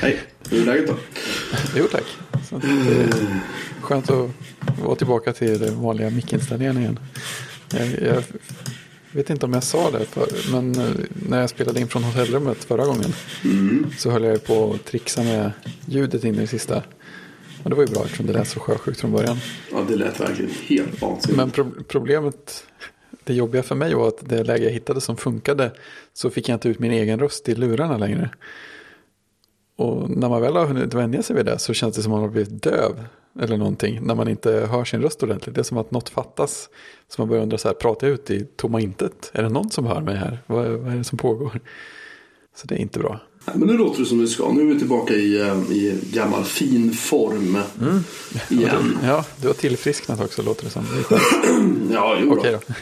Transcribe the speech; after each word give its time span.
Hej, 0.00 0.20
hur 0.50 0.60
är 0.60 0.66
läget 0.66 0.86
då? 0.86 0.94
Jo 1.76 1.86
tack. 1.92 2.04
Så, 2.48 2.56
är 2.56 3.40
skönt 3.80 4.10
att 4.10 4.30
vara 4.82 4.96
tillbaka 4.96 5.32
till 5.32 5.58
den 5.58 5.82
vanliga 5.82 6.10
mickinställningen 6.10 6.78
igen. 6.78 6.98
Jag, 7.70 7.88
jag 8.02 8.22
vet 9.12 9.30
inte 9.30 9.46
om 9.46 9.52
jag 9.52 9.64
sa 9.64 9.90
det, 9.90 10.04
för, 10.04 10.52
men 10.52 10.78
eh, 10.78 10.90
när 11.28 11.40
jag 11.40 11.50
spelade 11.50 11.80
in 11.80 11.88
från 11.88 12.04
hotellrummet 12.04 12.64
förra 12.64 12.84
gången 12.86 13.12
så 13.98 14.10
höll 14.10 14.24
jag 14.24 14.44
på 14.44 14.72
att 14.74 14.84
trixa 14.84 15.22
med 15.22 15.52
ljudet 15.86 16.24
in 16.24 16.34
i 16.34 16.38
det 16.38 16.46
sista. 16.46 16.82
Och 17.62 17.70
det 17.70 17.76
var 17.76 17.82
ju 17.82 17.92
bra 17.92 18.04
eftersom 18.04 18.26
det 18.26 18.32
lät 18.32 18.48
så 18.48 18.60
sjösjukt 18.60 19.00
från 19.00 19.12
början. 19.12 19.38
Ja, 19.72 19.84
det 19.88 19.96
lät 19.96 20.20
verkligen 20.20 20.50
helt 20.50 21.00
vansinnigt. 21.02 21.36
Men 21.36 21.50
pro 21.50 21.72
problemet, 21.88 22.64
det 23.28 23.34
jobbiga 23.34 23.62
för 23.62 23.74
mig 23.74 23.94
var 23.94 24.08
att 24.08 24.28
det 24.28 24.44
läge 24.44 24.64
jag 24.64 24.70
hittade 24.70 25.00
som 25.00 25.16
funkade 25.16 25.72
så 26.12 26.30
fick 26.30 26.48
jag 26.48 26.56
inte 26.56 26.68
ut 26.68 26.78
min 26.78 26.92
egen 26.92 27.20
röst 27.20 27.48
i 27.48 27.54
lurarna 27.54 27.96
längre. 27.96 28.30
Och 29.76 30.10
när 30.10 30.28
man 30.28 30.42
väl 30.42 30.56
har 30.56 30.66
hunnit 30.66 30.94
vänja 30.94 31.22
sig 31.22 31.36
vid 31.36 31.46
det 31.46 31.58
så 31.58 31.74
känns 31.74 31.96
det 31.96 32.02
som 32.02 32.12
att 32.12 32.16
man 32.16 32.22
har 32.22 32.32
blivit 32.32 32.62
döv. 32.62 33.04
Eller 33.40 33.56
någonting, 33.56 34.00
när 34.02 34.14
man 34.14 34.28
inte 34.28 34.50
hör 34.70 34.84
sin 34.84 35.02
röst 35.02 35.22
ordentligt. 35.22 35.54
Det 35.54 35.60
är 35.60 35.62
som 35.62 35.78
att 35.78 35.90
något 35.90 36.08
fattas. 36.08 36.68
Så 37.08 37.22
man 37.22 37.28
börjar 37.28 37.42
undra 37.42 37.58
så 37.58 37.68
här, 37.68 37.74
pratar 37.74 38.06
jag 38.06 38.14
ut 38.14 38.30
i 38.30 38.44
tomma 38.56 38.80
intet? 38.80 39.30
Är 39.34 39.42
det 39.42 39.48
någon 39.48 39.70
som 39.70 39.86
hör 39.86 40.00
mig 40.00 40.16
här? 40.16 40.38
Vad, 40.46 40.66
vad 40.66 40.92
är 40.92 40.96
det 40.96 41.04
som 41.04 41.18
pågår? 41.18 41.60
Så 42.56 42.66
det 42.66 42.74
är 42.74 42.78
inte 42.78 42.98
bra. 42.98 43.20
Nej, 43.44 43.56
men 43.58 43.68
nu 43.68 43.76
låter 43.76 44.00
det 44.00 44.06
som 44.06 44.18
det 44.18 44.26
ska. 44.26 44.52
Nu 44.52 44.60
är 44.60 44.66
vi 44.74 44.78
tillbaka 44.78 45.14
i, 45.14 45.40
eh, 45.40 45.70
i 45.70 46.00
gammal 46.12 46.44
fin 46.44 46.92
form 46.92 47.58
igen. 48.48 48.98
Ja, 49.04 49.24
du 49.40 49.46
har 49.46 49.54
tillfrisknat 49.54 50.20
också 50.20 50.42
låter 50.42 50.64
det 50.64 50.70
som. 50.70 50.84
Ja, 51.92 52.18
jo 52.20 52.34
då. 52.34 52.40
Okej 52.40 52.52
då. 52.52 52.74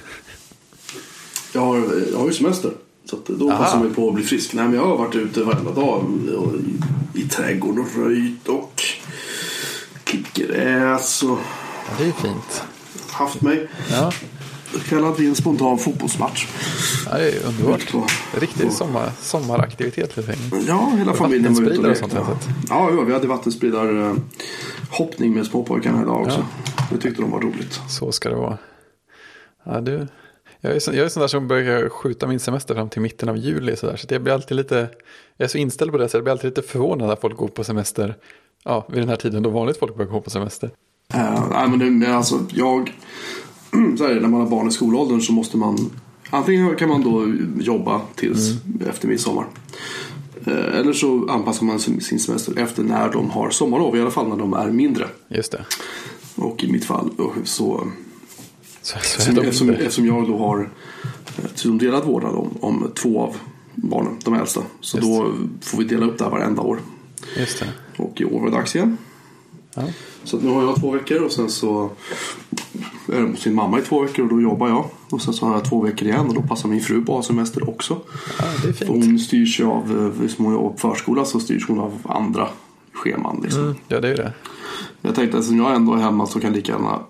Jag 1.57 1.65
har, 1.67 1.77
jag 2.13 2.19
har 2.19 2.27
ju 2.27 2.33
semester. 2.33 2.71
Så 3.05 3.19
då 3.27 3.51
Aha. 3.51 3.65
passar 3.65 3.79
man 3.79 3.95
på 3.95 4.09
att 4.09 4.15
bli 4.15 4.25
frisk. 4.25 4.53
Nej, 4.55 4.65
men 4.65 4.75
jag 4.75 4.85
har 4.87 4.97
varit 4.97 5.15
ute 5.15 5.43
varenda 5.43 5.71
dag 5.73 6.05
i, 7.15 7.21
i 7.21 7.29
trädgården 7.29 7.81
och 7.81 8.05
röjt 8.05 8.49
och 8.49 8.83
klippt 10.05 10.37
gräs 10.37 11.23
och 11.23 11.39
Ja, 11.89 11.93
det 11.99 12.05
är 12.05 12.13
fint. 12.13 12.63
haft 13.11 13.43
mig 13.43 13.69
Ja, 13.91 14.13
kallat 14.89 15.17
till 15.17 15.27
en 15.29 15.35
spontan 15.35 15.79
fotbollsmatch. 15.79 16.47
ja 17.11 17.19
det 17.19 17.29
är 17.31 17.47
underbart. 17.47 17.93
På- 17.93 18.07
Riktig 18.41 18.73
sommar, 18.73 19.11
sommaraktivitet. 19.21 20.19
Ja, 20.67 20.93
hela 20.99 21.13
familjen 21.15 21.55
var 21.55 21.63
ute 21.63 21.79
och 21.79 21.85
lekte. 21.89 22.27
Ja, 22.69 22.89
jo, 22.93 23.05
vi 23.05 23.13
hade 23.13 23.27
vattenspridare 23.27 24.17
hoppning 24.91 25.35
med 25.35 25.47
småpojkarna 25.47 26.03
idag 26.03 26.23
också. 26.23 26.45
Det 26.91 26.99
tyckte 26.99 27.23
de 27.23 27.31
var 27.31 27.41
roligt. 27.41 27.81
Så 27.89 28.13
ska 28.13 28.29
det 28.29 28.37
vara. 28.37 28.59
Ja, 29.65 29.81
du, 29.81 30.07
jag 30.61 30.77
är, 30.77 30.81
så, 30.81 30.91
jag 30.91 31.05
är 31.05 31.09
sån 31.09 31.21
där 31.21 31.29
som 31.29 31.49
börjar 31.49 31.89
skjuta 31.89 32.27
min 32.27 32.41
semester 32.41 32.75
fram 32.75 32.89
till 32.89 33.03
mitten 33.03 33.29
av 33.29 33.37
juli. 33.37 33.77
Så, 33.77 33.87
där, 33.87 33.97
så 33.97 34.07
jag 34.11 34.23
blir 34.23 34.33
alltid 34.33 34.57
lite, 34.57 34.89
jag 35.37 35.45
är 35.45 35.49
så 35.49 35.59
inställd 35.59 35.93
på 35.93 35.99
det 35.99 36.09
så 36.09 36.17
jag 36.17 36.25
blir 36.25 36.33
alltid 36.33 36.51
lite 36.51 36.63
förvånad 36.63 37.09
när 37.09 37.17
folk 37.17 37.37
går 37.37 37.49
på 37.49 37.65
semester. 37.65 38.17
Ja, 38.65 38.87
vid 38.89 39.03
den 39.03 39.09
här 39.09 39.17
tiden 39.17 39.43
då 39.43 39.51
vanligt 39.51 39.79
folk 39.79 39.97
börjar 39.97 40.11
gå 40.11 40.21
på 40.21 40.31
semester. 40.31 40.71
Uh, 41.15 41.49
nej, 41.51 41.69
men 41.69 42.01
det, 42.01 42.17
alltså, 42.17 42.41
jag... 42.51 42.95
Så 43.99 44.07
här, 44.07 44.21
när 44.21 44.29
man 44.29 44.41
har 44.41 44.49
barn 44.49 44.69
i 44.69 44.71
skolåldern 44.71 45.21
så 45.21 45.33
måste 45.33 45.57
man... 45.57 45.91
Antingen 46.31 46.77
kan 46.77 46.89
man 46.89 47.03
då 47.03 47.35
jobba 47.63 48.01
tills 48.15 48.53
efter 48.89 49.09
midsommar. 49.09 49.47
Eh, 50.47 50.79
eller 50.79 50.93
så 50.93 51.29
anpassar 51.29 51.67
man 51.67 51.79
sin 51.79 52.19
semester 52.19 52.59
efter 52.59 52.83
när 52.83 53.13
de 53.13 53.31
har 53.31 53.51
sommarlov. 53.51 53.97
I 53.97 54.01
alla 54.01 54.11
fall 54.11 54.29
när 54.29 54.37
de 54.37 54.53
är 54.53 54.71
mindre. 54.71 55.07
Just 55.29 55.53
det. 55.53 55.65
Och 56.37 56.65
i 56.65 56.73
mitt 56.73 56.85
fall 56.85 57.11
så... 57.45 57.89
Så, 58.87 58.93
så 58.93 58.99
är 58.99 59.03
Eftersom, 59.03 59.39
eftersom, 59.39 59.71
eftersom 59.71 60.07
jag 60.07 60.27
då 60.29 60.39
har 60.39 60.71
eh, 61.39 61.45
som 61.55 61.79
delad 61.79 62.05
vårdnad 62.05 62.35
om, 62.35 62.51
om 62.61 62.91
två 62.95 63.21
av 63.21 63.37
barnen, 63.75 64.19
de 64.25 64.35
äldsta. 64.35 64.63
Så 64.81 64.97
Just. 64.97 65.09
då 65.09 65.35
får 65.61 65.79
vi 65.79 65.85
dela 65.85 66.07
upp 66.07 66.19
det 66.19 66.25
här 66.25 66.31
varenda 66.31 66.63
år. 66.63 66.79
Just 67.37 67.61
det. 67.61 67.67
Och 68.03 68.21
i 68.21 68.25
år 68.25 68.41
var 68.41 68.51
det 68.51 68.57
dags 68.57 68.77
igen. 68.77 68.97
Ja. 69.75 69.83
Så 70.25 70.39
nu 70.39 70.51
har 70.51 70.63
jag 70.63 70.81
två 70.81 70.91
veckor 70.91 71.23
och 71.23 71.33
sen 71.33 71.51
så 71.51 71.91
är 73.13 73.21
det 73.21 73.29
hos 73.29 73.41
sin 73.41 73.55
mamma 73.55 73.79
i 73.79 73.83
två 73.83 74.01
veckor 74.03 74.25
och 74.25 74.31
då 74.31 74.41
jobbar 74.41 74.69
jag. 74.69 74.85
Och 75.11 75.23
sen 75.23 75.35
så 75.35 75.47
har 75.47 75.55
jag 75.55 75.65
två 75.65 75.81
veckor 75.81 76.09
igen 76.09 76.27
och 76.27 76.35
då 76.35 76.43
passar 76.43 76.69
min 76.69 76.81
fru 76.81 77.05
på 77.05 77.13
att 77.13 77.17
ha 77.17 77.23
semester 77.23 77.69
också. 77.69 78.01
ja, 78.39 78.45
det 78.63 78.69
är 78.69 78.73
För 78.73 78.87
fint. 78.87 79.05
hon 79.05 79.19
styrs 79.19 79.61
ju 79.61 79.65
av, 79.65 80.13
eh, 80.23 80.29
som 80.29 80.45
hon 80.45 80.55
jobbar 80.55 80.71
på 80.71 80.77
förskola 80.77 81.25
så 81.25 81.41
styrs 81.41 81.69
hon 81.69 81.79
av 81.79 81.99
andra 82.05 82.49
scheman. 82.93 83.41
Liksom. 83.43 83.63
Mm, 83.63 83.77
ja, 83.89 84.01
det 84.01 84.09
är 84.09 84.17
det. 84.17 84.33
Jag 85.01 85.15
tänkte 85.15 85.37
att 85.37 85.41
eftersom 85.41 85.59
jag 85.59 85.75
ändå 85.75 85.95
är 85.95 85.99
hemma 85.99 86.27
så 86.27 86.41
kan 86.41 86.53
lika 86.53 86.73
gärna 86.73 87.01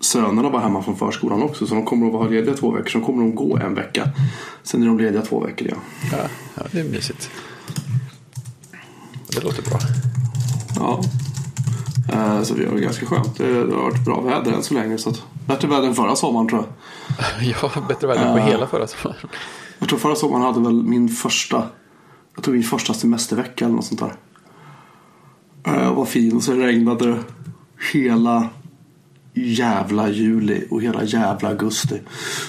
sönerna 0.00 0.48
vara 0.48 0.62
hemma 0.62 0.82
från 0.82 0.96
förskolan 0.96 1.42
också. 1.42 1.66
Så 1.66 1.74
de 1.74 1.84
kommer 1.84 2.06
att 2.06 2.12
vara 2.12 2.28
lediga 2.28 2.54
två 2.54 2.70
veckor. 2.70 2.88
Så 2.90 3.00
kommer 3.00 3.22
de 3.22 3.34
gå 3.34 3.56
en 3.58 3.74
vecka. 3.74 4.08
Sen 4.62 4.82
är 4.82 4.86
de 4.86 4.98
lediga 4.98 5.22
två 5.22 5.40
veckor 5.40 5.66
igen. 5.66 5.80
Ja, 6.12 6.18
ja, 6.54 6.62
det 6.72 6.80
är 6.80 6.84
mysigt. 6.84 7.30
Det 9.28 9.44
låter 9.44 9.62
bra. 9.62 9.78
Ja. 10.76 11.00
Eh, 12.12 12.42
Så 12.42 12.54
vi 12.54 12.66
har 12.66 12.74
det 12.74 12.80
ganska 12.80 13.06
skönt. 13.06 13.36
Det 13.38 13.44
har 13.54 13.64
varit 13.64 14.04
bra 14.04 14.20
väder 14.20 14.52
än 14.52 14.62
så 14.62 14.74
länge. 14.74 14.98
Så 14.98 15.10
att, 15.10 15.22
bättre 15.46 15.68
väder 15.68 15.88
än 15.88 15.94
förra 15.94 16.16
sommaren 16.16 16.48
tror 16.48 16.60
jag. 16.60 16.68
Ja, 17.62 17.70
bättre 17.88 18.06
väder 18.06 18.32
på 18.32 18.38
hela 18.38 18.66
förra 18.66 18.86
sommaren. 18.86 19.20
Jag 19.78 19.88
tror 19.88 19.98
förra 19.98 20.14
sommaren 20.16 20.42
hade 20.42 20.60
väl 20.60 20.82
min 20.82 21.08
första 21.08 21.62
Jag 22.34 22.44
tror 22.44 22.54
min 22.54 22.62
första 22.62 22.94
semestervecka 22.94 23.64
eller 23.64 23.74
något 23.74 23.84
sånt 23.84 24.00
där. 24.00 24.14
Eh, 25.66 25.94
var 25.94 26.04
fin 26.04 26.36
och 26.36 26.42
så 26.42 26.52
regnade 26.52 27.06
det 27.10 27.18
hela 27.92 28.48
jävla 29.36 30.08
juli 30.08 30.64
och 30.70 30.82
hela 30.82 31.04
jävla 31.04 31.48
augusti. 31.48 32.00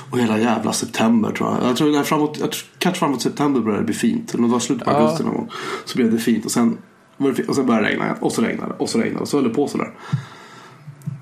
Och 0.10 0.20
hela 0.20 0.40
jävla 0.40 0.74
september 0.74 1.32
tror 1.32 1.50
jag. 1.54 1.70
Jag 1.70 1.78
tror 1.78 1.92
det 1.92 1.98
är 1.98 2.04
framåt, 2.04 2.38
jag 2.40 2.52
tror, 2.52 2.64
kanske 2.80 3.00
framåt 3.00 3.22
september 3.22 3.60
började 3.62 3.82
det 3.82 3.86
bli 3.86 3.96
fint. 3.96 4.34
Eller 4.34 4.44
det 4.44 4.50
var 4.50 4.60
slutet 4.60 4.86
på 4.86 4.92
Ja. 4.92 4.98
augusti 4.98 5.24
någon 5.24 5.34
gång. 5.36 5.50
Så 5.86 5.98
blev 5.98 6.12
det 6.12 6.18
fint 6.18 6.46
och 6.46 6.52
sen, 6.52 6.78
och 7.48 7.56
sen 7.56 7.66
började 7.66 7.86
det 7.86 7.92
regna. 7.92 8.16
Och 8.20 8.32
så 8.32 8.42
regnade 8.42 8.70
det 8.74 8.76
och 8.80 8.90
så 8.90 8.98
regnade 8.98 9.18
det 9.18 9.22
och 9.22 9.28
så 9.28 9.38
höll 9.38 9.44
det 9.48 9.54
på 9.54 9.68
sådär. 9.68 9.92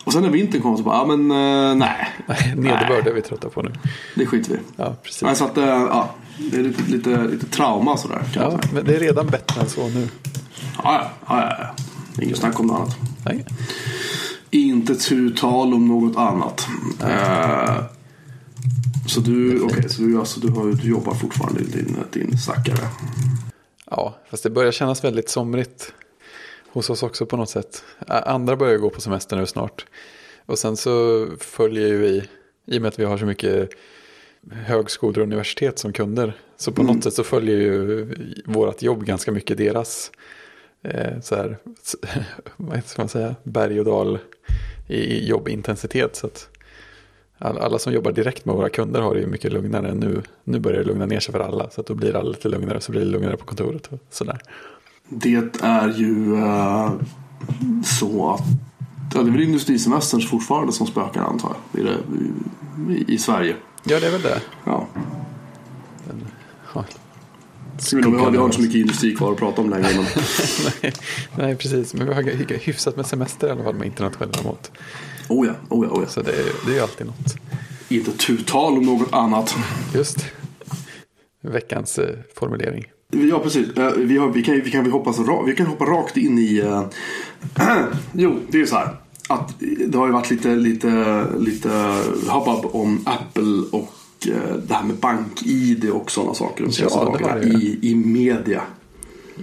Och 0.04 0.14
sen 0.14 0.22
när 0.22 0.30
vintern 0.30 0.62
kom 0.62 0.78
så 0.78 0.84
bara, 0.84 0.96
ja 0.98 1.06
men 1.18 1.32
eh, 1.32 1.76
nej. 1.76 2.10
Nederbörd 2.56 3.08
är 3.08 3.14
vi 3.14 3.22
trötta 3.22 3.50
på 3.50 3.62
nu. 3.62 3.72
Det 4.16 4.26
skiter 4.26 4.52
vi. 4.52 4.60
Ja, 4.76 4.96
precis. 5.04 5.22
Nej, 5.22 5.36
så 5.36 5.46
att, 5.46 5.58
eh, 5.58 5.66
ja, 5.66 6.16
det 6.52 6.58
är 6.58 6.64
lite, 6.64 6.84
lite, 6.92 7.24
lite 7.24 7.46
trauma 7.46 7.98
sådär. 7.98 8.24
Ja, 8.36 8.60
men 8.74 8.86
det 8.86 8.96
är 8.96 9.00
redan 9.00 9.28
bättre 9.28 9.62
än 9.62 9.70
så 9.70 9.88
nu. 9.88 10.08
Ja, 10.84 11.12
ja, 11.28 11.42
ja, 11.42 11.56
ja. 12.18 12.24
Inget 12.24 12.38
snack 12.38 12.60
om 12.60 12.68
något 12.68 12.80
annat. 12.80 12.98
Nej. 13.26 13.46
Inte 14.50 14.96
tu 14.96 15.30
tal 15.30 15.74
om 15.74 15.88
något 15.88 16.18
annat. 16.18 16.68
Eh, 17.02 17.84
så 19.08 19.20
du, 19.20 19.62
okej, 19.62 19.90
så 19.90 20.02
du, 20.02 20.20
alltså, 20.20 20.40
du, 20.40 20.50
har, 20.50 20.66
du 20.66 20.90
jobbar 20.90 21.14
fortfarande 21.14 21.62
i 21.62 21.66
din, 21.66 21.98
din 22.12 22.38
stackare. 22.38 22.88
Ja, 23.92 24.16
fast 24.30 24.44
det 24.44 24.50
börjar 24.50 24.72
kännas 24.72 25.04
väldigt 25.04 25.30
somrigt 25.30 25.94
hos 26.68 26.90
oss 26.90 27.04
också 27.04 27.26
på 27.26 27.38
något 27.38 27.50
sätt. 27.50 27.84
Andra 28.08 28.56
börjar 28.56 28.78
gå 28.78 28.90
på 28.90 29.02
semester 29.02 29.38
nu 29.38 29.46
snart. 29.46 29.86
Och 30.46 30.60
sen 30.60 30.78
så 30.78 31.28
följer 31.40 31.88
ju 31.88 31.98
vi, 31.98 32.24
i 32.66 32.78
och 32.78 32.82
med 32.82 32.90
att 32.90 33.00
vi 33.00 33.06
har 33.06 33.18
så 33.18 33.26
mycket 33.26 33.70
högskolor 34.52 35.18
och 35.18 35.24
universitet 35.24 35.80
som 35.80 35.94
kunder, 35.94 36.38
så 36.58 36.72
på 36.72 36.84
något 36.84 37.04
sätt 37.04 37.14
så 37.14 37.24
följer 37.24 37.58
ju 37.58 38.16
vårt 38.46 38.82
jobb 38.82 39.06
ganska 39.06 39.32
mycket 39.32 39.58
deras 39.58 40.12
eh, 40.86 41.20
så 41.22 41.36
här, 41.36 41.58
vad 42.58 42.86
ska 42.86 43.02
man 43.02 43.10
säga, 43.10 43.36
berg 43.44 43.80
och 43.80 43.86
dal 43.86 44.20
i 44.88 45.28
jobbintensitet. 45.28 46.16
Så 46.16 46.28
att 46.28 46.50
all- 47.38 47.58
alla 47.58 47.80
som 47.80 47.94
jobbar 47.94 48.12
direkt 48.12 48.46
med 48.46 48.56
våra 48.56 48.70
kunder 48.70 49.02
har 49.02 49.14
det 49.16 49.20
ju 49.22 49.28
mycket 49.28 49.54
lugnare. 49.54 49.94
Nu, 49.94 50.22
nu 50.44 50.60
börjar 50.60 50.78
det 50.80 50.86
lugna 50.86 51.06
ner 51.06 51.20
sig 51.20 51.32
för 51.32 51.40
alla. 51.40 51.70
Så 51.70 51.82
att 51.82 51.88
då 51.88 51.94
blir 51.94 52.16
alla 52.16 52.30
lite 52.30 52.50
lugnare. 52.50 52.82
Så 52.82 52.92
blir 52.92 53.02
det 53.02 53.08
lugnare 53.08 53.38
på 53.38 53.46
kontoret 53.46 53.88
och 53.88 54.00
sådär. 54.10 54.40
Det 55.10 55.60
är 55.62 55.88
ju 55.98 56.36
eh, 56.36 56.94
så 57.84 58.32
att 58.34 58.42
ja, 59.14 59.22
det 59.22 59.30
är 59.30 59.32
väl 59.32 59.42
industrisemestern 59.42 60.22
fortfarande 60.22 60.74
som 60.74 60.88
spökar 60.88 61.22
antar 61.22 61.56
jag. 61.72 61.82
I, 62.90 63.06
i, 63.08 63.18
Sverige. 63.18 63.56
Ja, 63.84 64.00
det 64.00 64.08
är 64.08 64.12
väl 64.12 64.22
det. 64.22 64.42
Ja. 64.66 64.88
Ja. 66.74 66.84
Vi, 67.94 68.02
har, 68.02 68.32
vi 68.32 68.38
har 68.38 68.46
inte 68.46 68.56
så 68.56 68.62
mycket 68.62 68.76
industri 68.76 69.16
kvar 69.16 69.32
att 69.32 69.38
prata 69.38 69.62
om 69.62 69.70
längre. 69.70 69.88
Men, 69.96 70.06
nej, 70.84 70.94
nej, 71.38 71.56
precis. 71.56 71.94
Men 71.94 72.08
vi 72.08 72.14
har 72.14 72.22
hy- 72.24 72.58
hyfsat 72.60 72.96
med 72.96 73.06
semester 73.06 73.48
i 73.48 73.52
alla 73.52 73.64
fall 73.64 73.76
med 73.76 73.88
internationella 73.88 74.44
mått. 74.44 74.72
oh 75.30 75.48
ja, 75.48 75.54
oh 75.70 75.86
ja, 75.86 75.92
oh 75.92 76.04
ja. 76.04 76.10
Så 76.10 76.22
det 76.22 76.32
är, 76.32 76.46
det 76.68 76.78
är 76.78 76.82
alltid 76.82 77.08
något. 77.08 77.36
Inte 77.90 78.12
tu 78.12 78.38
tal 78.38 78.78
om 78.78 78.84
något 78.84 79.14
annat. 79.14 79.56
Just 79.94 80.26
veckans 81.42 82.00
eh, 82.00 82.16
formulering. 82.36 82.86
Ja, 83.12 83.40
precis. 83.40 83.70
Eh, 83.78 83.92
Vi, 83.92 84.18
har, 84.18 84.30
vi, 84.30 84.44
kan, 84.44 84.62
vi, 84.62 84.72
kan, 84.72 84.84
vi, 84.84 84.90
hoppas, 84.90 85.18
vi 85.48 85.56
kan 85.56 85.66
hoppa 85.66 85.86
rakt 85.86 86.18
in 86.18 86.40
i... 86.40 86.58
eh, 86.60 86.86
jo, 88.14 88.40
det 88.50 88.58
är 88.58 88.62
ju 88.62 88.68
så 88.68 88.76
här. 88.76 88.90
Att 89.30 89.54
det 89.88 89.98
har 89.98 90.06
ju 90.08 90.14
varit 90.14 90.30
lite, 90.32 90.56
lite, 90.56 91.26
lite 91.40 91.70
hubbub 92.30 92.66
om 92.76 93.02
Apple 93.06 93.64
och 93.72 93.94
det 94.68 94.74
här 94.74 94.84
med 94.84 94.96
bank-id 94.96 95.90
och 95.90 96.12
sådana 96.12 96.34
saker 96.34 96.64
de 96.66 96.72
senaste 96.72 97.00
Ja, 97.00 97.06
dagarna 97.06 97.44
i, 97.44 97.80
i 97.82 97.96
media. 97.96 98.62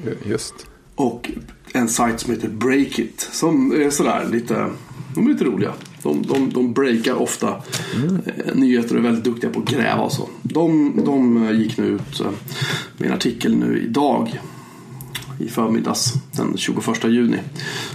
Ju- 0.05 0.31
Just. 0.31 0.55
Och 0.94 1.31
en 1.73 1.88
sajt 1.88 2.20
som 2.20 2.31
heter 2.34 2.49
Breakit 2.49 3.29
som 3.32 3.73
är 3.73 3.90
sådär 3.90 4.29
lite 4.32 4.67
De 5.14 5.26
är 5.26 5.31
lite 5.31 5.44
roliga. 5.44 5.73
De, 6.02 6.23
de, 6.23 6.50
de 6.52 6.73
breakar 6.73 7.14
ofta 7.14 7.49
eh, 7.49 8.55
nyheter 8.55 8.94
och 8.94 8.99
är 8.99 9.02
väldigt 9.05 9.25
duktiga 9.25 9.50
på 9.50 9.61
att 9.61 9.69
gräva 9.70 10.02
och 10.02 10.12
så. 10.12 10.29
De, 10.43 11.00
de 11.05 11.46
eh, 11.46 11.52
gick 11.61 11.78
nu 11.78 11.85
ut 11.87 12.20
eh, 12.20 12.26
med 12.99 13.08
en 13.08 13.14
artikel 13.14 13.56
nu 13.56 13.82
idag 13.82 14.40
i 15.38 15.49
förmiddags 15.49 16.12
den 16.32 16.56
21 16.56 17.05
juni 17.05 17.38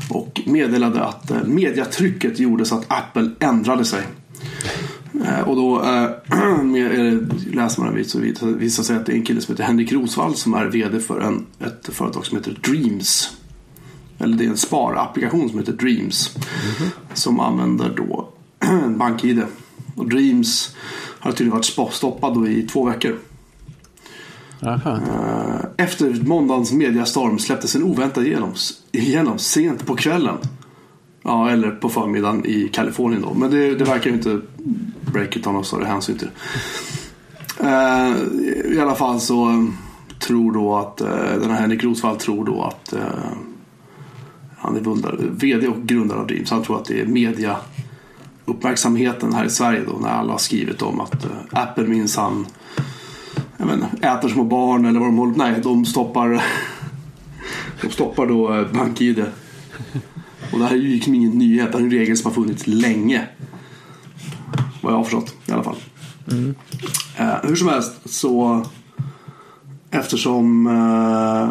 och 0.09 0.41
meddelade 0.45 1.03
att 1.03 1.31
eh, 1.31 1.43
mediatrycket 1.43 2.39
gjorde 2.39 2.65
så 2.65 2.75
att 2.75 2.85
Apple 2.87 3.29
ändrade 3.39 3.85
sig. 3.85 4.01
Eh, 5.25 5.39
Och 5.41 5.55
då 5.55 5.81
det- 6.73 7.55
läser 7.55 7.81
man 7.81 8.05
så 8.05 8.19
visar 8.47 8.83
sig 8.83 8.95
att 8.95 9.05
det 9.05 9.11
är 9.11 9.15
en 9.15 9.25
kille 9.25 9.41
som 9.41 9.53
heter 9.53 9.63
Henrik 9.63 9.91
Rosvall 9.91 10.35
som 10.35 10.53
är 10.53 10.65
VD 10.65 10.99
för 10.99 11.19
en, 11.21 11.45
ett 11.59 11.89
företag 11.93 12.25
som 12.25 12.37
heter 12.37 12.59
Dreams. 12.63 13.29
Eller 14.19 14.37
det 14.37 14.45
är 14.45 14.49
en 14.49 14.57
sparapplikation 14.57 15.49
som 15.49 15.59
heter 15.59 15.73
Dreams. 15.73 16.35
Som 17.13 17.39
använder 17.39 17.93
då 17.97 18.29
BankID. 18.97 19.41
Och 19.95 20.09
Dreams 20.09 20.75
har 21.19 21.31
tydligen 21.31 21.53
varit 21.79 21.93
stoppad 21.93 22.47
i 22.47 22.67
två 22.67 22.85
veckor. 22.85 23.15
Aha. 24.61 24.91
Eh, 24.91 25.85
Efter 25.85 26.21
måndagens 26.27 26.71
mediastorm 26.73 27.39
släpptes 27.39 27.75
en 27.75 27.83
oväntad 27.83 28.25
igenom, 28.25 28.53
igenom 28.91 29.37
sent 29.39 29.85
på 29.85 29.95
kvällen. 29.95 30.35
Ja, 31.27 31.49
eller 31.49 31.71
på 31.71 31.89
förmiddagen 31.89 32.45
i 32.45 32.69
Kalifornien 32.73 33.21
då. 33.21 33.33
Men 33.33 33.51
det, 33.51 33.75
det 33.75 33.83
verkar 33.83 34.09
ju 34.09 34.15
inte 34.15 34.41
Breakit 35.13 35.43
ta 35.43 35.51
någon 35.51 35.65
större 35.65 35.85
hänsyn 35.85 36.17
till. 36.17 36.29
Eh, 37.59 38.15
I 38.73 38.79
alla 38.81 38.95
fall 38.95 39.19
så 39.19 39.49
eh, 39.49 39.63
tror 40.19 40.51
då 40.53 40.75
att 40.75 41.01
eh, 41.01 41.39
den 41.41 41.51
här 41.51 41.61
Henrik 41.61 41.83
Rosvall 41.83 42.17
tror 42.17 42.45
då 42.45 42.63
att 42.63 42.93
eh, 42.93 43.01
han 44.57 44.75
är 44.75 44.79
vundare, 44.79 45.15
VD 45.19 45.67
och 45.67 45.83
grundare 45.83 46.19
av 46.19 46.27
Dreams. 46.27 46.51
Han 46.51 46.63
tror 46.63 46.77
att 46.77 46.85
det 46.85 47.01
är 47.01 47.05
media 47.05 47.57
uppmärksamheten 48.45 49.33
här 49.33 49.45
i 49.45 49.49
Sverige 49.49 49.83
då 49.87 49.97
när 49.99 50.09
alla 50.09 50.31
har 50.31 50.39
skrivit 50.39 50.81
om 50.81 51.01
att 51.01 51.25
eh, 51.25 51.31
Apple 51.49 51.87
minsann 51.87 52.45
äter 54.01 54.29
små 54.29 54.43
barn 54.43 54.85
eller 54.85 54.99
vad 54.99 55.07
de 55.07 55.17
håller 55.17 55.35
Nej, 55.35 55.59
de 55.63 55.85
stoppar 55.85 56.43
De 57.81 57.89
stoppar 57.89 58.25
då 58.25 58.53
eh, 58.53 58.71
BankID. 58.71 59.25
Och 60.51 60.59
det 60.59 60.65
här 60.65 60.71
är 60.73 60.77
ju 60.77 60.87
liksom 60.87 61.13
ingen 61.15 61.31
nyhet. 61.31 61.71
Det 61.71 61.77
här 61.77 61.79
är 61.79 61.85
en 61.85 61.91
regel 61.91 62.17
som 62.17 62.31
har 62.31 62.35
funnits 62.43 62.67
länge. 62.67 63.27
Vad 64.81 64.93
jag 64.93 64.97
har 64.97 65.03
förstått 65.03 65.35
i 65.45 65.51
alla 65.51 65.63
fall. 65.63 65.75
Eh, 67.17 67.35
hur 67.43 67.55
som 67.55 67.67
helst 67.67 67.93
så 68.05 68.65
eftersom 69.91 70.67
eh, 70.67 71.49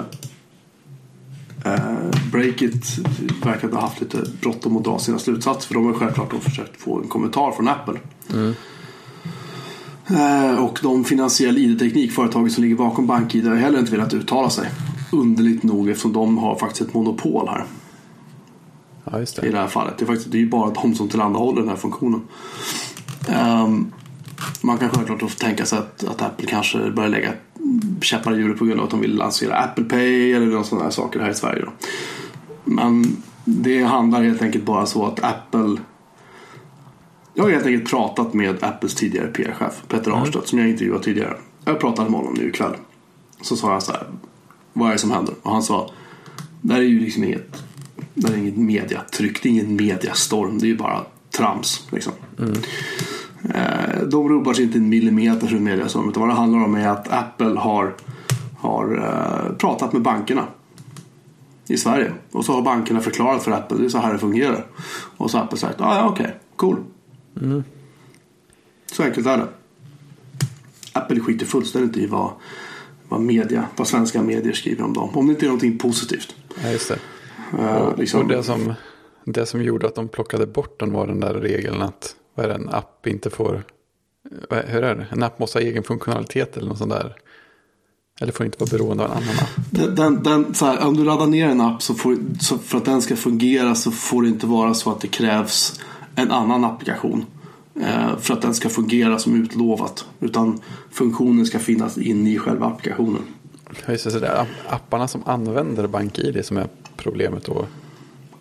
eh, 1.72 2.30
Breakit 2.32 2.98
verkar 3.44 3.68
ha 3.68 3.80
haft 3.80 4.00
lite 4.00 4.18
bråttom 4.40 4.76
att 4.76 4.84
dra 4.84 4.98
sina 4.98 5.18
slutsatser. 5.18 5.66
För 5.68 5.74
de 5.74 5.86
har 5.86 5.92
självklart 5.92 6.30
då 6.30 6.38
försökt 6.38 6.80
få 6.80 6.98
en 7.02 7.08
kommentar 7.08 7.52
från 7.52 7.68
Apple. 7.68 7.98
Eh, 10.08 10.54
Och 10.64 10.78
de 10.82 11.04
finansiella 11.04 11.58
ID-teknikföretagen 11.58 12.50
som 12.50 12.62
ligger 12.62 12.76
bakom 12.76 13.06
BankID 13.06 13.46
har 13.46 13.56
heller 13.56 13.78
inte 13.78 13.92
velat 13.92 14.14
uttala 14.14 14.50
sig. 14.50 14.70
Underligt 15.12 15.62
nog 15.62 15.88
eftersom 15.88 16.12
de 16.12 16.38
har 16.38 16.56
faktiskt 16.58 16.88
ett 16.88 16.94
monopol 16.94 17.48
här 17.48 17.64
Ja, 19.10 19.18
just 19.18 19.38
i 19.38 19.40
det. 19.40 19.50
det 19.50 19.58
här 19.58 19.66
fallet. 19.66 19.98
Det 19.98 20.04
är, 20.04 20.06
faktiskt, 20.06 20.30
det 20.30 20.38
är 20.38 20.40
ju 20.40 20.48
bara 20.48 20.70
de 20.70 20.94
som 20.94 21.08
tillhandahåller 21.08 21.60
den 21.60 21.68
här 21.68 21.76
funktionen. 21.76 22.20
Ehm, 23.28 23.92
man 24.60 24.78
kan 24.78 24.90
självklart 24.90 25.20
då 25.20 25.28
tänka 25.28 25.66
sig 25.66 25.78
att, 25.78 26.04
att 26.04 26.22
Apple 26.22 26.46
kanske 26.46 26.90
börjar 26.90 27.10
lägga 27.10 27.32
käppar 28.00 28.34
i 28.34 28.36
hjulet 28.36 28.58
på 28.58 28.64
grund 28.64 28.80
av 28.80 28.84
att 28.84 28.90
de 28.90 29.00
vill 29.00 29.16
lansera 29.16 29.56
Apple 29.56 29.84
Pay 29.84 30.32
eller 30.32 30.46
någon 30.46 30.64
sådana 30.64 30.84
här 30.84 30.90
saker 30.90 31.20
här 31.20 31.30
i 31.30 31.34
Sverige. 31.34 31.64
Då. 31.64 31.70
Men 32.64 33.16
det 33.44 33.82
handlar 33.82 34.22
helt 34.22 34.42
enkelt 34.42 34.64
bara 34.64 34.86
så 34.86 35.06
att 35.06 35.24
Apple 35.24 35.76
jag 37.36 37.44
har 37.44 37.50
helt 37.50 37.66
enkelt 37.66 37.90
pratat 37.90 38.34
med 38.34 38.64
Apples 38.64 38.94
tidigare 38.94 39.26
PR-chef 39.26 39.82
Peter 39.88 40.10
Arnstedt 40.10 40.48
som 40.48 40.58
jag 40.58 40.68
intervjuade 40.68 41.04
tidigare. 41.04 41.36
Jag 41.64 41.80
pratade 41.80 42.10
med 42.10 42.20
honom 42.20 42.34
nu 42.34 42.48
ikväll. 42.48 42.76
Så 43.40 43.56
sa 43.56 43.72
jag 43.72 43.82
så 43.82 43.92
här. 43.92 44.06
Vad 44.72 44.88
är 44.88 44.92
det 44.92 44.98
som 44.98 45.10
händer? 45.10 45.34
Och 45.42 45.52
han 45.52 45.62
sa. 45.62 45.90
Det 46.60 46.74
här 46.74 46.80
är 46.80 46.84
ju 46.84 47.00
liksom 47.00 47.24
inget. 47.24 47.62
Det 48.18 48.32
är 48.32 48.36
inget 48.36 48.56
mediatryck. 48.56 49.42
Det 49.42 49.48
är 49.48 49.50
ingen 49.50 49.76
mediastorm. 49.76 50.58
Det 50.58 50.66
är 50.66 50.68
ju 50.68 50.76
bara 50.76 51.04
trams. 51.30 51.86
Liksom. 51.90 52.12
Eh, 53.54 54.02
de 54.06 54.28
rubbar 54.28 54.54
sig 54.54 54.64
inte 54.64 54.78
en 54.78 54.88
millimeter 54.88 55.46
från 55.46 55.64
mediastorm. 55.64 56.08
Utan 56.08 56.20
vad 56.20 56.30
det 56.30 56.34
handlar 56.34 56.64
om 56.64 56.74
är 56.74 56.88
att 56.88 57.12
Apple 57.12 57.58
har, 57.58 57.94
har 58.58 58.96
eh, 58.96 59.56
pratat 59.56 59.92
med 59.92 60.02
bankerna 60.02 60.46
i 61.68 61.76
Sverige. 61.76 62.12
Och 62.32 62.44
så 62.44 62.52
har 62.52 62.62
bankerna 62.62 63.00
förklarat 63.00 63.42
för 63.42 63.50
Apple, 63.50 63.78
det 63.78 63.84
är 63.84 63.88
så 63.88 63.98
här 63.98 64.12
det 64.12 64.18
fungerar. 64.18 64.66
Och 65.16 65.30
så 65.30 65.38
har 65.38 65.44
Apple 65.44 65.58
sagt, 65.58 65.80
ah, 65.80 65.96
ja 65.96 66.08
okej, 66.08 66.36
cool. 66.56 66.76
Så 68.92 69.02
enkelt 69.02 69.26
är 69.26 69.36
det. 69.36 69.48
Apple 70.92 71.20
skiter 71.20 71.46
fullständigt 71.46 71.96
i 71.96 72.06
vad, 72.06 72.30
vad, 73.08 73.20
media, 73.20 73.66
vad 73.76 73.88
svenska 73.88 74.22
medier 74.22 74.52
skriver 74.52 74.84
om 74.84 74.92
dem. 74.92 75.10
Om 75.12 75.26
det 75.26 75.32
inte 75.32 75.46
är 75.46 75.48
någonting 75.48 75.78
positivt. 75.78 76.34
Ja, 76.62 76.70
just 76.70 76.88
det. 76.88 76.98
Eh, 77.58 77.76
Och, 77.76 77.98
liksom, 77.98 78.20
och 78.20 78.28
det, 78.28 78.42
som, 78.42 78.74
det 79.24 79.46
som 79.46 79.62
gjorde 79.62 79.86
att 79.86 79.94
de 79.94 80.08
plockade 80.08 80.46
bort 80.46 80.80
den 80.80 80.92
var 80.92 81.06
den 81.06 81.20
där 81.20 81.34
regeln 81.34 81.82
att 81.82 82.14
vad 82.34 82.44
är 82.44 82.48
det, 82.48 82.54
en 82.54 82.68
app 82.68 83.06
inte 83.06 83.30
får... 83.30 83.64
vad- 84.50 84.64
Hur 84.64 84.82
är 84.84 84.94
det? 84.94 85.06
En 85.10 85.22
app 85.22 85.38
måste 85.38 85.58
ha 85.58 85.62
egen 85.64 85.82
funktionalitet 85.82 86.56
eller 86.56 86.68
något 86.68 86.78
sånt 86.78 86.90
där. 86.92 87.16
Eller 88.20 88.32
får 88.32 88.46
inte 88.46 88.58
vara 88.58 88.70
beroende 88.70 89.04
av 89.04 89.10
en 89.10 89.16
annan 89.16 89.34
app. 89.40 89.50
Den, 89.70 89.94
den, 89.94 90.22
den, 90.22 90.54
här, 90.60 90.86
om 90.86 90.96
du 90.96 91.04
laddar 91.04 91.26
ner 91.26 91.48
en 91.48 91.60
app 91.60 91.82
så, 91.82 91.94
får, 91.94 92.16
så 92.40 92.58
för 92.58 92.78
att 92.78 92.84
den 92.84 93.02
ska 93.02 93.16
fungera 93.16 93.74
så 93.74 93.90
får 93.90 94.22
det 94.22 94.28
inte 94.28 94.46
vara 94.46 94.74
så 94.74 94.90
att 94.92 95.00
det 95.00 95.08
krävs 95.08 95.80
en 96.14 96.30
annan 96.30 96.64
applikation. 96.64 97.24
Eh, 97.80 98.16
för 98.18 98.34
att 98.34 98.42
den 98.42 98.54
ska 98.54 98.68
fungera 98.68 99.18
som 99.18 99.34
utlovat. 99.42 100.06
Utan 100.20 100.60
funktionen 100.90 101.46
ska 101.46 101.58
finnas 101.58 101.98
inne 101.98 102.30
i 102.32 102.38
själva 102.38 102.66
applikationen. 102.66 103.22
Just 103.88 104.04
det, 104.04 104.10
så 104.10 104.18
det 104.18 104.26
är 104.26 104.46
apparna 104.68 105.08
som 105.08 105.22
använder 105.26 105.86
BankID 105.86 106.44
som 106.44 106.56
är 106.56 106.68
problemet 106.96 107.44
då. 107.44 107.66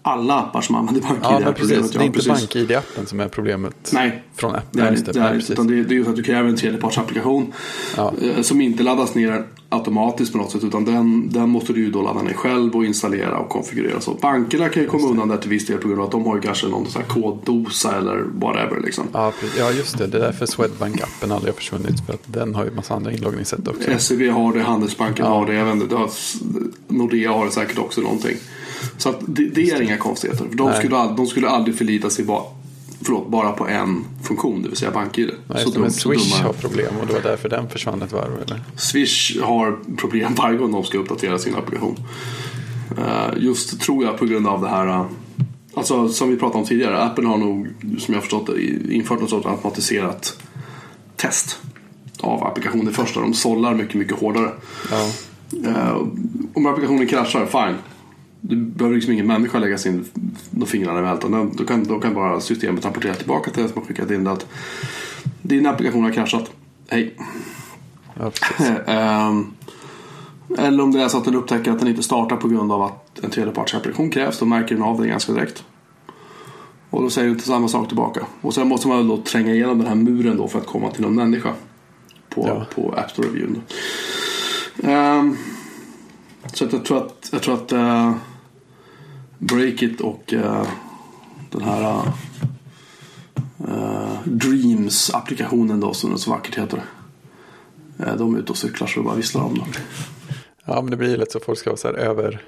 Alla 0.08 0.40
appar 0.40 0.62
som 0.62 0.76
använder 0.76 1.02
BankID 1.02 1.20
Ja, 1.24 1.40
men 1.44 1.54
problemet. 1.54 1.82
precis. 1.84 1.92
Det 1.92 2.00
är 2.00 2.04
inte 2.06 2.20
BankID-appen 2.20 3.06
som 3.06 3.20
är 3.20 3.28
problemet. 3.28 3.90
Nej. 3.94 4.24
Från 4.36 4.56
app. 4.56 4.64
Det 4.72 4.80
är, 4.80 4.84
Nej, 4.84 4.92
det, 4.92 4.98
just 5.00 5.14
det. 5.14 5.20
är, 5.20 5.24
Nej, 5.24 5.34
precis. 5.34 5.52
utan 5.52 5.68
det, 5.68 5.84
det 5.84 5.94
är 5.94 5.98
ju 5.98 6.04
så 6.04 6.10
att 6.10 6.16
du 6.16 6.24
kräver 6.24 6.50
en 6.50 6.56
tredjepartsapplikation 6.56 7.54
Ja. 7.98 8.14
eh, 8.22 8.42
som 8.42 8.62
inte 8.62 8.84
laddas 8.84 9.16
ner 9.16 9.46
automatiskt 9.70 10.32
på 10.32 10.38
något 10.38 10.52
sätt 10.52 10.64
utan 10.64 10.86
den, 10.86 11.30
den 11.30 11.50
måste 11.50 11.74
du 11.74 11.80
ju 11.84 11.92
då 11.92 12.02
ladda 12.02 12.22
ner 12.22 12.34
själv 12.34 12.76
och 12.76 12.86
installera 12.86 13.38
och 13.38 13.50
konfigurera. 13.50 14.00
Så 14.02 14.12
bankerna 14.14 14.70
kan 14.70 14.82
ju 14.84 14.90
komma 14.90 15.08
undan 15.08 15.28
där 15.28 15.38
till 15.38 15.50
viss 15.50 15.66
del 15.68 15.78
på 15.78 15.88
grund 15.88 16.00
av 16.00 16.06
att 16.06 16.12
de 16.12 16.26
har 16.26 16.36
ju 16.36 16.42
kanske 16.42 16.68
någon 16.68 16.86
sån 16.90 17.02
här 17.02 17.10
koddosa 17.10 17.98
eller 17.98 18.18
whatever 18.34 18.82
liksom. 18.86 19.04
Ja, 19.14 19.34
precis. 19.40 19.60
ja, 19.60 19.72
just 19.72 19.98
det. 19.98 20.08
Det 20.08 20.18
är 20.18 20.22
därför 20.22 20.46
Swedbank-appen 20.46 21.34
aldrig 21.34 21.54
har 21.54 21.58
försvunnit. 21.58 22.06
För 22.06 22.14
att 22.14 22.24
den 22.26 22.56
har 22.56 22.66
ju 22.66 22.72
massa 22.72 22.94
andra 22.94 23.12
inloggningssätt 23.12 23.68
också. 23.68 24.00
SEB 24.00 24.30
har 24.32 24.54
det, 24.54 24.62
Handelsbanken 24.62 25.26
har 25.26 25.46
det, 25.46 25.96
har, 25.96 26.10
Nordea 26.88 27.32
har 27.32 27.46
det 27.46 27.52
säkert 27.52 27.78
också 27.78 28.02
någonting. 28.02 28.38
Så 28.98 29.14
det, 29.28 29.44
det 29.46 29.70
är 29.70 29.82
inga 29.82 29.98
konstigheter. 29.98 30.46
De 30.54 30.70
Nej. 30.70 30.78
skulle, 30.80 30.96
de 31.18 31.28
skulle 31.28 31.50
aldrig 31.50 31.78
förlita 31.78 32.10
sig 32.10 32.26
bara, 32.26 32.44
förlåt, 33.02 33.30
bara 33.30 33.52
på 33.52 33.68
en 33.68 34.04
funktion, 34.24 34.62
det 34.62 34.68
vill 34.68 34.78
säga 34.78 34.92
BankID. 34.92 35.30
Dum- 35.48 35.80
men 35.80 35.92
Swish 35.92 36.42
har 36.42 36.54
problem 36.54 36.94
och 37.02 37.08
det 37.08 37.14
var 37.14 37.22
därför 37.22 37.50
den 37.50 37.70
försvann 37.70 38.02
ett 38.02 38.12
varv. 38.12 38.42
Eller? 38.46 38.62
Swish 38.76 39.38
har 39.42 39.78
problem 39.98 40.34
varje 40.38 40.58
gång 40.58 40.72
de 40.72 40.84
ska 40.84 40.98
uppdatera 40.98 41.38
sin 41.40 41.56
applikation. 41.56 41.96
Eh, 42.98 43.34
Just 43.38 43.82
tror 43.82 44.04
jag 44.06 44.18
på 44.18 44.26
grund 44.26 44.48
av 44.48 44.62
det 44.62 44.70
här. 44.70 44.88
eh, 44.88 45.06
Alltså 45.78 46.10
som 46.10 46.30
vi 46.30 46.36
pratade 46.38 46.60
om 46.60 46.66
tidigare. 46.66 47.02
Apple 47.04 47.28
har 47.28 47.38
nog 47.38 47.68
som 48.00 48.14
jag 48.14 48.24
förstått 48.24 48.46
det 48.48 48.94
infört 48.94 49.22
något 49.22 49.30
sorts 49.30 49.46
automatiserat 49.46 50.38
test 51.16 51.60
av 52.20 52.44
applikationer 52.44 52.92
först. 52.92 53.16
De 53.16 53.34
sållar 53.34 53.74
mycket, 53.74 53.96
mycket 53.96 54.20
hårdare. 54.20 54.52
Ja, 54.92 55.10
Eh, 55.68 55.98
Om 56.54 56.66
applikationen 56.66 57.08
kraschar, 57.08 57.46
fine. 57.46 57.76
Du 58.50 58.56
behöver 58.56 58.96
liksom 58.96 59.14
ingen 59.14 59.28
människa 59.28 59.60
lägga 59.60 59.78
sin 59.78 60.06
fingrarna 60.66 61.00
emellan. 61.00 61.18
utan 61.18 61.52
Då 61.56 61.66
kan, 61.66 61.84
då 61.84 62.00
kan 62.00 62.14
bara 62.14 62.42
systemet 62.42 62.86
rapportera 62.86 63.14
tillbaka 63.14 63.52
till 63.52 63.60
den 63.62 63.72
som 63.72 63.82
har 63.82 63.88
skickat 63.88 64.12
in 64.12 64.24
det 64.24 64.32
att 64.32 64.48
din 65.42 65.66
applikation 65.68 66.04
har 66.04 66.12
kraschat. 66.12 66.52
Hej. 66.90 67.16
ja. 68.20 68.32
Ehm, 68.88 69.54
Eller 70.58 70.84
om 70.84 70.92
det 70.92 71.02
är 71.02 71.08
så 71.08 71.18
att 71.18 71.26
den 71.26 71.36
upptäcker 71.36 71.72
att 71.72 71.80
den 71.80 71.88
inte 71.88 72.04
startar 72.04 72.36
på 72.36 72.48
grund 72.48 72.72
av 72.72 72.82
att 72.82 73.20
en 73.24 73.30
tredjepartsapplikation 73.30 74.10
krävs. 74.10 74.40
Då 74.40 74.46
märker 74.46 74.76
den 74.76 74.84
av 74.84 75.02
det 75.02 75.08
ganska 75.08 75.32
direkt. 75.34 75.64
Och 76.90 77.02
då 77.02 77.10
säger 77.10 77.28
den 77.28 77.36
inte 77.36 77.48
samma 77.48 77.68
sak 77.68 77.88
tillbaka. 77.88 78.22
Och 78.42 78.54
sen 78.54 78.68
måste 78.68 78.88
man 78.88 79.08
då 79.08 79.18
tränga 79.18 79.54
igenom 79.54 79.78
den 79.78 79.88
här 79.88 79.96
muren 79.96 80.38
då 80.38 80.48
för 80.48 80.60
att 80.60 80.68
komma 80.68 80.92
till 80.92 81.02
någon 81.02 81.16
människa. 81.16 81.54
På, 82.30 82.48
Ja. 82.48 82.66
på 82.76 82.94
App 82.98 83.12
Store 83.12 83.28
Review. 83.28 83.62
Ehm, 84.84 85.38
så 86.54 86.68
jag 86.72 86.86
tror 86.86 86.98
att, 86.98 87.30
jag 87.32 87.42
tror 87.42 87.54
att 87.54 87.74
uh, 87.74 88.12
Breakit 89.40 90.02
och 90.02 90.34
eh, 90.34 90.68
den 91.52 91.62
här 91.62 92.02
eh, 93.68 94.18
Dreams-applikationen 94.24 95.80
då 95.80 95.94
som 95.94 96.10
den 96.10 96.20
så 96.20 96.32
vackert 96.32 96.58
heter. 96.58 96.84
Eh, 98.00 98.16
De 98.16 98.36
är 98.36 98.40
ute 98.40 98.52
och 98.52 98.58
cyklar 98.58 98.88
så 98.88 99.00
det 99.00 99.06
bara 99.06 99.16
visslar 99.16 99.44
om 99.44 99.58
dem. 99.58 99.68
Ja, 100.66 100.82
men 100.82 100.92
det 100.92 100.98
blir 100.98 101.10
ju 101.10 101.18
lätt 101.18 101.32
så 101.32 101.40
folk 101.40 101.60
ska 101.60 101.70
vara 101.70 101.78
så 101.78 101.88
här 101.88 101.96
över, 101.96 102.42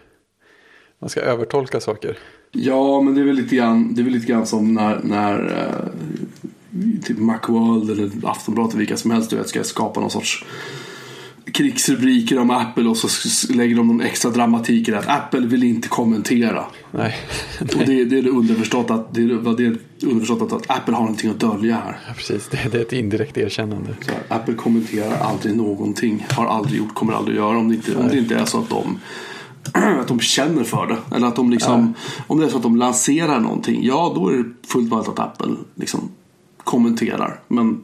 man 1.00 1.10
ska 1.10 1.22
övertolka 1.22 1.79
saker. 1.79 2.17
Ja, 2.51 3.01
men 3.01 3.15
det 3.15 3.22
är 3.22 3.25
väl 3.25 3.36
lite 3.36 3.56
grann, 3.56 3.94
det 3.94 4.01
är 4.01 4.03
väl 4.03 4.13
lite 4.13 4.27
grann 4.27 4.46
som 4.48 4.74
när, 4.74 5.00
när 5.03 5.39
eh, 5.58 7.00
typ 7.03 7.17
Macworld 7.17 7.89
eller 7.89 8.12
Aftonbladet 8.24 8.75
vilka 8.75 8.98
som 8.98 9.12
helst 9.12 9.29
du 9.29 9.36
vet, 9.36 9.50
ska 9.50 9.63
skapa 9.63 10.00
någon 10.00 10.12
sorts 10.12 10.46
krigsrubriker 11.54 12.39
om 12.39 12.50
Apple 12.50 12.89
och 12.89 12.98
så 12.98 13.08
lägger 13.54 13.75
de 13.75 13.88
någon 13.88 14.01
extra 14.01 14.32
dramatik 14.32 14.88
i 14.88 14.92
det. 14.92 15.00
Att 15.00 15.08
Apple 15.08 15.48
vill 15.48 15.63
inte 15.63 15.88
kommentera. 15.88 16.66
Nej, 16.92 17.16
Och 17.60 17.68
det, 17.86 18.06
det 18.06 18.18
är 18.18 18.22
det 18.22 18.30
underförstått 18.30 18.92
att, 18.92 19.13
det 19.13 19.22
är, 19.22 19.56
det 19.58 19.66
är 19.66 19.77
underförstått 20.04 20.51
att, 20.51 20.77
Apple 20.77 20.94
har 20.94 21.01
någonting 21.01 21.30
att 21.30 21.39
dölja 21.39 21.75
här. 21.75 22.00
ja, 22.08 22.13
precis. 22.13 22.48
Det, 22.51 22.72
det 22.72 22.77
är 22.77 22.82
ett 22.82 22.94
indirekt 22.94 23.38
erkännande. 23.38 23.96
Här, 24.08 24.38
Apple 24.38 24.54
kommenterar 24.54 25.18
aldrig 25.18 25.56
någonting. 25.56 26.25
Har 26.30 26.46
aldrig 26.46 26.80
gjort, 26.80 26.94
kommer 26.94 27.13
aldrig 27.13 27.38
göra. 27.38 27.58
Om 27.58 27.70
det 27.70 27.75
inte, 27.75 27.96
om 27.96 28.08
det 28.08 28.18
inte 28.18 28.36
är 28.36 28.46
så 28.46 28.60
att 28.60 28.70
de, 28.70 29.00
att 30.01 30.08
de 30.08 30.20
känner 30.20 30.63
för 30.63 30.88
det. 30.88 31.16
Eller 31.16 31.27
att 31.27 31.36
de 31.36 31.50
liksom, 31.50 31.94
om 32.27 32.39
det 32.39 32.46
är 32.46 32.50
så 32.50 32.58
att 32.58 32.63
de 32.63 32.75
lanserar 32.75 33.39
någonting. 33.39 33.80
Ja, 33.84 34.12
då 34.16 34.30
är 34.30 34.38
det 34.38 34.68
fullt 34.68 34.89
vanligt 34.89 35.10
att 35.10 35.20
Apple 35.20 35.56
liksom 35.75 36.10
kommenterar. 36.63 37.39
Men 37.48 37.84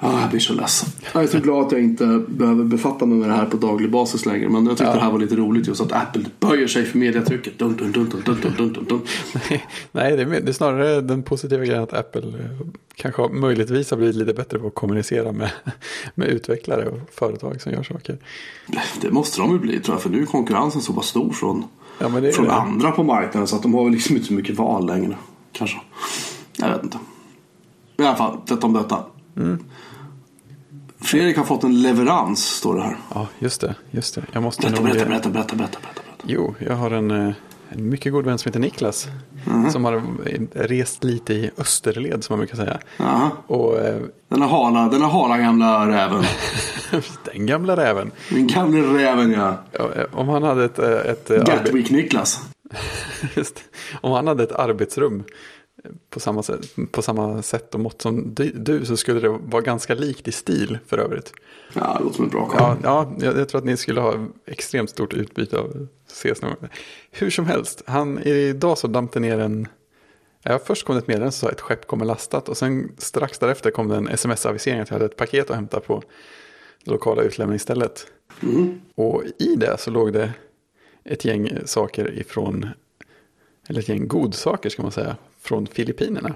Ah, 0.00 0.20
jag 0.20 0.30
blir 0.30 0.40
så 0.40 0.52
ledsen. 0.52 0.88
Jag 1.12 1.22
är 1.22 1.26
så 1.26 1.38
glad 1.38 1.66
att 1.66 1.72
jag 1.72 1.80
inte 1.80 2.24
behöver 2.28 2.64
befatta 2.64 3.06
mig 3.06 3.18
med 3.18 3.28
det 3.28 3.34
här 3.34 3.46
på 3.46 3.56
daglig 3.56 3.90
basis 3.90 4.26
längre. 4.26 4.48
Men 4.48 4.66
jag 4.66 4.78
tyckte 4.78 4.84
ja. 4.84 4.94
det 4.94 5.00
här 5.00 5.10
var 5.10 5.18
lite 5.18 5.36
roligt 5.36 5.66
just 5.66 5.80
att 5.80 5.92
Apple 5.92 6.24
böjer 6.40 6.66
sig 6.66 6.84
för 6.84 6.98
mediatrycket. 6.98 7.58
Dun, 7.58 7.76
dun, 7.76 7.92
dun, 7.92 8.08
dun, 8.08 8.22
dun, 8.24 8.54
dun, 8.56 8.72
dun, 8.72 8.84
dun. 8.84 9.00
Nej, 9.92 10.16
det 10.16 10.22
är, 10.22 10.26
det 10.26 10.48
är 10.48 10.52
snarare 10.52 11.00
den 11.00 11.22
positiva 11.22 11.64
grejen 11.64 11.82
att 11.82 11.92
Apple 11.92 12.20
eh, 12.20 12.66
kanske 12.94 13.28
möjligtvis 13.28 13.90
har 13.90 13.98
blivit 13.98 14.16
lite 14.16 14.34
bättre 14.34 14.58
på 14.58 14.66
att 14.66 14.74
kommunicera 14.74 15.32
med, 15.32 15.50
med 16.14 16.28
utvecklare 16.28 16.88
och 16.88 16.98
företag 17.12 17.60
som 17.60 17.72
gör 17.72 17.82
saker. 17.82 18.18
Det 19.00 19.10
måste 19.10 19.40
de 19.40 19.52
ju 19.52 19.58
bli 19.58 19.80
tror 19.80 19.94
jag, 19.94 20.02
för 20.02 20.10
nu 20.10 20.22
är 20.22 20.26
konkurrensen 20.26 20.82
så 20.82 20.92
pass 20.92 21.06
stor 21.06 21.32
från, 21.32 21.64
ja, 21.98 22.08
från 22.08 22.46
det. 22.46 22.52
andra 22.52 22.90
på 22.90 23.02
marknaden 23.02 23.46
så 23.46 23.56
att 23.56 23.62
de 23.62 23.74
har 23.74 23.84
väl 23.84 23.92
liksom 23.92 24.16
inte 24.16 24.28
så 24.28 24.34
mycket 24.34 24.56
val 24.56 24.86
längre. 24.86 25.16
Kanske. 25.52 25.80
Jag 26.56 26.68
vet 26.68 26.82
inte. 26.82 26.98
I 27.96 28.02
alla 28.02 28.16
fall, 28.16 28.38
detta 28.46 28.66
om 28.66 28.72
detta. 28.72 29.04
Mm. 29.36 29.58
Fredrik 31.00 31.36
har 31.36 31.44
fått 31.44 31.64
en 31.64 31.82
leverans, 31.82 32.44
står 32.44 32.74
det 32.74 32.82
här. 32.82 32.96
Ja, 33.14 33.26
just 33.38 33.60
det. 33.60 33.74
Just 33.90 34.14
det. 34.14 34.22
Jag 34.32 34.42
måste 34.42 34.62
Berätta, 34.62 34.82
nog... 34.82 34.90
berätta, 34.92 35.08
berätta, 35.08 35.28
berätta, 35.30 35.56
berätta, 35.56 35.78
berätta. 35.80 36.02
berätta. 36.04 36.22
Jo, 36.26 36.54
jag 36.58 36.74
har 36.76 36.90
en, 36.90 37.10
eh, 37.10 37.34
en 37.68 37.88
mycket 37.88 38.12
god 38.12 38.24
vän 38.24 38.38
som 38.38 38.48
heter 38.48 38.60
Niklas. 38.60 39.08
Mhm. 39.44 39.70
Som 39.70 39.84
har 39.84 39.94
eh, 40.26 40.40
rest 40.54 41.04
lite 41.04 41.34
i 41.34 41.50
österled 41.58 42.24
som 42.24 42.32
man 42.34 42.38
brukar 42.38 42.56
säga. 42.56 42.78
Och 43.46 43.78
eh, 43.78 44.02
Den 44.28 44.42
här 44.42 44.48
hala, 44.48 44.88
den 44.88 45.02
här 45.02 45.08
hala 45.08 45.38
gamla 45.38 45.88
räven. 45.88 46.24
den 47.32 47.46
gamla 47.46 47.76
räven. 47.76 48.10
Den 48.30 48.46
gamla 48.46 48.78
räven 48.98 49.32
ja. 49.32 49.56
Eh, 49.72 50.04
Om 50.12 50.28
han 50.28 50.42
hade 50.42 50.64
ett, 50.64 50.78
eh, 50.78 50.90
ett, 50.90 51.30
eh, 51.30 51.42
Gatwick-Niklas. 51.44 52.40
om 54.00 54.12
han 54.12 54.26
hade 54.26 54.42
ett 54.42 54.52
arbetsrum 54.52 55.18
eh, 55.18 55.24
på 56.10 56.20
samma, 56.20 56.42
sätt, 56.42 56.76
på 56.90 57.02
samma 57.02 57.42
sätt 57.42 57.74
och 57.74 57.80
mått 57.80 58.02
som 58.02 58.34
du, 58.54 58.84
så 58.84 58.96
skulle 58.96 59.20
det 59.20 59.28
vara 59.28 59.62
ganska 59.62 59.94
likt 59.94 60.28
i 60.28 60.32
stil 60.32 60.78
för 60.86 60.98
övrigt. 60.98 61.32
Ja, 61.74 61.96
det 61.98 62.04
låter 62.04 62.16
som 62.16 62.24
en 62.24 62.30
bra 62.30 62.48
karl. 62.48 62.76
Ja, 62.82 63.12
ja 63.18 63.26
jag, 63.26 63.38
jag 63.38 63.48
tror 63.48 63.58
att 63.58 63.64
ni 63.64 63.76
skulle 63.76 64.00
ha 64.00 64.26
extremt 64.46 64.90
stort 64.90 65.14
utbyte 65.14 65.58
av 65.58 65.64
att 65.64 66.12
ses 66.12 66.42
någon 66.42 66.50
gång. 66.50 66.68
Hur 67.10 67.30
som 67.30 67.46
helst, 67.46 67.82
han, 67.86 68.18
idag 68.18 68.78
så 68.78 68.86
damp 68.86 69.12
det 69.12 69.20
ner 69.20 69.38
en... 69.38 69.68
Ja, 70.42 70.58
först 70.64 70.86
kom 70.86 70.94
det 70.94 70.98
ett 70.98 71.08
meddelande 71.08 71.32
som 71.32 71.40
sa 71.40 71.46
att 71.46 71.54
ett 71.54 71.60
skepp 71.60 71.86
kommer 71.86 72.04
lastat 72.04 72.48
och 72.48 72.56
sen 72.56 72.92
strax 72.98 73.38
därefter 73.38 73.70
kom 73.70 73.88
det 73.88 73.96
en 73.96 74.08
sms-avisering 74.08 74.80
att 74.80 74.88
jag 74.88 74.94
hade 74.94 75.04
ett 75.04 75.16
paket 75.16 75.50
att 75.50 75.56
hämta 75.56 75.80
på 75.80 76.02
det 76.84 76.90
lokala 76.90 77.22
utlämningsstället. 77.22 78.06
Mm. 78.42 78.80
Och 78.94 79.22
i 79.38 79.54
det 79.56 79.80
så 79.80 79.90
låg 79.90 80.12
det 80.12 80.32
ett 81.04 81.24
gäng 81.24 81.58
saker 81.64 82.18
ifrån, 82.18 82.68
eller 83.68 83.80
ett 83.80 83.88
gäng 83.88 84.08
godsaker 84.08 84.70
ska 84.70 84.82
man 84.82 84.92
säga, 84.92 85.16
från 85.48 85.66
Filippinerna. 85.66 86.34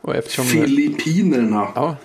Och 0.00 0.14
eftersom... 0.14 0.44
Filippinerna. 0.44 1.68
Ja, 1.74 1.96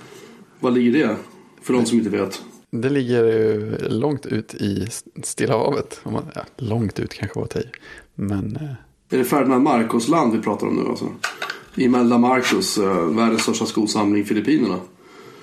Var 0.59 0.71
ligger 0.71 0.91
det? 0.91 1.15
För 1.61 1.73
de 1.73 1.85
som 1.85 1.97
inte 1.97 2.09
vet. 2.09 2.41
Det 2.71 2.89
ligger 2.89 3.89
långt 3.89 4.25
ut 4.25 4.53
i 4.53 4.87
Stilla 5.23 5.57
havet. 5.57 6.01
Ja, 6.03 6.45
långt 6.57 6.99
ut 6.99 7.13
kanske 7.13 7.39
var 7.39 7.47
att. 7.47 7.65
Men 8.15 8.55
eh, 8.55 8.71
Är 9.09 9.17
det 9.17 9.23
Ferdinand 9.23 9.63
Marcos 9.63 10.07
land 10.07 10.35
vi 10.35 10.41
pratar 10.41 10.67
om 10.67 10.75
nu 10.75 10.89
alltså? 10.89 11.07
Imelda 11.75 12.17
Marcos, 12.17 12.77
uh, 12.77 13.15
världens 13.15 13.41
största 13.41 13.65
skosamling 13.65 14.25
Filippinerna. 14.25 14.79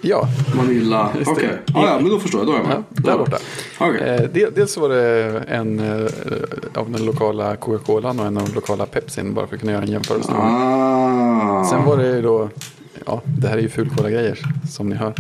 Ja, 0.00 0.28
Manila. 0.56 1.10
Just 1.18 1.30
Okej, 1.30 1.48
det. 1.66 1.72
ah, 1.78 1.86
ja 1.86 1.98
men 2.00 2.10
då 2.10 2.18
förstår 2.18 2.40
jag. 2.40 2.46
Då 2.48 2.52
är 2.52 2.56
jag 2.56 2.66
med. 2.66 2.76
ja, 2.96 3.02
där 3.10 3.18
borta. 3.18 3.36
Okej. 3.80 4.00
Eh, 4.08 4.22
del, 4.22 4.52
dels 4.54 4.76
var 4.76 4.88
det 4.88 5.24
en 5.48 5.78
eh, 5.78 6.10
av 6.74 6.90
den 6.90 7.04
lokala 7.06 7.56
Coca-Colan 7.56 8.20
och 8.20 8.26
en 8.26 8.36
av 8.36 8.46
de 8.48 8.54
lokala 8.54 8.86
Pepsin. 8.86 9.34
Bara 9.34 9.46
för 9.46 9.54
att 9.54 9.60
kunna 9.60 9.72
göra 9.72 9.82
en 9.82 9.90
jämförelse. 9.92 10.32
Ah. 10.32 11.64
Sen 11.70 11.84
var 11.84 11.96
det 11.96 12.20
då, 12.20 12.48
ja 13.06 13.22
det 13.24 13.48
här 13.48 13.56
är 13.58 13.62
ju 13.62 13.68
fulkola-grejer 13.68 14.38
som 14.70 14.88
ni 14.88 14.96
hör. 14.96 15.14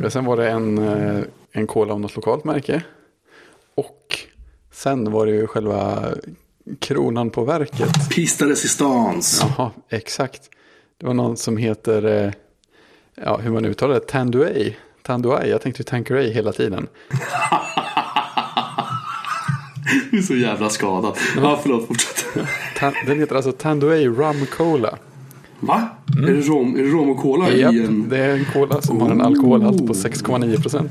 Men 0.00 0.10
Sen 0.10 0.24
var 0.24 0.36
det 0.36 0.50
en, 0.50 0.78
eh, 0.78 1.24
en 1.52 1.66
cola 1.66 1.92
av 1.92 2.00
något 2.00 2.16
lokalt 2.16 2.44
märke. 2.44 2.82
Och 3.74 4.18
sen 4.72 5.12
var 5.12 5.26
det 5.26 5.32
ju 5.32 5.46
själva 5.46 6.04
kronan 6.78 7.30
på 7.30 7.44
verket. 7.44 8.10
Pista 8.10 8.46
Resistance. 8.46 9.46
Jaha, 9.56 9.70
exakt. 9.88 10.42
Det 11.00 11.06
var 11.06 11.14
någon 11.14 11.36
som 11.36 11.56
heter, 11.56 12.24
eh, 12.24 12.32
ja 13.14 13.36
hur 13.36 13.50
man 13.50 13.64
uttalar 13.64 13.94
det, 13.94 14.00
Tanduay. 14.00 14.76
Tanduay, 15.02 15.48
jag 15.48 15.60
tänkte 15.62 15.80
ju 15.80 15.84
Tanqueray 15.84 16.32
hela 16.32 16.52
tiden. 16.52 16.86
Du 20.10 20.18
är 20.18 20.22
så 20.22 20.34
jävla 20.34 20.70
skadad. 20.70 21.16
Ja, 21.36 21.60
förlåt, 21.62 21.86
fortsätt. 21.86 22.26
Den 23.06 23.20
heter 23.20 23.36
alltså 23.36 23.52
Tanduay 23.52 24.06
Rum 24.06 24.46
Cola. 24.56 24.98
Va? 25.60 25.88
Är, 26.18 26.32
det 26.32 26.40
rom, 26.40 26.76
är 26.76 26.82
det 26.82 26.88
rom 26.88 27.10
och 27.10 27.18
cola 27.18 27.50
Japp, 27.50 27.74
i 27.74 27.84
en... 27.84 28.08
det 28.08 28.18
är 28.18 28.36
en 28.36 28.44
cola 28.44 28.82
som 28.82 29.00
har 29.00 29.10
en 29.10 29.20
alkoholhalt 29.20 29.86
på 29.86 29.92
6,9 29.92 30.62
procent. 30.62 30.90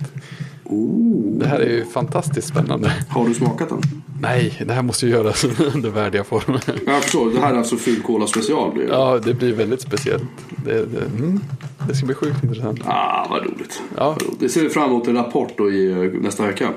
Oh. 0.72 1.40
Det 1.40 1.48
här 1.48 1.60
är 1.60 1.70
ju 1.70 1.86
fantastiskt 1.86 2.48
spännande. 2.48 2.94
Har 3.10 3.28
du 3.28 3.34
smakat 3.34 3.70
den? 3.70 3.82
Nej, 4.22 4.64
det 4.68 4.74
här 4.74 4.82
måste 4.82 5.06
ju 5.06 5.12
göras 5.12 5.44
under 5.76 5.90
värdiga 5.90 6.24
former. 6.24 6.62
Jag 6.86 7.02
förstår, 7.04 7.30
det 7.34 7.40
här 7.40 7.54
är 7.54 7.58
alltså 7.58 7.76
full 7.76 8.02
cola 8.02 8.28
special. 8.28 8.74
blir 8.74 8.84
det. 8.88 8.90
Ja, 8.94 9.20
det 9.26 9.34
blir 9.34 9.54
väldigt 9.54 9.82
speciellt. 9.82 10.24
Det, 10.66 10.74
det, 10.86 11.02
mm, 11.18 11.40
det 11.88 11.96
ska 11.96 12.06
bli 12.06 12.16
sjukt 12.16 12.44
intressant. 12.44 12.80
Ah, 12.86 13.28
vad 13.30 13.44
roligt. 13.44 13.82
Ja. 13.98 14.18
Det 14.40 14.50
ser 14.50 14.62
vi 14.62 14.70
fram 14.70 14.90
emot 14.90 15.08
en 15.08 15.16
rapport 15.16 15.54
då 15.58 15.72
i 15.72 15.92
eh, 15.92 15.98
nästa 16.22 16.46
vecka. 16.46 16.70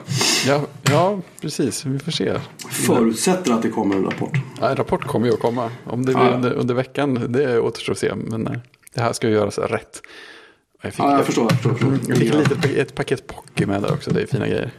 Ja, 0.46 0.60
ja, 0.90 1.20
precis. 1.40 1.86
Vi 1.86 1.98
får 1.98 2.12
se. 2.12 2.32
Förutsätter 2.70 3.52
att 3.52 3.62
det 3.62 3.68
kommer 3.68 3.96
en 3.96 4.04
rapport. 4.04 4.36
Ja, 4.60 4.68
en 4.70 4.76
rapport 4.76 5.04
kommer 5.06 5.26
ju 5.26 5.32
att 5.32 5.40
komma. 5.40 5.70
Om 5.84 6.04
det 6.06 6.12
blir 6.14 6.24
Ja. 6.24 6.34
under, 6.34 6.52
under 6.52 6.74
veckan, 6.74 7.26
det 7.28 7.60
återstår 7.60 7.92
att 7.92 7.98
se. 7.98 8.14
Men 8.14 8.46
eh, 8.46 8.52
det 8.94 9.00
här 9.00 9.12
ska 9.12 9.28
ju 9.28 9.34
göras 9.34 9.58
rätt. 9.58 10.02
Jag 10.84 10.92
fick, 10.94 11.04
Ja, 11.04 11.16
jag 11.16 11.26
förstår. 11.26 11.44
Jag 11.50 11.60
förstår, 11.60 11.72
jag 11.92 12.00
förstår. 12.00 12.08
jag 12.08 12.18
fick 12.18 12.34
Ja. 12.76 12.82
ett 12.82 12.94
paket, 12.94 13.20
ett 13.20 13.26
Pocky 13.26 13.66
med 13.66 13.82
där 13.82 13.92
också. 13.92 14.10
Det 14.10 14.22
är 14.22 14.26
fina 14.26 14.48
grejer. 14.48 14.70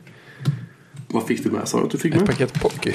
Vad 1.08 1.24
fick 1.28 1.44
du 1.44 1.52
med? 1.52 1.68
Sa 1.68 1.78
du 1.80 1.84
att 1.86 1.92
du 1.92 1.98
fick 1.98 2.14
Ett 2.14 2.20
med? 2.22 2.30
paket 2.30 2.54
Pocky. 2.62 2.94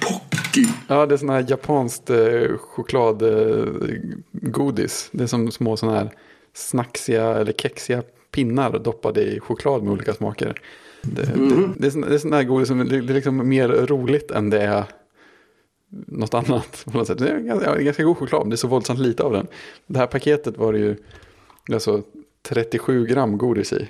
Pocky. 0.00 0.66
Ja, 0.88 1.06
det 1.06 1.14
är 1.14 1.16
sån 1.16 1.28
här 1.28 1.44
japanskt 1.48 2.10
eh, 2.10 2.16
chokladgodis. 2.58 5.08
det 5.12 5.22
är 5.22 5.26
som 5.26 5.50
små 5.50 5.76
såna 5.76 5.92
här 5.92 6.10
snacksiga 6.54 7.24
eller 7.34 7.52
kexiga 7.52 8.02
pinnar 8.30 8.78
doppade 8.78 9.22
i 9.22 9.40
choklad 9.40 9.82
med 9.82 9.92
olika 9.92 10.14
smaker. 10.14 10.60
Det, 11.02 11.22
det, 11.22 11.68
det, 11.76 11.86
är 11.86 11.90
sån, 11.90 12.00
det 12.00 12.14
är 12.14 12.18
sån 12.18 12.32
här 12.32 12.42
godis 12.44 12.68
som 12.68 12.78
det, 12.78 12.84
det 13.00 13.12
är 13.12 13.14
liksom 13.14 13.48
mer 13.48 13.68
roligt 13.68 14.30
än 14.30 14.50
det 14.50 14.62
är 14.62 14.84
något 16.06 16.34
annat. 16.34 16.84
På 16.92 16.98
något 16.98 17.06
sätt. 17.06 17.18
Det 17.18 17.28
är 17.28 17.38
ganska, 17.38 17.74
det 17.74 17.82
ganska 17.84 18.02
god 18.02 18.16
choklad, 18.16 18.40
men 18.42 18.50
det 18.50 18.54
är 18.54 18.56
så 18.56 18.68
våldsamt 18.68 19.00
lite 19.00 19.22
av 19.22 19.32
den. 19.32 19.46
Det 19.86 19.98
här 19.98 20.06
paketet 20.06 20.58
var 20.58 20.72
det 20.72 20.78
ju 20.78 20.96
alltså 21.72 22.02
37 22.42 23.06
gram 23.06 23.38
godis 23.38 23.72
i. 23.72 23.88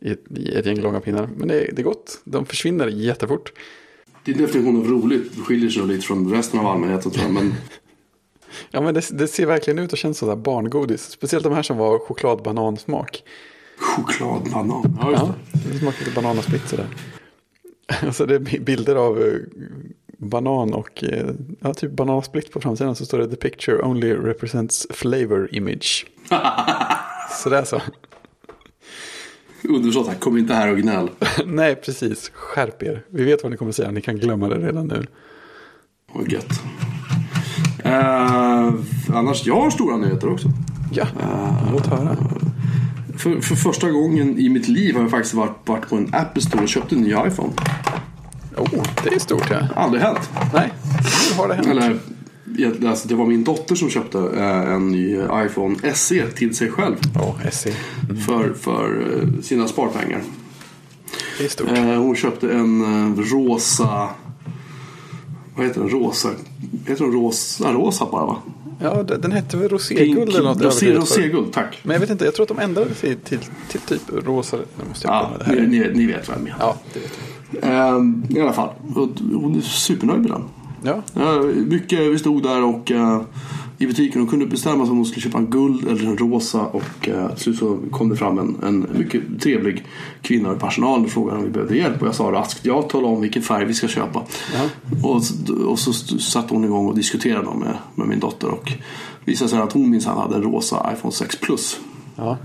I, 0.00 0.16
i 0.40 0.54
ett 0.54 0.66
gäng 0.66 0.80
långa 0.80 1.00
pinnar. 1.00 1.28
Men 1.36 1.48
det, 1.48 1.54
är- 1.60 1.72
det 1.72 1.82
är 1.82 1.84
gott. 1.84 2.20
De 2.24 2.46
försvinner 2.46 2.86
jättefort. 2.88 3.52
Din 4.24 4.38
definition 4.38 4.76
av 4.76 4.86
roligt 4.88 5.32
skiljer 5.46 5.70
sig 5.70 5.82
lite 5.86 6.06
från 6.06 6.32
resten 6.32 6.60
av 6.60 6.66
allmänheten 6.66 7.10
tror 7.10 7.24
jag. 7.24 7.32
Men 7.34 7.54
Ja 8.70 8.80
men 8.80 8.94
det, 8.94 9.08
det 9.12 9.26
ser 9.28 9.46
verkligen 9.46 9.78
ut 9.78 9.92
och 9.92 9.98
känns 9.98 10.18
som 10.18 10.26
så 10.26 10.30
här 10.30 10.36
barngodis. 10.42 11.02
Speciellt 11.10 11.44
de 11.44 11.52
här 11.52 11.62
som 11.62 11.76
var 11.76 11.98
chokladbanansmak. 11.98 13.22
chokladbanan. 13.78 14.96
Ja, 15.00 15.10
just 15.10 15.22
Ja, 15.22 15.34
det. 15.52 15.72
det 15.72 15.78
smakar 15.78 15.98
lite 16.04 16.14
banan 16.14 16.38
och 16.38 16.44
splitt 16.44 16.68
sådär. 16.68 16.86
Alltså 18.02 18.26
det 18.26 18.34
är 18.34 18.38
bi- 18.38 18.60
bilder 18.60 18.96
av 18.96 19.22
eh, 19.22 19.32
banan 20.20 20.74
och 20.74 21.04
eh, 21.04 21.30
ja, 21.60 21.74
typ 21.74 21.90
banan 21.90 22.16
och 22.16 22.24
splitt 22.24 22.52
på 22.52 22.60
framsidan 22.60 22.96
så 22.96 23.06
står 23.06 23.18
det 23.18 23.28
the 23.28 23.36
picture 23.36 23.82
only 23.82 24.14
represents 24.14 24.86
flavor 24.90 25.48
image. 25.52 26.06
Sådär 27.42 27.64
så. 27.64 27.80
Underförstått 29.68 30.20
kom 30.20 30.38
inte 30.38 30.54
här 30.54 30.72
och 30.72 30.78
gnäll. 30.78 31.10
Nej 31.46 31.74
precis, 31.76 32.30
skärp 32.34 32.82
er. 32.82 33.04
Vi 33.08 33.24
vet 33.24 33.42
vad 33.42 33.52
ni 33.52 33.58
kommer 33.58 33.72
säga, 33.72 33.90
ni 33.90 34.00
kan 34.00 34.16
glömma 34.16 34.48
det 34.48 34.66
redan 34.66 34.86
nu. 34.86 35.06
Vad 36.12 36.32
gött. 36.32 36.62
Eh, 37.84 38.74
annars, 39.14 39.46
jag 39.46 39.60
har 39.60 39.70
stora 39.70 39.96
nyheter 39.96 40.32
också. 40.32 40.48
Ja, 40.92 41.06
låt 41.72 41.86
höra. 41.86 42.16
För, 43.18 43.40
för 43.40 43.54
första 43.54 43.90
gången 43.90 44.38
i 44.38 44.48
mitt 44.48 44.68
liv 44.68 44.94
har 44.94 45.02
jag 45.02 45.10
faktiskt 45.10 45.34
varit, 45.34 45.68
varit 45.68 45.88
på 45.88 45.96
en 45.96 46.14
Apple 46.14 46.42
Store 46.42 46.62
och 46.62 46.68
köpt 46.68 46.92
en 46.92 47.00
ny 47.00 47.10
iPhone. 47.10 47.52
Oh, 48.56 48.84
det 49.04 49.14
är 49.14 49.18
stort 49.18 49.50
ja. 49.50 49.60
Aldrig 49.76 50.02
hänt. 50.02 50.30
Nej, 50.54 50.72
nu 51.30 51.36
har 51.36 51.48
det 51.48 51.54
hänt. 51.54 51.66
Eller, 51.66 51.98
alltså, 52.88 53.08
det 53.08 53.14
var 53.14 53.26
min 53.26 53.44
dotter 53.44 53.74
som 53.74 53.90
köpte 53.90 54.18
eh, 54.18 54.72
en 54.72 54.88
ny 54.88 55.18
iPhone 55.34 55.94
SE 55.94 56.26
till 56.26 56.56
sig 56.56 56.70
själv. 56.70 56.96
Ja, 57.14 57.36
SE. 57.50 57.72
För, 58.26 58.54
för 58.54 59.18
eh, 59.22 59.42
sina 59.42 59.68
sparpengar. 59.68 60.20
Det 61.38 61.44
är 61.44 61.48
stort. 61.48 61.68
Eh, 61.70 61.84
hon 61.84 62.16
köpte 62.16 62.52
en 62.52 63.16
rosa... 63.16 64.08
Vad 65.56 65.66
heter 65.66 65.80
den? 65.80 65.90
Rosa... 65.90 66.28
Heter 66.86 67.04
den 67.04 67.12
rosa? 67.12 67.72
Rosa 67.72 68.06
bara 68.10 68.26
va? 68.26 68.36
Ja, 68.82 69.02
den 69.02 69.32
hette 69.32 69.56
väl 69.56 69.68
roséguld 69.68 70.28
eller 70.28 70.42
något 70.42 70.62
Rosé, 70.62 70.92
roséguld, 70.92 71.52
tack. 71.52 71.78
Men 71.82 71.92
jag 71.92 72.00
vet 72.00 72.10
inte, 72.10 72.24
jag 72.24 72.34
tror 72.34 72.44
att 72.44 72.48
de 72.48 72.58
ändrade 72.58 72.94
till, 72.94 73.16
till, 73.16 73.38
till 73.68 73.80
typ 73.80 74.02
rosa. 74.24 74.56
Nu 74.56 74.88
måste 74.88 75.06
jag 75.06 75.14
Ja, 75.46 75.52
ni, 75.52 75.66
ni, 75.66 75.90
ni 75.94 76.06
vet 76.06 76.28
vad 76.28 76.36
jag 76.36 76.44
menar. 76.44 76.58
Ja, 76.60 76.76
det 76.92 77.00
vet 77.00 77.10
jag. 77.18 77.29
Ehm, 77.62 78.24
I 78.28 78.40
alla 78.40 78.52
fall. 78.52 78.68
Och 78.94 79.08
Hon 79.34 79.56
är 79.56 79.60
supernöjd 79.60 80.20
med 80.20 80.30
den. 80.30 80.42
Ja, 80.82 81.02
Ja, 81.14 81.42
mycket, 81.66 82.00
vi 82.00 82.18
stod 82.18 82.42
där 82.42 82.64
och 82.64 82.90
eh, 82.90 83.20
i 83.78 83.86
butiken 83.86 84.22
och 84.22 84.30
kunde 84.30 84.46
bestämma 84.46 84.84
sig 84.84 84.90
om 84.90 84.96
hon 84.96 85.06
skulle 85.06 85.22
köpa 85.22 85.38
en 85.38 85.46
guld 85.50 85.88
eller 85.88 86.04
en 86.06 86.16
rosa 86.18 86.60
och 86.60 87.08
uh, 87.08 87.28
till 87.28 87.42
slut 87.42 87.58
så 87.58 87.78
kom 87.90 88.08
det 88.08 88.16
fram 88.16 88.38
en, 88.38 88.56
en 88.62 88.86
mycket 88.98 89.22
trevlig 89.40 89.84
kvinna 90.22 90.52
i 90.52 90.56
personalen 90.56 91.04
och 91.04 91.10
frågade 91.10 91.38
om 91.38 91.44
vi 91.44 91.50
behövde 91.50 91.76
hjälp 91.76 92.02
och 92.02 92.08
jag 92.08 92.14
sa 92.14 92.24
raskt 92.24 92.66
ja, 92.66 92.82
tala 92.82 93.08
om 93.08 93.20
vilken 93.20 93.42
färg 93.42 93.64
vi 93.64 93.74
ska 93.74 93.88
köpa. 93.88 94.22
Och, 95.04 95.24
så- 95.24 95.54
och 95.66 95.78
så 95.78 95.92
satte 96.18 96.54
hon 96.54 96.64
igång 96.64 96.86
och 96.86 96.94
diskuterade 96.94 97.58
med, 97.58 97.76
med 97.94 98.08
min 98.08 98.20
dotter 98.20 98.48
och 98.48 98.72
visade 99.24 99.50
sig 99.50 99.58
att 99.58 99.72
hon 99.72 99.90
minsann 99.90 100.18
hade 100.18 100.34
en 100.36 100.42
rosa 100.42 100.90
iPhone 100.96 101.12
6 101.12 101.36
Plus. 101.40 101.80
ja. 102.16 102.36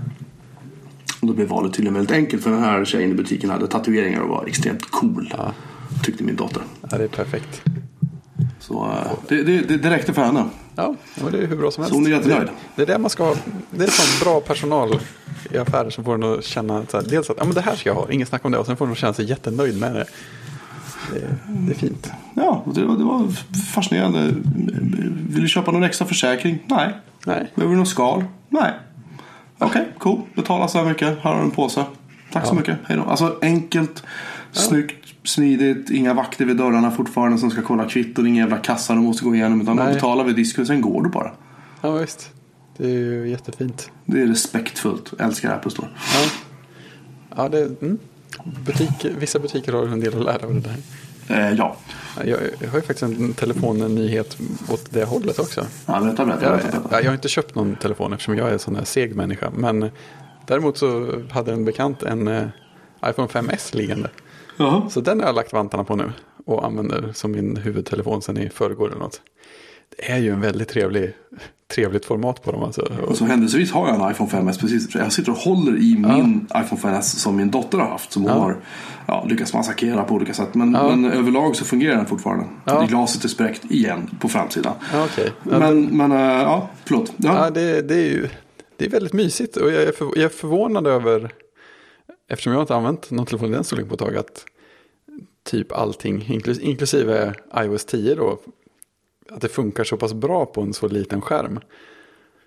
Och 1.20 1.26
då 1.26 1.32
blev 1.32 1.48
valet 1.48 1.72
tydligen 1.72 1.94
väldigt 1.94 2.16
enkelt 2.16 2.42
för 2.42 2.50
den 2.50 2.62
här 2.62 2.84
tjejen 2.84 3.10
i 3.10 3.14
butiken 3.14 3.50
hade 3.50 3.66
tatueringar 3.66 4.20
och 4.20 4.28
var 4.28 4.46
extremt 4.46 4.90
cool. 4.90 5.34
Tyckte 6.02 6.24
min 6.24 6.36
dotter. 6.36 6.62
ja 6.90 6.98
det 6.98 7.04
är 7.04 7.08
perfekt. 7.08 7.62
Så 8.60 8.84
eh, 8.84 9.12
det, 9.28 9.42
det, 9.42 9.76
det, 9.76 9.90
räckte 9.90 10.12
för 10.12 10.22
henne. 10.22 10.44
Ja, 10.74 10.94
men 11.22 11.32
det 11.32 11.38
är 11.38 11.46
hur 11.46 11.56
bra 11.56 11.70
som 11.70 11.82
helst. 11.82 11.94
Så 11.94 12.00
hon 12.00 12.06
är 12.06 12.10
jättenöjd. 12.10 12.48
Det, 12.76 12.82
är 12.82 12.86
det 12.86 12.98
man 12.98 13.10
ska 13.10 13.24
ha. 13.24 13.34
Det 13.70 13.84
är 13.84 13.88
sån 13.88 14.24
bra 14.24 14.40
personal 14.40 15.00
i 15.50 15.58
affärer 15.58 15.90
som 15.90 16.04
får 16.04 16.14
en 16.14 16.22
att 16.22 16.44
känna 16.44 16.86
så 16.86 16.96
här, 16.96 17.04
dels 17.08 17.30
att 17.30 17.36
ja, 17.38 17.44
men 17.44 17.54
det 17.54 17.60
här 17.60 17.76
ska 17.76 17.88
jag 17.88 17.94
ha, 17.94 18.10
ingen 18.10 18.26
snack 18.26 18.44
om 18.44 18.52
det. 18.52 18.58
Och 18.58 18.66
sen 18.66 18.76
får 18.76 18.90
att 18.90 18.98
känna 18.98 19.12
sig 19.12 19.24
jättenöjd 19.24 19.80
med 19.80 19.94
det. 19.94 20.04
Det, 21.12 21.36
det 21.46 21.72
är 21.72 21.76
fint. 21.76 22.10
Ja, 22.34 22.64
det 22.74 22.84
var, 22.84 22.96
det 22.96 23.04
var 23.04 23.28
fascinerande. 23.74 24.34
Vill 25.28 25.42
du 25.42 25.48
köpa 25.48 25.70
någon 25.70 25.84
extra 25.84 26.06
försäkring? 26.06 26.58
Nej. 26.66 26.94
Nej, 27.26 27.52
Behöver 27.54 27.74
du 27.74 27.78
något 27.78 27.88
skal? 27.88 28.24
Nej. 28.48 28.72
Okej, 29.58 29.88
cool. 29.98 30.20
Betala 30.34 30.68
så 30.68 30.78
här 30.78 30.84
mycket. 30.84 31.08
Här 31.08 31.32
har 31.32 31.36
du 31.36 31.42
en 31.42 31.50
påse. 31.50 31.84
Tack 32.32 32.46
så 32.46 32.54
mycket. 32.54 32.78
Hej 32.84 32.96
då. 32.96 33.02
Alltså 33.02 33.38
enkelt, 33.42 34.02
snyggt, 34.52 35.14
smidigt. 35.24 35.90
Inga 35.90 36.14
vakter 36.14 36.44
vid 36.44 36.56
dörrarna 36.56 36.90
fortfarande 36.90 37.38
som 37.38 37.50
ska 37.50 37.62
kolla 37.62 37.88
kvitton. 37.88 38.26
Inga 38.26 38.40
jävla 38.42 38.58
kassar 38.58 38.94
de 38.94 39.04
måste 39.04 39.24
gå 39.24 39.34
igenom. 39.34 39.60
Utan 39.60 39.76
man 39.76 39.92
betalar 39.92 40.24
vid 40.24 40.36
disken 40.36 40.66
sen 40.66 40.80
går 40.80 41.02
du 41.02 41.08
bara. 41.10 41.30
ja 41.80 41.92
visst. 41.92 42.30
Det 42.76 42.84
är 42.84 42.90
ju 42.90 43.28
jättefint. 43.28 43.90
Det 44.04 44.20
är 44.22 44.26
respektfullt. 44.26 45.12
Jag 45.18 45.26
älskar 45.26 45.54
Apple 45.54 45.70
Store. 45.70 45.88
Ja, 46.14 46.30
ja 47.36 47.48
det, 47.48 47.82
mm. 47.82 47.98
Butik, 48.66 49.06
vissa 49.18 49.38
butiker 49.38 49.72
har 49.72 49.86
en 49.86 50.00
del 50.00 50.18
att 50.18 50.24
lära 50.24 50.46
av 50.46 50.54
det 50.54 50.60
där. 50.60 50.76
Eh, 51.28 51.52
ja. 51.52 51.76
Jag, 52.24 52.38
jag 52.60 52.68
har 52.68 52.78
ju 52.78 52.82
faktiskt 52.82 53.02
en 53.02 53.34
telefonnyhet 53.34 54.36
åt 54.68 54.90
det 54.90 55.04
hållet 55.04 55.38
också. 55.38 55.66
ja 55.86 56.00
berätta, 56.00 56.24
berätta. 56.24 56.44
Jag, 56.44 56.52
berätta, 56.52 56.70
berätta. 56.70 56.88
jag, 56.90 57.04
jag 57.04 57.08
har 57.08 57.14
inte 57.14 57.28
köpt 57.28 57.54
någon 57.54 57.76
telefon 57.76 58.12
eftersom 58.12 58.36
jag 58.36 58.48
är 58.48 58.52
en 58.52 58.58
sån 58.58 58.76
här 58.76 58.84
seg 58.84 59.16
människa. 59.16 59.50
Men 59.56 59.90
däremot 60.46 60.78
så 60.78 61.20
hade 61.30 61.52
en 61.52 61.64
bekant 61.64 62.02
en 62.02 62.28
eh, 62.28 62.46
iPhone 63.06 63.28
5S 63.28 63.76
liggande. 63.76 64.10
Jaha. 64.56 64.90
Så 64.90 65.00
den 65.00 65.20
har 65.20 65.26
jag 65.26 65.34
lagt 65.34 65.52
vantarna 65.52 65.84
på 65.84 65.96
nu. 65.96 66.12
Och 66.46 66.64
använder 66.64 67.12
som 67.12 67.32
min 67.32 67.56
huvudtelefon 67.56 68.22
sen 68.22 68.38
i 68.38 68.48
förrgår 68.48 68.88
eller 68.88 68.98
något. 68.98 69.20
Det 69.96 70.10
är 70.12 70.18
ju 70.18 70.30
en 70.30 70.40
väldigt 70.40 70.68
trevlig, 70.68 71.12
trevligt 71.74 72.04
format 72.04 72.42
på 72.42 72.52
dem 72.52 72.62
alltså. 72.62 72.82
Och, 73.06 73.16
så 73.16 73.24
händelsevis 73.24 73.72
har 73.72 73.88
jag 73.88 74.00
en 74.04 74.10
iPhone 74.10 74.30
5S 74.30 74.60
precis. 74.60 74.94
Jag 74.94 75.12
sitter 75.12 75.32
och 75.32 75.38
håller 75.38 75.76
i 75.76 75.96
min 75.98 76.46
iPhone 76.56 76.80
5S 76.82 77.00
som 77.02 77.36
min 77.36 77.50
dotter 77.50 77.78
har 77.78 77.88
haft. 77.88 78.12
Som 78.12 78.22
hon 78.22 78.32
Ja. 78.32 78.38
har 78.38 78.56
ja, 79.06 79.26
lyckats 79.28 79.52
massakrera 79.54 80.04
på 80.04 80.14
olika 80.14 80.34
sätt. 80.34 80.54
Men, 80.54 80.72
Ja. 80.72 80.96
men 80.96 81.12
överlag 81.12 81.56
så 81.56 81.64
fungerar 81.64 81.96
den 81.96 82.06
fortfarande. 82.06 82.44
Ja. 82.64 82.86
Glaset 82.88 83.24
är 83.24 83.28
spräckt 83.28 83.64
igen 83.70 84.10
på 84.20 84.28
framsidan. 84.28 84.72
ja. 84.92 85.06
Ja, 85.16 85.30
Men, 85.58 85.84
men 85.96 86.12
äh, 86.12 86.18
ja, 86.18 86.68
förlåt. 86.84 87.12
Ja. 87.16 87.44
Ja, 87.44 87.50
det, 87.50 87.82
det 87.82 87.94
är 87.94 88.08
ju 88.10 88.28
det 88.76 88.84
är 88.86 88.90
väldigt 88.90 89.12
mysigt. 89.12 89.56
Och 89.56 89.72
jag 89.72 89.82
är, 89.82 89.92
för, 89.92 90.04
jag 90.04 90.24
är 90.24 90.28
förvånad 90.28 90.86
över, 90.86 91.30
eftersom 92.30 92.52
jag 92.52 92.62
inte 92.62 92.74
använt 92.76 93.10
någon 93.10 93.26
telefon 93.26 93.48
i 93.48 93.52
den 93.54 93.64
storleken 93.64 93.88
på 93.88 93.94
ett 93.94 94.00
tag, 94.00 94.16
att 94.16 94.44
typ 95.44 95.72
allting, 95.72 96.24
inklus, 96.28 96.58
inklusive 96.58 97.34
iOS 97.58 97.84
10 97.84 98.14
då, 98.14 98.38
att 99.30 99.40
det 99.40 99.48
funkar 99.48 99.84
så 99.84 99.96
pass 99.96 100.14
bra 100.14 100.46
på 100.46 100.60
en 100.60 100.72
så 100.72 100.88
liten 100.88 101.20
skärm. 101.20 101.60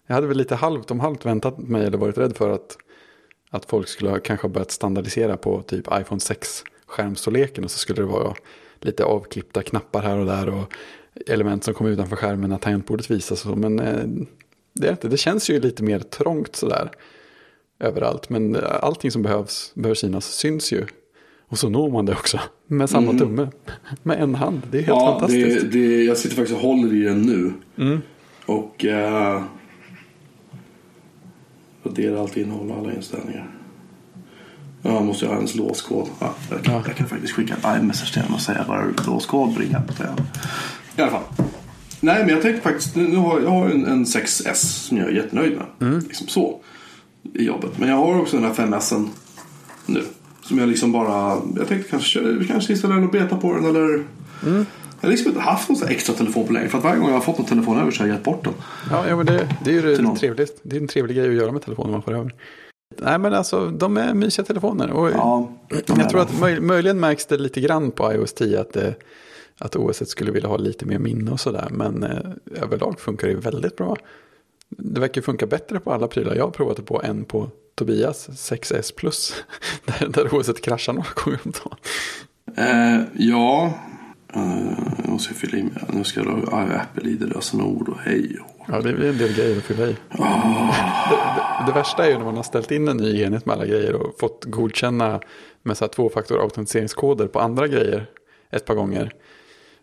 Jag 0.08 0.16
hade 0.16 0.28
väl 0.28 0.38
lite 0.38 0.56
halvt 0.56 0.92
om 0.92 1.00
halvt 1.00 1.26
väntat 1.26 1.58
mig 1.58 1.86
eller 1.86 1.98
varit 1.98 2.18
rädd 2.18 2.38
för 2.38 2.50
att, 2.50 2.78
att 3.50 3.66
folk 3.66 3.88
skulle 3.88 4.10
ha 4.10 4.20
kanske 4.20 4.48
börjat 4.48 4.72
standardisera 4.72 5.38
på 5.38 5.62
typ 5.62 5.88
iPhone 5.94 6.20
6 6.20 6.64
skärmstorleken 6.86 7.64
och 7.64 7.72
så 7.72 7.78
skulle 7.78 8.02
det 8.02 8.08
vara 8.08 8.36
lite 8.80 9.04
avklippta 9.04 9.64
knappar 9.64 10.02
här 10.02 10.18
och 10.18 10.26
där 10.26 10.50
och 10.50 10.74
element 11.28 11.64
som 11.64 11.74
kommer 11.74 11.92
utanför 11.92 12.16
skärmen 12.16 12.50
när 12.50 12.58
tangentbordet 12.58 13.12
visas. 13.12 13.46
och 13.46 13.52
så. 13.52 13.56
Men 13.56 13.80
eh, 13.80 14.26
det, 14.74 14.88
är 14.88 14.92
inte, 14.92 15.08
det 15.08 15.18
känns 15.18 15.50
ju 15.50 15.60
lite 15.60 15.84
mer 15.84 16.00
trångt 16.00 16.56
sådär 16.56 16.92
överallt. 17.80 18.30
Men 18.30 18.56
eh, 18.56 18.84
allting 18.84 19.12
som 19.12 19.22
behövs, 19.22 19.72
behöver 19.76 19.96
synas 19.96 20.26
syns 20.26 20.72
ju. 20.72 20.86
Och 21.50 21.60
så 21.60 21.70
når 21.70 21.90
man 21.92 22.06
det 22.06 22.14
också 22.14 22.40
med 22.68 22.90
samma 22.90 23.14
tumme. 23.14 23.48
Med 24.04 24.22
en 24.22 24.36
hand. 24.36 24.62
Det 24.72 24.78
är 24.78 24.82
helt 24.82 24.88
ja, 24.88 25.12
fantastiskt. 25.12 25.72
det, 25.72 25.80
det, 25.80 26.04
jag 26.04 26.18
sitter 26.18 26.36
faktiskt 26.36 26.58
och 26.58 26.64
håller 26.68 26.94
i 26.94 27.02
den 27.04 27.22
nu. 27.22 27.54
Mm. 27.78 28.02
Och 28.46 28.86
äh, 28.86 29.44
radera 31.84 32.22
allt 32.22 32.38
innehåll 32.38 32.72
och 32.72 32.78
alla 32.78 32.94
inställningar. 32.94 33.52
Ja, 34.82 34.94
jag 34.94 35.06
måste 35.06 35.28
ha 35.28 35.36
ens 35.36 35.56
låskod. 35.56 36.08
Ja, 36.20 36.36
jag, 36.50 36.64
kan, 36.64 36.74
Ja. 36.74 36.84
jag 36.88 36.96
kan 36.96 37.08
faktiskt 37.08 37.34
skicka 37.34 37.54
ett 37.54 37.82
iMessage 37.82 38.14
till 38.14 38.22
henne 38.22 38.36
och 38.36 38.42
säga 38.42 38.66
vad 38.68 39.08
låskod 39.08 39.54
bringar 39.54 39.82
på 39.88 40.04
det. 40.04 40.16
I 40.98 41.02
alla 41.02 41.12
fall. 41.12 41.24
Nej, 42.02 42.20
men 42.20 42.30
jag 42.30 42.42
tänkte 42.42 42.62
faktiskt, 42.62 42.96
nu 42.96 43.16
har 43.16 43.40
jag 43.40 43.50
har 43.50 43.70
en, 43.70 43.86
en 43.86 44.06
6S 44.06 44.54
som 44.54 44.98
jag 44.98 45.08
är 45.08 45.12
jättenöjd 45.12 45.58
med. 45.58 45.90
Mm. 45.90 46.00
Liksom 46.08 46.28
så. 46.28 46.60
I 47.34 47.44
jobbet. 47.44 47.78
Men 47.78 47.90
jag 47.90 47.96
har 47.96 48.20
också 48.22 48.38
den 48.38 48.46
här 48.46 48.54
5S 48.54 49.08
nu. 49.86 50.04
Som 50.50 50.58
jag 50.58 50.70
liksom 50.70 50.92
bara, 50.92 51.42
jag 51.56 51.68
tänkte 51.68 51.90
kanske, 51.90 52.46
kanske 52.48 52.74
istället 52.74 53.04
och 53.04 53.12
beta 53.12 53.38
på 53.38 53.54
den 53.54 53.66
eller. 53.66 54.04
Mm. 54.46 54.66
Jag 55.02 55.08
har 55.08 55.10
liksom 55.10 55.28
inte 55.28 55.42
haft 55.42 55.70
någon 55.70 55.88
extra 55.88 56.16
telefon 56.16 56.48
på 56.48 56.54
länge. 56.54 56.70
För 56.70 56.78
att 56.78 56.84
varje 56.84 57.00
gång 57.00 57.08
jag 57.08 57.16
har 57.16 57.22
fått 57.22 57.38
någon 57.38 57.48
telefon 57.48 57.80
över 57.80 57.92
så 57.92 58.04
har 58.04 58.08
jag 58.08 58.16
gett 58.16 58.24
bort 58.24 58.44
den. 58.44 58.54
Ja, 58.92 59.08
ja 59.08 59.16
men 59.16 59.26
det, 59.26 59.50
det 59.64 59.72
är 59.72 59.74
ju 59.74 59.82
det 59.82 60.16
trevligt. 60.16 60.60
Det 60.64 60.76
är 60.76 60.82
en 60.82 60.88
trevlig 60.88 61.18
grej 61.18 61.30
att 61.30 61.36
göra 61.36 61.52
med 61.52 61.62
telefonen 61.62 61.92
man 61.92 62.02
får 62.02 62.14
över. 62.14 62.34
Nej, 62.98 63.20
men 63.20 63.34
alltså 63.34 63.68
de 63.68 63.98
är 63.98 64.14
mysiga 64.14 64.46
telefoner. 64.46 64.92
Och 64.92 65.12
Ja, 65.12 65.52
jag 65.70 65.86
tror 65.86 66.20
det. 66.20 66.22
att 66.22 66.40
möj, 66.40 66.60
möjligen 66.60 67.00
märks 67.00 67.26
det 67.26 67.38
lite 67.38 67.62
grann 67.62 67.92
på 67.92 68.14
iOS 68.14 68.34
10 68.34 68.62
att, 68.62 68.74
det, 68.74 68.96
att 69.58 69.76
OS 69.76 70.10
skulle 70.10 70.32
vilja 70.32 70.50
ha 70.50 70.58
lite 70.58 70.86
mer 70.86 71.00
minne 71.00 71.32
och 71.32 71.40
sådär. 71.40 71.68
Men 71.72 72.04
eh, 72.04 72.62
överlag 72.64 73.00
funkar 73.00 73.28
det 73.28 73.36
väldigt 73.36 73.76
bra. 73.76 73.98
Det 74.70 75.02
verkar 75.02 75.22
funka 75.22 75.46
bättre 75.46 75.80
på 75.80 75.94
alla 75.94 76.08
prylar 76.08 76.36
jag 76.36 76.44
har 76.44 76.52
provat 76.52 76.78
det 76.78 76.84
på 76.84 77.02
än 77.04 77.26
på 77.26 77.50
Tobias 77.80 78.30
6S 78.30 78.96
Plus. 78.96 79.44
Där, 79.86 80.08
där 80.08 80.36
OS 80.36 80.60
kraschar 80.60 80.94
några 80.94 81.10
gånger 81.16 81.40
om 81.46 81.52
dagen. 81.52 81.78
Eh, 82.58 83.02
ja. 83.14 83.74
Uh, 84.36 84.94
jag 84.98 85.10
måste 85.10 85.34
fylla 85.34 85.58
i. 85.58 85.70
Nu 85.90 86.04
ska 86.04 86.20
jag 86.20 86.28
då 86.28 86.52
ah, 86.52 86.64
Apple-id, 86.64 87.34
lösenord 87.36 87.90
och 87.90 88.00
hej. 88.00 88.38
Ja, 88.68 88.82
det 88.82 88.90
är 88.90 88.94
en 88.94 89.18
del 89.18 89.36
grejer 89.36 89.58
att 89.58 89.64
fylla 89.64 89.88
i. 89.88 89.96
Det, 90.12 90.18
det, 91.10 91.66
det 91.66 91.72
värsta 91.72 92.06
är 92.06 92.10
ju 92.10 92.18
när 92.18 92.26
man 92.26 92.36
har 92.36 92.44
ställt 92.44 92.72
in 92.72 92.88
en 92.88 92.98
ny 92.98 93.22
enhet 93.22 93.46
med 93.46 93.56
alla 93.56 93.66
grejer 93.66 93.94
och 93.94 94.20
fått 94.20 94.46
godkänna 94.46 95.22
med 95.64 95.78
så 95.78 95.86
här 95.86 95.90
tvåfaktor 95.90 96.42
autentiseringskoder 96.42 97.28
på 97.28 97.40
andra 97.40 97.68
grejer 97.68 98.06
ett 98.52 98.66
par 98.66 98.76
gånger. 98.76 99.14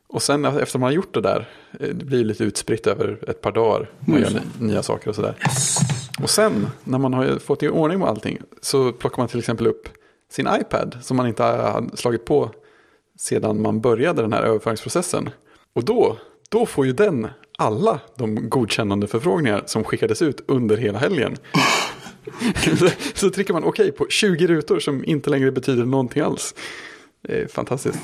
Och 0.08 0.22
sen 0.22 0.44
efter 0.44 0.78
man 0.78 0.86
har 0.86 0.94
gjort 0.94 1.14
det 1.14 1.20
där, 1.20 1.48
eh, 1.80 1.88
det 1.88 2.04
blir 2.04 2.24
lite 2.24 2.44
utspritt 2.44 2.86
över 2.86 3.30
ett 3.30 3.40
par 3.40 3.52
dagar. 3.52 3.90
Man 4.00 4.20
gör 4.20 4.30
ny- 4.30 4.66
nya 4.66 4.82
saker 4.82 5.08
och 5.08 5.14
sådär. 5.14 5.34
Och 6.22 6.30
sen 6.30 6.66
när 6.84 6.98
man 6.98 7.14
har 7.14 7.38
fått 7.38 7.62
i 7.62 7.68
ordning 7.68 7.98
med 7.98 8.08
allting 8.08 8.38
så 8.60 8.92
plockar 8.92 9.18
man 9.18 9.28
till 9.28 9.38
exempel 9.38 9.66
upp 9.66 9.88
sin 10.30 10.48
iPad 10.60 10.98
som 11.02 11.16
man 11.16 11.26
inte 11.26 11.42
har 11.42 11.96
slagit 11.96 12.24
på 12.24 12.50
sedan 13.18 13.62
man 13.62 13.80
började 13.80 14.22
den 14.22 14.32
här 14.32 14.42
överföringsprocessen. 14.42 15.30
Och 15.72 15.84
då, 15.84 16.16
då 16.48 16.66
får 16.66 16.86
ju 16.86 16.92
den 16.92 17.28
alla 17.58 18.00
de 18.16 18.48
godkännande 18.50 19.06
förfrågningar 19.06 19.62
som 19.66 19.84
skickades 19.84 20.22
ut 20.22 20.44
under 20.48 20.76
hela 20.76 20.98
helgen. 20.98 21.36
så, 23.14 23.30
trycker 23.30 23.52
man 23.52 23.64
okej 23.64 23.92
på 23.92 24.06
20 24.08 24.46
rutor 24.46 24.80
som 24.80 25.04
inte 25.04 25.30
längre 25.30 25.52
betyder 25.52 25.84
någonting 25.84 26.22
alls. 26.22 26.54
Det 27.22 27.42
är 27.42 27.48
fantastiskt. 27.48 27.98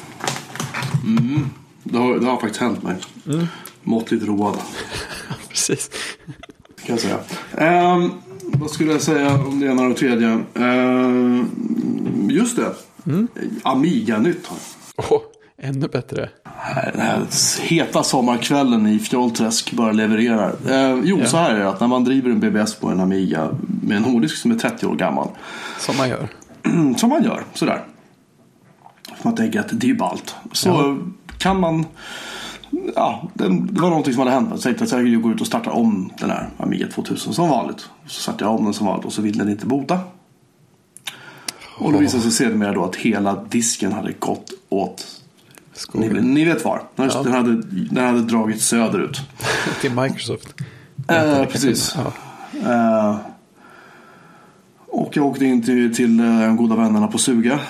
Det 1.84 1.98
har, 1.98 2.18
det 2.18 2.26
har 2.26 2.40
faktiskt 2.40 2.60
hänt 2.60 2.82
mig. 2.82 2.96
Mm. 3.26 3.46
Måttligt 3.82 4.26
road. 4.26 4.58
Precis. 5.48 5.90
Kan 6.86 6.96
jag 6.96 7.00
säga. 7.00 7.18
Ehm, 7.56 8.10
vad 8.42 8.70
skulle 8.70 8.92
jag 8.92 9.02
säga 9.02 9.34
om 9.34 9.60
det 9.60 9.66
ena 9.66 9.82
och 9.82 9.88
det 9.88 9.94
tredje? 9.94 10.38
Ehm, 10.54 11.46
just 12.30 12.56
det. 12.56 12.72
Mm. 13.06 13.28
Amiga-nytt 13.62 14.46
har 14.46 14.56
jag. 14.96 15.12
Och 15.12 15.22
Ännu 15.64 15.88
bättre. 15.88 16.28
Den 16.92 17.00
här 17.00 17.22
heta 17.62 18.02
sommarkvällen 18.02 18.86
i 18.86 18.98
Fjollträsk 18.98 19.72
bara 19.72 19.92
levererar. 19.92 20.54
Eh, 20.68 21.00
jo, 21.04 21.18
Ja. 21.20 21.26
så 21.26 21.36
här 21.36 21.54
är 21.54 21.58
det 21.58 21.68
att 21.68 21.80
när 21.80 21.88
man 21.88 22.04
driver 22.04 22.30
en 22.30 22.40
BBS 22.40 22.74
på 22.74 22.88
en 22.88 23.00
Amiga 23.00 23.48
med 23.82 23.96
en 23.96 24.04
hårddisk 24.04 24.36
som 24.36 24.50
är 24.50 24.54
30 24.54 24.86
år 24.86 24.94
gammal. 24.96 25.28
Som 25.78 25.96
man 25.96 26.08
gör. 26.08 26.28
Som 26.96 27.08
man 27.08 27.24
gör, 27.24 27.44
sådär. 27.54 27.84
Man 29.22 29.34
tänker 29.34 29.60
att 29.60 29.68
det 29.80 29.86
är 29.86 29.88
ju 29.88 29.96
ballt. 29.96 30.34
Så 30.52 30.68
Ja. 30.68 30.96
kan 31.38 31.60
man... 31.60 31.86
Ja, 32.94 33.28
det, 33.34 33.44
det 33.48 33.80
var 33.80 33.88
någonting 33.88 34.12
som 34.14 34.20
hade 34.20 34.30
hänt. 34.30 34.48
Jag 34.50 34.60
tänkte 34.60 34.84
att 34.84 34.90
jag 34.90 35.22
går 35.22 35.32
ut 35.34 35.40
och 35.40 35.46
startar 35.46 35.70
om 35.70 36.12
den 36.18 36.30
här 36.30 36.48
Amiga 36.56 36.86
2000 36.86 37.32
som 37.34 37.48
vanligt. 37.48 37.88
Så 38.06 38.20
startade 38.20 38.44
jag 38.44 38.58
om 38.58 38.64
den 38.64 38.74
som 38.74 38.86
vanligt 38.86 39.06
och 39.06 39.12
så 39.12 39.22
ville 39.22 39.38
den 39.38 39.48
inte 39.52 39.66
bota. 39.66 39.98
Och 41.78 41.92
då 41.92 41.98
visade 41.98 42.22
sig 42.22 42.32
sedermera 42.32 42.72
då 42.72 42.84
att 42.84 42.96
hela 42.96 43.44
disken 43.50 43.92
hade 43.92 44.12
gått 44.12 44.50
åt... 44.68 45.06
Ni, 45.92 46.08
ni 46.08 46.44
vet 46.44 46.64
var. 46.64 46.82
Den, 46.96 47.10
Ja. 47.14 47.22
den, 47.22 47.32
hade, 47.32 47.62
den 47.90 48.04
hade 48.06 48.20
dragit 48.22 48.62
söderut. 48.62 49.20
Till 49.80 49.90
Microsoft. 50.00 50.54
Eh, 51.08 51.44
precis. 51.44 51.96
Ja. 51.96 52.12
Eh, 52.72 53.16
och 54.86 55.16
jag 55.16 55.26
åkte 55.26 55.44
in 55.44 55.62
till, 55.62 55.94
till 55.96 56.20
eh, 56.20 56.54
goda 56.54 56.76
vännerna 56.76 57.06
på 57.08 57.18
Suga. 57.18 57.60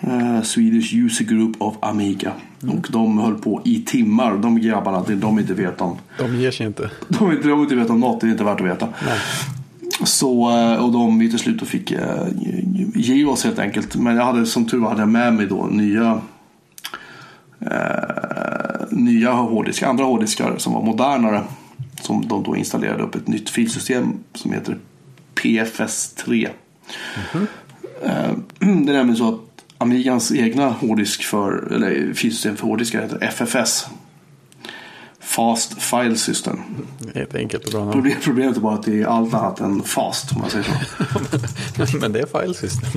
Eh, 0.00 0.42
Swedish 0.42 0.94
User 0.94 1.24
Group 1.24 1.62
of 1.62 1.74
Amiga. 1.80 2.32
Och 2.62 2.86
de 2.90 3.18
höll 3.18 3.34
på 3.34 3.62
i 3.64 3.82
timmar. 3.82 4.36
De 4.36 4.60
grabbarna, 4.60 5.02
det 5.06 5.14
de 5.14 5.38
inte 5.38 5.54
vet 5.54 5.80
om. 5.80 5.96
De 6.18 6.36
ger 6.36 6.50
sig 6.50 6.66
inte. 6.66 6.90
De 7.08 7.32
inte, 7.32 7.48
de 7.48 7.62
inte 7.62 7.74
vet 7.74 7.90
om 7.90 8.00
något, 8.00 8.20
det 8.20 8.26
är 8.26 8.30
inte 8.30 8.44
värt 8.44 8.60
att 8.60 8.66
veta. 8.66 8.88
Nej. 9.06 9.18
Så, 10.04 10.50
eh, 10.50 10.84
och 10.84 10.92
de 10.92 11.20
till 11.20 11.38
slut 11.38 11.68
fick 11.68 11.90
eh, 11.90 12.26
ge 12.94 13.24
oss 13.24 13.44
helt 13.44 13.58
enkelt. 13.58 13.96
Men 13.96 14.16
jag 14.16 14.24
hade 14.24 14.46
som 14.46 14.66
tur 14.66 14.78
var 14.78 14.88
hade 14.88 15.02
jag 15.02 15.08
med 15.08 15.34
mig 15.34 15.46
då 15.46 15.66
nya 15.66 16.20
eh, 17.60 18.16
nya 18.90 19.32
hårddiskar, 19.32 19.86
andra 19.88 20.04
hårddiskar 20.04 20.54
som 20.58 20.72
var 20.72 20.82
modernare. 20.82 21.42
Som 22.00 22.28
de 22.28 22.42
då 22.42 22.56
installerade 22.56 23.02
upp 23.02 23.14
ett 23.14 23.28
nytt 23.28 23.50
filsystem 23.50 24.12
som 24.34 24.52
heter 24.52 24.78
PFS3. 25.34 26.48
Eh, 28.02 28.30
det 28.58 28.64
är 28.64 28.92
nämligen 28.92 29.16
så 29.16 29.28
att 29.28 29.40
Amigans 29.78 30.32
egna 30.32 30.68
hårddisk 30.70 31.22
för, 31.24 31.72
eller 31.72 32.12
filsystem 32.14 32.56
för 32.56 32.66
hårddiskar 32.66 33.02
heter 33.02 33.18
FFS. 33.24 33.86
Fast 35.20 35.82
File 35.82 36.16
System. 36.16 36.58
Ett 37.14 37.34
enkelt 37.34 37.64
och 37.64 37.70
bra 37.72 37.80
namn. 37.80 37.92
Problem- 37.92 38.16
Problemet 38.22 38.56
är 38.56 38.60
bara 38.60 38.74
att 38.74 38.82
det 38.82 39.02
är 39.02 39.06
allt 39.06 39.34
annat 39.34 39.60
än 39.60 39.82
fast 39.82 40.32
om 40.32 40.40
man 40.40 40.50
säger 40.50 40.64
så. 40.64 41.96
Men 42.00 42.12
det 42.12 42.20
är 42.20 42.40
file 42.40 42.54
system. 42.54 42.90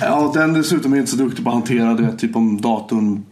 Ja, 0.00 0.30
den 0.34 0.52
dessutom 0.52 0.92
är 0.92 0.96
inte 0.98 1.10
så 1.10 1.16
duktig 1.16 1.44
på 1.44 1.50
att 1.50 1.54
hantera 1.56 1.94
det. 1.94 2.16
Typ 2.18 2.36
om 2.36 2.60
datorn 2.60 3.24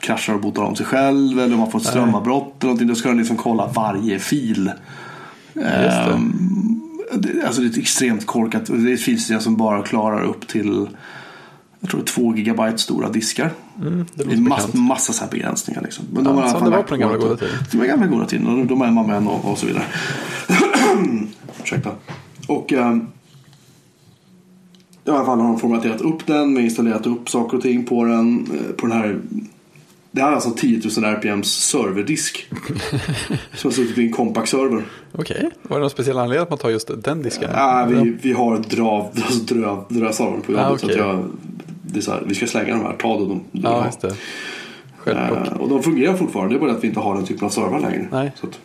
kraschar 0.00 0.34
och 0.34 0.40
botar 0.40 0.62
om 0.62 0.76
sig 0.76 0.86
själv 0.86 1.40
eller 1.40 1.54
om 1.54 1.60
man 1.60 1.70
får 1.70 1.78
ett 1.78 1.86
strömavbrott 1.86 2.54
eller 2.58 2.64
någonting. 2.64 2.88
Då 2.88 2.94
ska 2.94 3.08
den 3.08 3.18
liksom 3.18 3.36
kolla 3.36 3.66
varje 3.66 4.18
fil. 4.18 4.70
Just 5.54 5.66
det. 5.66 6.20
Det- 7.14 7.46
Alltså 7.46 7.60
det 7.60 7.66
är 7.66 7.70
ett 7.70 7.78
extremt 7.78 8.26
korkat. 8.26 8.66
Det 8.66 8.90
är 8.90 8.94
ett 8.94 9.00
filsystem 9.00 9.40
som 9.40 9.56
bara 9.56 9.82
klarar 9.82 10.22
upp 10.22 10.48
till 10.48 10.86
jag 11.80 11.90
tror 11.90 12.00
det 12.00 12.04
är 12.04 12.06
två 12.06 12.34
gigabyte 12.36 12.78
stora 12.78 13.08
diskar. 13.08 13.50
Mm, 13.80 14.04
det 14.14 14.24
Det 14.24 14.32
är 14.34 14.36
mass, 14.36 14.74
massa 14.74 15.12
så 15.12 15.24
här 15.24 15.30
begränsningar. 15.30 15.82
Liksom. 15.82 16.04
Men 16.12 16.24
Ja, 16.24 16.30
har 16.30 16.48
som 16.48 16.64
det 16.64 16.70
var 16.70 16.82
på 16.82 16.90
den 16.90 17.00
gamla 17.00 17.16
goda 17.16 17.36
tiden. 17.36 17.54
Det 17.72 17.78
var 17.78 17.86
gamla 17.86 18.06
goda 18.06 18.26
tiden. 18.26 18.46
Och 18.60 18.66
de 18.66 18.82
är 18.82 18.90
man 18.90 19.06
med 19.06 19.26
och, 19.32 19.50
och 19.52 19.58
så 19.58 19.66
vidare. 19.66 19.84
Ursäkta. 21.62 21.90
Och 22.48 22.72
ehm, 22.72 23.06
i 25.04 25.10
alla 25.10 25.24
fall 25.24 25.38
har 25.40 25.46
de 25.48 25.58
formaterat 25.58 26.00
upp 26.00 26.26
den. 26.26 26.48
Vi 26.50 26.54
har 26.54 26.62
installerat 26.64 27.06
upp 27.06 27.28
saker 27.28 27.56
och 27.56 27.62
ting 27.62 27.84
på 27.84 28.04
den. 28.04 28.46
eh, 28.54 28.72
På 28.76 28.86
den 28.86 28.96
här. 28.96 29.20
Det 30.10 30.22
här 30.22 30.28
är 30.30 30.34
alltså 30.34 30.50
10 30.50 30.82
000 30.96 31.04
RPMs 31.04 31.48
serverdisk. 31.52 32.48
som 33.54 33.68
har 33.68 33.70
suttit 33.70 33.98
i 33.98 34.06
en 34.06 34.12
compact 34.12 34.48
server. 34.48 34.84
Okej, 35.12 35.50
var 35.62 35.76
det 35.76 35.80
någon 35.80 35.90
speciell 35.90 36.18
anledning 36.18 36.42
att 36.42 36.50
man 36.50 36.58
tar 36.58 36.70
just 36.70 36.90
den 37.04 37.22
disken? 37.22 37.50
Ja, 37.54 37.86
vi, 37.90 38.16
vi 38.22 38.32
har 38.32 38.58
drav, 38.58 39.10
alltså 39.16 39.38
dröv, 39.54 39.84
dem 39.88 40.42
på 40.46 40.52
jobbet. 40.52 40.66
Ah, 40.66 40.78
så 40.78 40.86
att 40.86 40.96
jag, 40.96 41.24
det 41.86 41.98
är 41.98 42.02
så 42.02 42.10
här, 42.10 42.22
vi 42.26 42.34
ska 42.34 42.46
slänga 42.46 42.74
de 42.76 42.82
här, 42.84 42.92
ta 42.92 43.18
då 43.18 43.26
de. 43.26 43.40
Ja, 43.52 43.86
just 43.86 44.00
det. 44.00 44.14
Självplock. 44.96 45.46
Eh, 45.46 45.52
och 45.52 45.68
de 45.68 45.82
fungerar 45.82 46.16
fortfarande, 46.16 46.54
det 46.54 46.58
är 46.58 46.60
bara 46.60 46.72
att 46.72 46.84
vi 46.84 46.88
inte 46.88 47.00
har 47.00 47.14
den 47.14 47.24
typen 47.26 47.46
av 47.46 47.50
server 47.50 47.80
längre. 47.80 48.08
Nej. 48.12 48.32
Så 48.40 48.46
att, 48.46 48.58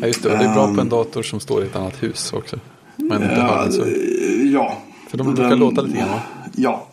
Ja, 0.00 0.06
just 0.06 0.22
det. 0.22 0.32
Och 0.32 0.38
det 0.38 0.44
är 0.44 0.54
bra 0.54 0.64
Ehm. 0.68 0.74
på 0.74 0.80
en 0.80 0.88
dator 0.88 1.22
som 1.22 1.40
står 1.40 1.62
i 1.62 1.66
ett 1.66 1.76
annat 1.76 2.02
hus 2.02 2.32
också. 2.32 2.58
Men 2.96 3.22
inte 3.22 3.34
ja, 3.34 3.62
den 3.62 3.72
så. 3.72 3.82
eh, 3.84 4.52
ja. 4.52 4.76
För 5.08 5.18
de 5.18 5.34
brukar 5.34 5.56
låta 5.56 5.82
lite 5.82 5.98
grann, 5.98 6.08
va? 6.08 6.20
Ja. 6.56 6.88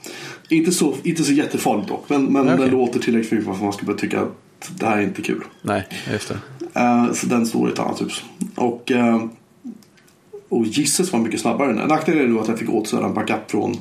Inte 0.49 0.71
så, 0.71 0.93
inte 1.04 1.23
så 1.23 1.32
jättefarligt 1.34 1.88
dock. 1.89 2.06
Men, 2.10 2.25
men 2.25 2.41
okej. 2.41 2.58
den 2.58 2.69
låter 2.69 2.99
tillräckligt 2.99 3.32
mycket 3.32 3.45
för 3.45 3.54
att 3.54 3.62
man 3.62 3.73
ska 3.73 3.86
börja 3.86 3.99
tycka 3.99 4.21
att 4.21 4.71
det 4.80 4.86
här 4.86 4.97
är 4.97 5.02
inte 5.02 5.21
kul. 5.21 5.43
Nej, 5.62 5.88
just 6.12 6.28
det. 6.30 6.38
Eh, 6.80 7.12
så 7.13 7.28
den 7.28 7.45
står 7.45 7.69
i 7.69 7.71
ett 7.73 7.80
annat 7.80 8.02
hus. 8.02 8.23
Och, 8.56 8.91
uh, 8.95 9.25
och 10.49 10.65
gisses 10.65 11.13
var 11.13 11.19
mycket 11.19 11.39
snabbare. 11.41 11.88
Nackdelen 11.88 12.23
är 12.23 12.28
då 12.34 12.39
att 12.39 12.47
jag 12.47 12.60
fick 12.60 12.69
återställa 12.69 13.06
en 13.08 13.13
backup 13.13 13.52
från 13.52 13.78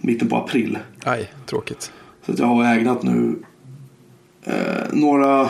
mitten 0.00 0.28
på 0.28 0.36
april. 0.36 0.78
Aj, 1.04 1.32
tråkigt. 1.46 1.92
Så 2.26 2.32
att 2.32 2.38
jag 2.38 2.46
har 2.46 2.64
ägnat 2.64 3.02
nu 3.02 3.34
eh, 4.44 4.92
några, 4.92 5.48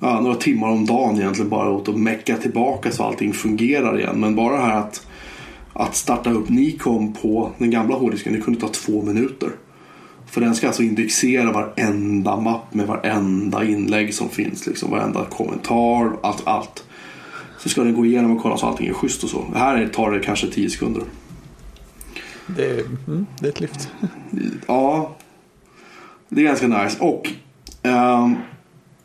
ja, 0.00 0.20
några 0.20 0.34
timmar 0.34 0.68
om 0.68 0.86
dagen 0.86 1.16
egentligen 1.16 1.50
bara 1.50 1.70
åt 1.70 1.88
att 1.88 1.96
mecka 1.96 2.36
tillbaka 2.36 2.90
så 2.90 3.04
allting 3.04 3.32
fungerar 3.32 3.98
igen. 3.98 4.20
Men 4.20 4.34
bara 4.34 4.56
det 4.56 4.62
här 4.62 4.78
att, 4.78 5.06
att 5.72 5.96
starta 5.96 6.30
upp 6.30 6.48
Nikom 6.48 7.12
på 7.12 7.50
den 7.58 7.70
gamla 7.70 7.94
hårddisken, 7.94 8.32
det 8.32 8.40
kunde 8.40 8.60
ta 8.60 8.68
två 8.68 9.02
minuter. 9.02 9.50
För 10.26 10.40
den 10.40 10.54
ska 10.54 10.66
alltså 10.66 10.82
indexera 10.82 11.52
varenda 11.52 12.36
mapp 12.36 12.74
med 12.74 12.86
varenda 12.86 13.64
inlägg 13.64 14.14
som 14.14 14.28
finns. 14.28 14.66
Liksom, 14.66 14.90
varenda 14.90 15.24
kommentar, 15.24 16.16
allt, 16.22 16.42
allt. 16.46 16.84
Så 17.58 17.68
ska 17.68 17.84
den 17.84 17.94
gå 17.94 18.06
igenom 18.06 18.36
och 18.36 18.42
kolla 18.42 18.56
så 18.56 18.66
allting 18.66 18.88
är 18.88 18.92
schysst 18.92 19.24
och 19.24 19.30
så. 19.30 19.44
Det 19.52 19.58
här 19.58 19.86
tar 19.86 20.10
det 20.10 20.20
kanske 20.20 20.46
10 20.46 20.70
sekunder. 20.70 21.02
Det 22.46 22.70
är, 22.70 22.84
mm, 23.06 23.26
det 23.40 23.46
är 23.46 23.50
ett 23.50 23.60
lyft. 23.60 23.88
Ja, 24.66 25.16
det 26.28 26.40
är 26.40 26.44
ganska 26.44 26.68
nice. 26.68 26.96
Och 27.00 27.28
ehm, 27.82 28.34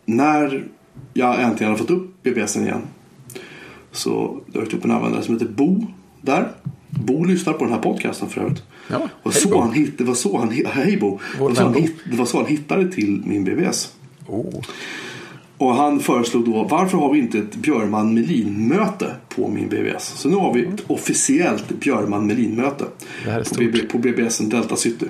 när 0.06 0.67
jag 1.13 1.41
äntligen 1.41 1.71
har 1.71 1.78
fått 1.78 1.89
upp 1.89 2.23
BBSen 2.23 2.63
igen 2.63 2.82
så 3.91 4.41
dök 4.47 4.71
det 4.71 4.78
upp 4.78 4.86
en 4.86 4.91
användare 4.91 5.23
som 5.23 5.34
heter 5.34 5.47
Bo 5.47 5.86
där. 6.21 6.52
Bo 6.89 7.23
lyssnar 7.23 7.54
på 7.54 7.63
den 7.63 7.73
här 7.73 7.82
podcasten 7.82 8.30
för 8.30 8.41
övrigt. 8.41 8.63
Ja, 8.88 9.10
Och 9.23 9.34
så 9.34 9.50
Bo. 9.50 9.60
han 9.60 9.73
hitt, 9.73 9.97
det 9.97 10.04
var 10.04 10.13
så 10.13 10.38
han, 10.38 10.52
hej 10.65 10.97
Bo. 10.97 11.19
Det 11.38 11.43
var, 11.43 11.54
så 11.54 11.63
han 11.63 11.73
hitt, 11.73 11.95
det 12.12 12.17
var 12.17 12.26
så 12.26 12.38
han 12.38 12.45
hittade 12.47 12.91
till 12.91 13.21
min 13.26 13.43
BBS. 13.43 13.93
Oh. 14.28 14.63
Och 15.58 15.76
han 15.76 16.00
föreslog 16.00 16.46
då, 16.46 16.63
varför 16.63 16.98
har 16.98 17.13
vi 17.13 17.20
inte 17.20 17.38
ett 17.38 17.56
Björman 17.56 18.13
Melin-möte 18.13 19.15
på 19.30 19.48
min 19.48 19.70
BBS? 19.70 20.04
Så 20.04 20.30
nu 20.30 20.36
har 20.36 20.54
vi 20.54 20.65
ett 20.65 20.84
officiellt 20.88 21.70
Björman 21.80 22.28
Melin-möte 22.28 22.86
på. 23.26 23.60
BB, 23.60 23.80
på 23.80 23.98
BBSen 23.98 24.50
Delta 24.50 24.76
City. 24.76 25.06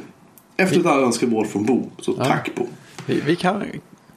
Efter 0.57 0.79
ett 0.79 0.85
önskemål 0.85 1.45
från 1.45 1.65
Bo, 1.65 1.89
så 1.99 2.13
tack 2.13 2.55
Bo. 2.55 2.65
Vi, 3.05 3.21
vi 3.25 3.35
kan, 3.35 3.63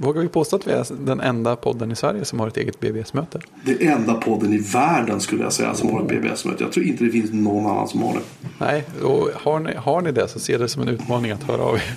vågar 0.01 0.23
vi 0.23 0.29
påstå 0.29 0.57
att 0.57 0.67
vi 0.67 0.73
är 0.73 0.87
den 1.07 1.21
enda 1.21 1.57
podden 1.57 1.93
i 1.93 1.97
Sverige 1.97 2.25
som 2.25 2.41
har 2.41 2.49
ett 2.49 2.57
eget 2.57 2.81
BBS-möte? 2.81 3.41
Är 3.67 3.91
enda 3.91 4.15
podden 4.15 4.53
i 4.53 4.59
världen 4.59 5.21
skulle 5.21 5.43
jag 5.43 5.53
säga 5.53 5.75
som 5.75 5.91
har 5.91 6.03
ett 6.03 6.09
BBS-möte. 6.09 6.65
Jag 6.65 6.73
tror 6.73 6.87
inte 6.87 7.05
det 7.05 7.11
finns 7.11 7.33
någon 7.33 7.67
annan 7.67 7.89
som 7.89 8.03
har 8.03 8.13
det. 8.13 8.21
Nej, 8.59 8.85
och 9.03 9.29
har 9.35 9.61
ni, 9.61 9.75
har 9.75 10.03
ni 10.03 10.13
det 10.13 10.29
så 10.29 10.41
se 10.41 10.59
det 10.59 10.69
som 10.69 10.83
en 10.83 10.89
utmaning 10.89 11.31
att 11.31 11.43
höra 11.43 11.63
av 11.63 11.77
er. 11.77 11.95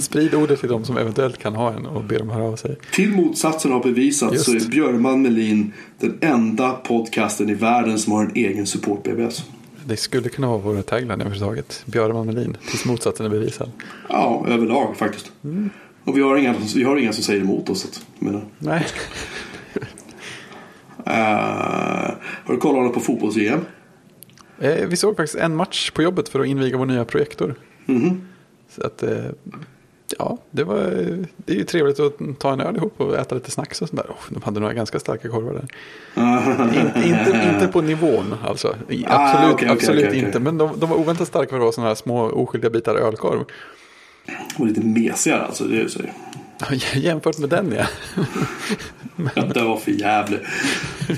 Sprid 0.00 0.34
ordet 0.34 0.60
till 0.60 0.68
de 0.68 0.84
som 0.84 0.96
eventuellt 0.96 1.38
kan 1.38 1.54
ha 1.54 1.72
en 1.72 1.86
och 1.86 2.04
be 2.04 2.18
dem 2.18 2.30
höra 2.30 2.44
av 2.44 2.56
sig. 2.56 2.76
Till 2.92 3.12
motsatsen 3.12 3.72
har 3.72 3.82
bevisats 3.82 4.34
Just. 4.34 4.44
så 4.44 4.52
är 4.52 4.70
Björman 4.70 5.22
Melin 5.22 5.72
den 5.98 6.18
enda 6.20 6.70
podcasten 6.70 7.50
i 7.50 7.54
världen 7.54 7.98
som 7.98 8.12
har 8.12 8.24
en 8.24 8.32
egen 8.34 8.66
support-BBS. 8.66 9.44
Det 9.84 9.96
skulle 9.96 10.28
kunna 10.28 10.46
vara 10.46 10.58
vår 10.58 10.82
tagline 10.82 11.10
överhuvudtaget. 11.10 11.82
Björman 11.86 12.26
Melin, 12.26 12.56
tills 12.70 12.84
motsatsen 12.84 13.26
är 13.26 13.30
bevisad. 13.30 13.70
Ja, 14.08 14.46
överlag 14.48 14.96
faktiskt. 14.96 15.32
Mm. 15.44 15.70
Och 16.04 16.16
vi 16.18 16.22
har, 16.22 16.36
inga, 16.36 16.54
vi 16.74 16.84
har 16.84 16.96
inga 16.96 17.12
som 17.12 17.22
säger 17.22 17.40
emot 17.40 17.70
oss. 17.70 17.84
Att, 17.84 18.06
menar. 18.18 18.44
Nej, 18.58 18.86
Eh, 21.06 22.14
har 22.44 22.52
du 22.54 22.56
kollat 22.56 22.94
på 22.94 23.00
fotbolls-EM? 23.00 23.60
eh, 24.58 24.86
vi 24.86 24.96
såg 24.96 25.16
faktiskt 25.16 25.38
en 25.38 25.56
match 25.56 25.90
på 25.90 26.02
jobbet 26.02 26.28
för 26.28 26.40
att 26.40 26.46
inviga 26.46 26.76
vår 26.76 26.86
nya 26.86 27.04
projektor. 27.04 27.54
Mhm. 27.86 28.28
Så 28.68 28.86
att, 28.86 29.02
eh, 29.02 29.24
ja, 30.18 30.38
det, 30.50 30.64
var, 30.64 30.76
det 31.36 31.52
är 31.52 31.56
ju 31.56 31.64
trevligt 31.64 32.00
att 32.00 32.12
ta 32.38 32.52
en 32.52 32.60
öl 32.60 32.76
ihop 32.76 33.00
och 33.00 33.18
äta 33.18 33.34
lite 33.34 33.50
snacks 33.50 33.82
och 33.82 33.88
sånt 33.88 34.02
där. 34.02 34.10
Oh, 34.12 34.22
de 34.28 34.42
hade 34.42 34.60
några 34.60 34.74
ganska 34.74 34.98
starka 35.00 35.28
korvar 35.28 35.52
där. 35.52 35.66
In, 37.04 37.04
inte, 37.12 37.50
inte 37.54 37.68
på 37.72 37.80
nivån 37.80 38.34
alltså. 38.44 38.68
Ah, 38.68 38.74
Absolut, 39.06 39.54
okej, 39.54 39.54
okej, 39.54 39.68
absolut 39.70 40.00
okej, 40.04 40.08
okej. 40.08 40.26
inte. 40.26 40.40
Men 40.40 40.58
de, 40.58 40.70
de 40.80 40.90
var 40.90 40.96
oväntat 40.96 41.28
starka 41.28 41.48
för 41.48 41.56
att 41.56 41.62
vara 41.62 41.72
sådana 41.72 41.88
här 41.90 41.94
små 41.94 42.22
oskyldiga 42.24 42.70
bitar 42.70 42.94
ölkorv. 42.94 43.44
Och 44.56 44.66
lite 44.66 44.80
mesigare 44.80 45.42
alltså. 45.42 45.64
Det 45.64 45.80
är 45.80 45.88
så. 45.88 46.00
Jämfört 46.98 47.38
med 47.38 47.48
den 47.48 47.72
ja. 47.78 47.86
Ja, 49.34 49.42
det 49.42 49.62
var 49.62 49.76
för 49.76 49.90
jävligt. 49.90 50.40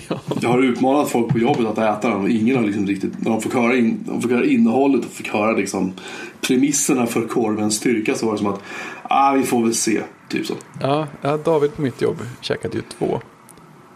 Jag 0.40 0.48
har 0.48 0.62
utmanat 0.62 1.10
folk 1.10 1.32
på 1.32 1.38
jobbet 1.38 1.66
att 1.66 1.78
äta 1.98 2.08
den 2.08 2.20
och 2.20 2.28
ingen 2.28 2.56
har 2.56 2.64
liksom 2.64 2.86
riktigt, 2.86 3.12
när 3.20 3.30
de 3.30 3.40
fick 3.40 3.54
höra, 3.54 3.76
in, 3.76 4.04
de 4.06 4.22
fick 4.22 4.30
höra 4.30 4.44
innehållet 4.44 5.04
och 5.04 5.10
fick 5.10 5.28
höra 5.28 5.52
liksom 5.52 5.92
premisserna 6.40 7.06
för 7.06 7.26
korvens 7.26 7.76
styrka 7.76 8.14
så 8.14 8.26
var 8.26 8.32
det 8.32 8.38
som 8.38 8.46
att, 8.46 8.60
ah 9.02 9.32
vi 9.32 9.42
får 9.42 9.62
väl 9.62 9.74
se, 9.74 10.02
typ 10.28 10.46
så. 10.46 10.54
Ja, 10.80 11.06
David 11.44 11.74
på 11.76 11.82
mitt 11.82 12.02
jobb 12.02 12.16
käkade 12.40 12.76
ju 12.76 12.82
två 12.98 13.20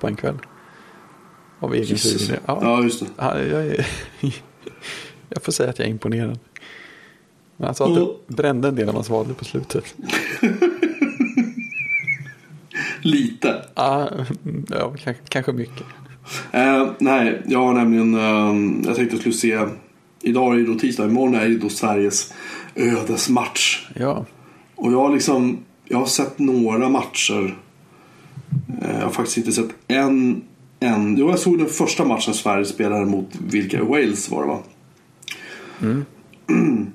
på 0.01 0.07
en 0.07 0.17
kväll. 0.17 0.39
Av 1.61 1.75
egen. 1.75 1.99
Ja, 2.47 2.59
Ja, 2.63 2.83
just 2.83 3.01
det. 3.01 3.07
Ja, 3.17 3.39
jag, 3.39 3.67
är, 3.67 3.87
jag 5.29 5.43
får 5.43 5.53
säga 5.53 5.71
att 5.71 5.79
jag 5.79 5.87
är 5.87 5.91
imponerad. 5.91 6.39
Men 7.61 7.67
han 7.67 7.75
sa 7.75 7.85
att 7.85 7.91
Mm. 7.97 8.09
det 8.27 8.35
brände 8.37 8.69
en 8.69 8.75
del 8.75 8.89
av 8.89 8.95
hans 8.95 9.11
vader 9.11 9.35
på 9.35 9.45
slutet. 9.45 9.85
Lite. 13.01 13.63
Ja, 13.75 14.11
ja 14.71 14.95
kanske, 15.05 15.23
kanske 15.29 15.53
mycket. 15.53 15.85
Eh, 16.53 16.89
nej, 16.99 17.43
jag 17.47 17.59
har 17.59 17.75
nämligen, 17.75 18.15
eh, 18.15 18.85
jag 18.89 18.97
tänkte 18.97 19.03
att 19.03 19.13
jag 19.13 19.21
skulle 19.21 19.35
se, 19.35 19.59
idag 20.23 20.55
är 20.55 20.59
det 20.59 20.67
då 20.67 20.75
tisdag, 20.79 21.05
imorgon 21.05 21.35
är 21.35 21.41
det 21.41 21.47
ju 21.47 21.59
då 21.59 21.69
Sveriges 21.69 22.33
ödesmatch. 22.75 23.87
Ja, 23.95 24.25
Och 24.77 24.93
jag 24.93 24.99
har 25.01 25.13
liksom, 25.15 25.59
jag 25.85 25.99
har 25.99 26.07
sett 26.07 26.39
några 26.39 26.89
matcher. 26.89 27.59
Eh, 28.83 28.97
Jag 28.99 29.05
har 29.05 29.11
faktiskt 29.11 29.37
inte 29.39 29.53
sett 29.53 29.69
en, 29.89 30.43
en. 30.81 31.17
Jo, 31.17 31.31
jag 31.31 31.39
såg 31.39 31.59
den 31.59 31.67
första 31.69 32.05
matchen 32.05 32.35
Sverige 32.35 32.65
spelade 32.65 33.05
mot 33.07 33.29
vilka? 33.49 33.85
Wales 33.85 34.31
var 34.31 34.43
det 34.43 34.49
va? 34.49 34.63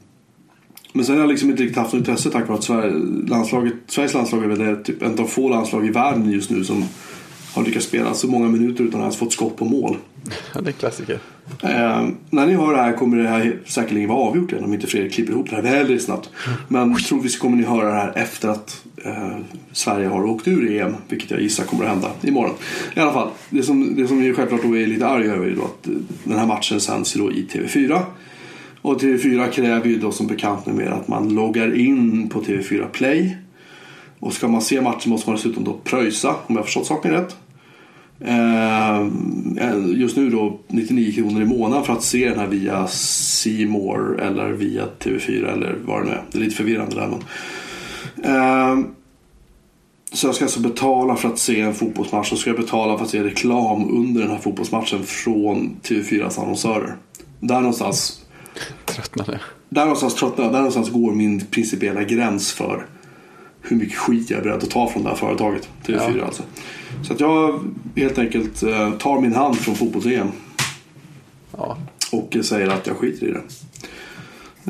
Men 0.94 1.06
sen 1.06 1.16
har 1.16 1.22
jag 1.22 1.30
liksom 1.30 1.50
inte 1.50 1.64
riktigt 1.64 1.78
haft 1.78 1.94
något 1.94 2.00
intresse 2.00 2.30
tack 2.30 2.48
vare 2.48 2.58
att 2.58 2.64
Sverige, 2.64 2.94
landslaget, 3.28 3.74
Sveriges 3.88 4.14
landslag 4.14 4.44
är 4.44 4.48
väl 4.48 4.60
det, 4.60 4.84
typ 4.84 5.02
en 5.02 5.20
av 5.20 5.26
få 5.26 5.50
landslag 5.50 5.88
i 5.88 5.90
världen 5.90 6.32
just 6.32 6.50
nu 6.50 6.64
som 6.64 6.86
har 7.54 7.64
lyckats 7.64 7.86
spela 7.86 8.14
så 8.14 8.28
många 8.28 8.50
minuter 8.50 8.84
utan 8.84 9.00
att 9.00 9.04
ens 9.04 9.18
fått 9.18 9.34
skott 9.34 9.56
på 9.56 9.66
mål. 9.66 9.98
ja, 10.56 10.62
det 10.62 10.70
är 10.70 10.72
klassiker. 10.72 11.20
Eh, 11.64 12.08
när 12.30 12.48
ni 12.48 12.54
hör 12.54 12.74
det 12.74 12.82
här 12.82 12.94
kommer 12.94 13.18
det 13.18 13.28
här 13.28 13.60
säkerligen 13.66 14.10
vara 14.10 14.20
avgjort 14.20 14.52
igen 14.52 14.64
om 14.64 14.74
inte 14.74 14.88
Fredrik 14.88 15.14
klipper 15.14 15.34
ihop 15.34 15.50
det 15.50 15.56
här 15.56 15.64
väldigt 15.64 16.04
snabbt. 16.04 16.30
Men 16.68 16.96
troligtvis 16.96 17.38
kommer 17.38 17.58
ni 17.58 17.64
höra 17.64 17.86
det 17.86 17.96
här 17.96 18.14
efter 18.16 18.50
att 18.50 18.86
eh, 19.06 19.38
Sverige 19.72 20.08
har 20.08 20.26
åkt 20.26 20.48
ur 20.48 20.72
EM, 20.72 20.96
vilket 21.10 21.32
jag 21.32 21.42
gissar 21.42 21.64
kommer 21.64 21.84
att 21.84 21.90
hända 21.90 22.12
imorgon. 22.22 22.56
I 22.96 23.00
alla 23.00 23.14
fall, 23.14 23.30
det 23.50 23.64
som, 23.64 23.96
det 23.96 24.08
som 24.08 24.26
jag 24.26 24.36
självklart 24.36 24.64
då 24.64 24.78
är 24.78 24.88
lite 24.88 25.08
arg 25.08 25.30
över 25.30 25.46
är 25.46 25.56
då 25.56 25.64
att 25.64 25.88
eh, 25.88 25.94
den 26.24 26.40
här 26.40 26.46
matchen 26.46 26.80
sänds 26.80 27.14
då 27.14 27.32
i 27.32 27.48
TV4. 27.52 28.02
Och 28.84 29.02
TV4 29.02 29.52
kräver 29.52 29.90
ju 29.90 30.00
då 30.00 30.12
som 30.12 30.28
bekant 30.28 30.66
numera 30.66 30.94
att 30.94 31.08
man 31.08 31.30
loggar 31.30 31.80
in 31.80 32.30
på 32.30 32.42
TV4 32.42 32.88
Play. 32.88 33.38
Och 34.20 34.34
ska 34.34 34.48
man 34.48 34.62
se 34.62 34.82
matchen 34.82 35.10
måste 35.10 35.30
man 35.30 35.36
dessutom 35.36 35.64
då 35.64 35.74
pröjsa, 35.84 36.30
om 36.30 36.36
jag 36.48 36.56
har 36.56 36.64
förstått 36.64 36.86
saken 36.86 37.12
rätt. 37.12 37.36
Eh, 38.20 39.08
just 39.96 40.18
nu 40.18 40.30
då 40.30 40.60
99 40.68 41.12
kronor 41.12 41.42
i 41.42 41.46
månaden 41.46 41.84
för 41.84 41.94
att 41.94 42.04
se 42.04 42.30
den 42.30 42.40
här 42.40 42.48
via 42.48 42.88
C 42.88 43.66
More 43.66 44.26
eller 44.26 44.52
via 44.52 44.86
TV4 45.00 45.54
eller 45.54 45.78
vad 45.86 46.02
det 46.02 46.06
nu 46.06 46.12
är. 46.12 46.24
Det 46.32 46.38
är 46.38 46.42
lite 46.42 46.56
förvirrande 46.56 46.96
där 46.96 47.08
men. 47.08 47.22
Eh, 48.32 48.86
så 50.14 50.28
jag 50.28 50.36
ska 50.36 50.46
alltså 50.46 50.60
betala 50.60 51.16
för 51.16 51.30
att 51.30 51.40
se 51.40 51.62
en 51.62 51.74
fotbollsmatch 51.74 52.32
och 52.32 52.38
ska 52.38 52.50
jag 52.50 52.60
betala 52.60 52.98
för 52.98 53.06
att 53.06 53.12
se 53.12 53.24
reklam 53.24 53.98
under 53.98 54.22
den 54.22 54.32
här 54.32 54.38
fotbollsmatchen 54.38 55.04
från 55.04 55.76
TV4s 55.84 56.42
annonsörer. 56.42 56.96
Där 57.40 57.60
någonstans 57.60 58.23
Tröttnade. 58.86 59.40
där 59.70 59.82
någonstans 59.82 60.16
tröttnar 60.16 60.44
jag. 60.46 60.54
Där 60.54 60.60
någonstans 60.60 60.90
går 60.90 61.12
min 61.12 61.46
principiella 61.46 62.04
gräns 62.04 62.52
för 62.52 62.86
hur 63.62 63.78
mycket 63.78 63.98
skit 63.98 64.30
jag 64.30 64.40
är 64.40 64.44
beredd 64.44 64.64
att 64.64 64.70
ta 64.70 64.90
från 64.90 65.04
det 65.04 65.10
här 65.10 65.16
företaget. 65.16 65.70
TV4 65.86 66.18
Ja. 66.18 66.26
alltså. 66.26 66.44
Så 67.04 67.14
att 67.14 67.20
jag 67.20 67.60
helt 67.96 68.18
enkelt 68.18 68.64
eh, 68.64 68.92
tar 68.92 69.22
min 69.22 69.34
hand 69.36 69.58
från 69.58 69.76
fotbolls-EM 69.76 70.28
Ja, 71.58 71.78
och 72.12 72.38
säger 72.42 72.68
att 72.68 72.88
jag 72.88 72.98
skiter 72.98 73.28
i 73.28 73.32
det. 73.32 73.42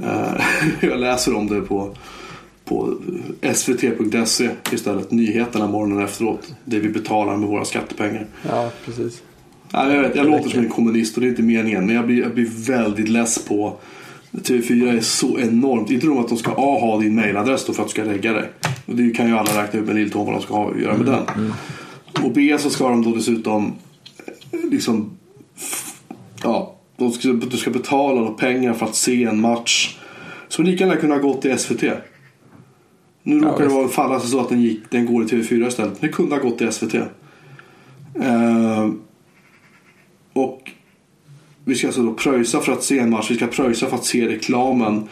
Eh, 0.08 0.44
jag 0.90 1.00
läser 1.00 1.36
om 1.36 1.48
det 1.48 1.62
på, 1.62 1.96
på 2.66 2.98
svt.se 3.54 4.50
istället. 4.72 5.12
Nyheterna 5.12 5.68
morgonen 5.68 6.06
efteråt. 6.06 6.54
Det 6.66 6.80
vi 6.80 6.90
betalar 6.90 7.38
med 7.38 7.50
våra 7.50 7.66
skattepengar. 7.66 8.28
ja 8.50 8.72
precis. 8.86 9.22
Nej, 9.74 9.96
jag 9.96 10.02
vet, 10.02 10.16
jag 10.16 10.26
låter 10.26 10.50
som 10.50 10.60
en 10.60 10.70
kommunist 10.70 11.16
och 11.16 11.22
det 11.22 11.28
är 11.28 11.30
inte 11.30 11.44
meningen. 11.44 11.86
Men 11.86 11.96
jag 11.96 12.06
blir, 12.06 12.22
jag 12.22 12.34
blir 12.34 12.68
väldigt 12.68 13.10
less 13.10 13.46
på 13.46 13.78
TV4 14.32 14.98
är 14.98 15.02
så 15.02 15.40
enormt. 15.40 15.92
Inte 15.92 16.06
nog 16.06 16.18
att 16.18 16.30
de 16.30 16.38
ska 16.38 16.52
A 16.52 16.78
ha 16.82 17.00
din 17.00 17.16
mailadress 17.16 17.66
för 17.66 17.72
att 17.72 17.88
du 17.88 17.92
ska 17.92 18.04
lägga 18.04 18.34
det. 18.34 18.50
Och 18.86 18.96
det 18.96 19.10
kan 19.12 19.28
ju 19.28 19.38
alla 19.38 19.64
räkna 19.64 19.80
ut 19.80 19.86
med 19.86 19.96
lilltån 19.96 20.26
vad 20.26 20.36
de 20.36 20.42
ska 20.42 20.54
ha, 20.54 20.78
göra 20.78 20.98
med 20.98 21.06
den. 21.06 21.54
Och 22.24 22.32
B 22.32 22.58
så 22.60 22.70
ska 22.70 22.90
de 22.90 23.04
då 23.04 23.16
dessutom 23.16 23.74
eh, 24.52 24.70
liksom 24.72 25.18
ja, 26.44 26.76
de 26.98 27.12
ska, 27.12 27.28
du 27.28 27.58
ska 27.58 27.72
betala 27.72 28.32
pengar 28.32 28.74
för 28.74 28.86
att 28.86 28.96
se 28.96 29.24
en 29.24 29.42
match. 29.42 29.98
Som 30.48 30.66
lika 30.66 30.86
gärna 30.86 31.00
kunde 31.00 31.16
ha 31.16 31.22
gått 31.22 31.42
till 31.42 31.58
SVT. 31.58 31.84
Nu 33.24 33.38
Ja, 33.38 33.48
råkar 33.48 33.64
det 33.64 33.74
vara 33.74 33.88
falla 33.88 34.20
sig 34.20 34.30
så 34.30 34.40
att 34.40 34.50
den, 34.50 34.62
gick, 34.62 34.82
den 34.90 35.06
går 35.06 35.24
i 35.24 35.28
TV4 35.28 35.68
istället. 35.68 36.02
Men 36.02 36.10
det 36.10 36.16
kunde 36.16 36.36
ha 36.36 36.42
gått 36.42 36.58
till 36.58 36.72
SVT. 36.72 36.94
Eh, 36.94 38.90
och 40.34 40.72
vi 41.66 41.76
ska 41.76 41.88
alltså 41.88 42.04
då 42.04 42.14
pröjsa 42.14 42.60
för 42.60 42.72
att 42.72 42.84
se 42.84 43.00
en 43.00 43.10
match. 43.10 43.32
Vi 43.32 43.36
ska 43.36 43.48
pröjsa 43.48 43.88
för 43.90 43.96
att 43.96 44.06
se 44.06 44.28
reklamen. 44.28 45.08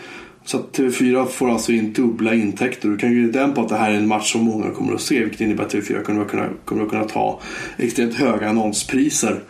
Så 0.45 0.57
att 0.57 0.77
TV4 0.77 1.25
får 1.25 1.51
alltså 1.51 1.71
in 1.71 1.93
dubbla 1.93 2.33
intäkter. 2.33 2.89
Du 2.89 2.97
kan 2.97 3.11
ju 3.11 3.31
den 3.31 3.53
på 3.53 3.61
att 3.61 3.69
det 3.69 3.75
här 3.75 3.91
är 3.91 3.95
en 3.95 4.07
match 4.07 4.31
som 4.31 4.41
många 4.41 4.71
kommer 4.71 4.93
att 4.93 5.01
se. 5.01 5.19
Vilket 5.19 5.41
innebär 5.41 5.63
att 5.63 5.73
TV4 5.73 6.03
kommer 6.03 6.21
att 6.21 6.27
kunna, 6.27 6.47
kommer 6.65 6.83
att 6.83 6.89
kunna 6.89 7.03
ta 7.03 7.39
extremt 7.77 8.15
höga 8.15 8.49
annonspriser. 8.49 9.43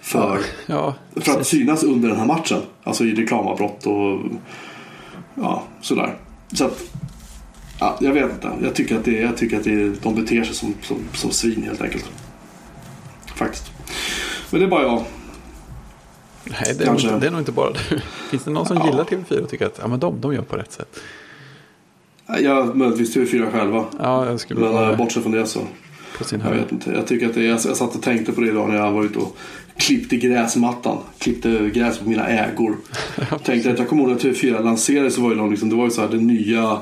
För, 0.00 0.40
Ja, 0.66 0.94
för 1.16 1.40
att 1.40 1.46
synas 1.46 1.82
under 1.82 2.08
den 2.08 2.18
här 2.18 2.26
matchen. 2.26 2.60
Alltså 2.82 3.04
i 3.04 3.14
reklamavbrott 3.14 3.86
och 3.86 4.20
ja, 5.34 5.62
sådär. 5.80 6.14
Så 6.52 6.64
att, 6.64 6.82
ja, 7.80 7.96
jag 8.00 8.12
vet 8.12 8.32
inte. 8.32 8.52
Jag 8.62 8.74
tycker 8.74 8.98
att, 8.98 9.04
det, 9.04 9.12
jag 9.12 9.36
tycker 9.36 9.56
att 9.56 9.64
det, 9.64 10.02
de 10.02 10.14
beter 10.14 10.44
sig 10.44 10.54
som, 10.54 10.74
som, 10.82 10.96
som 11.12 11.30
svin 11.30 11.62
helt 11.62 11.82
enkelt. 11.82 12.10
Faktiskt. 13.34 13.72
Men 14.50 14.60
det 14.60 14.66
är 14.66 14.70
bara 14.70 14.82
jag. 14.82 15.04
Nej, 16.50 16.74
det 16.78 16.84
är, 16.84 16.86
nog 16.86 17.00
Kanske. 17.00 17.18
det 17.18 17.26
är 17.26 17.30
nog 17.30 17.40
inte 17.40 17.52
bara 17.52 17.70
du. 17.70 18.00
Finns 18.30 18.44
det 18.44 18.50
någon 18.50 18.66
som 18.66 18.76
Ja. 18.76 18.86
gillar 18.86 19.04
TV4 19.04 19.40
och 19.42 19.48
tycker 19.50 19.66
att 19.66 19.78
ja, 19.82 19.88
men 19.88 20.00
de, 20.00 20.20
de 20.20 20.34
gör 20.34 20.42
på 20.42 20.56
rätt 20.56 20.72
sätt? 20.72 21.00
Jag 22.40 22.76
möjligtvis 22.76 23.16
TV4 23.16 23.50
själva. 23.52 23.84
Ja, 23.98 24.26
jag 24.26 24.40
skulle 24.40 24.60
Men 24.60 24.72
vara 24.72 24.90
äh, 24.90 24.96
bortsett 24.96 25.22
från 25.22 25.32
det 25.32 25.46
så. 25.46 25.60
på 26.18 26.24
sin 26.24 26.40
Jag 26.44 26.50
vet 26.54 26.72
inte. 26.72 26.90
Jag 26.90 27.06
tycker 27.06 27.26
att 27.26 27.34
det, 27.34 27.42
jag, 27.44 27.60
jag 27.66 27.76
satt 27.76 27.94
och 27.94 28.02
tänkte 28.02 28.32
på 28.32 28.40
det 28.40 28.48
idag 28.48 28.68
när 28.68 28.76
jag 28.76 28.92
var 28.92 29.04
ute 29.04 29.18
och 29.18 29.36
klippte 29.76 30.16
gräsmattan. 30.16 30.98
Klippte 31.18 31.70
gräs 31.74 31.98
på 31.98 32.08
mina 32.08 32.26
ägor. 32.28 32.76
tänkte 33.44 33.70
att 33.70 33.78
jag 33.78 33.88
kommer 33.88 34.02
ihåg 34.02 34.10
när 34.10 34.18
TV4 34.18 34.64
lanserades 34.64 35.14
så 35.14 35.20
var 35.20 35.34
det, 35.34 35.50
liksom, 35.50 35.68
det 35.68 35.76
var 35.76 35.84
ju 35.84 35.90
så 35.90 36.00
här 36.00 36.08
det 36.08 36.16
nya 36.16 36.78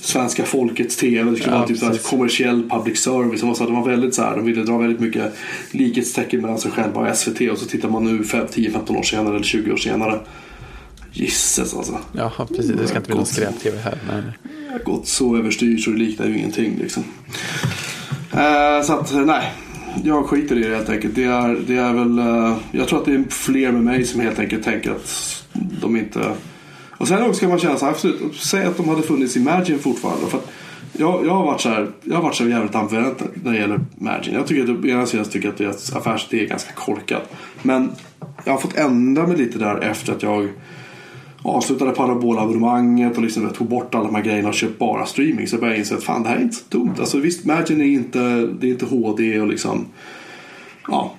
svenska 0.00 0.44
folkets 0.44 0.96
TV. 0.96 1.30
Det 1.30 1.36
skulle 1.36 1.52
Ja, 1.52 1.58
vara 1.58 1.68
typ 1.68 1.78
så 1.78 1.84
här 1.84 1.92
precis. 1.92 2.08
kommersiell 2.10 2.68
public 2.70 2.98
service. 2.98 3.42
Var, 3.42 3.58
här, 3.58 3.66
de 3.66 3.74
var 3.74 3.88
väldigt 3.90 4.14
så 4.14 4.22
här, 4.22 4.36
de 4.36 4.44
ville 4.46 4.62
dra 4.62 4.78
väldigt 4.78 5.00
mycket 5.00 5.32
likhetstecken 5.70 6.40
mellan 6.40 6.58
sig 6.58 6.70
själva 6.70 7.00
och 7.10 7.16
SVT. 7.16 7.40
Och 7.52 7.58
så 7.58 7.66
tittar 7.66 7.88
man 7.88 8.04
nu 8.04 8.24
fem- 8.24 8.46
10-15 8.52 8.96
år 8.98 9.02
senare 9.02 9.34
eller 9.34 9.44
20 9.44 9.72
år 9.72 9.76
senare. 9.76 10.20
Gisses 11.12 11.74
alltså. 11.74 11.98
Ja, 12.16 12.32
precis. 12.48 12.66
Det 12.72 12.86
ska 12.86 12.96
inte 12.96 13.06
bli 13.06 13.16
någon 13.16 13.26
skräp-TV 13.26 13.78
här. 13.78 13.98
Nej, 14.12 14.22
har 14.72 14.78
gått 14.78 15.06
så 15.08 15.36
överstyr 15.36 15.78
så 15.78 15.90
det 15.90 15.98
liknar 15.98 16.26
ju 16.26 16.38
ingenting 16.38 16.78
liksom. 16.80 17.02
Eh, 18.32 18.82
så 18.84 18.92
att 18.92 19.26
nej, 19.26 19.52
jag 20.04 20.26
skiter 20.26 20.56
i 20.58 20.62
det 20.68 20.76
helt 20.76 20.88
enkelt. 20.88 21.14
Det 21.14 21.24
är, 21.24 21.58
det 21.66 21.76
är 21.76 21.92
väl, 21.92 22.18
eh, 22.18 22.56
jag 22.72 22.88
tror 22.88 22.98
att 22.98 23.04
det 23.04 23.12
är 23.14 23.24
fler 23.28 23.72
med 23.72 23.82
mig 23.82 24.04
som 24.04 24.20
helt 24.20 24.38
enkelt 24.38 24.64
tänker 24.64 24.90
att 24.90 25.44
de 25.80 25.96
inte... 25.96 26.32
Och 27.02 27.08
sen 27.08 27.22
också 27.22 27.40
kan 27.40 27.48
man 27.48 27.58
känna 27.58 27.76
så 27.76 27.84
här, 27.84 27.92
absolut, 27.92 28.36
säg 28.36 28.66
att 28.66 28.76
de 28.76 28.88
hade 28.88 29.02
funnits 29.02 29.36
i 29.36 29.40
Magin 29.40 29.78
fortfarande. 29.78 30.26
För 30.26 30.38
att 30.38 30.50
jag, 30.92 31.26
jag 31.26 31.34
har 31.34 31.44
varit 31.44 31.60
så 31.60 31.68
här, 31.68 31.90
jag 32.02 32.14
har 32.14 32.22
varit 32.22 32.34
så 32.34 32.48
jävligt 32.48 32.74
ambivalent 32.74 33.22
när 33.44 33.52
det 33.52 33.58
gäller 33.58 33.80
Magin. 33.94 34.34
Jag 34.34 34.46
tycker 34.46 34.62
att, 34.62 34.84
å 34.84 34.86
ena 34.86 35.06
sidan 35.06 35.24
tycker 35.24 35.48
att 35.48 35.56
deras 35.56 35.96
affärsidé 35.96 36.44
är 36.44 36.48
ganska 36.48 36.72
korkad. 36.72 37.20
Men 37.62 37.90
jag 38.44 38.52
har 38.52 38.58
fått 38.58 38.76
ändra 38.76 39.26
mig 39.26 39.36
lite 39.36 39.58
där 39.58 39.78
efter 39.78 40.12
att 40.12 40.22
jag 40.22 40.48
avslutade 41.42 41.90
parabolabonnemanget 41.90 43.16
och 43.16 43.22
liksom 43.22 43.50
tog 43.50 43.68
bort 43.68 43.94
alla 43.94 44.04
de 44.04 44.14
här 44.14 44.22
grejerna 44.22 44.48
och 44.48 44.54
köpt 44.54 44.78
bara 44.78 45.06
streaming. 45.06 45.46
Så 45.46 45.54
jag 45.54 45.60
började 45.60 45.78
inse 45.78 45.94
att 45.94 46.04
fan 46.04 46.22
det 46.22 46.28
här 46.28 46.36
är 46.36 46.42
inte 46.42 46.56
så 46.56 46.64
dumt. 46.68 46.94
Alltså 46.98 47.18
visst, 47.18 47.44
Magin 47.44 47.80
är 47.80 47.84
inte, 47.84 48.18
det 48.60 48.66
är 48.66 48.70
inte 48.70 48.86
HD 48.86 49.40
och 49.40 49.48
liksom 49.48 49.86
ja. 50.88 51.14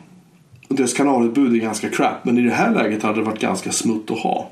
Och 0.67 0.75
deras 0.75 0.93
kanalutbud 0.93 1.53
är 1.53 1.57
ganska 1.57 1.89
crap. 1.89 2.25
Men 2.25 2.37
i 2.37 2.41
det 2.41 2.53
här 2.53 2.73
läget 2.73 3.03
hade 3.03 3.19
det 3.19 3.25
varit 3.25 3.41
ganska 3.41 3.71
smutt 3.71 4.11
att 4.11 4.19
ha. 4.19 4.49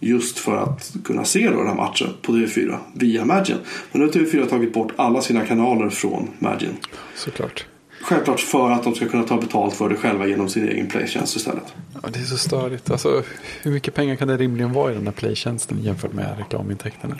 Just 0.00 0.38
för 0.38 0.56
att 0.56 0.96
kunna 1.04 1.24
se 1.24 1.50
då 1.50 1.58
den 1.58 1.66
här 1.66 1.74
matchen 1.74 2.08
på 2.22 2.32
TV4 2.32 2.76
via 2.94 3.22
Imagine. 3.22 3.58
Men 3.92 4.00
nu 4.00 4.06
har 4.06 4.12
TV4 4.12 4.46
tagit 4.46 4.72
bort 4.72 4.92
alla 4.96 5.20
sina 5.20 5.46
kanaler 5.46 5.90
från 5.90 6.28
Imagine. 6.40 6.76
Såklart. 7.14 7.66
Självklart 8.02 8.40
för 8.40 8.70
att 8.70 8.84
de 8.84 8.94
ska 8.94 9.08
kunna 9.08 9.22
ta 9.22 9.36
betalt 9.36 9.74
för 9.74 9.88
det 9.88 9.96
själva 9.96 10.26
genom 10.26 10.48
sin 10.48 10.68
egen 10.68 10.86
playtjänst 10.86 11.36
istället. 11.36 11.74
Ja, 12.02 12.08
det 12.12 12.18
är 12.18 12.24
så 12.24 12.36
störigt. 12.36 12.90
Alltså, 12.90 13.22
hur 13.62 13.70
mycket 13.70 13.94
pengar 13.94 14.16
kan 14.16 14.28
det 14.28 14.36
rimligen 14.36 14.72
vara 14.72 14.92
i 14.92 14.94
den 14.94 15.06
här 15.06 15.12
playtjänsten 15.12 15.82
jämfört 15.82 16.12
med 16.12 16.38
reklamintäkterna? 16.38 17.16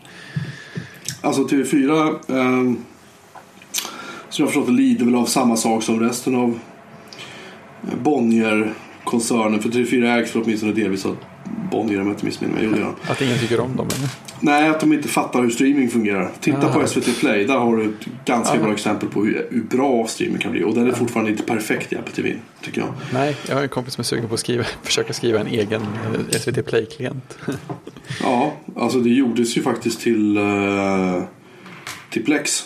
Alltså 1.20 1.42
TV4 1.42 2.08
eh, 2.28 2.76
som 4.28 4.44
jag 4.44 4.48
förstått 4.48 4.66
det 4.66 4.72
lider 4.72 5.04
väl 5.04 5.14
av 5.14 5.24
samma 5.24 5.56
sak 5.56 5.82
som 5.82 6.00
resten 6.00 6.34
av 6.34 6.58
Bonnier-koncernen. 8.02 9.62
För 9.62 9.68
TV4 9.68 10.18
ägs 10.18 10.30
för 10.30 10.42
åtminstone 10.42 10.72
delvis 10.72 11.06
av 11.06 11.16
Bonnier 11.70 12.00
om 12.00 12.06
jag 12.06 12.14
inte 12.14 12.24
missminner 12.24 12.68
mig. 12.68 12.84
Att 13.08 13.22
ingen 13.22 13.38
tycker 13.38 13.60
om 13.60 13.76
dem 13.76 13.86
eller? 13.96 14.08
Nej, 14.40 14.68
att 14.68 14.80
de 14.80 14.92
inte 14.92 15.08
fattar 15.08 15.42
hur 15.42 15.50
streaming 15.50 15.88
fungerar. 15.90 16.30
Titta 16.40 16.70
Ah. 16.70 16.72
på 16.72 16.86
SVT 16.86 17.20
Play. 17.20 17.44
Där 17.44 17.58
har 17.58 17.76
du 17.76 17.84
ett 17.84 18.06
ganska 18.24 18.54
Ah. 18.54 18.62
bra 18.62 18.72
exempel 18.72 19.08
på 19.08 19.24
hur, 19.24 19.46
hur 19.50 19.62
bra 19.62 20.06
streaming 20.06 20.38
kan 20.38 20.52
bli. 20.52 20.62
Och 20.64 20.74
den 20.74 20.86
är 20.86 20.92
fortfarande 20.92 21.30
inte 21.30 21.42
perfekt 21.42 21.92
i 21.92 21.96
Apple 21.96 22.12
TV, 22.14 22.34
tycker 22.62 22.80
jag. 22.80 22.88
Nej, 23.12 23.36
jag 23.48 23.54
har 23.54 23.62
en 23.62 23.68
kompis 23.68 23.94
som 23.94 24.00
är 24.02 24.04
sugen 24.04 24.28
på 24.28 24.34
att 24.34 24.40
skriva, 24.40 24.64
försöka 24.82 25.12
skriva 25.12 25.40
en 25.40 25.46
egen 25.46 25.82
eh, 25.82 26.38
SVT 26.38 26.62
Play-klient. 26.66 27.38
Ja, 28.22 28.52
alltså 28.76 28.98
det 29.00 29.08
gjordes 29.10 29.56
ju 29.56 29.62
faktiskt 29.62 30.00
till, 30.00 30.36
eh, 30.36 31.22
till 32.10 32.24
Plex. 32.24 32.64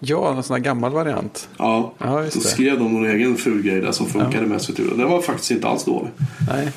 Ja, 0.00 0.34
en 0.36 0.42
sån 0.42 0.54
här 0.54 0.60
gammal 0.62 0.92
variant. 0.92 1.48
Ja, 1.58 1.94
Ja, 1.98 2.20
det. 2.20 2.30
skrev 2.30 2.78
de 2.78 2.92
någon 2.92 3.06
egen 3.10 3.36
ful 3.36 3.62
grej 3.62 3.80
där 3.80 3.92
som 3.92 4.06
funkade 4.06 4.46
med 4.46 4.62
SVT. 4.62 4.76
Den 4.96 5.08
var 5.08 5.20
faktiskt 5.22 5.50
inte 5.50 5.68
alls 5.68 5.84
dålig. 5.84 6.10
Nej, 6.48 6.68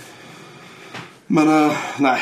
Men 1.28 1.48
eh, 1.48 1.72
nej. 2.00 2.20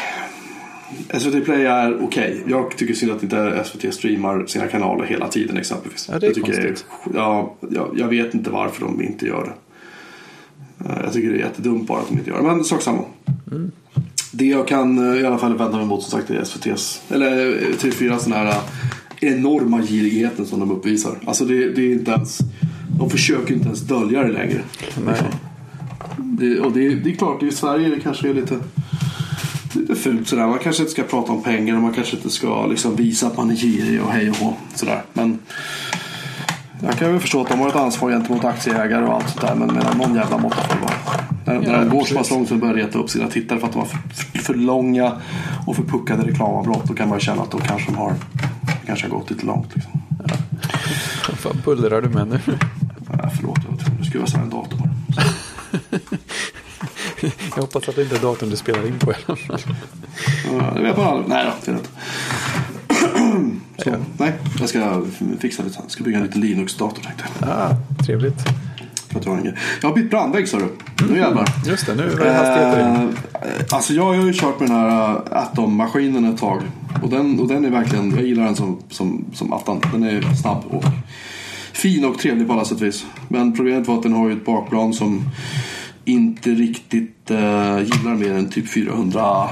SVT 1.20 1.46
Play 1.46 1.66
är 1.66 2.04
okej. 2.04 2.44
Jag 2.48 2.78
tycker 2.78 2.94
synd 2.94 3.12
att 3.12 3.24
inte 3.24 3.63
SVT 3.66 3.94
streamar 3.94 4.46
sina 4.46 4.68
kanaler 4.68 5.06
hela 5.06 5.28
tiden 5.28 5.58
exempelvis. 5.58 6.10
Ja, 6.12 6.20
det 6.20 6.26
är 6.26 6.30
Jag 6.30 6.36
tycker 6.36 6.54
konstigt. 6.54 6.86
ja, 7.13 7.56
jag, 7.70 7.89
jag 7.98 8.08
vet 8.08 8.34
inte 8.34 8.50
varför 8.50 8.82
de 8.86 9.02
inte 9.02 9.26
gör 9.26 9.44
det. 9.44 9.54
Eh, 10.89 10.98
Jag 11.04 11.13
tycker 11.13 11.30
det 11.30 11.36
är 11.36 11.39
jättedumt 11.39 11.88
bara 11.88 12.00
att 12.00 12.08
de 12.10 12.18
inte 12.18 12.30
gör 12.30 12.38
det. 12.38 12.44
Men 12.44 12.63
sak 12.63 12.82
samma. 12.82 13.04
Mm. 13.52 13.72
Det 14.32 14.46
jag 14.46 14.68
kan 14.68 15.12
eh, 15.13 15.22
i 15.22 15.26
alla 15.26 15.38
fall 15.38 15.58
vända 15.58 15.78
mig 15.78 15.86
emot 15.86 16.04
som 16.04 16.20
sagt 16.20 16.30
är 16.32 16.42
SVT's, 16.44 17.02
eller 17.13 17.48
eh, 17.48 17.68
TV4 17.78 18.18
sån 18.18 18.34
här 18.34 18.56
enorma 19.20 19.82
girigheten 19.82 20.46
som 20.46 20.60
de 20.60 20.72
uppvisar. 20.72 21.12
Alltså 21.26 21.46
det, 21.46 21.70
det 21.70 21.82
är 21.82 21.92
inte 21.92 22.12
ens, 22.12 22.39
de 23.00 23.10
försöker 23.10 23.54
inte 23.54 23.66
ens 23.66 23.82
dölja 23.82 24.24
det 24.24 24.32
längre. 24.32 24.62
nej. 25.06 25.16
Det, 26.17 26.60
och 26.60 26.71
det, 26.71 26.95
det 26.95 27.12
är 27.12 27.15
klart, 27.15 27.43
i 27.43 27.52
Sverige 27.52 27.89
det 27.89 27.99
kanske 27.99 28.30
är 28.30 28.34
lite, 28.34 28.60
lite 29.73 29.95
fult 29.95 30.28
sådär. 30.28 30.47
Man 30.47 30.60
kanske 30.60 30.82
inte 30.82 30.91
ska 30.91 31.04
prata 31.04 31.32
om 31.32 31.43
pengar 31.43 31.76
och 31.76 31.82
man 31.82 31.93
kanske 31.93 32.15
inte 32.15 32.30
ska 32.30 32.65
liksom 32.65 32.95
visa 32.95 33.28
att 33.28 33.38
man 33.38 33.52
är 33.52 33.56
girig 33.56 34.02
och 34.02 34.12
hej 34.12 34.30
och 34.30 34.36
hå. 34.36 34.54
Sådär. 34.76 35.02
Men 35.13 35.39
jag 36.82 36.97
kan 36.97 37.12
väl 37.12 37.19
förstå 37.19 37.41
att 37.41 37.49
de 37.49 37.60
har 37.60 37.69
ett 37.69 37.76
ansvar 37.76 38.10
gentemot 38.12 38.43
aktieägare 38.45 39.06
och 39.06 39.13
allt 39.13 39.30
sånt 39.30 39.41
där. 39.41 39.56
Men 39.56 39.76
med 39.76 39.97
någon 39.97 40.15
jävla 40.15 40.38
måtta 40.38 40.62
får 40.62 40.76
det 40.76 40.82
vara. 40.82 41.23
När, 41.45 41.71
när 41.71 41.80
de 41.80 41.89
går 41.89 42.04
så 42.04 42.15
pass 42.15 42.32
långt 42.32 42.49
så 42.49 42.56
börjar 42.56 42.73
reta 42.73 42.99
upp 42.99 43.10
sina 43.10 43.28
tittare 43.28 43.60
för 43.60 43.67
att 43.67 43.73
de 43.73 43.80
har 43.80 43.86
för, 43.86 43.97
för, 43.97 44.39
för 44.39 44.54
långa 44.54 45.12
och 45.67 45.76
för 45.76 45.84
puckade 45.84 46.23
reklamavbrott. 46.28 46.88
Då 46.88 46.93
kan 46.93 47.10
man 47.10 47.17
ju 47.17 47.26
känna 47.26 47.41
att 47.41 47.52
då 47.52 47.58
kanske 47.58 47.91
de 47.91 47.97
har, 47.97 48.13
kanske 48.86 49.08
har 49.08 49.17
gått 49.17 49.32
lite 49.32 49.45
långt. 49.45 49.76
Liksom. 49.76 49.91
Vad 51.30 51.38
fan 51.38 51.62
bullrar 51.65 52.02
du 52.02 52.10
med 52.10 52.28
nu? 52.28 52.39
Ja, 53.17 53.30
förlåt, 53.36 53.60
jag 53.63 53.71
var 53.71 53.78
tvungen 53.78 54.02
att 54.02 54.08
skruva 54.08 54.26
isär 54.26 54.39
en 54.39 54.49
dator. 54.49 54.80
Jag 57.56 57.62
hoppas 57.62 57.90
att 57.90 57.96
det 57.96 58.02
inte 58.02 58.16
är 58.16 58.20
datorn 58.20 58.50
du 58.50 58.56
spelar 58.56 58.88
in 58.88 59.00
på 59.00 59.12
i 59.12 59.16
alla 59.26 59.36
fall. 59.36 59.60
Ja, 60.52 60.74
det 60.76 60.82
vet 60.82 60.98
man 60.98 61.08
aldrig. 61.08 61.30
Nej 61.30 61.46
då, 61.46 61.72
det 61.72 61.72
är. 61.72 61.80
Så, 63.78 63.96
nej, 64.18 64.34
jag 64.60 64.70
ska 64.70 65.02
fixa 65.40 65.64
lite. 65.64 65.80
Jag 65.82 65.92
ska 65.92 66.04
bygga 66.04 66.18
en 66.18 66.24
liten 66.24 66.42
Linux-dator 66.42 67.02
tänkte 67.02 67.24
jag. 67.40 67.50
Ah, 67.50 67.76
trevligt. 68.06 68.40
För 69.10 69.20
att 69.20 69.26
jag, 69.26 69.32
har 69.32 69.54
jag 69.82 69.94
bytt 69.94 70.10
brandvägg 70.10 70.48
sa 70.48 70.58
du. 70.58 70.70
Nu 71.10 71.18
jävlar. 71.18 71.46
Just 71.66 71.86
det, 71.86 71.96
nu 71.96 72.10
var 72.10 72.26
det 72.26 72.34
hastigheter. 72.34 73.08
Eh, 73.34 73.66
alltså 73.70 73.94
jag 73.94 74.04
har 74.04 74.14
ju 74.14 74.34
kört 74.34 74.60
med 74.60 74.70
den 74.70 74.78
här 74.78 75.16
eh, 75.16 75.38
Atom-maskinen 75.38 76.26
ett 76.26 76.40
tag. 76.40 76.62
Och 77.04 77.10
den, 77.10 77.40
och 77.40 77.48
den 77.48 77.66
är 77.66 77.70
verkligen, 77.70 78.12
jag 78.12 78.24
gillar 78.24 78.44
den 78.46 78.56
som, 78.56 78.80
som, 78.90 79.26
som 79.34 79.54
attan. 79.54 79.82
Den 79.92 80.04
är 80.04 80.36
snabb 80.36 80.64
och 80.70 80.84
fin 81.74 82.06
och 82.06 82.20
trevlig 82.20 82.48
på 82.48 82.54
alla 82.54 82.66
sätt 82.66 82.82
och 82.82 82.88
vis. 82.88 83.06
Men 83.28 83.56
problemet 83.56 83.88
var 83.88 83.98
att 83.98 84.04
den 84.04 84.14
har 84.14 84.30
ju 84.30 84.34
ett 84.34 84.46
bakplan 84.46 84.94
som 84.94 85.22
inte 86.06 86.50
riktigt 86.50 87.32
eh, 87.32 87.80
gillar 87.80 88.16
mer 88.16 88.34
än 88.34 88.50
typ 88.50 88.70
400 88.70 89.50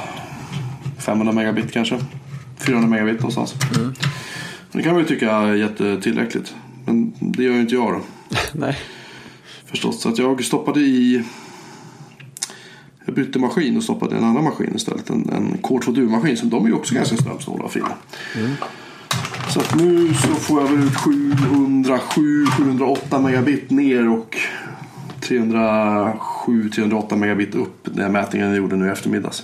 500 0.97 1.33
megabit 1.33 1.71
kanske. 1.71 1.99
400 2.57 2.89
megabit 2.89 3.19
någonstans. 3.19 3.55
Det 4.71 4.83
kan 4.83 4.93
man 4.93 5.01
ju 5.01 5.07
tycka 5.07 5.31
är 5.31 5.55
jättetillräckligt. 5.55 6.55
Men 6.85 7.13
det 7.19 7.43
gör 7.43 7.53
ju 7.53 7.61
inte 7.61 7.75
jag 7.75 7.93
då. 7.93 8.01
Nej, 8.53 8.77
Förstås. 9.65 10.01
Så 10.01 10.09
att 10.09 10.17
jag 10.17 10.43
stoppade 10.43 10.79
i... 10.79 11.23
Jag 13.05 13.15
bytte 13.15 13.39
maskin 13.39 13.77
och 13.77 13.83
stoppade 13.83 14.15
i 14.15 14.17
en 14.17 14.23
annan 14.23 14.43
maskin 14.43 14.75
istället. 14.75 15.09
En, 15.09 15.29
en 15.29 15.57
Core 15.61 15.83
2 15.83 15.91
Duo-maskin. 15.91 16.37
Så 16.37 16.45
de 16.45 16.65
är 16.65 16.69
ju 16.69 16.75
också 16.75 16.95
ganska 16.95 17.17
strömsnåla 17.17 17.63
och 17.63 17.71
fina. 17.71 17.93
Så 19.53 19.59
att 19.59 19.75
nu 19.75 20.13
så 20.13 20.27
får 20.27 20.61
jag 20.61 20.69
väl 20.69 20.83
ut 20.83 20.93
707-708 20.93 23.21
megabit 23.21 23.69
ner 23.69 24.09
och 24.09 24.37
307-308 25.21 27.15
megabit 27.15 27.55
upp. 27.55 27.77
Den 27.83 28.11
mätningen 28.11 28.47
jag 28.47 28.57
gjorde 28.57 28.75
nu 28.75 28.87
i 28.87 28.89
eftermiddags. 28.89 29.43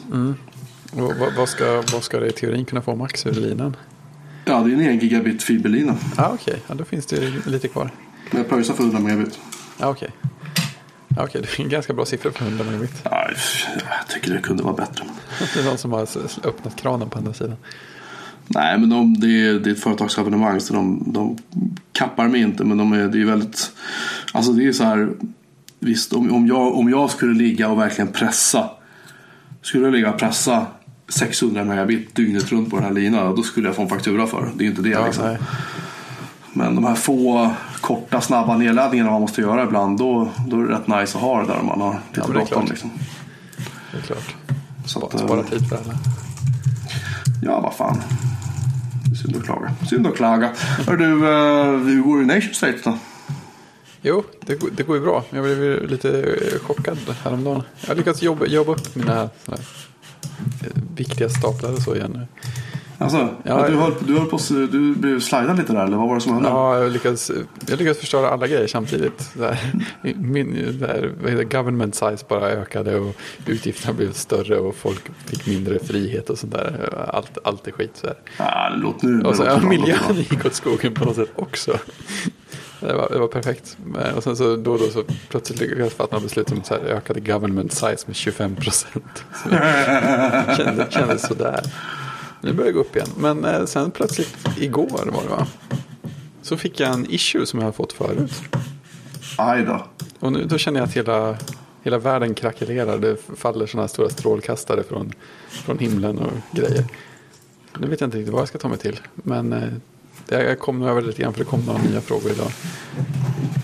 och 0.92 1.14
vad, 1.38 1.50
ska, 1.50 1.84
vad 1.94 2.04
ska 2.04 2.20
det 2.20 2.28
i 2.28 2.32
teorin 2.32 2.66
kunna 2.66 2.82
få 2.82 2.96
max 2.96 3.26
ur 3.26 3.32
linan? 3.32 3.76
Ja, 4.46 4.60
det 4.60 4.72
är 4.72 4.74
en 4.74 4.82
1 4.98 5.04
gigabit 5.04 5.44
fiberlina. 5.44 5.96
Ah, 6.16 6.30
Okej, 6.34 6.62
ja, 6.68 6.76
då 6.76 6.84
finns 6.84 7.06
det 7.06 7.34
lite 7.46 7.68
kvar. 7.68 7.90
Men 8.32 8.42
jag 8.42 8.50
pröjsar 8.50 8.74
för 8.74 8.84
100 8.84 9.00
megabit. 9.00 9.40
Ah, 9.80 9.90
Okej, 9.90 10.10
ah, 11.18 11.24
okej, 11.24 11.42
det 11.42 11.60
är 11.60 11.64
en 11.64 11.70
ganska 11.70 11.94
bra 11.94 12.06
siffra 12.06 12.32
för 12.32 12.46
100 12.46 12.64
megabit. 12.64 12.94
Ja, 13.04 13.28
jag 13.76 14.08
tycker 14.10 14.34
det 14.34 14.40
kunde 14.40 14.64
vara 14.64 14.76
bättre. 14.76 15.04
Det 15.54 15.60
är 15.60 15.64
någon 15.66 15.78
som 15.78 15.92
har 15.92 16.02
öppnat 16.44 16.76
kranen 16.76 17.10
på 17.10 17.18
andra 17.18 17.34
sidan. 17.34 17.56
Nej, 18.48 18.78
men 18.78 18.90
de, 18.90 19.20
det, 19.20 19.28
är, 19.28 19.54
det 19.54 19.70
är 19.70 19.74
ett 19.74 19.80
företagsabonnemang 19.80 20.60
så 20.60 20.74
de, 20.74 21.04
de 21.06 21.38
kappar 21.92 22.28
mig 22.28 22.42
inte. 22.42 22.64
Men 22.64 22.78
de 22.78 22.94
är, 22.94 23.08
det 23.08 23.22
är 23.22 23.26
väldigt... 23.26 23.72
Alltså 24.34 24.52
det 24.52 24.68
är 24.68 24.72
så 24.72 24.84
här... 24.84 25.10
Visst, 25.80 26.14
om, 26.14 26.34
om, 26.34 26.48
jag, 26.48 26.76
om 26.76 26.90
jag 26.90 27.10
skulle 27.10 27.34
ligga 27.34 27.70
och 27.70 27.80
verkligen 27.80 28.12
pressa. 28.12 28.70
Skulle 29.62 29.84
jag 29.86 29.94
ligga 29.94 30.14
och 30.14 30.20
pressa 30.20 30.66
600 31.10 31.64
megabit 31.64 32.16
dygnet 32.16 32.52
runt 32.52 32.70
på 32.70 32.76
den 32.76 32.86
här 32.86 32.94
linan. 32.94 33.36
Då 33.36 33.44
skulle 33.44 33.68
jag 33.68 33.76
få 33.76 33.82
en 33.82 33.90
faktura 33.90 34.28
för 34.28 34.50
det. 34.56 34.66
Är 34.66 34.68
inte 34.68 34.82
det 34.82 34.90
Ja, 34.90 35.06
liksom. 35.06 35.26
nej. 35.26 35.38
Men 36.54 36.76
de 36.76 36.86
här 36.86 36.96
få 36.96 37.52
korta 37.82 38.22
snabba 38.22 38.58
nedladdningarna 38.58 39.12
man 39.12 39.22
måste 39.22 39.42
göra 39.42 39.64
ibland. 39.64 39.98
Då, 39.98 40.30
då 40.48 40.60
är 40.60 40.64
det 40.64 40.74
rätt 40.74 40.88
nice 40.88 41.18
att 41.18 41.24
ha 41.24 41.42
det 41.42 41.48
där 41.48 41.60
om 41.60 41.66
man 41.66 41.82
har 41.82 41.94
lite 41.94 42.22
Ja, 42.28 42.28
bråttom. 42.28 42.66
Liksom. 42.70 42.90
Det 43.92 43.98
är 43.98 44.02
klart. 44.02 44.36
Så 44.86 45.06
att, 45.06 45.12
Spara, 45.12 45.22
eh, 45.22 45.28
spara 45.28 45.44
tid 45.44 45.70
för 45.70 45.76
alla. 45.76 45.94
Ja, 47.42 47.62
vad 47.62 47.74
fan. 47.74 48.02
Synd 49.22 49.36
att 49.38 49.44
klaga. 49.44 49.74
Synd 49.90 50.08
att 50.08 50.16
klaga. 50.16 50.52
Hör 50.88 50.98
du, 50.98 51.06
eh, 51.06 51.80
hur 51.86 52.02
går 52.02 52.18
det 52.18 52.24
i 52.24 52.26
Nation 52.26 52.54
State 52.54 52.78
då? 52.84 52.98
Jo, 54.02 54.24
det, 54.42 54.56
går- 54.56 54.70
det 54.78 54.84
går 54.84 54.96
ju 54.96 55.02
bra. 55.02 55.24
Jag 55.30 55.44
blev 55.44 55.90
lite 55.90 56.10
eh, 56.22 56.60
chockad 56.60 56.98
häromdagen. 57.24 57.64
Jag 57.82 57.88
har 57.88 57.96
lyckats 57.96 58.22
jobba, 58.22 58.46
jobba 58.46 58.72
upp 58.72 58.96
mina 58.96 59.14
här, 59.14 59.30
eh, 59.48 59.58
viktiga 60.96 61.30
staplar 61.30 61.74
och 61.74 61.82
så 61.82 61.96
igen 61.96 62.12
nu. 62.12 62.28
Alltså, 63.00 63.30
Ja, 63.44 63.68
du, 63.68 63.76
höll, 63.76 63.94
du, 64.00 64.18
höll 64.18 64.26
på, 64.28 64.36
att- 64.36 64.48
du 64.48 64.96
blev 64.96 65.20
slidad 65.20 65.58
lite 65.58 65.74
där, 65.74 65.86
eller 65.86 65.98
vad 65.98 66.08
var 66.08 66.16
det 66.16 66.22
som 66.22 66.34
hände? 66.34 66.50
Ja, 66.50 66.78
jag 66.80 66.92
lyckades, 66.92 67.32
jag 67.68 67.78
lyckades 67.80 67.98
förstöra 68.00 68.30
alla 68.30 68.48
grejer 68.48 68.68
samtidigt. 68.68 69.30
Här, 69.40 69.60
Min 70.16 70.78
det, 71.22 71.44
government 71.44 71.96
size 71.96 72.26
bara 72.30 72.50
ökade 72.50 73.00
och 73.00 73.16
utgifterna 73.46 73.94
blev 73.94 74.12
större 74.14 74.58
och 74.58 74.76
folk 74.76 75.02
fick 75.26 75.46
mindre 75.48 75.80
frihet 75.80 76.30
och 76.30 76.38
sånt 76.38 76.54
där. 76.54 76.94
Allt, 77.14 77.38
allt 77.44 77.68
är 77.68 77.72
skit. 77.72 77.92
Så 77.94 78.08
här. 78.08 78.16
Ja, 78.38 78.70
det 78.70 78.78
låter 78.82 79.08
nu. 79.08 79.24
Och 79.24 79.36
så, 79.36 79.44
det 79.44 79.50
ja, 79.50 79.56
det 79.62 79.68
miljön 79.68 79.98
gick 80.16 80.46
åt 80.46 80.54
skogen 80.54 80.94
på 80.94 81.06
något 81.06 81.16
sätt 81.16 81.32
också. 81.36 81.78
Det 82.80 82.94
var, 82.94 83.10
det 83.12 83.20
var 83.20 83.28
perfekt. 83.28 83.78
Och 84.16 84.24
sen 84.24 84.36
så 84.38 84.56
då 84.56 84.72
och 84.72 84.80
då 84.80 84.86
så 84.88 85.04
plötsligt 85.30 85.60
lyckades 85.60 85.84
jag 85.84 85.92
fatta 85.92 86.20
beslut 86.20 86.52
om 86.52 86.64
så 86.64 86.74
här 86.74 86.82
ökade 86.82 87.20
government 87.20 87.74
size 87.74 88.04
med 88.06 88.16
25 88.16 88.56
procent. 88.56 89.24
kändes, 90.58 90.94
kändes 90.94 91.28
sådär. 91.28 91.60
Nu 92.42 92.54
börjar 92.54 92.68
jag 92.68 92.74
gå 92.74 92.80
upp 92.80 92.96
igen. 92.96 93.10
Men 93.18 93.46
eh, 93.46 93.66
sen 93.66 93.92
plötsligt 93.92 94.38
igår 94.58 94.90
var 94.90 95.24
det 95.24 95.30
va? 95.30 95.48
Så 96.42 96.58
fick 96.58 96.80
jag 96.80 96.94
en 96.94 97.06
issue 97.10 97.46
som 97.46 97.60
jag 97.60 97.68
har 97.68 97.72
fått 97.72 97.94
förut. 97.94 98.32
Aj 99.38 99.64
då. 99.64 99.86
Och 100.20 100.32
nu 100.32 100.46
då 100.46 100.58
känner 100.58 100.80
jag 100.80 100.88
att 100.88 100.94
hela, 100.94 101.38
hela 101.84 101.98
världen 101.98 102.34
krackelerar. 102.34 102.98
Det 102.98 103.18
faller 103.36 103.66
sådana 103.66 103.84
här 103.84 103.88
stora 103.88 104.10
strålkastare 104.10 104.84
från, 104.84 105.14
från 105.50 105.80
himlen 105.80 106.18
och 106.18 106.32
grejer. 106.52 106.86
Nu 107.78 107.88
vet 107.88 108.02
jag 108.02 108.08
inte 108.08 108.18
riktigt 108.18 108.34
vad 108.34 108.42
jag 108.42 108.48
ska 108.48 108.58
ta 108.58 108.68
mig 108.68 108.78
till. 108.78 109.00
Men 109.14 109.54
eh, 109.54 109.70
jag 110.28 110.60
kom 110.60 110.80
nog 110.80 110.90
över 110.90 111.02
det 111.02 111.08
lite 111.08 111.22
grann 111.22 111.34
för 111.34 111.40
det 111.40 111.50
kom 111.50 111.60
några 111.60 111.82
nya 111.82 112.02
frågor 112.02 112.32
idag. 112.32 112.52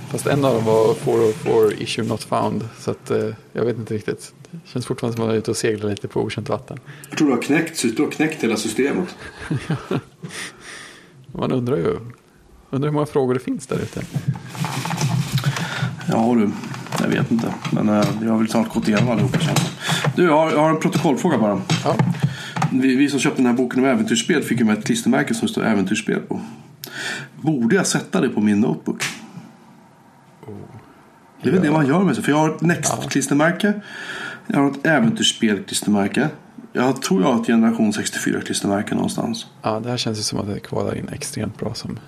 Fast 0.10 0.28
en 0.28 0.46
av 0.46 0.54
dem 0.54 0.66
var 0.66 0.94
404 0.94 1.72
issue 1.78 2.06
not 2.06 2.24
found. 2.24 2.70
Så 2.80 2.92
att, 2.92 3.12
eh, 3.12 3.30
jag 3.52 3.66
vet 3.66 3.78
inte 3.78 3.94
riktigt. 3.94 4.34
Det 4.54 4.70
känns 4.70 4.86
fortfarande 4.86 5.16
som 5.16 5.24
att 5.24 5.28
man 5.28 5.36
är 5.36 5.40
ute 5.40 5.52
och 5.52 5.58
seglar 5.58 5.90
lite 5.90 6.08
på 6.08 6.22
okänt 6.22 6.50
vatten. 6.50 6.80
Jag 7.10 7.18
tror 7.18 7.28
du 7.28 7.34
har 7.34 7.42
knäckt, 7.42 7.82
du 7.98 8.04
har 8.04 8.12
knäckt 8.12 8.44
hela 8.44 8.58
systemet. 8.58 9.16
Man 11.32 11.52
undrar 11.52 11.78
ju 11.78 11.98
undrar 12.70 12.90
hur 12.90 12.94
många 12.94 13.06
frågor 13.06 13.34
det 13.34 13.40
finns 13.40 13.68
där 13.68 13.80
ute. 13.80 14.02
Ja 16.08 16.36
du, 16.38 16.50
jag 17.02 17.08
vet 17.08 17.32
inte. 17.32 17.54
Men 17.72 17.90
eh, 17.90 18.06
jag 18.22 18.32
har 18.32 18.38
väl 18.38 18.50
snart 18.50 18.74
gått 18.74 18.88
igenom 18.88 19.10
allihopa 19.10 19.38
jag. 19.42 19.56
Du, 20.16 20.24
jag 20.24 20.38
har, 20.38 20.52
jag 20.52 20.60
har 20.60 20.70
en 20.70 20.80
protokollfråga 20.80 21.38
bara. 21.38 21.62
Ja, 21.84 21.96
Vi, 22.72 22.96
vi 22.96 23.10
som 23.10 23.20
köpte 23.20 23.42
den 23.42 23.46
här 23.46 23.54
boken 23.54 23.80
om 23.80 23.86
äventyrsspel 23.86 24.44
fick 24.44 24.60
ju 24.60 24.66
med 24.66 24.78
ett 24.78 24.86
klistermärke 24.86 25.34
som 25.34 25.48
står 25.48 25.66
äventyrsspel 25.66 26.20
på. 26.20 26.42
Borde 27.36 27.76
jag 27.76 27.88
sätta 27.88 28.22
det 28.22 28.30
på 28.30 28.42
min 28.42 28.60
notebook? 28.60 29.04
Det 31.42 31.50
är 31.50 31.54
väl 31.54 31.62
det 31.62 31.72
man 31.72 31.88
gör 31.88 32.04
med 32.04 32.16
sig. 32.16 32.24
För 32.24 32.32
jag 32.32 32.38
har 32.38 32.50
ett 32.50 32.62
Next-klistermärke. 32.62 33.82
Jag 34.48 34.60
har 34.60 34.72
ett 34.72 34.86
äventyrsspel-klistermärke. 34.86 36.30
Jag 36.74 37.02
tror 37.02 37.22
jag 37.22 37.34
har 37.34 37.42
ett 37.42 37.48
Generation 37.48 37.92
64-klistermärke 37.92 38.96
någonstans. 38.96 39.46
Ja, 39.62 39.80
det 39.80 39.90
här 39.90 39.98
känns 39.98 40.20
ju 40.20 40.24
som 40.24 40.40
att 40.40 40.48
det 40.48 40.60
kvalar 40.60 40.98
in 40.98 41.10
extremt 41.12 41.60
bra 41.60 41.74
som 41.74 42.00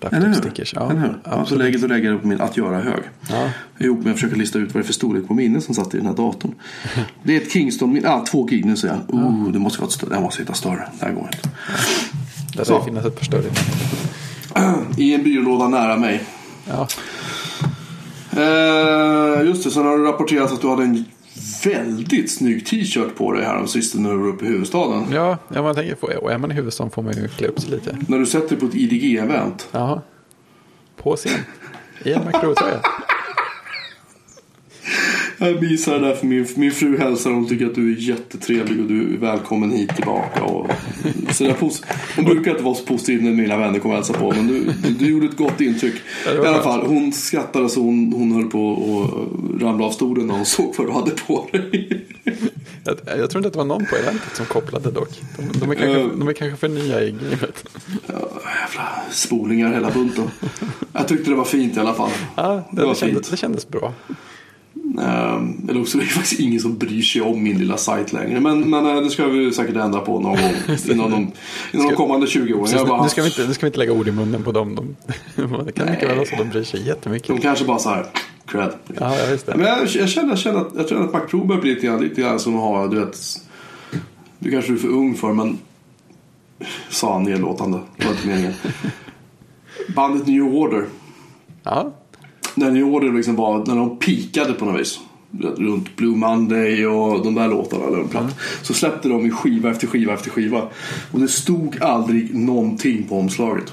laptop-stickers. 0.00 0.72
Ja, 0.76 0.90
Eller 0.90 1.00
hur? 1.00 1.18
Ja, 1.24 1.44
så 1.46 1.56
lägger, 1.56 1.78
då 1.78 1.86
lägger 1.86 2.04
jag 2.04 2.14
det 2.14 2.18
på 2.22 2.28
min 2.28 2.40
att 2.40 2.56
göra-hög. 2.56 3.02
Ja. 3.30 3.50
Ihop 3.78 3.98
med 3.98 4.10
att 4.10 4.16
försöka 4.16 4.36
lista 4.36 4.58
ut 4.58 4.74
vad 4.74 4.82
det 4.82 4.84
är 4.84 4.86
för 4.86 4.92
storlek 4.92 5.28
på 5.28 5.34
minne 5.34 5.60
som 5.60 5.74
satt 5.74 5.94
i 5.94 5.96
den 5.96 6.06
här 6.06 6.14
datorn. 6.14 6.54
Det 7.22 7.36
är 7.36 7.40
ett 7.40 7.52
Kingston, 7.52 8.06
ah, 8.06 8.24
två 8.30 8.44
gig 8.44 8.64
nu 8.64 8.76
säger 8.76 8.94
jag. 8.94 9.14
Oh, 9.14 9.52
det 9.52 9.58
måste 9.58 9.80
vara 9.80 9.88
ett 9.88 9.92
större. 9.92 10.14
Här 10.14 10.22
måste 10.22 10.42
hitta 10.42 10.54
större. 10.54 10.88
Det 10.98 11.06
här 11.06 11.12
går 11.12 11.30
inte. 11.34 11.48
Det 12.56 12.68
lär 12.68 12.80
finnas 12.80 13.04
ett 13.04 13.16
par 13.16 13.24
större. 13.24 13.50
I 14.96 15.14
en 15.14 15.22
byrålåda 15.22 15.68
nära 15.68 15.96
mig. 15.96 16.22
Ja, 16.68 16.88
Eh, 18.38 19.46
just 19.46 19.64
det, 19.64 19.70
sen 19.70 19.86
har 19.86 19.98
du 19.98 20.04
rapporterat 20.04 20.52
att 20.52 20.60
du 20.60 20.68
hade 20.68 20.82
en 20.82 21.04
väldigt 21.64 22.30
snygg 22.30 22.66
t-shirt 22.66 23.16
på 23.16 23.32
dig 23.32 23.44
här 23.44 23.66
sist 23.66 23.94
när 23.94 24.10
du 24.10 24.18
var 24.18 24.28
uppe 24.28 24.44
i 24.44 24.48
huvudstaden. 24.48 25.04
ja, 25.12 25.38
ja 25.48 25.62
man 25.62 25.74
tänker 25.74 25.94
på, 25.94 26.06
och 26.06 26.32
är 26.32 26.38
man 26.38 26.50
i 26.50 26.54
huvudstaden 26.54 26.90
får 26.90 27.02
man 27.02 27.14
ju 27.14 27.28
klä 27.28 27.46
upp 27.46 27.60
sig 27.60 27.70
lite. 27.70 27.98
När 28.08 28.18
du 28.18 28.26
sätter 28.26 28.48
dig 28.48 28.58
på 28.58 28.66
ett 28.66 28.74
IDG-event. 28.74 29.66
Ja, 29.70 30.02
på 30.96 31.16
scen. 31.16 31.40
I 32.04 32.12
en 32.12 32.24
Macro-tröja. 32.24 32.80
Jag 35.40 35.52
visar 35.52 35.98
det 35.98 36.06
där 36.08 36.14
för 36.14 36.26
min, 36.26 36.46
min 36.56 36.72
fru 36.72 36.98
hälsar 36.98 37.30
hon 37.30 37.48
tycker 37.48 37.66
att 37.66 37.74
du 37.74 37.92
är 37.92 37.96
jättetrevlig 37.96 38.80
och 38.80 38.86
du 38.86 39.14
är 39.14 39.18
välkommen 39.18 39.70
hit 39.70 39.96
tillbaka. 39.96 40.42
Och, 40.44 40.70
så 41.32 41.44
där 41.44 41.52
pos- 41.52 41.84
hon 42.16 42.24
brukar 42.24 42.50
inte 42.50 42.62
vara 42.62 42.74
så 42.74 42.84
positiv 42.84 43.22
när 43.22 43.30
mina 43.30 43.56
vänner 43.56 43.78
kommer 43.78 43.94
och 43.94 43.98
hälsa 43.98 44.12
på 44.12 44.32
men 44.32 44.46
du, 44.46 44.64
du, 44.82 44.90
du 44.94 45.10
gjorde 45.10 45.26
ett 45.26 45.36
gott 45.36 45.60
intryck. 45.60 45.94
I 46.26 46.46
alla 46.46 46.62
fall, 46.62 46.86
hon 46.86 47.12
skrattade 47.12 47.68
så 47.68 47.80
hon, 47.80 48.12
hon 48.12 48.32
höll 48.32 48.44
på 48.50 48.72
att 49.54 49.62
ramla 49.62 49.84
av 49.86 49.90
stolen 49.90 50.26
när 50.26 50.34
hon 50.34 50.46
såg 50.46 50.74
vad 50.78 50.86
du 50.86 50.92
hade 50.92 51.10
på 51.10 51.48
dig. 51.52 52.04
Jag, 52.84 52.96
jag 53.18 53.30
tror 53.30 53.38
inte 53.40 53.46
att 53.46 53.52
det 53.52 53.58
var 53.58 53.64
någon 53.64 53.86
på 53.86 53.96
eventet 53.96 54.36
som 54.36 54.46
kopplade 54.46 54.90
dock. 54.90 55.20
De, 55.36 55.58
de, 55.60 55.70
är, 55.70 55.74
kanske, 55.74 56.00
Eh. 56.00 56.06
de 56.06 56.28
är 56.28 56.32
kanske 56.32 56.56
för 56.56 56.68
nya 56.68 57.02
i 57.04 57.10
gamet. 57.10 57.64
Jävla 58.08 58.88
spolingar 59.10 59.72
hela 59.74 59.90
bunten. 59.90 60.30
Jag 60.92 61.08
tyckte 61.08 61.30
det 61.30 61.36
var 61.36 61.44
fint 61.44 61.76
i 61.76 61.80
alla 61.80 61.94
fall. 61.94 62.10
Ja, 62.36 62.68
det, 62.72 62.80
Det 62.82 62.88
det, 62.88 62.94
kändes, 62.94 63.28
det 63.28 63.36
kändes 63.36 63.68
bra. 63.68 63.92
Ehm, 65.02 65.68
Eller 65.68 65.80
också 65.80 65.98
det 65.98 66.04
är 66.04 66.08
faktiskt 66.08 66.40
ingen 66.40 66.60
som 66.60 66.78
bryr 66.78 67.02
sig 67.02 67.22
om 67.22 67.42
min 67.42 67.58
lilla 67.58 67.76
sajt 67.76 68.12
längre. 68.12 68.40
Men, 68.40 68.70
men 68.70 68.86
eh, 68.86 69.02
det 69.02 69.10
ska 69.10 69.26
vi 69.26 69.52
säkert 69.52 69.76
ändra 69.76 70.00
på 70.00 70.20
någon 70.20 70.36
gång 70.36 70.54
inom 70.90 71.10
de, 71.10 71.32
inom 71.72 71.86
de 71.86 71.96
kommande 71.96 72.26
20 72.26 72.54
åren. 72.54 72.88
Bara, 72.88 73.02
nu, 73.02 73.08
ska 73.08 73.22
vi 73.22 73.28
inte, 73.28 73.46
nu 73.46 73.54
ska 73.54 73.66
vi 73.66 73.68
inte 73.68 73.78
lägga 73.78 73.92
ord 73.92 74.08
i 74.08 74.12
munnen 74.12 74.44
på 74.44 74.52
dem. 74.52 74.74
De, 74.74 74.96
det 75.64 75.72
kan 75.72 75.90
mycket 75.90 76.08
väl 76.08 76.16
vara 76.16 76.26
så 76.26 76.36
de 76.36 76.48
bryr 76.48 76.64
sig 76.64 76.86
jättemycket. 76.86 77.28
De 77.28 77.40
kanske 77.40 77.64
bara 77.64 77.78
så 77.78 77.88
här, 77.88 78.06
cred. 78.46 78.72
Ja, 79.00 79.28
just 79.30 79.46
det. 79.46 79.56
Men 79.56 79.66
jag, 79.66 79.86
jag, 79.86 80.08
känner, 80.08 80.28
jag, 80.28 80.38
känner 80.38 80.60
att, 80.60 80.72
jag 80.76 80.88
tror 80.88 81.04
att 81.04 81.12
Mac 81.12 81.20
Pro 81.20 81.44
börjar 81.44 81.62
bli 81.62 81.74
lite 81.74 81.86
grann, 81.86 82.00
lite 82.00 82.20
grann 82.20 82.38
som 82.38 82.54
att 82.54 82.60
ha, 82.60 82.86
du 82.86 83.00
vet. 83.00 83.18
Du 84.38 84.50
kanske 84.50 84.72
är 84.72 84.76
för 84.76 84.88
ung 84.88 85.14
för 85.14 85.32
men. 85.32 85.58
Sa 86.90 87.12
han 87.12 87.22
nedlåtande. 87.22 87.78
Det 87.96 88.04
var 88.04 88.12
inte 88.12 88.26
meningen. 88.26 88.52
Bandet 89.94 90.26
New 90.26 90.42
Order. 90.42 90.86
Ja, 91.62 91.92
När 92.54 92.70
New 92.70 92.84
Order 92.86 93.12
liksom 93.12 93.36
var, 93.36 93.66
när 93.66 93.76
de 93.76 93.96
pikade 93.98 94.52
på 94.52 94.64
något 94.64 94.80
vis. 94.80 95.00
Runt 95.56 95.96
Blue 95.96 96.16
Monday 96.16 96.86
och 96.86 97.24
de 97.24 97.34
där 97.34 97.48
låtarna. 97.48 97.84
Eller 97.86 98.04
platt, 98.04 98.34
Så 98.62 98.74
släppte 98.74 99.08
de 99.08 99.26
i 99.26 99.30
skiva 99.30 99.70
efter 99.70 99.86
skiva 99.86 100.14
efter 100.14 100.30
skiva. 100.30 100.62
Och 101.12 101.20
det 101.20 101.28
stod 101.28 101.82
aldrig 101.82 102.34
någonting 102.34 103.04
på 103.08 103.18
omslaget. 103.18 103.72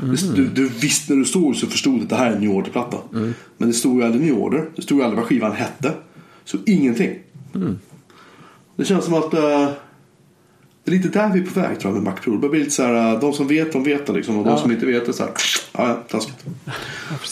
Det- 0.00 0.34
Du, 0.36 0.46
du 0.46 0.68
visste 0.68 1.12
när 1.12 1.18
du 1.20 1.24
såg 1.24 1.56
så 1.56 1.66
förstod 1.66 1.98
du 1.98 2.02
att 2.02 2.08
det 2.08 2.16
här 2.16 2.30
är 2.30 2.34
en 2.36 2.40
New 2.40 2.50
Order-platta. 2.50 2.96
Men 3.56 3.68
det 3.68 3.72
stod 3.74 3.98
ju 4.00 4.04
aldrig 4.06 4.22
New 4.24 4.38
Order. 4.38 4.68
Det 4.76 4.82
stod 4.82 4.98
ju 4.98 5.04
aldrig 5.04 5.18
vad 5.18 5.28
skivan 5.28 5.52
hette. 5.52 5.92
Så 6.44 6.56
ingenting. 6.66 7.10
Det 8.76 8.84
känns 8.84 9.04
som 9.04 9.14
att 9.14 9.34
eh, 9.34 9.68
det 10.90 10.96
är 10.96 11.02
lite 11.02 11.18
där 11.18 11.32
vi 11.32 11.40
är 11.40 11.44
på 11.44 11.60
väg 11.60 11.80
tror 11.80 11.94
jag 11.94 12.02
med 12.02 12.12
Mac 12.12 12.20
Pro. 12.20 12.32
Det 12.32 12.38
börjar 12.38 12.50
bli 12.50 12.58
lite 12.60 12.70
så 12.70 12.82
här, 12.82 13.14
eh, 13.14 13.20
de 13.20 13.32
som 13.32 13.48
vet 13.48 13.72
de 13.72 13.84
vet 13.84 14.08
liksom. 14.08 14.38
Och 14.38 14.44
de 14.44 14.50
Ja. 14.50 14.58
som 14.58 14.70
inte 14.72 14.86
vet 14.86 15.06
det 15.06 15.12
så 15.12 15.22
här, 15.22 15.32
ja 15.72 15.98
taskigt. 16.08 16.36
ja 16.64 16.72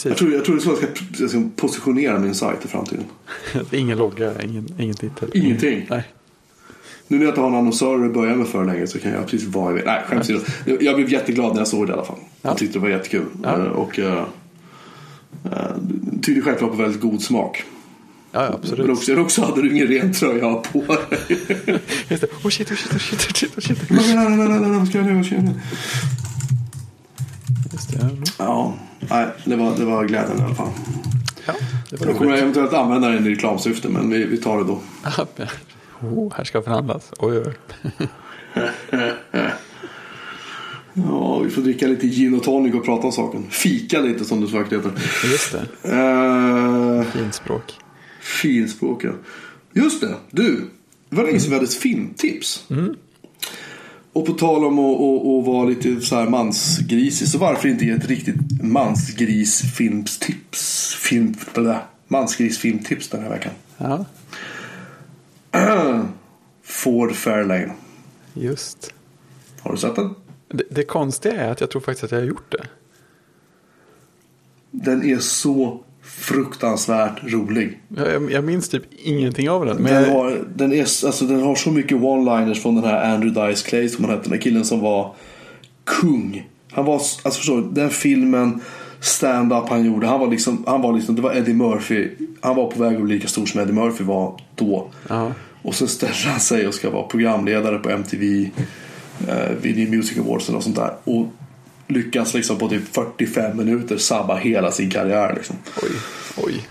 Jag 0.05 0.17
tror, 0.17 0.33
jag 0.33 0.45
tror 0.45 0.55
det 0.57 0.61
är 0.61 0.63
så 0.63 0.71
jag 0.71 0.79
ska, 0.79 0.87
jag 1.19 1.31
ska 1.31 1.43
positionera 1.57 2.19
min 2.19 2.35
sajt 2.35 2.65
i 2.65 2.69
framtiden. 2.69 3.05
ingen 3.71 3.99
logga, 3.99 4.43
ingen, 4.43 4.69
ingen 4.79 4.95
titel. 4.95 5.31
Ingenting. 5.35 5.87
Nej. 5.91 6.05
Nu 7.09 7.17
när 7.19 7.25
jag 7.25 7.31
inte 7.33 7.41
har 7.41 7.49
en 7.49 7.55
annonsör 7.55 8.05
att 8.07 8.15
börja 8.15 8.37
med 8.37 8.49
för 8.49 8.65
länge 8.65 8.87
så 8.87 8.99
kan 8.99 9.11
jag 9.13 9.27
precis 9.27 9.49
vad 9.49 9.69
jag 9.71 9.75
vill. 9.75 9.85
Nej, 9.87 10.03
skämt. 10.07 10.29
Jag- 10.67 10.83
Jag 10.83 10.97
blev 10.97 11.13
jätteglad 11.13 11.53
när 11.53 11.61
jag 11.61 11.69
såg 11.69 11.87
det 11.87 11.91
i 11.91 11.93
alla 11.95 12.05
fall. 12.05 12.17
Ja. 12.43 12.49
Jag 12.51 12.59
tyckte 12.59 12.79
det 12.79 12.83
var 12.83 12.89
jättekul. 12.89 13.25
Ja. 13.43 13.57
Eh, 13.59 13.65
Och 13.65 13.99
uh, 13.99 14.23
tyder 16.23 16.43
självklart 16.43 16.71
på 16.71 16.77
väldigt 16.77 17.01
god 17.01 17.23
smak. 17.23 17.65
Ja, 18.37 18.43
ja, 18.43 18.51
Men 18.51 18.61
absolut. 18.61 18.91
också, 18.91 19.17
också 19.17 19.43
hade 19.43 19.63
du 19.63 19.73
ingen 19.73 19.87
ren 19.87 20.13
tröja 20.13 20.55
på 20.55 20.79
dig. 20.79 21.19
Just 22.09 22.23
det. 22.23 22.29
Oh 22.45 22.51
shit, 22.51 22.71
oh 22.71 22.77
shit, 22.77 22.93
oh 22.93 22.99
shit, 22.99 23.29
oh 23.29 23.33
shit, 23.35 23.59
oh 23.59 23.61
shit. 23.61 23.91
Vad 23.91 24.05
ska 24.05 24.15
jag 24.15 24.39
göra? 24.39 24.79
Vad 24.79 24.89
ska 24.89 24.99
jag 24.99 25.07
göra? 25.07 25.55
Just 27.73 27.91
det. 27.93 28.11
ja. 28.39 28.75
Nej, 29.11 29.27
det 29.45 29.57
var, 29.57 29.77
det 29.77 29.85
var 29.85 30.05
glädjande 30.05 30.43
i 30.43 30.47
alla 30.47 30.55
fall. 30.55 30.69
Ja, 31.47 31.53
det 31.91 32.01
var 32.01 32.07
Jag 32.07 32.17
kommer 32.17 32.37
eventuellt 32.37 32.73
använda 32.73 33.09
den 33.09 33.27
i 33.27 33.31
reklamsyfte 33.31 33.89
men 33.89 34.11
vi, 34.11 34.25
vi 34.25 34.37
tar 34.37 34.59
det 34.59 34.65
då. 34.65 34.81
Oh, 36.01 36.33
här 36.37 36.45
ska 36.45 36.63
förhandlas. 36.63 37.13
Oj, 37.19 37.43
oj. 37.47 37.55
Ja, 41.09 41.39
vi 41.39 41.51
får 41.51 41.63
dricka 41.63 41.87
lite 41.87 42.07
gin 42.07 42.35
och 42.35 42.43
tonic 42.43 42.75
och 42.75 42.85
prata 42.85 43.07
om 43.07 43.13
saken. 43.13 43.47
Fika 43.51 44.01
lite 44.01 44.25
som 44.25 44.41
det 44.41 44.49
så 44.49 44.57
vackert 44.57 44.73
heter. 44.73 44.93
Just 45.25 45.53
det. 45.53 45.93
Uh, 45.93 47.03
Fint 47.03 47.35
språk. 47.35 47.75
Finspråk 48.27 49.05
ja. 49.05 49.11
Just 49.73 50.01
det, 50.01 50.15
du. 50.31 50.65
Det 51.09 51.17
var 51.17 51.25
länge 51.25 51.41
sedan 51.41 51.51
vi 51.51 51.55
hade 51.57 51.67
ett 51.67 51.75
filmtips. 51.75 52.65
Och 54.13 54.27
på 54.27 54.33
tal 54.33 54.65
om 54.65 54.79
att, 54.79 55.01
att, 55.01 55.27
att 55.27 55.47
vara 55.47 55.65
lite 55.69 56.01
så 56.01 56.17
här 56.17 56.29
mansgrisig 56.29 57.29
så 57.29 57.39
varför 57.39 57.69
inte 57.69 57.85
ge 57.85 57.91
ett 57.91 58.09
riktigt 58.09 58.63
mansgrisfilmstips? 58.63 60.95
Film, 60.95 61.35
mansgrisfilmtips 62.09 63.09
den 63.09 63.23
här 63.23 63.31
veckan. 63.31 63.53
Ja, 63.79 64.05
Ford 66.63 67.15
Fairlane. 67.15 67.73
just. 68.35 68.95
Har 69.61 69.73
du 69.73 69.79
sett 69.79 69.97
den? 69.97 70.15
Det, 70.49 70.65
det 70.71 70.85
konstiga 70.85 71.35
är 71.35 71.51
att 71.53 71.61
jag 71.61 71.71
tror 71.71 71.81
faktiskt 71.81 72.05
att 72.05 72.11
jag 72.11 72.19
har 72.19 72.27
gjort 72.27 72.53
det. 72.53 72.67
Den 74.71 75.05
är 75.05 75.19
så 75.19 75.85
fruktansvärt 76.07 77.33
rolig. 77.33 77.81
Jag, 77.97 78.33
jag, 78.33 78.45
minns 78.45 78.69
typ 78.69 78.83
ingenting 79.03 79.51
av 79.51 79.67
den. 79.67 79.77
Men 79.77 80.03
Den 80.03 80.13
har, 80.13 80.45
den, 80.55 80.73
är, 80.73 80.81
alltså, 80.81 81.25
den 81.25 81.43
har 81.43 81.55
så 81.55 81.71
mycket 81.71 81.97
one-liners 81.97 82.55
från 82.55 82.75
den 82.75 82.85
här 82.85 83.15
Andrew 83.15 83.49
Dice 83.49 83.69
Clay 83.69 83.89
som 83.89 84.05
han 84.05 84.15
hette. 84.15 84.25
Den 84.25 84.33
här 84.33 84.41
killen 84.41 84.65
som 84.65 84.81
var 84.81 85.15
kung. 85.85 86.49
Han 86.73 86.85
var, 86.85 86.95
alltså 86.95 87.31
förstår 87.31 87.57
du, 87.57 87.69
den 87.71 87.91
filmen, 87.91 88.61
stand-up 89.01 89.69
han 89.69 89.85
gjorde. 89.85 90.07
Han 90.07 90.21
var 90.21 90.31
liksom, 90.31 90.65
han 90.67 90.83
var 90.83 90.93
liksom, 90.93 91.17
det 91.17 91.23
var 91.23 91.35
Eddie 91.35 91.55
Murphy. 91.55 92.09
Han 92.41 92.57
var 92.57 92.71
på 92.71 92.83
väg 92.83 92.97
att 92.97 93.03
bli 93.03 93.15
lika 93.15 93.29
stor 93.29 93.47
som 93.47 93.61
Eddie 93.61 93.73
Murphy 93.73 94.05
var 94.05 94.41
då. 94.55 94.89
Ja. 95.09 95.33
Och 95.63 95.75
så 95.75 95.87
ställer 95.87 96.27
han 96.27 96.41
sig 96.41 96.67
och 96.67 96.75
ska 96.75 96.91
vara 96.91 97.03
programledare 97.03 97.79
på 97.79 97.91
MTV 97.91 98.51
eh, 99.29 99.51
Video 99.63 99.91
Music 99.91 100.19
Awards 100.19 100.49
något 100.49 100.65
sånt 100.65 100.77
där. 100.77 100.95
Och 101.05 101.27
lyckas 101.89 102.35
liksom 102.35 102.59
på 102.59 102.69
typ 102.69 102.95
45 102.95 103.57
minuter 103.57 103.97
sabba 103.97 104.37
hela 104.37 104.71
sin 104.71 104.91
karriär 104.91 105.35
liksom. 105.37 105.57
oj, 105.83 105.91
oj. 106.37 106.69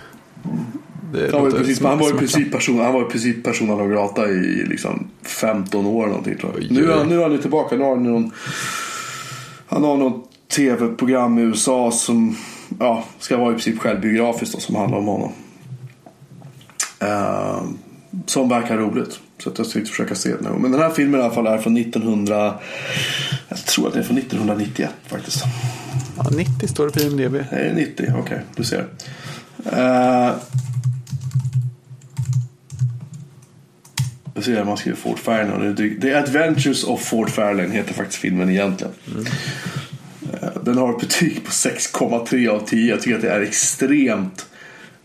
Han 1.32 1.44
var, 1.44 1.52
precis, 1.52 1.82
han 1.82 1.98
var 1.98 2.10
smärtsamt. 2.10 2.20
precis 2.20 2.52
person, 2.52 2.80
han 2.80 2.94
var 2.94 3.02
ju 3.02 3.08
precis 3.08 3.44
persona 3.44 3.76
non 3.76 3.90
grata 3.90 4.28
i 4.28 4.66
liksom 4.70 5.08
15 5.24 5.86
år 5.86 6.08
någonting 6.08 6.38
tror 6.38 6.54
jag. 6.54 6.62
Oj, 6.62 6.68
nu, 6.72 6.92
är 6.92 7.06
nu 7.06 7.18
är 7.18 7.24
han 7.24 7.32
ju 7.32 7.38
tillbaka. 7.38 7.76
Nu 7.76 7.84
har 7.84 7.96
han, 7.96 8.04
någon, 8.04 8.32
han 9.68 9.84
har 9.84 9.98
något 9.98 10.30
tv-program 10.56 11.40
i 11.40 11.42
USA 11.42 11.92
som 11.92 12.36
ja, 12.80 13.04
ska 13.20 13.38
vara 13.38 13.50
i 13.50 13.54
princip 13.54 13.80
självbiografiskt 13.80 14.54
då, 14.54 14.60
som 14.60 14.76
handlar 14.76 14.98
om 14.98 15.06
honom. 15.06 15.32
Eh, 17.00 17.64
som 18.26 18.50
verkar 18.50 18.78
roligt. 18.78 19.20
Så 19.38 19.50
att 19.50 19.58
jag 19.58 19.70
tänkte 19.70 19.92
försöka 19.92 20.16
se 20.16 20.36
den. 20.36 20.62
Men 20.62 20.72
den 20.72 20.82
här 20.82 20.90
filmen 20.90 21.20
i 21.20 21.24
alla 21.24 21.34
fall 21.34 21.48
är 21.48 21.58
från 21.58 21.78
1900... 21.78 22.60
Jag 23.50 23.58
tror 23.58 23.88
att 23.88 23.94
den 23.94 24.02
är 24.02 24.08
från 24.08 24.18
1991 24.18 24.90
faktiskt. 25.08 25.44
Ja, 26.18 26.30
90 26.32 26.68
står 26.68 26.86
det 26.86 26.92
på 26.92 27.00
IMDB. 27.00 27.34
Nej, 27.34 27.46
det 27.52 27.58
är 27.58 27.74
90. 27.74 28.14
Okej, 28.18 28.42
du 28.56 28.64
ser. 28.64 28.86
Uh, 29.74 30.34
jag 34.34 34.44
ser 34.44 34.62
att 34.62 34.68
man 34.68 34.78
skriver 34.78 34.98
Ford 34.98 35.20
Fairlane. 35.20 35.76
The 36.02 36.14
Adventures 36.14 36.84
of 36.84 37.02
Ford 37.02 37.30
Fairlane 37.30 37.74
heter 37.74 37.94
faktiskt 37.94 38.20
filmen 38.20 38.50
egentligen. 38.50 38.94
Eh, 40.34 40.50
den 40.64 40.78
har 40.78 40.92
ett 40.94 41.00
betyg 41.00 41.46
på 41.46 41.52
6,3 41.52 42.50
av 42.50 42.60
10. 42.60 42.90
Jag 42.90 43.02
tycker 43.02 43.16
att 43.16 43.22
det 43.22 43.32
är 43.32 43.42
extremt 43.42 44.46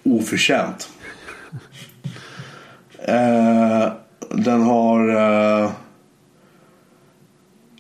oförtjänt. 0.03 0.89
Eh, 2.99 3.93
den 4.35 4.63
har... 4.63 5.09
Uh, 5.09 5.71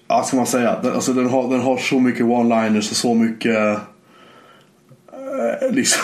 ja, 0.08 0.22
ska 0.22 0.36
man 0.36 0.46
säga? 0.46 0.80
Den, 0.82 0.92
alltså, 0.92 1.12
den, 1.12 1.28
har, 1.28 1.50
den 1.50 1.60
har 1.60 1.76
så 1.76 2.00
mycket 2.00 2.26
one-liners 2.26 2.90
och 2.90 2.96
så 2.96 3.14
mycket... 3.14 3.78
eh, 5.12 5.70
liksom... 5.70 6.02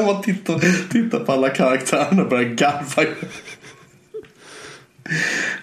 man 0.06 0.22
tittar, 0.22 0.88
tittar 0.88 1.18
på 1.18 1.32
alla 1.32 1.48
karaktärerna 1.48 2.22
och 2.22 2.28
börjar 2.28 2.48
garva. 2.48 3.04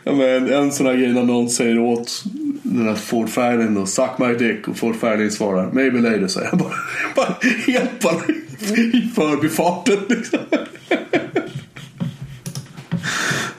Ja, 0.03 0.13
men 0.13 0.53
en 0.53 0.71
sån 0.71 0.85
här 0.85 0.93
grej 0.93 1.13
när 1.13 1.23
någon 1.23 1.49
säger 1.49 1.79
åt 1.79 2.23
den 2.63 2.87
här 2.87 2.95
Ford 2.95 3.29
Fairlane 3.29 3.79
då, 3.79 3.85
suck 3.85 4.17
my 4.17 4.33
dick 4.33 4.67
och 4.67 4.77
Ford 4.77 4.95
Fairlane 4.95 5.31
svarar 5.31 5.71
maybe 5.71 5.99
later 5.99 6.27
säger 6.27 6.47
jag 6.47 6.59
bara, 6.59 6.73
bara 7.15 7.35
helt 7.67 7.99
bara 7.99 8.21
i 8.75 9.11
förbifarten 9.15 9.97
liksom. 10.09 10.39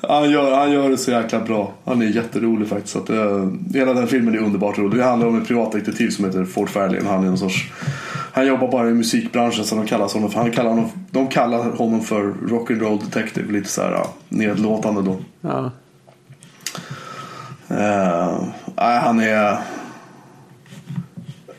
Han 0.09 0.31
gör, 0.31 0.57
han 0.57 0.73
gör 0.73 0.91
det 0.91 0.99
så 0.99 1.11
jäkla 1.11 1.41
bra. 1.41 1.73
Han 1.85 2.03
är 2.03 2.07
jätterolig 2.07 2.69
faktiskt. 2.69 2.93
Så 2.93 2.99
att, 2.99 3.11
uh, 3.11 3.53
hela 3.75 3.95
den 3.95 4.07
filmen 4.07 4.35
är 4.35 4.39
underbart 4.39 4.79
rolig. 4.79 4.99
Det 4.99 5.05
handlar 5.05 5.29
om 5.29 5.37
en 5.37 5.45
privatdetektiv 5.45 6.11
som 6.11 6.25
heter 6.25 6.45
Ford 6.45 6.71
Fairlane. 6.71 7.09
Han 7.09 7.25
är 7.25 7.29
en 7.29 7.39
sorts 7.39 7.71
han 8.37 8.47
jobbar 8.47 8.71
bara 8.71 8.91
i 8.91 8.95
musikbranschen 8.95 9.65
så 9.65 9.75
de 9.75 9.87
kallar 9.87 10.09
honom 10.09 10.31
för, 10.31 10.41
han 10.41 10.53
kallar 10.53 10.71
honom, 10.71 10.91
de 11.11 11.29
kallar 11.29 11.71
honom 11.71 12.01
för 12.01 12.23
rock'n'roll 12.23 13.01
detective. 13.05 13.53
Lite 13.53 13.69
så 13.69 13.83
här 13.83 13.91
ja, 13.91 14.13
nedlåtande 14.29 15.03
då. 15.03 15.17
Ja. 15.41 15.71
Uh, 17.71 18.49
nej, 18.77 18.99
han 18.99 19.21
är... 19.21 19.59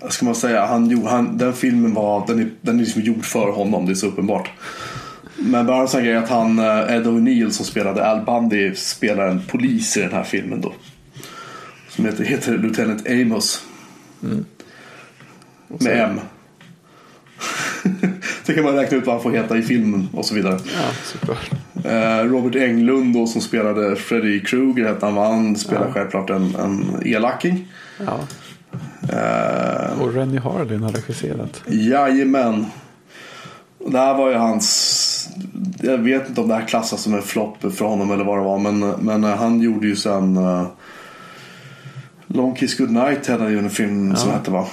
Ska 0.10 0.26
man 0.26 0.36
säga? 0.36 0.66
Han, 0.66 1.06
han, 1.06 1.38
den 1.38 1.54
filmen 1.54 1.94
var, 1.94 2.28
den 2.28 2.40
är, 2.40 2.50
den 2.62 2.76
är 2.76 2.80
liksom 2.80 3.02
gjord 3.02 3.26
för 3.26 3.52
honom. 3.52 3.86
Det 3.86 3.92
är 3.92 3.96
så 3.96 4.08
uppenbart. 4.08 4.50
Men 5.40 5.66
bara 5.66 5.82
en 5.82 5.88
sån 5.88 6.04
grej 6.04 6.16
att 6.16 6.30
han, 6.30 6.60
eh, 6.60 6.66
Ed 6.96 7.08
O'Neill 7.08 7.50
som 7.50 7.66
spelade 7.66 8.10
Al 8.10 8.26
Bundy 8.26 8.76
spelar 8.76 9.28
en 9.28 9.42
polis 9.48 9.98
i 9.98 10.02
den 10.02 10.12
här 10.12 10.24
filmen 10.24 10.62
då. 10.62 10.74
Som 11.90 12.06
heter, 12.06 12.24
heter 12.24 12.58
Lieutenant 12.58 13.08
Amos. 13.10 13.64
Mm. 14.24 14.46
Med 15.68 16.00
M. 16.04 16.20
så 18.44 18.54
kan 18.54 18.64
man 18.64 18.76
räkna 18.76 18.98
ut 18.98 19.06
vad 19.06 19.16
han 19.16 19.24
får 19.24 19.32
heta 19.32 19.58
i 19.58 19.62
filmen 19.62 20.10
och 20.14 20.26
så 20.26 20.36
vidare. 20.36 20.60
Ja. 21.28 21.36
Eh, 21.92 22.24
Robert 22.26 22.56
Englund 22.56 23.14
då, 23.14 23.28
som 23.28 23.42
spelade 23.42 23.96
Freddy 23.96 24.40
Krueger 24.40 24.86
hette 24.88 25.06
han. 25.06 25.18
Han 25.18 25.56
spelar 25.56 25.86
Ja. 25.88 25.94
självklart 25.94 26.30
en, 26.30 26.56
en 26.56 27.02
elaking. 27.06 27.68
Ja. 28.06 28.20
Eh, 29.14 30.02
Och 30.02 30.14
Rennie 30.14 30.40
Harlin 30.40 30.84
har 30.84 30.92
regisserat. 30.92 31.64
Jajamän. 31.68 32.66
Det 33.92 33.98
här 33.98 34.14
var 34.14 34.30
ju 34.30 34.36
hans... 34.36 34.97
Jag 35.82 35.98
vet 35.98 36.30
inte 36.30 36.42
om 36.42 36.48
det 36.48 36.56
här 36.56 36.68
klassas 36.68 37.02
som 37.02 37.14
en 37.14 37.22
flopp 37.22 37.74
för 37.74 37.86
honom 37.86 38.12
eller 38.12 38.24
vad 38.24 38.38
det 38.38 38.44
var. 38.44 38.60
Men, 38.60 38.80
men 38.80 39.24
eh, 39.24 39.36
han 39.36 39.62
gjorde 39.62 39.88
ju 39.88 39.96
sen... 39.96 40.38
Uh, 40.38 40.68
Long 42.28 42.56
Kiss 42.56 42.78
Goodnight 42.78 43.28
hade 43.28 43.50
ju 43.50 43.60
en 43.60 43.70
film 43.70 44.16
som 44.16 44.32
hette 44.32 44.52
va? 44.52 44.68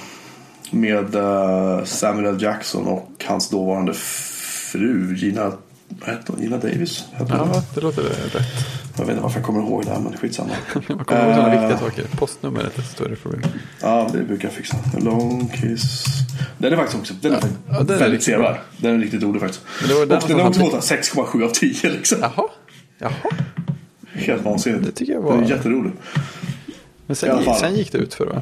Med 0.71 1.15
eh, 1.15 1.83
Samuel 1.83 2.25
L. 2.25 2.41
Jackson 2.41 2.87
och 2.87 3.25
hans 3.27 3.49
dåvarande 3.49 3.93
fru 3.93 5.15
Gina... 5.15 5.51
Vad 5.87 6.09
hette 6.15 6.31
hon? 6.31 6.41
Gina 6.41 6.57
Davis? 6.57 7.03
Ja, 7.29 7.61
det 7.75 7.81
låter 7.81 8.01
rätt. 8.01 8.35
Jag 8.97 9.05
vet 9.05 9.09
inte 9.13 9.21
varför 9.23 9.39
jag 9.39 9.45
kommer 9.45 9.59
ihåg 9.59 9.85
det 9.85 9.91
här 9.91 9.99
men 9.99 10.17
skitsamma. 10.17 10.49
Man 10.73 10.83
kommer 11.05 11.25
ihåg 11.25 11.35
sådana 11.35 11.53
Eh. 11.53 11.61
viktiga 11.61 11.77
saker. 11.89 12.05
Postnumret 12.17 12.77
är 12.77 12.81
ett 12.81 12.87
större 12.89 13.15
problem. 13.15 13.41
Ja, 13.81 14.09
det 14.13 14.23
brukar 14.23 14.47
jag 14.47 14.53
fixa. 14.53 14.77
Long 14.99 15.47
Kiss. 15.49 16.05
Den 16.57 16.73
är 16.73 16.77
faktiskt 16.77 16.99
också 16.99 17.13
den 17.21 17.33
är 17.33 17.39
ja, 17.69 17.83
den 17.83 17.95
är 17.95 17.99
väldigt 17.99 18.23
sevärd. 18.23 18.57
Den 18.77 18.95
är 18.95 18.99
riktigt 18.99 19.23
rolig 19.23 19.41
faktiskt. 19.41 19.63
Men 19.79 19.89
det 19.89 19.95
var 19.95 20.05
den 20.05 20.17
och 20.17 20.27
den 20.27 20.39
han 20.39 20.47
också 20.47 20.59
fått 20.61 20.73
6,7 20.81 21.43
av 21.45 21.49
10 21.49 21.89
liksom. 21.89 22.17
Jaha. 22.21 22.47
Jaha. 22.97 23.11
Helt 24.13 24.43
vansinnigt. 24.43 24.85
Det 24.85 24.91
tycker 24.91 25.13
jag 25.13 25.23
Den 25.25 25.37
var- 25.37 25.43
är 25.45 25.49
jätterolig. 25.49 25.91
Men 27.07 27.15
sen, 27.15 27.55
sen 27.59 27.75
gick 27.75 27.91
det 27.91 27.97
ut 27.97 28.13
för 28.13 28.25
va? 28.25 28.41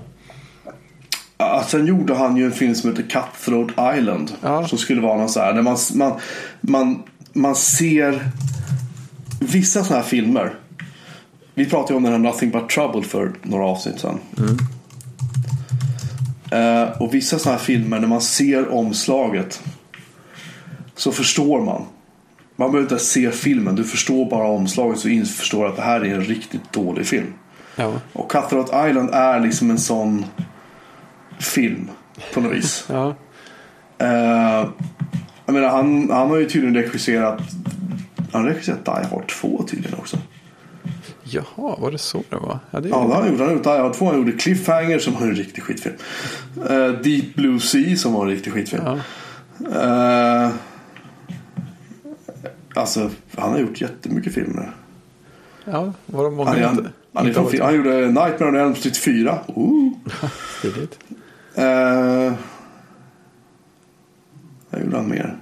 Ja, 1.37 1.63
sen 1.67 1.85
gjorde 1.85 2.15
han 2.15 2.37
ju 2.37 2.45
en 2.45 2.51
film 2.51 2.75
som 2.75 2.89
heter 2.89 3.03
Cutthroat 3.03 3.97
Island. 3.97 4.31
Ja. 4.41 4.67
Som 4.67 4.77
skulle 4.77 5.01
vara 5.01 5.17
någon 5.17 5.29
så 5.29 5.39
här. 5.39 5.53
Där 5.53 5.61
man, 5.61 5.77
man, 5.93 6.19
man, 6.61 7.03
man 7.33 7.55
ser 7.55 8.29
vissa 9.39 9.83
sådana 9.83 10.01
här 10.01 10.09
filmer. 10.09 10.55
Vi 11.53 11.65
pratade 11.65 11.93
ju 11.93 11.97
om 11.97 12.03
den 12.03 12.11
här 12.11 12.19
Nothing 12.19 12.51
But 12.51 12.69
Trouble 12.69 13.03
för 13.03 13.31
några 13.41 13.65
avsnitt 13.65 13.99
sedan. 13.99 14.19
Eh, 16.51 17.01
och 17.01 17.13
vissa 17.13 17.39
sådana 17.39 17.57
här 17.57 17.65
filmer 17.65 17.99
när 17.99 18.07
man 18.07 18.21
ser 18.21 18.73
omslaget. 18.73 19.61
Så 20.95 21.11
förstår 21.11 21.61
man. 21.61 21.85
Man 22.55 22.71
behöver 22.71 22.93
inte 22.93 23.05
se 23.05 23.31
filmen. 23.31 23.75
Du 23.75 23.83
förstår 23.83 24.29
bara 24.29 24.47
omslaget 24.47 24.99
så 24.99 25.09
förstår 25.25 25.67
att 25.67 25.75
det 25.75 25.81
här 25.81 26.01
är 26.01 26.13
en 26.13 26.23
riktigt 26.23 26.73
dålig 26.73 27.07
film. 27.07 27.33
Ja. 27.75 27.93
Och 28.13 28.31
Cutthroat 28.31 28.89
Island 28.89 29.09
är 29.09 29.39
liksom 29.39 29.71
en 29.71 29.79
sån 29.79 30.25
film 31.39 31.89
på 32.33 32.41
något 32.41 32.51
vis. 32.51 32.85
Ja. 32.89 33.15
Eh, 33.97 34.67
jag 35.45 35.53
menar, 35.53 35.69
han, 35.69 36.09
han 36.11 36.29
har 36.29 36.37
ju 36.37 36.49
tydligen 36.49 36.75
regisserat 36.75 37.41
han 38.31 38.41
har 38.43 38.49
regisserat 38.49 38.85
Die 38.85 39.07
Hard 39.11 39.27
2 39.27 39.63
tydligen 39.67 39.99
också. 39.99 40.17
Jaha, 41.23 41.75
var 41.79 41.91
det 41.91 41.97
så 41.97 42.23
det 42.29 42.35
var? 42.35 42.59
Ja, 42.71 42.79
det 42.79 42.89
Ja, 42.89 42.95
det 43.07 43.13
har 43.13 43.21
han 43.21 43.29
gjort. 43.31 43.39
Han 43.39 43.47
har 43.47 43.55
gjort 43.55 43.63
Die 43.63 43.69
Hard 43.69 43.93
2. 43.93 44.05
Han 44.05 44.15
gjorde 44.17 44.31
Cliffhanger 44.31 44.99
som 44.99 45.13
var 45.13 45.21
en 45.21 45.35
riktig 45.35 45.63
skitfilm. 45.63 45.95
Eh, 46.69 46.87
Deep 46.87 47.35
Blue 47.35 47.59
Sea 47.59 47.95
som 47.95 48.13
var 48.13 48.23
en 48.25 48.29
riktig 48.31 48.53
skitfilm. 48.53 48.83
Ja. 48.85 48.97
Eh, 49.81 50.49
alltså, 52.75 53.09
han 53.37 53.51
har 53.51 53.59
gjort 53.59 53.81
jättemycket 53.81 54.33
filmer. 54.33 54.71
ja, 55.65 55.93
var 56.05 56.23
de 56.23 56.35
många 56.35 56.49
Han, 56.49 56.59
han, 56.63 56.89
han, 57.13 57.33
varit- 57.33 57.61
han 57.61 57.75
gjorde 57.75 58.05
Nightmare 58.07 58.49
on 58.49 58.55
Elm 58.55 58.75
Street 58.75 58.97
4. 58.97 59.39
Ooh. 59.47 59.91
Tidigt. 60.61 60.99
Eh, 61.55 62.33
vad 64.69 64.81
gjorde 64.81 64.97
han 64.97 65.07
mer? 65.09 65.37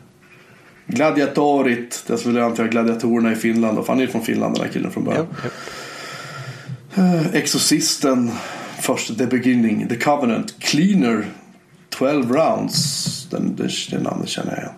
Gladiatorit. 1.01 2.03
Jag 2.25 2.37
anta 2.37 2.67
gladiatorerna 2.67 3.31
i 3.31 3.35
Finland. 3.35 3.77
för 3.77 3.93
Han 3.93 3.97
är 3.97 4.01
ju 4.01 4.07
från 4.07 4.21
Finland 4.21 4.55
den 4.55 4.65
här 4.65 4.71
killen 4.71 4.91
från 4.91 5.03
Ja, 5.05 5.09
början. 5.09 5.27
ja. 6.95 7.01
Eh, 7.03 7.35
Exorcisten. 7.35 8.31
Först 8.79 9.17
The 9.17 9.25
Beginning. 9.25 9.87
The 9.87 9.95
Covenant. 9.95 10.59
Cleaner. 10.59 11.25
12 11.89 12.31
rounds. 12.31 13.27
Den, 13.31 13.55
det, 13.55 13.69
det 13.91 13.99
namnet 13.99 14.29
känner 14.29 14.51
jag 14.51 14.59
igen. 14.59 14.71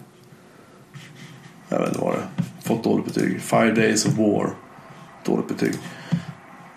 Jag 1.69 1.79
vet 1.79 1.87
inte 1.87 2.01
vad 2.01 2.13
det 2.13 2.19
är. 2.19 2.43
Fått 2.67 2.83
dåligt 2.83 3.05
betyg. 3.05 3.41
Five 3.41 3.71
Days 3.71 4.05
of 4.05 4.13
War. 4.17 4.49
Dåligt 5.25 5.47
betyg. 5.47 5.73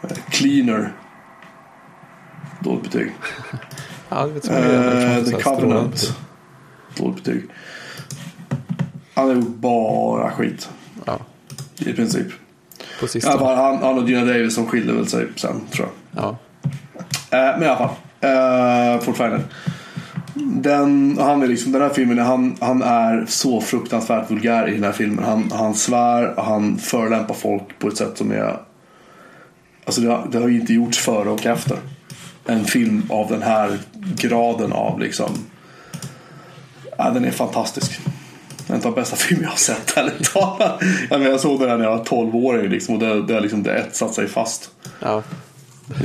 Eh, 0.02 0.16
Cleaner. 0.30 0.92
Dåligt 2.60 2.82
betyg. 2.82 3.12
ja 4.08 4.26
det 4.26 4.32
vet 4.32 4.46
jag. 4.46 5.18
Inte 5.18 5.30
The 5.30 5.42
Covenant. 5.42 6.16
Dåligt 6.96 7.24
betyg. 7.24 7.42
Han 9.16 9.28
har 9.28 9.34
gjort 9.34 9.56
bara 9.56 10.30
skit. 10.30 10.68
Ja, 11.04 11.18
I 11.78 11.92
princip. 11.92 12.26
på 13.00 13.06
sistone. 13.06 13.38
fall, 13.38 13.56
han, 13.56 13.78
han 13.82 13.98
och 13.98 14.08
Gina 14.08 14.24
Davis 14.24 14.54
som 14.54 14.66
skilde 14.66 14.92
väl 14.92 15.06
sig 15.06 15.26
sen 15.36 15.60
tror 15.72 15.88
jag. 16.12 16.24
Ja. 16.24 16.36
Eh, 17.38 17.58
men 17.58 17.62
i 17.62 17.66
alla 17.66 17.76
fall. 17.76 17.90
Eh, 18.96 19.00
fortfarande. 19.00 19.40
Den, 20.34 21.18
han 21.20 21.42
är 21.42 21.46
liksom, 21.46 21.72
den 21.72 21.82
här 21.82 21.88
filmen, 21.88 22.18
han, 22.18 22.56
han 22.60 22.82
är 22.82 23.24
så 23.28 23.60
fruktansvärt 23.60 24.30
vulgär 24.30 24.68
i 24.68 24.74
den 24.74 24.84
här 24.84 24.92
filmen. 24.92 25.24
Han, 25.24 25.50
han 25.52 25.74
svär 25.74 26.38
och 26.38 26.44
han 26.44 26.78
förolämpar 26.78 27.34
folk 27.34 27.78
på 27.78 27.88
ett 27.88 27.96
sätt 27.96 28.18
som 28.18 28.30
är... 28.32 28.56
Alltså 29.84 30.00
det, 30.00 30.08
har- 30.08 30.28
det 30.32 30.38
har 30.38 30.48
ju 30.48 30.60
inte 30.60 30.72
gjorts 30.74 30.98
före 30.98 31.28
och 31.30 31.46
efter. 31.46 31.76
En 32.46 32.64
film 32.64 33.02
av 33.10 33.28
den 33.30 33.42
här 33.42 33.78
graden 33.98 34.72
av 34.72 35.00
liksom... 35.00 35.30
Ja, 36.98 37.10
den 37.10 37.24
är 37.24 37.30
fantastisk. 37.30 38.00
En 38.66 38.74
av 38.74 38.82
de 38.82 38.94
bästa 38.94 39.16
filmer 39.16 39.42
jag 39.42 39.50
har 39.50 39.56
sett, 39.56 39.96
ärligt 39.96 40.32
talat. 40.32 40.82
Jag, 41.10 41.22
jag 41.22 41.40
såg 41.40 41.60
den 41.60 41.68
här 41.68 41.76
när 41.76 41.84
jag 41.84 41.96
var 41.96 42.04
12-åring 42.04 42.70
liksom, 42.70 42.94
och 42.94 43.00
det, 43.00 43.22
det 43.22 43.40
liksom 43.40 43.62
det 43.62 43.74
etsat 43.74 44.14
sig 44.14 44.28
fast. 44.28 44.70
ja. 45.00 45.22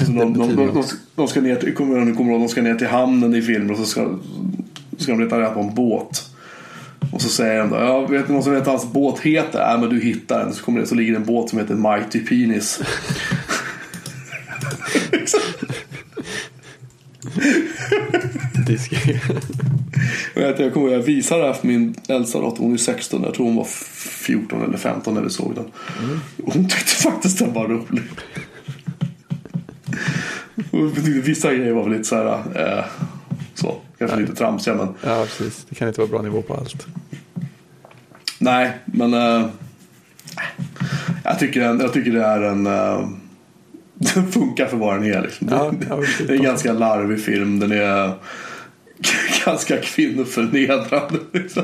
Så 0.05 0.11
de, 0.11 0.33
de, 0.33 0.55
de, 0.55 0.83
de, 1.15 1.27
ska 1.27 1.41
ner 1.41 1.55
till, 1.55 1.75
kommer 1.75 1.97
jag 1.97 2.17
kommer 2.17 2.31
ihåg, 2.31 2.41
de 2.41 2.49
ska 2.49 2.61
ner 2.61 2.75
till 2.75 2.87
hamnen 2.87 3.35
i 3.35 3.41
filmen 3.41 3.71
och 3.71 3.77
så 3.77 3.85
ska, 3.85 4.09
ska 4.97 5.11
de 5.11 5.23
leta 5.23 5.39
reda 5.39 5.49
på 5.49 5.59
en 5.59 5.75
båt. 5.75 6.29
Och 7.11 7.21
så 7.21 7.29
säger 7.29 7.59
de 7.59 7.69
då, 7.69 7.75
ja, 7.75 7.99
vet 7.99 8.27
ni 8.27 8.35
vad 8.35 8.43
som 8.43 8.53
vet 8.53 8.65
vad 8.65 8.75
hans 8.75 8.93
båt 8.93 9.19
heter? 9.19 9.59
Nej 9.67 9.79
men 9.79 9.89
du 9.89 9.99
hittar 9.99 10.39
den. 10.39 10.53
Så 10.53 10.63
kommer 10.63 10.79
det, 10.79 10.87
så 10.87 10.95
ligger 10.95 11.11
det 11.11 11.17
en 11.17 11.25
båt 11.25 11.49
som 11.49 11.59
heter 11.59 11.75
Mighty 11.75 12.19
Penis. 12.19 12.81
Disk. 18.67 18.93
Jag, 20.35 20.57
kommer 20.57 20.87
ihåg, 20.87 20.91
jag 20.91 20.99
visade 21.03 21.41
det 21.41 21.47
här 21.47 21.53
för 21.53 21.67
min 21.67 21.95
äldsta 22.07 22.39
dotter, 22.41 22.63
hon 22.63 22.73
är 22.73 22.77
16, 22.77 23.23
jag 23.23 23.33
tror 23.33 23.45
hon 23.45 23.55
var 23.55 23.65
14 23.65 24.63
eller 24.63 24.77
15 24.77 25.13
när 25.13 25.21
vi 25.21 25.29
såg 25.29 25.55
den. 25.55 25.65
Och 26.43 26.53
Hon 26.53 26.69
tyckte 26.69 26.91
faktiskt 26.91 27.39
den 27.39 27.53
var 27.53 27.67
rolig. 27.67 28.03
Vissa 31.23 31.53
grejer 31.53 31.73
var 31.73 31.83
väl 31.83 31.91
lite 31.91 32.03
så 32.03 32.15
här, 32.15 32.37
eh, 32.55 32.85
så, 33.53 33.75
kanske 33.97 34.17
lite 34.17 34.35
tramsiga 34.35 34.75
men 34.75 34.87
ja, 35.03 35.25
precis. 35.25 35.65
Det 35.69 35.75
kan 35.75 35.87
inte 35.87 36.01
vara 36.01 36.09
bra 36.09 36.21
nivå 36.21 36.41
på 36.41 36.53
allt. 36.53 36.87
Nej, 38.39 38.71
men 38.85 39.13
eh, 39.13 39.45
jag, 41.23 41.39
tycker, 41.39 41.61
jag 41.61 41.93
tycker 41.93 42.11
det 42.11 42.25
är 42.25 42.41
en... 42.41 42.67
eh, 42.67 43.09
den 44.13 44.31
funkar 44.31 44.65
för 44.65 44.77
vad 44.77 44.95
den 44.95 45.13
är. 45.13 45.21
Liksom. 45.21 45.47
Ja, 45.51 45.73
det, 45.79 45.85
ja, 45.89 46.33
är 46.33 46.37
en 46.37 46.43
ganska 46.43 46.73
larvig 46.73 47.21
film. 47.21 47.59
Den 47.59 47.71
är 47.71 48.13
ganska 49.45 49.77
kvinnoförnedrande. 49.77 51.19
Liksom. 51.33 51.63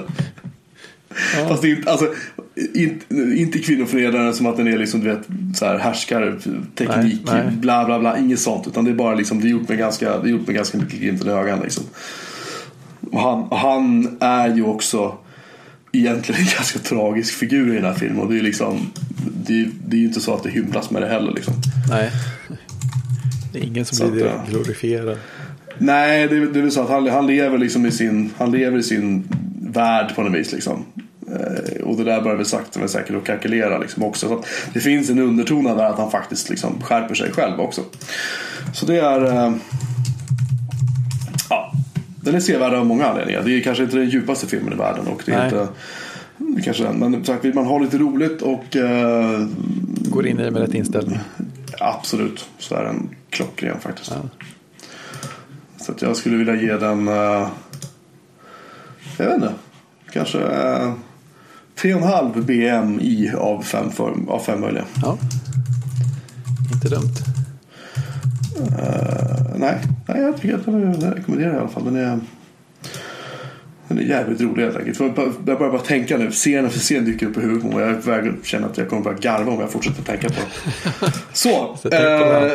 Fast 1.48 1.62
det 1.62 1.72
är 1.72 1.76
inte, 1.76 1.92
alltså, 1.92 2.14
inte, 2.74 3.16
inte 3.16 3.60
kvinnoförnedrande 3.60 4.34
som 4.34 4.46
att 4.46 4.58
den 4.58 4.68
är 4.68 4.78
liksom, 4.78 5.00
du 5.00 5.10
vet, 5.10 5.28
så 5.56 5.66
här 5.66 5.78
härskar, 5.78 6.40
teknik, 6.76 7.22
Nej, 7.26 7.44
nej. 7.46 7.52
bla 7.52 7.86
bla 7.86 8.00
bla. 8.00 8.18
Inget 8.18 8.40
sånt. 8.40 8.68
Utan 8.68 8.86
det 8.86 8.92
är 8.92 8.96
bara 8.96 9.16
liksom, 9.16 9.42
det 9.42 9.48
är 9.48 9.50
gjort 9.50 9.70
med 9.70 9.78
ganska, 9.78 10.18
det 10.20 10.30
är 10.30 10.32
gjort 10.32 10.48
med 10.48 10.56
ganska 10.56 10.78
mycket 10.78 11.00
glimten 11.00 11.28
i 11.28 11.32
ögat. 11.32 11.64
Liksom. 11.64 11.84
Och 13.12 13.22
han, 13.22 13.48
han 13.52 14.18
är 14.20 14.56
ju 14.56 14.64
också 14.64 15.18
egentligen 16.00 16.42
en 16.42 16.48
ganska 16.58 16.80
tragisk 16.80 17.34
figur 17.34 17.72
i 17.72 17.76
den 17.76 17.86
här 17.86 17.94
filmen. 17.94 18.20
Och 18.20 18.32
det 18.34 18.40
är 18.40 18.44
liksom, 18.44 18.92
det 19.46 19.62
är, 19.62 19.70
det 19.88 19.96
är 19.96 20.00
ju 20.00 20.06
inte 20.08 20.22
så 20.22 20.34
att 20.34 20.44
det 20.44 20.50
hymlas 20.50 20.90
med 20.92 21.02
det 21.02 21.08
heller. 21.08 21.32
Liksom. 21.32 21.54
Nej. 21.90 22.12
Det 23.54 23.60
är 23.60 23.64
ingen 23.64 23.86
som 23.86 23.98
Så 23.98 24.08
blir 24.12 24.26
att, 24.26 24.32
ja. 24.46 24.52
glorifierad. 24.52 25.18
Nej, 25.78 26.28
det, 26.28 26.38
är- 26.38 26.46
det 26.46 26.60
är 26.60 26.64
väl 26.64 26.72
så 26.72 26.82
att 26.82 26.90
han, 26.90 27.08
han 27.10 27.28
lever 27.28 27.58
liksom 27.58 27.86
i 27.86 27.92
sin, 27.92 28.34
han 28.38 28.52
lever 28.52 28.78
i 28.80 28.84
sin 28.84 29.28
värld 29.72 30.16
på 30.16 30.24
något 30.24 30.34
vis. 30.40 30.52
Liksom. 30.52 30.86
Eh, 31.32 31.82
och 31.84 31.98
det 31.98 32.04
där 32.04 32.22
börjar 32.22 32.38
väl 32.38 32.46
sakta 32.46 32.80
men 32.80 32.90
säkert 32.90 33.16
att 33.16 33.26
kalkylera 33.26 33.78
liksom 33.78 34.04
också. 34.04 34.28
Så 34.28 34.40
att 34.40 34.46
det 34.74 34.80
finns 34.80 35.10
en 35.10 35.20
underton 35.20 35.68
av 35.68 35.78
där 35.78 35.86
att 35.86 35.98
han 35.98 36.12
faktiskt 36.12 36.50
liksom 36.50 36.82
skärper 36.82 37.16
sig 37.16 37.32
själv 37.32 37.60
också. 37.60 37.82
Så 38.74 38.86
det 38.86 39.00
är... 39.00 39.26
Eh, 39.48 39.54
ja, 41.50 41.74
den 42.28 42.36
är 42.36 42.40
sevärd 42.40 42.74
av 42.74 42.86
många 42.86 43.06
anledningar. 43.06 43.42
Det 43.44 43.52
är 43.58 43.62
kanske 43.62 43.84
inte 43.84 43.98
den 43.98 44.10
djupaste 44.10 44.48
filmen 44.48 44.74
i 44.74 44.76
världen. 44.76 45.08
Och 45.08 45.24
det 45.26 45.32
är 45.32 45.38
Nej. 45.38 45.46
inte, 45.46 46.64
kanske 46.64 46.84
den. 46.84 46.96
Men 47.00 47.26
sagt, 47.26 47.46
vill 47.46 47.54
man 47.54 47.66
ha 47.66 47.80
lite 47.80 47.98
roligt 47.98 48.42
och 48.42 48.76
eh, 48.76 49.48
Går 50.10 50.28
in 50.28 50.40
i 50.40 50.44
det 50.44 50.52
med 50.52 50.62
rätt 50.62 50.74
inställning. 50.74 51.20
absolut 51.80 52.50
så 52.60 52.76
är 52.76 52.84
den 52.84 53.10
klockren 53.30 53.80
faktiskt. 53.80 54.12
Ja. 54.12 54.30
Så 55.78 55.92
att 55.92 56.02
jag 56.02 56.16
skulle 56.16 56.38
vilja 56.38 56.56
ge 56.56 56.78
den, 56.78 57.08
eh, 57.08 57.48
jag 59.18 59.26
vet 59.26 59.36
inte, 59.36 59.54
kanske 60.14 60.38
uh, 60.38 60.94
3,5 61.76 62.42
BMI 62.42 63.32
av 63.38 63.62
5 63.62 63.90
av 64.28 64.40
fem 64.40 64.62
möjliga. 64.62 64.86
ja. 65.02 65.18
Inte 66.74 66.90
dumt. 66.90 67.37
Eh, 68.58 69.56
nej, 69.56 69.78
nej, 70.08 70.22
jag 70.22 70.38
tycker 70.42 70.56
att 70.56 70.66
den 70.66 70.76
är, 70.76 70.98
den 70.98 71.14
rekommenderar 71.14 71.50
jag 71.50 71.58
i 71.58 71.60
alla 71.60 71.70
fall. 71.70 71.86
Den 71.86 71.96
är, 71.96 72.20
den 73.88 73.98
är 73.98 74.02
jävligt 74.02 74.42
rolig 74.42 74.64
helt 74.64 74.78
enkelt. 74.78 75.00
Jag 75.00 75.14
börjar 75.44 75.72
bara 75.72 75.80
tänka 75.80 76.18
nu, 76.18 76.32
scen 76.32 76.66
efter 76.66 76.80
scen 76.80 77.06
dyker 77.06 77.26
upp 77.26 77.38
i 77.38 77.42
huvudet 77.42 77.74
mig. 77.74 77.80
Jag 77.80 77.90
är 77.90 78.02
på 78.02 78.10
väg 78.10 78.28
att 78.28 78.46
känna 78.46 78.68
att 78.68 78.78
jag 78.78 78.90
kommer 78.90 79.02
börja 79.02 79.18
garva 79.18 79.52
om 79.52 79.60
jag 79.60 79.72
fortsätter 79.72 80.04
tänka 80.04 80.28
på 80.28 80.34
det. 80.36 81.12
Så, 81.34 81.78
Så 81.82 81.90
eh, 81.90 82.52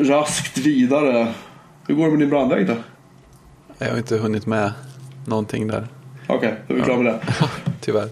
raskt 0.00 0.58
vidare. 0.58 1.28
Hur 1.86 1.94
går 1.94 2.04
det 2.04 2.10
med 2.10 2.20
din 2.20 2.30
brandvägg 2.30 2.66
då? 2.66 2.74
Jag 3.78 3.90
har 3.90 3.98
inte 3.98 4.16
hunnit 4.16 4.46
med 4.46 4.72
någonting 5.26 5.66
där. 5.66 5.88
Okej, 6.26 6.54
då 6.68 6.74
är 6.74 6.78
vi 6.78 6.84
klara 6.84 6.98
med 6.98 7.06
det. 7.06 7.20
Tyvärr. 7.80 8.08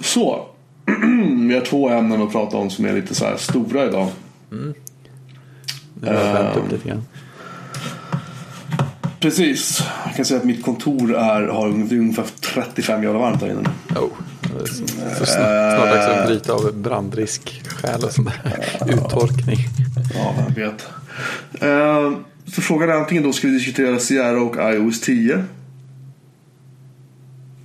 Så, 0.00 0.46
vi 1.48 1.54
har 1.54 1.64
två 1.64 1.88
ämnen 1.88 2.22
att 2.22 2.32
prata 2.32 2.56
om 2.56 2.70
som 2.70 2.84
är 2.84 2.92
lite 2.92 3.14
så 3.14 3.24
här 3.24 3.36
stora 3.36 3.84
idag. 3.86 4.08
Nu 6.00 6.08
har 6.08 6.14
jag 6.14 6.34
vänt 6.34 6.56
upp 6.56 6.72
lite 6.72 6.88
grann. 6.88 7.02
Precis, 9.20 9.82
jag 10.06 10.16
kan 10.16 10.24
säga 10.24 10.40
att 10.40 10.46
mitt 10.46 10.64
kontor 10.64 11.14
är, 11.14 11.46
har 11.48 11.68
ungefär 11.68 12.24
35 12.54 13.02
grader 13.02 13.18
varmt 13.18 13.40
där 13.40 13.50
inne. 13.50 13.70
Oh. 13.96 14.08
Så, 15.18 15.26
snart, 15.26 15.26
snart 15.26 15.90
dags 15.90 16.06
att 16.06 16.26
bryta 16.26 16.52
av 16.52 16.74
brandrisk 16.74 17.62
skäl 17.68 18.04
och 18.04 18.12
sån 18.12 18.24
där 18.24 18.62
uttorkning. 18.86 19.58
Ja, 20.14 20.34
jag 20.48 20.54
vet. 20.54 20.88
Eh, 21.62 22.12
Så 22.46 22.62
frågan 22.62 22.88
är 22.90 22.94
antingen 22.94 23.22
då 23.22 23.32
ska 23.32 23.46
vi 23.48 23.52
diskutera 23.54 23.98
Sierra 23.98 24.40
och 24.42 24.56
iOS 24.74 25.00
10. 25.00 25.44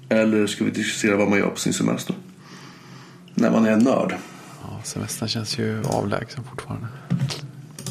Eller 0.09 0.47
ska 0.47 0.63
vi 0.65 0.71
diskutera 0.71 1.17
vad 1.17 1.29
man 1.29 1.39
gör 1.39 1.49
på 1.49 1.59
sin 1.59 1.73
semester? 1.73 2.15
När 3.33 3.51
man 3.51 3.65
är 3.65 3.71
en 3.71 3.79
nörd. 3.79 4.15
Ja, 4.61 4.79
semestern 4.83 5.27
känns 5.29 5.59
ju 5.59 5.83
avlägsen 5.85 6.43
fortfarande. 6.49 6.87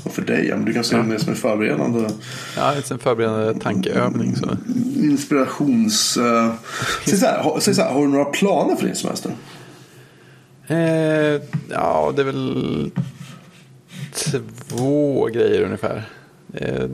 Och 0.05 0.13
för 0.13 0.23
dig, 0.23 0.47
ja, 0.49 0.57
men 0.57 0.65
du 0.65 0.73
kan 0.73 0.85
se 0.85 0.97
det 0.97 1.19
som 1.19 1.29
en 1.29 1.37
förberedande 1.37 2.09
Ja, 2.57 2.73
det 2.73 2.91
är 2.91 2.93
en 2.93 2.99
förberedande 2.99 3.61
tankeövning. 3.61 4.37
Så. 4.37 4.57
inspirations... 4.97 6.17
Uh... 6.17 6.53
Säg, 7.07 7.19
så 7.19 7.27
här, 7.27 7.61
säg 7.61 7.75
så 7.75 7.83
här, 7.83 7.93
har 7.93 8.01
du 8.01 8.09
några 8.09 8.25
planer 8.25 8.77
för 8.77 8.87
din 8.87 8.97
semester? 8.97 9.33
Eh, 10.67 11.41
ja, 11.71 12.13
det 12.17 12.23
är 12.23 12.25
väl 12.25 12.91
två 14.15 15.27
grejer 15.27 15.63
ungefär. 15.63 16.09
Eh, 16.55 16.85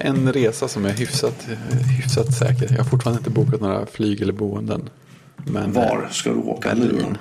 en 0.00 0.32
resa 0.32 0.68
som 0.68 0.84
är 0.84 0.92
hyfsat, 0.92 1.46
hyfsat 1.96 2.34
säker. 2.34 2.68
Jag 2.70 2.78
har 2.78 2.90
fortfarande 2.90 3.18
inte 3.18 3.30
bokat 3.30 3.60
några 3.60 3.86
flyg 3.86 4.22
eller 4.22 4.32
boenden. 4.32 4.90
Men, 5.36 5.72
Var 5.72 6.08
ska 6.10 6.30
du 6.30 6.36
åka 6.36 6.74
nu? 6.74 6.80
Berlin. 6.80 7.06
då? 7.10 7.16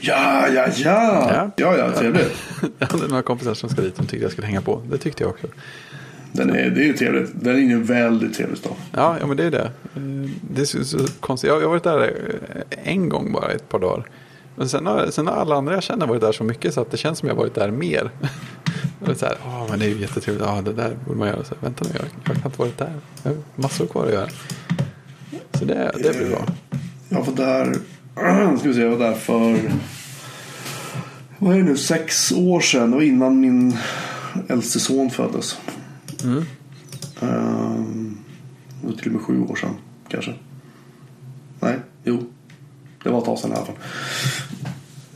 Ja, 0.00 0.48
ja, 0.48 0.66
ja. 0.76 1.30
Ja. 1.34 1.50
Ja, 1.56 1.76
ja, 1.76 1.92
trevligt. 1.92 2.32
Jag 2.78 2.86
hade 2.86 3.08
några 3.08 3.22
kompisar 3.22 3.54
som 3.54 3.68
ska 3.70 3.80
dit 3.82 3.96
som 3.96 4.06
tyckte 4.06 4.24
jag 4.24 4.32
skulle 4.32 4.46
hänga 4.46 4.60
på. 4.62 4.82
Det 4.90 4.98
tyckte 4.98 5.22
jag 5.24 5.30
också. 5.30 5.46
Den 6.32 6.50
är, 6.50 6.70
det 6.70 6.80
är 6.80 6.84
ju 6.84 6.92
trevligt. 6.92 7.30
Den 7.34 7.54
är 7.56 7.58
ju 7.60 7.72
en 7.72 7.84
väldigt 7.84 8.34
trevlig 8.34 8.58
stad. 8.58 8.72
Ja, 8.92 9.16
ja 9.20 9.26
men 9.26 9.36
det 9.36 9.44
är 9.44 9.50
det. 9.50 9.70
Eh, 9.96 10.30
Det 10.54 10.60
är 10.60 10.64
så, 10.64 10.84
så 10.84 10.98
konstigt. 11.20 11.48
Jag 11.50 11.60
har 11.60 11.68
varit 11.68 11.82
där 11.84 12.00
eh, 12.54 12.92
en 12.92 13.08
gång 13.08 13.32
bara, 13.32 13.50
ett 13.52 13.68
par 13.68 13.78
dagar. 13.78 14.04
Men 14.56 14.68
sen 14.68 14.86
har, 14.86 15.06
sen 15.10 15.26
har 15.26 15.34
alla 15.34 15.54
andra 15.56 15.74
jag 15.74 15.82
känner 15.82 16.06
varit 16.06 16.20
där 16.20 16.32
så 16.32 16.44
mycket 16.44 16.74
så 16.74 16.80
att 16.80 16.90
det 16.90 16.96
känns 16.96 17.18
som 17.18 17.28
jag 17.28 17.36
varit 17.36 17.54
där 17.54 17.70
mer. 17.70 18.10
Och 19.00 19.06
det 19.06 19.12
är 19.12 19.16
så 19.16 19.26
här, 19.26 19.36
"Åh, 19.46 19.66
men 19.70 19.78
det 19.78 19.84
är 19.84 19.88
ju 19.88 19.98
jättetrevligt. 20.00 20.44
Ja, 20.46 20.60
det 20.64 20.72
där 20.72 20.96
borde 21.06 21.18
man 21.18 21.28
göra. 21.28 21.44
Så, 21.44 21.54
här, 21.54 21.58
Vänta 21.60 21.84
nu, 21.84 21.90
jag, 21.94 22.04
jag 22.24 22.40
har 22.42 22.46
inte 22.50 22.58
varit 22.58 22.78
där. 22.78 22.92
Jag 23.22 23.30
har 23.30 23.38
massor 23.56 23.86
kvar 23.86 24.06
att 24.06 24.12
göra. 24.12 24.28
Så 25.52 25.64
det, 25.64 25.90
det 25.94 26.16
blir 26.18 26.28
bra. 26.30 26.44
Jag 27.08 27.24
var 27.24 27.34
där, 27.34 27.76
ska 28.58 28.68
vi 28.68 28.74
se, 28.74 28.80
jag 28.80 28.90
var 28.90 29.06
där 29.06 29.14
för, 29.14 29.60
vad 31.38 31.54
är 31.54 31.58
det 31.58 31.64
nu, 31.64 31.76
sex 31.76 32.32
år 32.32 32.60
sedan. 32.60 32.90
Det 32.90 32.96
var 32.96 33.02
innan 33.02 33.40
min 33.40 33.76
äldste 34.48 34.80
son 34.80 35.10
föddes. 35.10 35.58
Mm. 36.24 36.44
Ehm, 37.20 38.16
det 38.80 38.86
var 38.86 38.94
till 38.94 39.06
och 39.06 39.12
med 39.12 39.22
sju 39.22 39.42
år 39.42 39.56
sedan, 39.56 39.74
kanske. 40.08 40.34
Nej, 41.60 41.78
jo. 42.04 42.22
Det 43.02 43.10
var 43.10 43.18
ett 43.18 43.24
tag 43.24 43.38
sedan 43.38 43.50
i 43.50 43.54
alla 43.54 43.64
fall. 43.66 43.76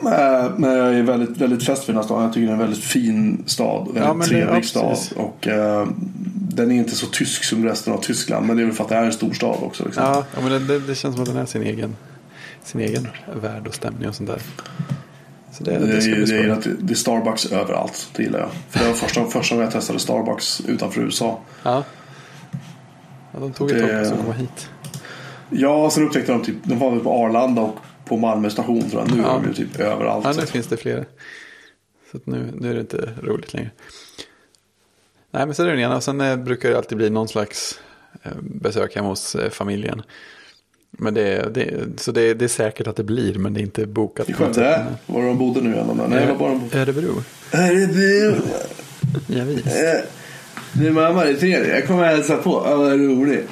Eh, 0.01 0.51
Men 0.59 0.71
jag 0.71 0.95
är 0.95 1.03
väldigt, 1.03 1.37
väldigt 1.37 1.65
fäst 1.65 1.83
vid 1.83 1.95
den 1.95 1.97
här 1.97 2.03
staden. 2.03 2.25
Jag 2.25 2.33
tycker 2.33 2.47
det 2.47 2.51
är 2.51 2.55
en 2.55 2.59
väldigt 2.59 2.85
fin 2.85 3.43
stad. 3.47 3.89
Väldigt 3.95 4.03
Ja, 4.05 4.25
trevlig 4.25 4.65
stad. 4.65 4.99
Och 5.17 5.49
eh, 5.49 5.89
den 6.35 6.71
är 6.71 6.77
inte 6.77 6.95
så 6.95 7.07
tysk 7.07 7.45
som 7.45 7.65
resten 7.65 7.93
av 7.93 7.99
Tyskland. 7.99 8.47
Men 8.47 8.57
det 8.57 8.63
är 8.63 8.67
väl 8.67 8.75
för 8.75 8.85
att 8.85 8.91
det 8.91 8.97
är 8.97 9.05
en 9.05 9.13
stor 9.13 9.33
stad 9.33 9.59
också. 9.63 9.85
Liksom. 9.85 10.03
Ja, 10.03 10.25
men 10.43 10.51
det, 10.51 10.59
det, 10.59 10.79
det 10.79 10.95
känns 10.95 11.15
som 11.15 11.23
att 11.23 11.29
den 11.29 11.37
är 11.39 11.47
sin 11.47 11.63
egen, 11.63 11.97
sin 12.67 12.81
egen 12.81 13.09
värld 13.43 13.67
och 13.67 13.75
stämning 13.75 14.09
och 14.09 14.15
sånt 14.15 14.29
där. 14.29 14.43
Så 15.53 15.65
det, 15.65 15.71
Det 15.71 15.79
det 15.87 16.25
det, 16.27 16.37
är, 16.37 16.49
att 16.51 16.67
det- 16.79 16.93
är 16.93 16.95
Starbucks 16.95 17.47
överallt. 17.53 18.11
Det 18.17 18.23
gillar 18.23 18.39
jag. 18.39 18.51
För 18.71 18.79
det 18.79 18.87
var 18.87 18.93
första, 18.95 19.25
första 19.27 19.55
gången 19.55 19.65
jag 19.65 19.73
testade 19.73 19.99
Starbucks 19.99 20.61
utanför 20.61 21.01
USA. 21.01 21.41
Ja. 21.63 21.85
ja, 23.33 23.41
de 23.41 23.53
tog 23.53 23.71
ett 23.71 23.81
tag 23.81 23.91
på 23.91 23.97
att 24.15 24.21
komma 24.21 24.33
hit. 24.33 24.71
Ja, 25.51 25.91
sen 25.91 26.05
upptäckte 26.07 26.33
de 26.33 26.43
typ, 26.45 26.57
de 26.65 26.79
var 26.79 26.91
väl 26.91 27.01
på 27.01 27.13
Arlanda 27.25 27.63
och 27.63 27.77
på 28.05 28.17
Malmö 28.17 28.51
station 28.51 28.91
tror 28.91 29.03
jag. 29.03 29.17
Nu 29.17 29.23
Ja. 29.23 29.31
är 29.39 29.43
de 29.43 29.49
ju 29.49 29.55
typ 29.55 29.81
överallt. 29.81 30.25
Ja, 30.25 30.33
nu 30.41 30.47
finns 30.47 30.67
det 30.67 30.77
fler. 30.77 31.07
Så 32.13 32.19
nu, 32.25 32.53
nu 32.55 32.71
är 32.71 32.75
det 32.75 32.81
inte 32.81 33.11
roligt 33.23 33.55
längre. 33.55 33.71
Nej, 35.31 35.47
men 35.47 35.55
så 35.55 35.63
är 35.63 35.67
det 35.67 35.73
den 35.73 35.81
ena. 35.81 35.97
Och 35.97 36.03
sen 36.03 36.21
eh, 36.21 36.37
brukar 36.37 36.71
det 36.71 36.77
alltid 36.77 36.99
bli 36.99 37.11
någon 37.11 37.29
slags 37.29 37.81
eh, 38.23 38.33
besök 38.41 38.97
hemma 38.97 39.09
hos 39.09 39.35
eh, 39.35 39.51
familjen. 39.51 40.03
Men 40.97 41.15
det, 41.15 41.55
det, 41.55 41.75
så 41.97 42.13
det, 42.13 42.35
det 42.35 42.45
är 42.45 42.49
säkert 42.49 42.87
att 42.87 42.97
det 42.97 43.05
blir, 43.05 43.35
men 43.35 43.55
det 43.55 43.61
är 43.61 43.63
inte 43.63 43.87
bokat. 43.87 44.27
Sätt. 44.27 44.37
Skövde? 44.37 44.87
Var 45.07 45.23
de 45.23 45.39
bodde 45.39 45.61
nu 45.61 45.73
igen? 45.73 46.01
Nej, 46.09 46.27
var 46.27 46.35
bara 46.37 46.51
de. 46.71 46.79
Örebro. 46.79 47.23
Örebro! 47.53 48.35
Ja, 49.27 49.45
visst. 49.45 49.67
Eh, 49.67 50.01
Nu 50.73 50.91
mamma, 50.91 51.25
det 51.25 51.31
är 51.31 51.35
trevligt. 51.35 51.73
Jag 51.73 51.87
kommer 51.87 52.05
hälsa 52.05 52.37
på. 52.37 52.63
Ja, 52.67 52.77
vad 52.77 52.93
roligt. 52.93 53.49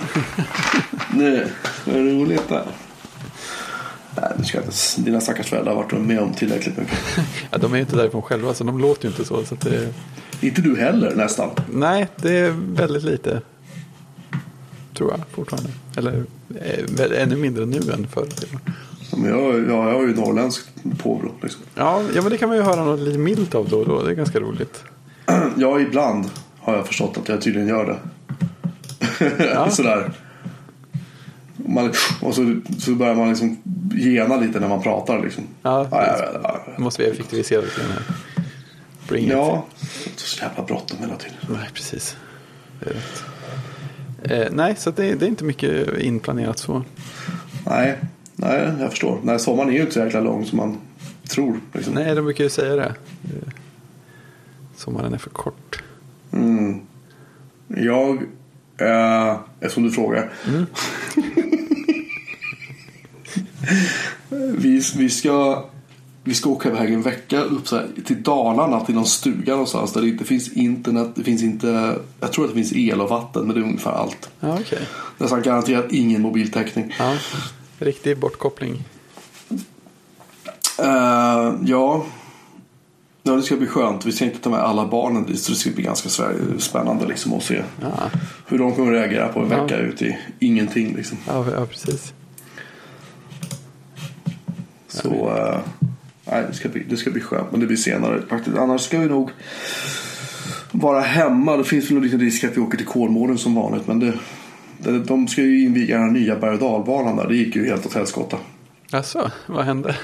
nu, 1.14 1.46
vad 1.84 1.96
roligt 1.96 2.48
där. 2.48 2.64
Nej, 4.20 4.30
du 4.38 4.44
ska 4.44 4.58
inte. 4.58 4.72
Dina 4.98 5.20
stackars 5.20 5.46
föräldrar 5.46 5.74
har 5.74 5.82
varit 5.82 5.92
med 5.92 6.20
om 6.20 6.32
tillräckligt 6.32 6.76
mycket. 6.76 6.98
Ja, 7.50 7.58
de 7.58 7.72
är 7.72 7.76
ju 7.76 7.80
inte 7.82 7.96
därifrån 7.96 8.22
själva, 8.22 8.54
så 8.54 8.64
de 8.64 8.78
låter 8.78 9.04
ju 9.04 9.08
inte 9.10 9.24
så. 9.24 9.44
så 9.44 9.54
det, 9.54 9.88
Inte 10.40 10.60
du 10.62 10.76
heller 10.80 11.14
nästan. 11.14 11.50
nej, 11.72 12.08
det 12.16 12.36
är 12.38 12.50
väldigt 12.74 13.02
lite. 13.02 13.40
Tror 14.96 15.10
jag 15.10 15.20
fortfarande. 15.30 15.70
Eller 15.96 16.12
eh, 16.12 16.22
ännu 17.16 17.36
mindre 17.36 17.66
nu 17.66 17.76
än 17.76 18.06
förr. 18.06 18.28
Men 19.16 19.30
jag, 19.30 19.54
jag, 19.54 19.68
jag 19.68 19.92
har 19.94 20.02
ju 20.02 20.14
norrländskt 20.14 20.68
påbrå. 20.98 21.30
Liksom. 21.42 21.60
Ja, 21.74 22.02
ja, 22.14 22.22
men 22.22 22.30
det 22.30 22.38
kan 22.38 22.48
man 22.48 22.58
ju 22.58 22.64
höra 22.64 22.84
något 22.84 23.00
lite 23.00 23.18
milt 23.18 23.54
av 23.54 23.68
då 23.68 23.78
och 23.78 23.86
då. 23.88 24.02
Det 24.02 24.10
är 24.10 24.14
ganska 24.14 24.40
roligt. 24.40 24.84
Ja, 25.56 25.80
ibland 25.80 26.30
har 26.58 26.74
jag 26.76 26.86
förstått 26.86 27.18
att 27.18 27.28
jag 27.28 27.40
tydligen 27.42 27.68
gör 27.68 27.86
det. 27.86 27.98
Ja. 29.54 29.70
Sådär. 29.70 30.12
Man, 31.56 31.92
och 32.22 32.34
så, 32.34 32.60
så 32.78 32.90
börjar 32.90 33.14
man 33.14 33.28
liksom 33.28 33.56
gena 33.94 34.36
lite 34.36 34.60
när 34.60 34.68
man 34.68 34.82
pratar. 34.82 35.22
Liksom. 35.22 35.44
Ja, 35.62 35.88
Ja, 35.90 35.98
vet, 35.98 36.40
ja, 36.42 36.66
Nu 36.78 36.84
måste 36.84 37.02
vi 37.02 37.08
effektivisera 37.08 37.60
lite 37.60 37.80
här. 37.82 38.02
Bring 39.08 39.24
it. 39.24 39.30
ja. 39.30 39.64
så 40.16 40.42
jävla 40.44 40.62
bråttom 40.62 40.98
hela 41.00 41.16
tiden. 41.16 41.36
Nej, 41.48 41.68
precis. 41.74 42.16
Det 42.80 42.90
är 42.90 42.94
rätt. 42.94 43.24
Eh, 44.24 44.48
nej, 44.52 44.74
så 44.78 44.90
det, 44.90 45.14
det 45.14 45.26
är 45.26 45.28
inte 45.28 45.44
mycket 45.44 45.98
inplanerat 46.00 46.58
så. 46.58 46.82
Nej, 47.66 47.98
Nej, 48.36 48.72
jag 48.80 48.90
förstår. 48.90 49.20
Nej, 49.22 49.38
sommaren 49.38 49.68
är 49.68 49.72
ju 49.72 49.80
inte 49.80 49.92
så 49.92 50.00
jäkla 50.00 50.20
lång 50.20 50.46
som 50.46 50.56
man 50.56 50.78
tror. 51.28 51.60
Liksom. 51.72 51.94
Nej, 51.94 52.14
de 52.14 52.24
brukar 52.24 52.44
ju 52.44 52.50
säga 52.50 52.76
det. 52.76 52.94
Sommaren 54.76 55.14
är 55.14 55.18
för 55.18 55.30
kort. 55.30 55.82
Mm. 56.32 56.80
Jag, 57.68 58.22
eh, 58.78 59.36
eftersom 59.60 59.82
du 59.82 59.90
frågar. 59.90 60.32
Mm. 60.46 60.66
vi, 64.58 64.82
vi, 64.96 65.10
ska, 65.10 65.64
vi 66.26 66.34
ska 66.34 66.50
åka 66.50 66.68
iväg 66.68 66.92
en 66.92 67.02
vecka 67.02 67.40
upp 67.40 67.70
här, 67.70 67.88
till 68.04 68.22
Dalarna 68.22 68.80
till 68.80 68.94
någon 68.94 69.06
stuga 69.06 69.52
någonstans 69.52 69.92
där 69.92 70.00
det 70.00 70.08
inte 70.08 70.24
finns 70.24 70.52
internet. 70.52 71.08
Det 71.14 71.24
finns 71.24 71.42
inte, 71.42 71.98
jag 72.20 72.32
tror 72.32 72.44
att 72.44 72.50
det 72.50 72.54
finns 72.54 72.72
el 72.72 73.00
och 73.00 73.08
vatten 73.08 73.46
men 73.46 73.54
det 73.54 73.60
är 73.60 73.64
ungefär 73.64 73.90
allt. 73.92 74.30
Ja, 74.40 74.58
okej. 74.60 74.78
Nästan 75.18 75.42
garanterat 75.42 75.92
ingen 75.92 76.22
mobiltäckning. 76.22 76.94
Ja, 76.98 77.16
riktig 77.78 78.18
bortkoppling. 78.18 78.84
Eh, 80.78 81.54
ja. 81.64 82.04
ja, 83.22 83.32
det 83.32 83.42
ska 83.42 83.56
bli 83.56 83.66
skönt. 83.66 84.06
Vi 84.06 84.12
ska 84.12 84.24
inte 84.24 84.38
ta 84.38 84.50
med 84.50 84.60
alla 84.60 84.86
barnen 84.86 85.24
dit 85.26 85.40
så 85.40 85.52
det 85.52 85.58
ska 85.58 85.70
bli 85.70 85.82
ganska 85.82 86.08
spännande 86.58 87.06
liksom 87.06 87.32
att 87.32 87.42
se 87.42 87.62
Ja, 87.82 88.10
hur 88.46 88.58
de 88.58 88.74
kommer 88.74 88.92
reagera 88.92 89.28
på 89.28 89.40
en 89.40 89.50
Ja. 89.50 89.62
vecka 89.62 89.76
ut 89.78 90.02
i 90.02 90.18
ingenting. 90.38 90.96
Liksom. 90.96 91.18
ja, 91.28 91.46
ja 91.54 91.66
precis. 91.66 92.12
Så 94.88 95.36
eh, 95.36 95.58
nej, 96.24 96.44
det, 96.48 96.54
ska 96.54 96.68
bli, 96.68 96.82
det 96.88 96.96
ska 96.96 97.10
bli 97.10 97.20
skönt. 97.20 97.50
Men 97.50 97.60
det 97.60 97.66
blir 97.66 97.76
senare 97.76 98.22
faktiskt. 98.28 98.56
Annars 98.56 98.80
ska 98.80 98.98
vi 98.98 99.06
nog 99.06 99.30
vara 100.70 101.00
hemma. 101.00 101.56
Det 101.56 101.64
finns 101.64 101.90
väl 101.90 101.96
en 101.96 102.02
liten 102.02 102.20
risk 102.20 102.44
att 102.44 102.56
vi 102.56 102.60
åker 102.60 102.78
till 102.78 102.86
Kolmården 102.86 103.38
som 103.38 103.54
vanligt. 103.54 103.86
Men 103.86 104.00
det, 104.00 104.12
det, 104.78 104.98
de 104.98 105.28
ska 105.28 105.42
ju 105.42 105.64
inviga 105.64 105.98
den 105.98 106.12
nya 106.12 106.36
berg 106.36 106.52
och 106.52 106.58
dalbanan 106.58 107.16
där. 107.16 107.28
Det 107.28 107.36
gick 107.36 107.56
ju 107.56 107.66
helt 107.66 107.86
åt 107.86 107.94
helskotta. 107.94 108.36
Alltså, 108.92 109.30
vad 109.46 109.64
hände? 109.64 109.96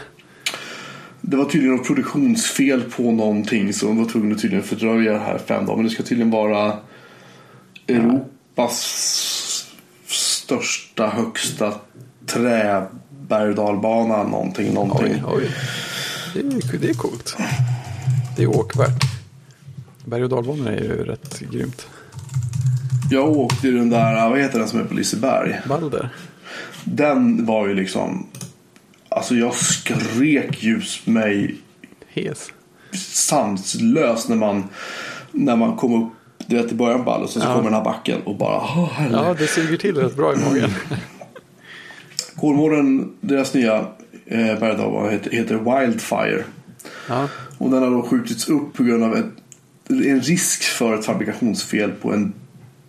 Det 1.21 1.37
var 1.37 1.45
tydligen 1.45 1.77
något 1.77 1.87
produktionsfel 1.87 2.83
på 2.83 3.03
någonting 3.03 3.73
så 3.73 3.87
de 3.87 3.99
var 3.99 4.11
tvungna 4.11 4.35
att 4.35 4.43
tydligen 4.43 4.65
fördröja 4.65 5.13
det 5.13 5.19
här 5.19 5.39
fem 5.39 5.67
dagar. 5.67 5.77
Men 5.77 5.85
det 5.85 5.91
ska 5.91 6.03
tydligen 6.03 6.31
vara 6.31 6.77
Europas 7.87 8.81
största, 10.07 11.07
högsta 11.07 11.73
träberg 12.27 13.49
och 13.49 13.55
dalbana 13.55 14.23
någonting, 14.23 14.75
någonting. 14.75 15.13
Oj, 15.13 15.23
oj. 15.27 15.51
Det 16.35 16.41
är, 16.41 16.79
det 16.79 16.91
är 16.91 16.95
coolt. 16.95 17.37
Det 18.37 18.43
är 18.43 18.47
åkvärt. 18.57 19.03
Berg 20.05 20.23
och 20.25 20.29
dalbanor 20.29 20.69
är 20.69 20.83
ju 20.83 21.05
rätt 21.05 21.41
grymt. 21.41 21.87
Jag 23.11 23.29
åkte 23.31 23.67
ju 23.67 23.79
den 23.79 23.91
där, 23.91 24.31
vad 24.31 24.39
heter 24.41 24.59
den 24.59 24.69
som 24.69 24.81
är 24.81 24.85
på 24.85 24.95
Liseberg? 24.95 25.61
Balder. 25.69 26.09
Den 26.85 27.47
var 27.47 27.67
ju 27.69 27.75
liksom, 27.75 28.27
alltså 29.09 29.35
jag 29.35 29.55
skrek 29.55 30.63
ljus 30.63 31.07
mig 31.07 31.57
Hes. 32.09 32.49
sanslös 32.93 34.29
när 34.29 34.37
man, 34.37 34.65
när 35.33 35.57
man 35.57 35.77
kom 35.77 36.03
upp 36.03 36.13
du 36.47 36.57
vet 36.57 36.73
i 36.73 36.75
början 36.75 36.99
på 36.99 37.05
ballen 37.05 37.29
så, 37.29 37.41
så 37.41 37.47
Ja. 37.47 37.53
kommer 37.53 37.65
den 37.65 37.75
här 37.75 37.85
backen 37.85 38.23
och 38.23 38.37
bara. 38.37 38.63
Ja, 39.13 39.35
det 39.39 39.47
suger 39.47 39.77
till 39.77 39.97
rätt 39.97 40.17
bra 40.17 40.35
i 40.35 40.37
magen. 40.37 40.71
Kolmården, 42.41 43.13
deras 43.21 43.55
nya 43.55 43.77
eh, 44.27 44.59
berg 44.61 45.13
heter, 45.13 45.31
heter 45.31 45.55
Wildfire. 45.81 46.45
Ja, 47.09 47.29
Och 47.59 47.71
den 47.71 47.83
har 47.83 47.91
då 47.91 48.03
skjutits 48.03 48.49
upp 48.49 48.73
på 48.75 48.83
grund 48.83 49.05
av 49.05 49.17
ett, 49.17 49.27
en 49.89 50.21
risk 50.21 50.63
för 50.63 50.95
ett 50.95 51.05
fabrikationsfel 51.05 51.91
på 51.91 52.13
en, 52.13 52.33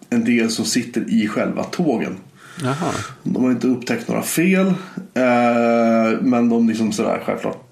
en 0.10 0.24
del 0.26 0.50
som 0.50 0.66
sitter 0.66 1.10
i 1.10 1.28
själva 1.28 1.64
tågen. 1.64 2.16
jaha. 2.64 2.92
De 3.24 3.44
har 3.44 3.52
inte 3.52 3.68
upptäckt 3.68 4.08
några 4.08 4.22
fel. 4.24 4.68
Eh, 5.14 6.20
men 6.22 6.50
de 6.50 6.68
liksom 6.70 6.92
sådär 6.92 7.22
självklart. 7.26 7.70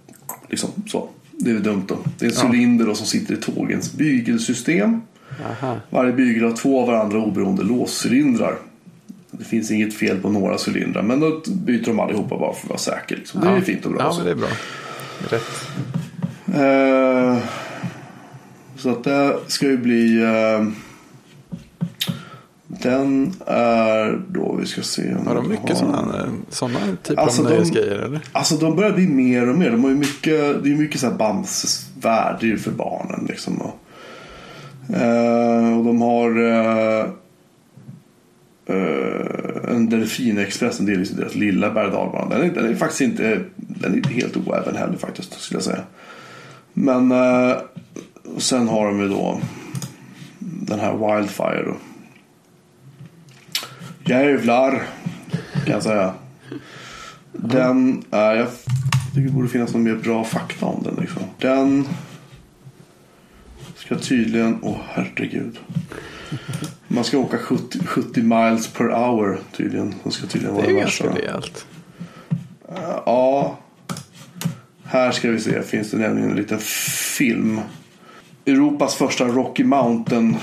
Liksom 0.49 0.69
så. 0.87 1.09
Det 1.31 1.51
är 1.51 1.55
dumt 1.59 1.83
då. 1.87 1.97
Det 2.19 2.25
är 2.25 2.29
en 2.29 2.35
Ja. 2.37 2.49
cylinder 2.53 2.85
då 2.85 2.95
som 2.95 3.05
sitter 3.07 3.33
i 3.33 3.37
tågens 3.37 3.93
bygelsystem. 3.93 5.01
Aha. 5.49 5.77
Varje 5.89 6.13
bygel 6.13 6.43
har 6.43 6.51
två 6.51 6.81
av 6.81 6.87
varandra 6.87 7.19
oberoende 7.19 7.63
låscylindrar. 7.63 8.55
Det 9.31 9.43
finns 9.43 9.71
inget 9.71 9.93
fel 9.93 10.17
på 10.21 10.29
några 10.29 10.57
cylindrar. 10.67 11.01
Men 11.03 11.19
då 11.19 11.41
byter 11.55 11.85
de 11.85 11.99
allihopa 11.99 12.37
bara 12.37 12.53
för 12.53 12.63
att 12.65 12.69
vara 12.69 12.79
säker. 12.79 13.15
Liksom. 13.15 13.41
Det 13.41 13.47
är 13.47 13.55
Ja. 13.55 13.61
fint 13.61 13.85
och 13.85 13.91
bra. 13.91 14.01
Ja, 14.01 14.13
men 14.17 14.25
det 14.25 14.31
är 14.31 14.35
bra. 14.35 14.47
Rätt. 15.29 15.67
Eh, 16.55 17.37
så 18.77 18.89
att 18.89 19.03
det 19.03 19.35
ska 19.47 19.65
ju 19.65 19.77
bli... 19.77 20.21
Eh, 20.23 20.67
den 22.67 23.33
är 23.47 24.21
då, 24.29 24.55
vi 24.59 24.65
ska 24.65 24.81
se. 24.81 25.15
om 25.19 25.27
Har 25.27 25.35
de 25.35 25.49
mycket 25.49 25.69
har- 25.69 25.75
sådana, 25.75 26.25
sådana 26.49 26.79
typer 27.03 27.21
Alltså, 27.21 27.41
av 27.45 27.49
nöjesgrejer 27.49 27.95
eller? 27.99 28.19
Alltså 28.31 28.55
de 28.55 28.75
börjar 28.75 28.91
bli 28.91 29.07
mer 29.07 29.49
och 29.49 29.55
mer. 29.57 29.71
De 29.71 29.83
har 29.83 29.89
ju 29.91 29.95
mycket, 29.97 30.63
det 30.63 30.71
är 30.71 30.75
mycket 30.75 30.99
så 31.01 31.07
här 31.07 31.13
Bamses-värld. 31.17 32.43
Är 32.43 32.57
för 32.57 32.71
barnen 32.71 33.25
liksom. 33.29 33.61
Och, 33.61 33.79
eh, 34.95 35.77
och 35.77 35.85
de 35.85 36.01
har 36.01 36.29
Uh, 38.69 39.71
en 39.75 39.89
Delfinexpress. 39.89 40.79
en 40.79 40.85
delvis 40.85 41.09
deras 41.09 41.35
lilla 41.35 41.71
berg 41.71 41.87
och 41.91 42.29
den, 42.29 42.41
är- 42.41 42.53
den 42.55 42.65
är 42.65 42.75
faktiskt 42.75 43.01
inte, 43.01 43.43
den 43.55 43.93
är 43.93 43.97
inte 43.97 44.09
helt 44.09 44.37
oäven 44.37 44.75
heller 44.75 44.97
faktiskt. 44.97 45.41
Skulle 45.41 45.57
jag 45.57 45.63
säga. 45.63 45.83
Men 46.73 47.11
uh, 47.11 47.57
och 48.35 48.41
sen 48.41 48.67
har 48.67 48.85
de 48.87 48.99
ju 48.99 49.07
då 49.09 49.41
den 50.39 50.79
här 50.79 51.17
Wildfire. 51.17 51.63
Då. 51.65 51.75
Jävlar 54.05 54.71
kan 55.65 55.73
jag 55.73 55.83
säga. 55.83 56.13
Den 57.31 58.03
är, 58.11 58.33
jag 58.35 58.47
tycker 59.15 59.27
det 59.27 59.33
borde 59.33 59.47
finnas 59.47 59.73
någon 59.73 59.83
mer 59.83 59.95
bra 59.95 60.23
fakta 60.23 60.65
om 60.65 60.83
den. 60.83 60.95
Liksom. 61.01 61.21
Den 61.39 61.87
ska 63.75 63.95
tydligen, 63.95 64.57
åh 64.61 64.77
herregud. 64.89 65.59
Man 66.87 67.03
ska 67.03 67.17
åka 67.17 67.37
70, 67.37 67.79
70 67.85 68.21
miles 68.21 68.67
per 68.67 68.85
hour 68.85 69.39
tydligen. 69.57 69.95
Det 70.03 70.11
ska 70.11 70.27
tydligen 70.27 70.55
Det 70.55 70.61
vara 70.61 70.71
är 70.71 70.75
ju 70.75 70.83
värsta. 70.83 71.05
ganska 71.05 71.21
rejält. 71.21 71.65
Ja. 73.05 73.57
Här 74.83 75.11
ska 75.11 75.31
vi 75.31 75.39
se. 75.39 75.61
Finns 75.61 75.91
det 75.91 75.97
nämligen 75.97 76.29
en 76.29 76.35
liten 76.35 76.59
film. 76.59 77.61
Europas 78.45 78.95
första 78.95 79.23
Rocky 79.25 79.63
Mountain. 79.63 80.35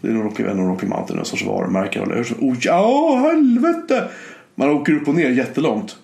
Det 0.00 0.08
är 0.08 0.12
nog 0.12 0.24
Rocky, 0.24 0.42
en 0.42 0.66
Rocky 0.68 0.86
Mountain. 0.86 1.18
En 1.18 1.24
sorts 1.24 1.44
varumärke. 1.46 2.00
Eller 2.02 2.14
hur? 2.16 2.24
Oh, 2.40 2.56
ja, 2.60 3.16
helvete! 3.16 4.08
Man 4.54 4.70
åker 4.70 4.92
upp 4.92 5.08
och 5.08 5.14
ner 5.14 5.30
jättelångt. 5.30 5.96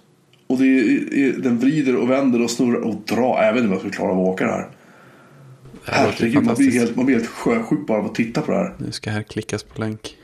Och 0.46 0.58
det 0.58 0.64
är, 0.64 1.14
är, 1.14 1.32
den 1.32 1.58
vrider 1.58 1.96
och 1.96 2.10
vänder 2.10 2.42
och 2.42 2.50
snurrar 2.50 2.80
och 2.80 2.94
drar. 2.94 3.42
Jag 3.42 3.52
vet 3.52 3.56
inte 3.62 3.66
om 3.66 3.72
jag 3.72 3.78
skulle 3.80 3.94
klara 3.94 4.10
av 4.12 4.20
att 4.20 4.28
åka 4.28 4.44
det 4.44 4.50
här. 4.50 4.58
Det 4.62 4.68
här 4.68 4.70
låter 4.70 5.75
ju 5.75 5.75
Herregud, 5.86 6.44
man 6.44 6.54
blir, 6.54 6.72
helt, 6.72 6.96
man 6.96 7.06
blir 7.06 7.16
helt 7.16 7.28
sjösjuk 7.28 7.86
bara 7.86 7.98
av 7.98 8.06
att 8.06 8.14
titta 8.14 8.42
på 8.42 8.52
det 8.52 8.58
här. 8.58 8.74
Nu 8.78 8.92
ska 8.92 9.10
här 9.10 9.22
klickas 9.22 9.62
på 9.62 9.80
länk. 9.80 10.16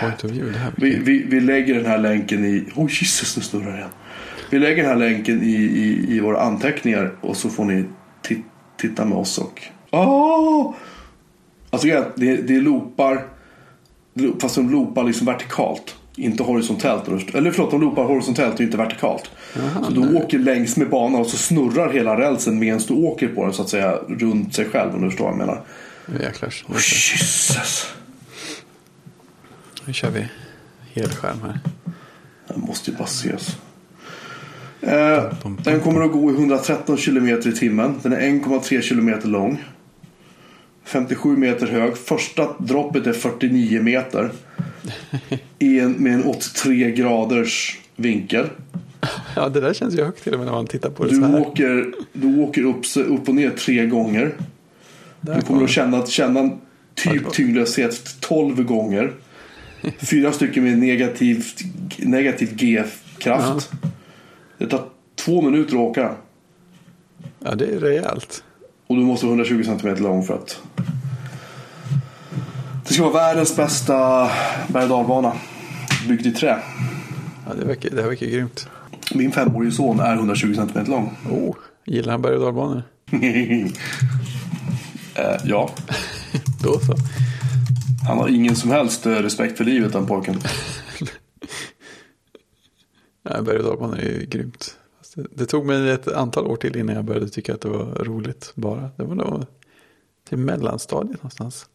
Point 0.00 0.24
of 0.24 0.30
view, 0.30 0.52
det 0.52 0.58
här 0.58 0.72
Vi, 0.76 0.98
vi, 0.98 1.24
vi 1.28 1.40
lägger 1.40 1.74
den 1.74 1.86
här 1.86 1.98
länken 1.98 2.44
i... 2.44 2.64
Oh 2.76 2.86
Jesus, 2.90 3.36
nu 3.36 3.42
snurrar 3.42 3.72
det 3.72 3.76
igen. 3.78 3.90
Vi 4.50 4.58
lägger 4.58 4.82
den 4.82 4.92
här 4.92 5.10
länken 5.10 5.42
i, 5.42 5.54
i, 5.54 6.16
i 6.16 6.20
våra 6.20 6.40
anteckningar 6.40 7.14
och 7.20 7.36
så 7.36 7.50
får 7.50 7.64
ni 7.64 7.84
ti- 8.22 8.42
titta 8.76 9.04
med 9.04 9.18
oss 9.18 9.38
och... 9.38 9.62
Åh! 9.90 10.74
Alltså 11.70 11.88
det, 11.88 12.36
det, 12.36 12.56
är 12.56 12.60
loopar, 12.60 13.26
fast 14.40 14.54
de 14.54 14.70
loopar 14.70 15.04
liksom 15.04 15.26
vertikalt. 15.26 15.96
Inte 16.16 16.42
horisontellt. 16.42 17.34
Eller 17.34 17.50
förlåt, 17.50 17.70
de 17.70 17.80
loopar 17.80 18.04
horisontellt 18.04 18.54
och 18.54 18.60
inte 18.60 18.76
vertikalt. 18.76 19.30
så 19.84 19.90
du 19.90 20.16
åker 20.16 20.38
längs 20.38 20.76
med 20.76 20.90
banan 20.90 21.20
och 21.20 21.26
så 21.26 21.36
snurrar 21.36 21.92
hela 21.92 22.20
rälsen 22.20 22.58
medan 22.58 22.80
du 22.88 22.94
åker 22.94 23.28
på 23.28 23.44
den 23.44 23.52
så 23.52 23.62
att 23.62 23.68
säga 23.68 23.98
runt 24.08 24.54
sig 24.54 24.64
själv 24.64 24.94
om 24.94 25.02
du 25.02 25.10
förstår 25.10 25.24
vad 25.24 25.32
jag 25.32 25.38
menar. 25.38 25.62
Jäklar. 26.20 26.54
Oh, 26.68 26.74
Jesus! 26.74 27.92
Nu 29.84 29.92
kör 29.92 30.10
vi 30.10 30.28
helskärm 30.94 31.40
här. 31.42 31.60
Den 32.48 32.60
måste 32.60 32.90
ju 32.90 32.96
bara 32.96 33.04
ses. 33.04 33.56
Eh, 34.80 35.24
den 35.64 35.80
kommer 35.80 36.00
att 36.04 36.12
gå 36.12 36.30
i 36.30 36.34
113 36.34 36.96
km 36.96 37.28
i 37.28 37.52
timmen. 37.52 38.00
Den 38.02 38.12
är 38.12 38.20
1,3 38.20 38.88
km 38.88 39.32
lång. 39.32 39.64
57 40.84 41.36
meter 41.36 41.66
hög. 41.66 41.96
Första 41.96 42.52
droppet 42.58 43.06
är 43.06 43.12
49 43.12 43.82
meter. 43.82 44.30
I 45.58 45.80
en, 45.80 45.92
med 45.92 46.14
en 46.14 46.24
83 46.24 46.90
graders 46.90 47.78
vinkel. 47.96 48.46
Ja, 49.36 49.48
det 49.48 49.60
där 49.60 49.74
känns 49.74 49.94
ju 49.94 50.04
högt 50.04 50.22
till 50.22 50.32
och 50.32 50.38
med 50.38 50.46
när 50.46 50.54
man 50.54 50.66
tittar 50.66 50.90
på 50.90 51.04
det 51.04 51.10
Du 51.10 51.16
så 51.16 51.24
här. 51.24 51.40
åker, 51.40 51.92
du 52.12 52.40
åker 52.40 52.62
upp, 52.64 52.84
upp 52.96 53.28
och 53.28 53.34
ner 53.34 53.50
tre 53.50 53.86
gånger. 53.86 54.34
Där 55.20 55.34
Du 55.34 55.40
kommer 55.40 55.58
kom 55.58 55.64
att 55.64 55.70
känna, 55.70 56.06
känna 56.06 56.50
Ja, 57.04 57.12
typ 57.12 57.32
tyngdlöshet 57.32 58.20
12 58.20 58.64
gånger. 58.64 59.12
Fyra 59.98 60.32
stycken 60.32 60.64
med 60.64 60.78
negativ, 60.78 61.44
negativ 61.98 62.56
G-kraft. 62.56 63.70
Det 64.58 64.66
tar 64.66 64.84
två 65.14 65.42
minuter 65.42 65.74
att 65.74 65.80
åka. 65.80 66.14
Ja, 67.38 67.54
det 67.54 67.66
är 67.66 67.80
rejält. 67.80 68.44
Och 68.86 68.96
du 68.96 69.02
måste 69.02 69.26
vara 69.26 69.36
120 69.36 69.62
cm 69.64 70.02
lång 70.02 70.22
för 70.24 70.34
att... 70.34 70.60
Det 72.88 72.94
ska 72.94 73.02
vara 73.02 73.12
världens 73.12 73.56
bästa 73.56 74.30
berg 74.68 74.88
och. 74.88 75.32
Byggd 76.08 76.26
i 76.26 76.32
trä. 76.32 76.58
Ja, 77.46 77.54
det, 77.54 77.64
verkar, 77.64 77.90
det 77.90 78.02
här 78.02 78.08
verkar 78.08 78.26
grymt. 78.26 78.68
Min 79.14 79.32
femårige 79.32 79.72
son 79.72 80.00
är 80.00 80.14
120 80.14 80.54
cm 80.54 80.84
lång. 80.90 81.16
Oh, 81.30 81.56
gillar 81.84 82.12
han 82.12 82.22
berg 82.22 82.34
och 82.34 82.40
dalbanor? 82.40 82.82
eh, 85.14 85.36
ja, 85.44 85.70
Då 86.62 86.78
så. 86.78 86.94
han 88.08 88.18
har 88.18 88.28
ingen 88.28 88.56
som 88.56 88.70
helst 88.70 89.06
eh, 89.06 89.12
respekt 89.12 89.56
för 89.56 89.64
livet 89.64 89.92
den 89.92 90.06
pojken. 90.06 90.40
Ja, 93.28 93.42
berg 93.42 93.58
och 93.58 93.64
dalbanor 93.64 93.98
är 93.98 94.02
ju 94.02 94.26
grymt. 94.26 94.76
Det 95.30 95.46
tog 95.46 95.66
mig 95.66 95.90
ett 95.90 96.08
antal 96.08 96.46
år 96.46 96.56
till 96.56 96.76
innan 96.76 96.96
jag 96.96 97.04
började 97.04 97.28
tycka 97.28 97.54
att 97.54 97.60
det 97.60 97.68
var 97.68 98.04
roligt 98.04 98.52
bara. 98.54 98.90
Det 98.96 99.04
var 99.04 99.14
nog 99.14 99.46
till 100.28 100.38
mellanstadiet 100.38 101.16
någonstans. 101.16 101.66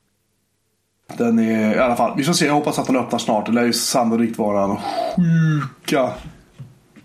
Den 1.18 1.40
är 1.40 1.76
i 1.76 1.80
alla 1.80 1.96
fall, 1.96 2.14
vi 2.18 2.24
får 2.24 2.34
se, 2.34 2.46
jag 2.46 2.54
hoppas 2.54 2.80
att 2.80 2.88
den 2.88 2.96
öppnar 2.96 3.20
snart. 3.20 3.46
Det 3.46 3.52
lär 3.52 3.64
ju 3.66 3.74
sannolikt 3.74 4.38
vara 4.38 4.64
en 4.64 4.78
sjuka 5.16 6.10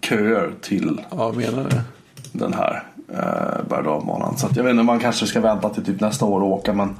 köer 0.00 0.52
till 0.62 1.00
Ja, 1.10 1.32
menar 1.32 1.64
det. 1.64 1.82
den 2.32 2.52
här 2.54 2.82
eh, 3.12 3.68
berg 3.68 3.84
Så 4.38 4.48
jag 4.56 4.62
vet 4.64 4.70
inte, 4.70 4.82
man 4.82 4.98
kanske 5.00 5.26
ska 5.26 5.40
vänta 5.40 5.68
till 5.70 5.84
typ 5.84 6.00
nästa 6.00 6.24
år 6.24 6.40
och 6.40 6.48
åka 6.48 6.72
men 6.72 6.96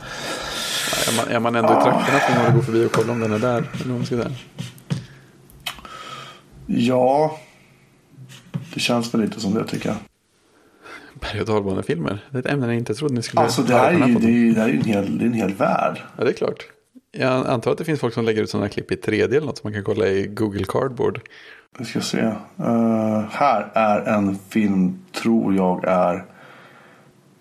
Ja, 1.06 1.12
är, 1.12 1.16
man, 1.16 1.34
är 1.34 1.40
man 1.40 1.54
ändå 1.56 1.68
i 1.80 1.82
trakterna 1.82 2.18
får 2.18 2.42
man 2.44 2.56
gå 2.56 2.62
förbi 2.62 2.86
och 2.86 2.92
kolla 2.92 3.12
om 3.12 3.20
den 3.20 3.32
är 3.32 3.38
där. 3.38 3.56
Eller 3.56 3.84
vad 3.88 3.96
man 3.96 4.06
ska 4.06 4.16
säga. 4.16 4.30
ja. 6.66 7.38
Det 8.74 8.80
känns 8.80 9.14
väl 9.14 9.20
lite 9.20 9.40
som 9.40 9.54
det 9.54 9.64
tycker 9.64 9.88
jag. 9.88 9.96
Berg 11.20 11.40
och 11.40 11.46
dalbanefilmer. 11.46 12.18
Det 12.30 12.36
är 12.38 12.40
ett 12.40 12.46
ämne 12.46 12.66
jag 12.66 12.74
inte 12.76 12.94
trodde 12.94 13.14
ni 13.14 13.22
skulle 13.22 13.42
Alltså 13.42 13.62
det 13.62 13.74
här 13.74 13.88
är 13.92 13.92
ju, 13.92 14.14
podden. 14.14 14.20
det 14.20 14.50
är, 14.50 14.54
det 14.54 14.60
här 14.60 14.68
är 14.68 14.72
ju 14.72 14.78
en 14.78 14.84
hel, 14.84 15.18
det 15.18 15.24
är 15.24 15.26
en 15.26 15.32
hel 15.34 15.54
värld. 15.54 16.00
Ja, 16.16 16.24
det 16.24 16.30
är 16.30 16.34
klart. 16.34 16.58
Jag 17.18 17.46
antar 17.46 17.72
att 17.72 17.78
det 17.78 17.84
finns 17.84 18.00
folk 18.00 18.14
som 18.14 18.24
lägger 18.24 18.42
ut 18.42 18.50
sådana 18.50 18.66
här 18.66 18.72
klipp 18.72 18.92
i 18.92 18.94
3D 18.94 19.24
eller 19.24 19.46
något 19.46 19.58
som 19.58 19.70
man 19.70 19.72
kan 19.72 19.84
kolla 19.84 20.08
i 20.08 20.26
Google 20.26 20.64
Cardboard. 20.68 21.20
Vi 21.78 21.84
ska 21.84 22.00
se. 22.00 22.22
Uh, 22.60 23.24
här 23.30 23.70
är 23.74 24.00
en 24.00 24.38
film, 24.48 24.98
tror 25.12 25.54
jag 25.54 25.84
är. 25.84 26.24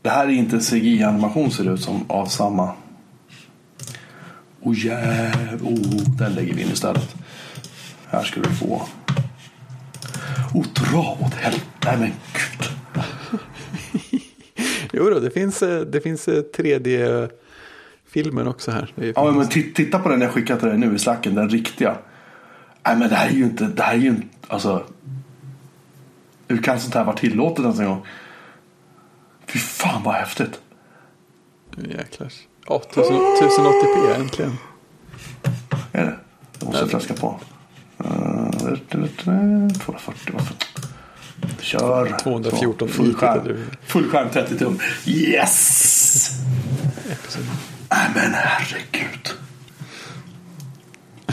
Det 0.01 0.09
här 0.09 0.25
är 0.25 0.31
inte 0.31 0.59
CGI-animation 0.59 1.51
ser 1.51 1.63
det 1.63 1.71
ut 1.71 1.81
som, 1.81 2.05
av 2.07 2.25
samma. 2.25 2.73
Oh, 4.61 4.85
yeah. 4.85 5.55
oh, 5.63 6.17
den 6.17 6.33
lägger 6.33 6.53
vi 6.53 6.61
in 6.61 6.67
istället. 6.67 7.15
Här 8.07 8.23
ska 8.23 8.41
du 8.41 8.49
få. 8.49 8.81
Oh, 10.53 10.65
dra 10.73 11.17
åt 11.25 11.33
helvete. 11.33 11.65
Nej 11.85 11.97
men 11.99 12.11
gud. 12.33 12.69
jo 14.93 15.09
då, 15.09 15.19
det 15.19 15.29
finns, 15.31 15.63
eh, 15.63 15.81
det 15.81 16.01
finns 16.01 16.27
eh, 16.27 16.43
3D 16.57 17.29
filmen 18.15 18.47
också 18.47 18.71
här. 18.71 18.93
Ja, 19.15 19.31
men 19.31 19.47
titta 19.49 19.99
på 19.99 20.09
den 20.09 20.21
jag 20.21 20.31
skickat 20.31 20.59
till 20.59 20.69
dig 20.69 20.77
nu 20.77 20.95
i 20.95 20.99
slacken, 20.99 21.35
den 21.35 21.49
riktiga. 21.49 21.97
Nej, 22.85 22.95
men 22.97 23.09
det 23.09 23.15
här 23.15 23.27
är 23.29 23.33
ju 23.33 23.43
inte, 23.43 23.63
det 23.63 23.83
här 23.83 23.93
är 23.93 23.97
ju 23.97 24.07
inte, 24.07 24.27
alltså. 24.47 24.83
Hur 26.47 26.57
kan 26.57 26.79
sånt 26.79 26.93
här 26.93 27.03
vara 27.03 27.17
tillåtet 27.17 27.59
ens 27.59 27.79
en 27.79 27.85
gång? 27.85 28.05
Fy 29.47 29.59
fan 29.59 30.03
vad 30.03 30.13
häftigt. 30.13 30.59
Nu 31.75 31.89
jäklar. 31.89 32.31
Ja, 32.67 32.81
1080p 32.93 34.15
äntligen. 34.15 34.57
Är 35.91 36.05
det? 36.05 36.15
Jag 36.59 36.67
måste 36.67 36.87
flaska 36.87 37.13
på. 37.13 37.39
Eh, 37.99 38.07
240, 38.89 40.33
varför? 40.33 40.55
Kör. 41.59 42.17
214 42.19 42.87
full 42.87 43.15
skärm, 44.09 44.29
30 44.29 44.57
tum. 44.57 44.79
Yes! 45.05 46.31
Nej 47.91 48.09
men 48.15 48.33
herregud. 48.33 49.29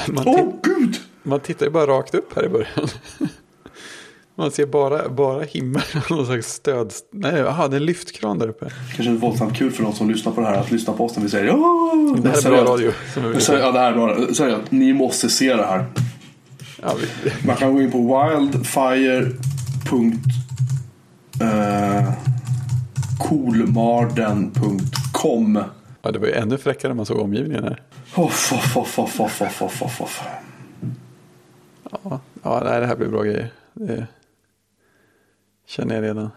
Man, 0.08 0.28
Åh 0.28 0.34
ti- 0.36 0.52
gud! 0.62 0.96
man 1.22 1.40
tittar 1.40 1.66
ju 1.66 1.72
bara 1.72 1.86
rakt 1.86 2.14
upp 2.14 2.36
här 2.36 2.44
i 2.44 2.48
början. 2.48 2.88
Man 4.34 4.50
ser 4.50 4.66
bara, 4.66 5.08
bara 5.08 5.42
himmel 5.42 5.82
och 6.04 6.10
någon 6.10 6.26
slags 6.26 6.52
stöd. 6.52 6.92
Nej, 7.12 7.42
aha, 7.42 7.68
det 7.68 7.76
är 7.76 7.80
en 7.80 7.86
lyftkran 7.86 8.38
där 8.38 8.48
uppe. 8.48 8.70
Kanske 8.96 9.12
inte 9.12 9.26
våldsamt 9.26 9.56
kul 9.56 9.70
för 9.70 9.82
de 9.82 9.92
som 9.92 10.10
lyssnar 10.10 10.32
på 10.32 10.40
det 10.40 10.46
här 10.46 10.56
att 10.56 10.70
lyssna 10.70 10.92
på 10.92 11.04
oss 11.04 11.16
när 11.16 11.22
vi 11.22 11.28
säger 11.30 11.46
ja. 11.46 11.56
Det 12.22 12.28
här 12.28 12.46
är 12.46 12.50
bra 12.50 12.64
radio. 12.72 12.92
Som. 13.38 13.54
Ja, 13.56 13.72
det 13.72 13.78
här 13.78 13.92
är 13.92 13.94
bra. 13.94 14.34
Seriöst, 14.34 14.70
ni 14.70 14.92
måste 14.92 15.28
se 15.28 15.54
det 15.56 15.66
här. 15.66 15.86
Ja, 16.82 16.94
vi, 17.24 17.32
Man 17.46 17.56
kan 17.56 17.74
gå 17.74 17.82
in 17.82 17.90
på 17.92 17.98
wildfire. 17.98 19.30
eh, 21.40 22.12
Coolmarden.com 23.18 25.64
ja, 26.02 26.10
det 26.12 26.18
var 26.18 26.26
ju 26.26 26.32
ännu 26.32 26.58
fräckare 26.58 26.88
när 26.90 26.96
man 26.96 27.06
såg 27.06 27.18
omgivningen 27.20 27.64
här. 27.64 27.82
Off, 28.14 28.52
off, 28.52 28.76
off, 28.76 28.98
off, 28.98 29.20
off, 29.20 29.40
off, 29.42 29.62
off, 29.62 29.82
off, 29.82 30.00
off. 30.00 30.22
Ja, 31.90 32.20
ja 32.42 32.60
nej, 32.64 32.80
det 32.80 32.86
här 32.86 32.96
blir 32.96 33.08
bra 33.08 33.22
grejer. 33.22 33.50
Det 33.74 34.06
känner 35.66 35.94
jag 35.94 36.04
redan. 36.04 36.30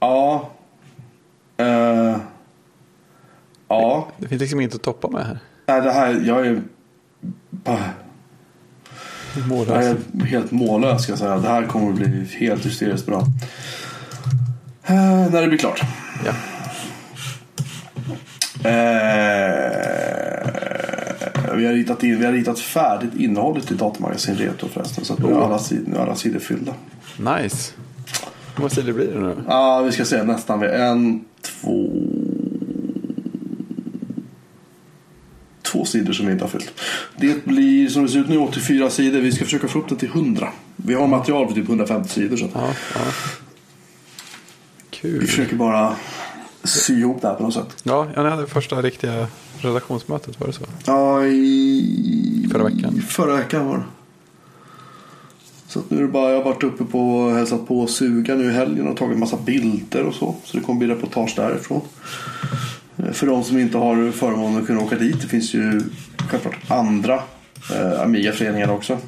Ja. 0.00 0.50
Eh, 1.56 2.16
ja. 3.68 4.08
Det 4.18 4.28
finns 4.28 4.40
liksom 4.40 4.60
inget 4.60 4.74
att 4.74 4.82
toppa 4.82 5.08
med 5.08 5.24
här. 5.26 5.38
Nej, 5.66 5.80
det 5.80 5.92
här, 5.92 6.22
jag 6.26 6.46
är... 6.46 6.62
bara- 7.50 7.90
Jag 9.74 9.84
är 9.84 10.24
helt 10.26 10.50
mållös 10.50 11.02
ska 11.02 11.12
jag 11.12 11.18
säga. 11.18 11.36
Det 11.38 11.48
här 11.48 11.66
kommer 11.66 11.90
att 11.90 11.96
bli 11.96 12.24
helt 12.38 12.66
hysteriskt 12.66 13.06
bra. 13.06 13.20
Eh, 14.86 15.30
när 15.30 15.42
det 15.42 15.48
blir 15.48 15.58
klart. 15.58 15.80
Ja. 16.26 16.32
Eh, 18.64 18.70
vi, 21.56 21.66
har 21.66 21.72
ritat 21.72 22.02
in, 22.02 22.18
vi 22.18 22.26
har 22.26 22.32
ritat 22.32 22.58
färdigt 22.60 23.10
innehållet 23.18 23.70
i 23.70 23.74
Datamagasin 23.74 24.34
Retro 24.36 24.68
förresten. 24.68 25.04
Så 25.04 25.12
att 25.12 25.18
nu 25.18 25.28
är 25.32 25.40
alla 25.40 25.58
sidor, 25.58 25.98
alla 26.00 26.16
sidor 26.16 26.38
fyllda. 26.40 26.74
Nice. 27.16 27.72
Hur 28.54 28.60
många 28.60 28.70
sidor 28.70 28.92
blir 28.92 29.06
det 29.06 29.20
nu? 29.20 29.36
Ja, 29.48 29.82
vi 29.82 29.92
ska 29.92 30.04
se 30.04 30.22
nästan. 30.22 30.60
vid 30.60 30.70
En, 30.70 31.24
två... 31.42 31.90
Två 35.62 35.84
sidor 35.84 36.12
som 36.12 36.26
vi 36.26 36.32
inte 36.32 36.44
har 36.44 36.48
fyllt. 36.50 36.72
Det 37.16 37.44
blir 37.44 37.88
som 37.88 38.02
det 38.02 38.08
ser 38.08 38.18
ut 38.18 38.28
nu 38.28 38.38
84 38.38 38.90
sidor. 38.90 39.20
Vi 39.20 39.32
ska 39.32 39.44
försöka 39.44 39.68
få 39.68 39.78
upp 39.78 39.88
det 39.88 39.96
till 39.96 40.08
100. 40.08 40.48
Vi 40.76 40.94
har 40.94 41.06
material 41.06 41.46
för 41.48 41.54
typ 41.54 41.68
150 41.68 42.08
sidor. 42.08 42.36
Så 42.36 42.48
Ja, 42.54 42.60
ja. 42.94 43.00
vi 44.90 44.96
Kul. 44.96 45.26
försöker 45.26 45.56
bara 45.56 45.96
sy 46.64 46.98
ihop 47.00 47.22
det 47.22 47.28
här 47.28 47.34
på 47.34 47.42
något 47.42 47.54
sätt. 47.54 47.76
Ja, 47.82 48.06
jag 48.14 48.24
hade 48.24 48.46
första 48.46 48.82
riktiga 48.82 49.26
redaktionsmötet, 49.58 50.40
var 50.40 50.46
det 50.46 50.52
så? 50.52 50.64
Ja, 50.84 51.24
i... 51.24 52.48
Förra 52.52 52.64
veckan. 52.64 53.02
Förra 53.08 53.36
veckan 53.36 53.66
var 53.66 53.76
det. 53.76 53.84
Så 55.68 55.78
att 55.78 55.90
nu 55.90 55.98
är 55.98 56.02
det 56.02 56.08
bara, 56.08 56.30
jag 56.30 56.36
har 56.36 56.44
varit 56.44 56.62
uppe 56.62 56.84
på 56.84 57.16
och 57.18 57.34
hälsat 57.34 57.68
på 57.68 57.86
Suga 57.86 58.34
nu 58.34 58.44
i 58.44 58.52
helgen 58.52 58.88
och 58.88 58.96
tagit 58.96 59.18
massa 59.18 59.36
bilder 59.36 60.04
och 60.04 60.14
så. 60.14 60.34
Så 60.44 60.56
det 60.56 60.62
kommer 60.62 60.78
bli 60.78 60.88
reportage 60.88 61.32
därifrån. 61.36 61.80
Eh, 62.96 63.10
För 63.12 63.26
de 63.26 63.44
som 63.44 63.58
inte 63.58 63.78
har 63.78 64.10
förmånen 64.12 64.60
att 64.60 64.66
kunna 64.66 64.80
åka 64.80 64.96
dit. 64.96 65.22
Det 65.22 65.28
finns 65.28 65.54
ju 65.54 65.80
självklart 66.30 66.56
andra 66.68 67.14
eh, 67.74 68.00
Amiga-föreningar 68.02 68.70
också. 68.70 68.98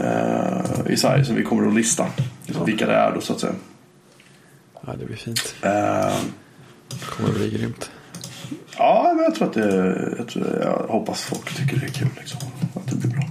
Eh, 0.00 0.92
I 0.92 0.96
Sverige 0.96 1.24
som 1.24 1.34
vi 1.34 1.42
kommer 1.42 1.68
att 1.68 1.74
lista. 1.74 2.06
Ja. 2.46 2.64
Vilka 2.64 2.86
det 2.86 2.94
är 2.94 3.12
då 3.14 3.20
så 3.20 3.32
att 3.32 3.40
säga. 3.40 3.52
Ja, 4.86 4.92
det 4.98 5.06
blir 5.06 5.16
fint. 5.16 5.54
Det 6.88 7.06
kommer 7.10 7.32
bli 7.32 7.50
grymt. 7.50 7.90
Ja, 8.76 9.12
men 9.16 9.24
jag 9.24 9.34
tror 9.34 9.48
att 9.48 9.54
det, 9.54 10.14
jag, 10.18 10.28
tror, 10.28 10.58
jag 10.62 10.86
hoppas 10.88 11.22
folk 11.22 11.56
tycker 11.56 11.76
det 11.76 11.86
är 11.86 11.90
kul. 11.90 12.08
Liksom. 12.18 12.38
Att 12.74 12.86
det 12.86 12.96
blir 12.96 13.10
bra. 13.10 13.22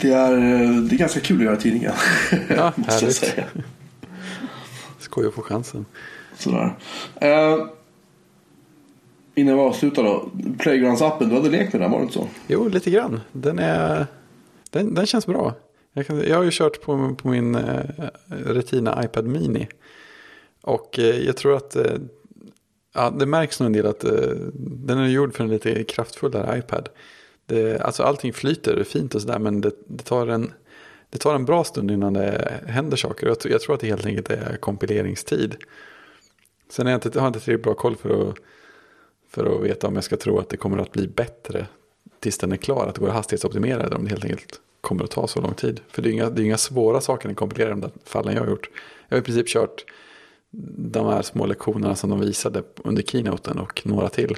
Det 0.00 0.12
är, 0.12 0.30
det 0.88 0.94
är 0.94 0.98
ganska 0.98 1.20
kul 1.20 1.38
att 1.38 1.44
göra 1.44 1.56
tidningar. 1.56 1.94
Ja, 2.48 2.72
måste 2.76 2.92
jag 2.92 3.00
härligt. 3.00 3.16
säga. 3.16 3.44
Skoj 4.98 5.26
att 5.26 5.34
få 5.34 5.42
chansen. 5.42 5.86
Sådär. 6.38 6.74
Eh, 7.20 7.56
innan 9.34 9.54
vi 9.54 9.60
avslutar 9.60 10.02
då. 10.02 10.30
Playgrounds-appen, 10.58 11.28
du 11.28 11.34
hade 11.34 11.50
lekt 11.50 11.72
med 11.72 11.82
den, 11.82 11.90
var 11.90 11.98
det 11.98 12.02
inte 12.02 12.14
så? 12.14 12.26
Jo, 12.46 12.68
lite 12.68 12.90
grann. 12.90 13.20
Den, 13.32 13.58
är, 13.58 14.06
den, 14.70 14.94
den 14.94 15.06
känns 15.06 15.26
bra. 15.26 15.54
Jag, 15.92 16.06
kan, 16.06 16.20
jag 16.20 16.36
har 16.36 16.44
ju 16.44 16.50
kört 16.52 16.80
på, 16.80 17.14
på 17.14 17.28
min 17.28 17.54
eh, 17.54 17.84
Retina 18.28 19.04
iPad 19.04 19.26
Mini. 19.26 19.68
Och 20.62 20.98
eh, 20.98 21.18
jag 21.26 21.36
tror 21.36 21.56
att 21.56 21.76
eh, 21.76 21.92
ja, 22.94 23.10
det 23.10 23.26
märks 23.26 23.60
nog 23.60 23.66
en 23.66 23.72
del 23.72 23.86
att 23.86 24.04
eh, 24.04 24.30
den 24.54 24.98
är 24.98 25.08
gjord 25.08 25.34
för 25.34 25.44
en 25.44 25.50
lite 25.50 25.84
kraftfullare 25.84 26.58
iPad. 26.58 26.88
Det, 27.46 27.80
alltså 27.80 28.02
allting 28.02 28.32
flyter 28.32 28.84
fint 28.84 29.14
och 29.14 29.22
sådär 29.22 29.38
men 29.38 29.60
det, 29.60 29.70
det, 29.86 30.02
tar 30.04 30.26
en, 30.26 30.52
det 31.10 31.18
tar 31.18 31.34
en 31.34 31.44
bra 31.44 31.64
stund 31.64 31.90
innan 31.90 32.12
det 32.12 32.60
händer 32.66 32.96
saker. 32.96 33.26
Jag, 33.26 33.40
tror- 33.40 33.52
jag 33.52 33.60
tror 33.60 33.74
att 33.74 33.80
det 33.80 33.86
helt 33.86 34.06
enkelt 34.06 34.30
är 34.30 34.56
kompileringstid. 34.56 35.56
Sen 36.68 36.86
har 36.86 36.90
jag 36.92 36.96
inte, 37.06 37.18
har 37.18 37.26
jag 37.26 37.30
inte 37.30 37.40
tillräckligt 37.40 37.64
bra 37.64 37.74
koll 37.74 37.96
för 37.96 38.30
att, 38.30 38.36
för 39.28 39.56
att 39.56 39.62
veta 39.64 39.86
om 39.86 39.94
jag 39.94 40.04
ska 40.04 40.16
tro 40.16 40.38
att 40.38 40.48
det 40.48 40.56
kommer 40.56 40.78
att 40.78 40.92
bli 40.92 41.08
bättre 41.08 41.66
tills 42.20 42.38
den 42.38 42.52
är 42.52 42.56
klar. 42.56 42.86
Att 42.86 42.94
det 42.94 43.00
går 43.00 43.08
att 43.08 43.14
hastighetsoptimera 43.14 43.82
eller 43.82 43.96
om 43.96 44.04
det 44.04 44.10
helt 44.10 44.24
enkelt 44.24 44.60
kommer 44.80 45.04
att 45.04 45.10
ta 45.10 45.26
så 45.26 45.40
lång 45.40 45.54
tid. 45.54 45.80
För 45.88 46.02
det 46.02 46.08
är 46.08 46.12
inga, 46.12 46.30
det 46.30 46.42
är 46.42 46.44
inga 46.44 46.58
svåra 46.58 47.00
saker 47.00 47.28
ni 47.28 47.34
kompilera 47.34 47.70
de 47.70 47.80
där 47.80 47.90
fallen 48.04 48.34
jag 48.34 48.42
har 48.42 48.50
gjort. 48.50 48.70
Jag 49.08 49.16
har 49.16 49.20
i 49.22 49.24
princip 49.24 49.48
kört 49.48 49.84
de 50.76 51.06
här 51.06 51.22
små 51.22 51.46
lektionerna 51.46 51.96
som 51.96 52.10
de 52.10 52.20
visade 52.20 52.62
under 52.84 53.02
keynoten 53.02 53.58
och 53.58 53.86
några 53.86 54.08
till. 54.08 54.36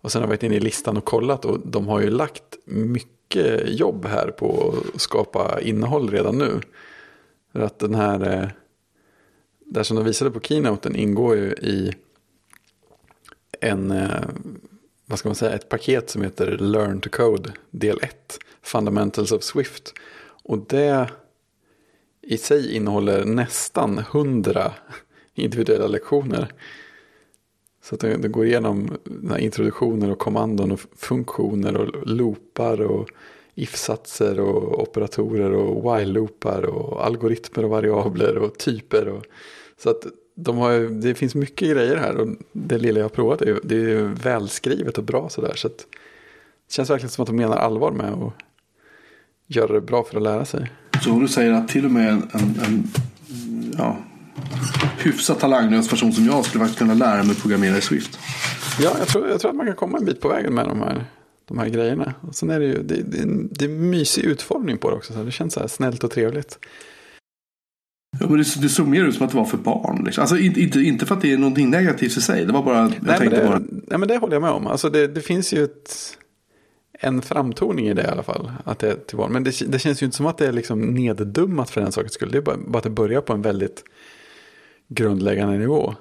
Och 0.00 0.12
sen 0.12 0.20
har 0.20 0.26
jag 0.26 0.28
varit 0.28 0.42
inne 0.42 0.54
i 0.54 0.60
listan 0.60 0.96
och 0.96 1.04
kollat 1.04 1.44
och 1.44 1.60
de 1.66 1.88
har 1.88 2.00
ju 2.00 2.10
lagt 2.10 2.58
mycket 2.64 3.68
jobb 3.78 4.06
här 4.06 4.30
på 4.30 4.74
att 4.94 5.00
skapa 5.00 5.60
innehåll 5.60 6.10
redan 6.10 6.38
nu. 6.38 6.60
För 7.52 7.60
att 7.60 7.78
den 7.78 7.94
här, 7.94 8.42
eh, 8.42 8.48
där 9.58 9.82
som 9.82 9.96
de 9.96 10.04
visade 10.04 10.30
på 10.30 10.40
keynoten 10.40 10.96
ingår 10.96 11.36
ju 11.36 11.52
i 11.52 11.94
en, 13.60 13.90
eh, 13.90 14.24
vad 15.06 15.18
ska 15.18 15.28
man 15.28 15.36
säga, 15.36 15.52
ett 15.52 15.68
paket 15.68 16.10
som 16.10 16.22
heter 16.22 16.58
Learn 16.58 17.00
to 17.00 17.10
Code 17.10 17.52
del 17.70 17.98
1, 18.02 18.38
Fundamentals 18.62 19.32
of 19.32 19.42
Swift. 19.42 19.92
Och 20.42 20.58
det 20.68 21.08
i 22.22 22.38
sig 22.38 22.76
innehåller 22.76 23.24
nästan 23.24 23.98
100 23.98 24.72
individuella 25.34 25.86
lektioner. 25.86 26.52
Så 27.82 27.94
att 27.94 28.00
det, 28.00 28.28
går 28.28 28.46
igenom 28.46 28.96
introduktioner 29.38 30.10
och 30.10 30.18
kommandon 30.18 30.72
och 30.72 30.80
funktioner 30.96 31.76
och 31.76 32.06
loopar 32.06 32.80
och 32.80 33.08
if-satser 33.54 34.40
och 34.40 34.82
operatorer 34.82 35.52
och 35.52 35.84
while-loopar 35.84 36.62
och 36.62 37.06
algoritmer 37.06 37.64
och 37.64 37.70
variabler 37.70 38.38
och 38.38 38.58
typer. 38.58 39.08
Och, 39.08 39.24
så 39.78 39.90
att 39.90 40.06
de 40.34 40.56
har, 40.56 41.00
det 41.00 41.14
finns 41.14 41.34
mycket 41.34 41.68
grejer 41.68 41.96
här 41.96 42.16
och 42.16 42.28
det 42.52 42.78
lilla 42.78 42.98
jag 42.98 43.04
har 43.04 43.10
provat 43.10 43.42
är, 43.42 43.60
det 43.64 43.76
är 43.76 44.02
välskrivet 44.02 44.98
och 44.98 45.04
bra 45.04 45.28
sådär. 45.28 45.52
Så 45.54 45.66
att 45.66 45.78
det 46.68 46.74
känns 46.74 46.90
verkligen 46.90 47.10
som 47.10 47.22
att 47.22 47.26
de 47.26 47.36
menar 47.36 47.56
allvar 47.56 47.90
med 47.90 48.12
att 48.12 48.32
göra 49.46 49.72
det 49.72 49.80
bra 49.80 50.04
för 50.04 50.16
att 50.16 50.22
lära 50.22 50.44
sig. 50.44 50.70
Så 51.04 51.18
du 51.20 51.28
säger 51.28 51.52
att 51.52 51.68
till 51.68 51.84
och 51.84 51.90
med 51.90 52.08
en, 52.08 52.28
en, 52.32 52.60
en 52.66 52.88
ja, 53.78 53.98
hyfsat 54.98 55.40
talanglös 55.40 55.88
person 55.88 56.12
som 56.12 56.26
jag 56.26 56.44
skulle 56.44 56.60
faktiskt 56.64 56.78
kunna 56.78 56.94
lära 56.94 57.22
mig 57.22 57.30
att 57.30 57.42
programmera 57.42 57.78
i 57.78 57.80
Swift. 57.80 58.18
Ja, 58.80 58.96
jag 58.98 59.08
tror, 59.08 59.28
jag 59.28 59.40
tror 59.40 59.50
att 59.50 59.56
man 59.56 59.66
kan 59.66 59.76
komma 59.76 59.98
en 59.98 60.04
bit 60.04 60.20
på 60.20 60.28
vägen 60.28 60.54
med 60.54 60.68
de 60.68 60.80
här, 60.80 61.04
de 61.44 61.58
här 61.58 61.68
grejerna. 61.68 62.14
Och 62.20 62.34
sen 62.34 62.50
är 62.50 62.60
det 62.60 62.66
ju 62.66 62.82
det, 62.82 63.02
det, 63.02 63.48
det 63.50 63.64
är 63.64 63.68
mysig 63.68 64.24
utformning 64.24 64.78
på 64.78 64.90
det 64.90 64.96
också. 64.96 65.12
Så 65.12 65.22
det 65.22 65.30
känns 65.30 65.54
så 65.54 65.60
här 65.60 65.66
snällt 65.66 66.04
och 66.04 66.10
trevligt. 66.10 66.58
Ja, 68.20 68.26
men 68.28 68.38
det, 68.38 68.60
det 68.62 68.68
såg 68.68 68.88
mer 68.88 69.04
ut 69.04 69.14
som 69.14 69.26
att 69.26 69.32
det 69.32 69.38
var 69.38 69.44
för 69.44 69.58
barn. 69.58 70.04
Liksom. 70.04 70.22
Alltså, 70.22 70.38
inte, 70.38 70.60
inte, 70.60 70.80
inte 70.80 71.06
för 71.06 71.14
att 71.14 71.20
det 71.20 71.32
är 71.32 71.38
någonting 71.38 71.70
negativt 71.70 72.16
i 72.16 72.20
sig. 72.20 72.46
Det 72.46 72.52
var 72.52 72.62
bara, 72.62 72.78
jag 72.78 72.92
nej, 73.00 73.18
tänkte 73.18 73.40
det, 73.40 73.46
bara... 73.46 73.58
nej, 73.58 73.98
men 73.98 74.08
det 74.08 74.16
håller 74.16 74.34
jag 74.34 74.42
med 74.42 74.50
om. 74.50 74.66
Alltså, 74.66 74.90
det, 74.90 75.06
det 75.06 75.20
finns 75.20 75.52
ju 75.52 75.64
ett, 75.64 76.18
en 77.00 77.22
framtoning 77.22 77.88
i 77.88 77.94
det 77.94 78.02
i 78.02 78.06
alla 78.06 78.22
fall. 78.22 78.52
Att 78.64 78.78
det 78.78 78.90
är 78.90 78.94
till 78.94 79.16
barn. 79.16 79.32
Men 79.32 79.44
det, 79.44 79.72
det 79.72 79.78
känns 79.78 80.02
ju 80.02 80.04
inte 80.04 80.16
som 80.16 80.26
att 80.26 80.38
det 80.38 80.46
är 80.46 80.52
liksom 80.52 80.80
neddummat 80.80 81.70
för 81.70 81.80
den 81.80 81.92
sakens 81.92 82.12
skull. 82.12 82.30
Det 82.32 82.38
är 82.38 82.42
bara, 82.42 82.56
bara 82.56 82.78
att 82.78 82.84
det 82.84 82.90
börjar 82.90 83.20
på 83.20 83.32
en 83.32 83.42
väldigt 83.42 83.84
grundläggande 84.88 85.58
nivå. 85.58 85.94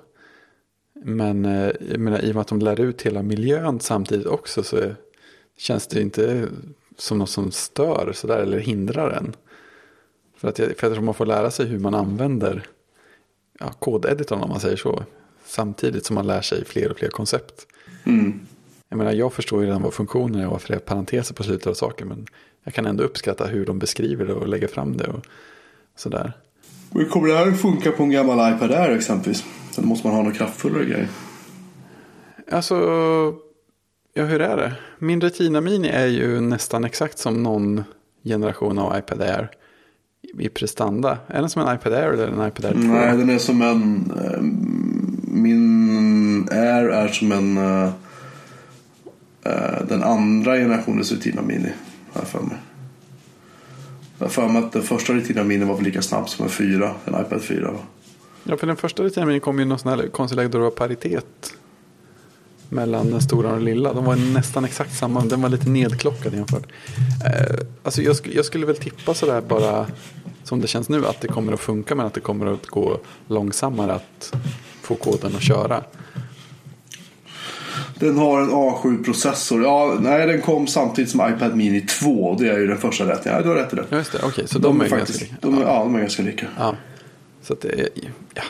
Men 1.05 1.45
eh, 1.45 1.71
jag 1.91 1.99
menar, 1.99 2.25
i 2.25 2.31
och 2.31 2.35
med 2.35 2.41
att 2.41 2.47
de 2.47 2.59
lär 2.59 2.81
ut 2.81 3.01
hela 3.01 3.23
miljön 3.23 3.79
samtidigt 3.79 4.25
också 4.25 4.63
så 4.63 4.77
känns 5.57 5.87
det 5.87 6.01
inte 6.01 6.47
som 6.97 7.17
något 7.17 7.29
som 7.29 7.51
stör 7.51 8.11
sådär 8.15 8.39
eller 8.39 8.59
hindrar 8.59 9.11
en. 9.11 9.35
För 10.43 10.49
att, 10.49 10.59
jag, 10.59 10.77
för 10.77 10.91
att 10.91 11.03
man 11.03 11.13
får 11.13 11.25
lära 11.25 11.51
sig 11.51 11.65
hur 11.65 11.79
man 11.79 11.93
använder 11.93 12.65
ja, 13.59 13.71
kodeditorn 13.79 14.41
om 14.41 14.49
man 14.49 14.59
säger 14.59 14.75
så. 14.75 15.03
Samtidigt 15.45 16.05
som 16.05 16.13
man 16.15 16.27
lär 16.27 16.41
sig 16.41 16.65
fler 16.65 16.91
och 16.91 16.97
fler 16.97 17.09
koncept. 17.09 17.67
Mm. 18.03 18.39
Jag 18.89 18.97
menar, 18.97 19.11
jag 19.11 19.33
förstår 19.33 19.61
ju 19.61 19.67
redan 19.67 19.81
vad 19.81 19.93
funktionen 19.93 20.41
är 20.41 20.45
och 20.45 20.51
varför 20.51 20.67
det 20.67 20.75
är 20.75 20.79
parenteser 20.79 21.35
på 21.35 21.43
slutet 21.43 21.67
av 21.67 21.73
saker. 21.73 22.05
Men 22.05 22.25
jag 22.63 22.73
kan 22.73 22.85
ändå 22.85 23.03
uppskatta 23.03 23.45
hur 23.45 23.65
de 23.65 23.79
beskriver 23.79 24.25
det 24.25 24.33
och 24.33 24.47
lägger 24.47 24.67
fram 24.67 24.97
det 24.97 25.07
och 25.07 25.25
sådär. 25.95 26.33
Men 26.89 27.09
kommer 27.09 27.27
det 27.27 27.35
här 27.35 27.47
att 27.47 27.61
funka 27.61 27.91
på 27.91 28.03
en 28.03 28.11
gammal 28.11 28.53
iPad 28.53 28.71
Air 28.71 28.95
exempelvis? 28.95 29.43
Eller 29.77 29.87
måste 29.87 30.07
man 30.07 30.15
ha 30.15 30.23
några 30.23 30.37
kraftfullare 30.37 30.85
grejer? 30.85 31.07
Alltså, 32.51 32.75
ja 34.13 34.23
hur 34.25 34.41
är 34.41 34.57
det? 34.57 34.73
Min 34.99 35.21
Retina 35.21 35.61
Mini 35.61 35.87
är 35.87 36.07
ju 36.07 36.41
nästan 36.41 36.83
exakt 36.83 37.17
som 37.17 37.43
någon 37.43 37.83
generation 38.23 38.79
av 38.79 38.97
iPad 38.97 39.21
Air 39.21 39.51
i 40.39 40.49
prestanda. 40.49 41.17
Är 41.27 41.39
den 41.41 41.49
som 41.49 41.67
en 41.67 41.75
iPad 41.75 41.93
Air 41.93 42.07
eller 42.13 42.27
en 42.27 42.47
iPad 42.47 42.65
Air 42.65 42.71
2? 42.73 42.79
Nej, 42.79 43.17
den 43.17 43.29
är 43.29 43.37
som 43.37 43.61
en... 43.61 44.11
eh, 44.23 44.41
Min 45.33 46.47
Air 46.51 46.89
är 46.89 47.07
som 47.07 47.31
en... 47.31 47.57
eh, 47.57 47.89
eh, 49.43 49.85
Den 49.87 50.03
andra 50.03 50.55
generationens 50.55 51.11
Retina 51.11 51.41
Mini. 51.41 51.69
Har 52.13 52.21
jag 52.21 52.27
för 52.27 52.41
mig. 52.41 52.57
Jag 54.17 54.25
har 54.25 54.29
för 54.31 54.47
mig 54.49 54.63
att 54.63 54.71
den 54.71 54.83
första 54.83 55.13
Retina 55.13 55.43
Mini 55.43 55.65
var 55.65 55.81
lika 55.81 56.01
snabb 56.01 56.29
som 56.29 56.43
en 56.45 56.51
4. 56.51 56.91
En 57.05 57.21
iPad 57.21 57.41
4 57.41 57.71
va? 57.71 57.79
Ja, 58.43 58.57
för 58.57 58.67
den 58.67 58.75
första 58.75 59.03
Retina 59.03 59.25
Mini 59.25 59.39
kom 59.39 59.59
ju 59.59 59.65
någon 59.65 59.79
sån 59.79 59.89
här 59.99 60.07
konstig 60.07 60.35
läge 60.37 60.49
då 60.49 60.57
det 60.57 60.63
var 60.63 60.71
paritet. 60.71 61.53
Mellan 62.73 63.11
den 63.11 63.21
stora 63.21 63.47
och 63.47 63.55
den 63.55 63.65
lilla. 63.65 63.93
De 63.93 64.05
var 64.05 64.15
nästan 64.15 64.65
exakt 64.65 64.97
samma. 64.97 65.21
Den 65.21 65.41
var 65.41 65.49
lite 65.49 65.69
nedklockad 65.69 66.33
jämfört. 66.33 66.65
Eh, 67.25 67.65
alltså 67.83 68.01
jag, 68.01 68.15
skulle, 68.15 68.35
jag 68.35 68.45
skulle 68.45 68.65
väl 68.65 68.77
tippa 68.77 69.13
sådär 69.13 69.41
bara 69.41 69.87
som 70.43 70.61
det 70.61 70.67
känns 70.67 70.89
nu 70.89 71.07
att 71.07 71.21
det 71.21 71.27
kommer 71.27 71.53
att 71.53 71.59
funka 71.59 71.95
men 71.95 72.05
att 72.05 72.13
det 72.13 72.19
kommer 72.19 72.45
att 72.45 72.67
gå 72.67 72.99
långsammare 73.27 73.93
att 73.93 74.33
få 74.81 74.95
koden 74.95 75.35
att 75.35 75.43
köra. 75.43 75.83
Den 77.95 78.17
har 78.17 78.41
en 78.41 78.49
A7-processor. 78.49 79.63
Ja, 79.63 79.97
nej, 79.99 80.27
den 80.27 80.41
kom 80.41 80.67
samtidigt 80.67 81.11
som 81.11 81.33
iPad 81.33 81.55
Mini 81.55 81.81
2. 81.81 82.35
Det 82.39 82.49
är 82.49 82.59
ju 82.59 82.67
den 82.67 82.77
första 82.77 83.07
rätt. 83.09 83.21
Ja, 83.25 83.41
du 83.41 83.49
har 83.49 83.55
rätt 83.55 83.73
i 83.73 83.75
det. 83.75 83.85
Ja, 83.89 83.97
just 83.97 84.11
det. 84.11 84.19
Okej, 84.23 84.47
så 84.47 84.59
de, 84.59 84.81
är 84.81 84.87
faktiskt, 84.87 85.19
ganska 85.19 85.35
lika. 85.35 85.47
de 85.47 85.57
är, 85.57 85.61
ja, 85.61 85.83
de 85.83 85.95
är 85.95 85.99
ganska 85.99 86.23
lika. 86.23 86.47
Ja. 86.57 86.75
Så 87.41 87.53
att 87.53 87.61
det, 87.61 87.89
ja, 88.33 88.43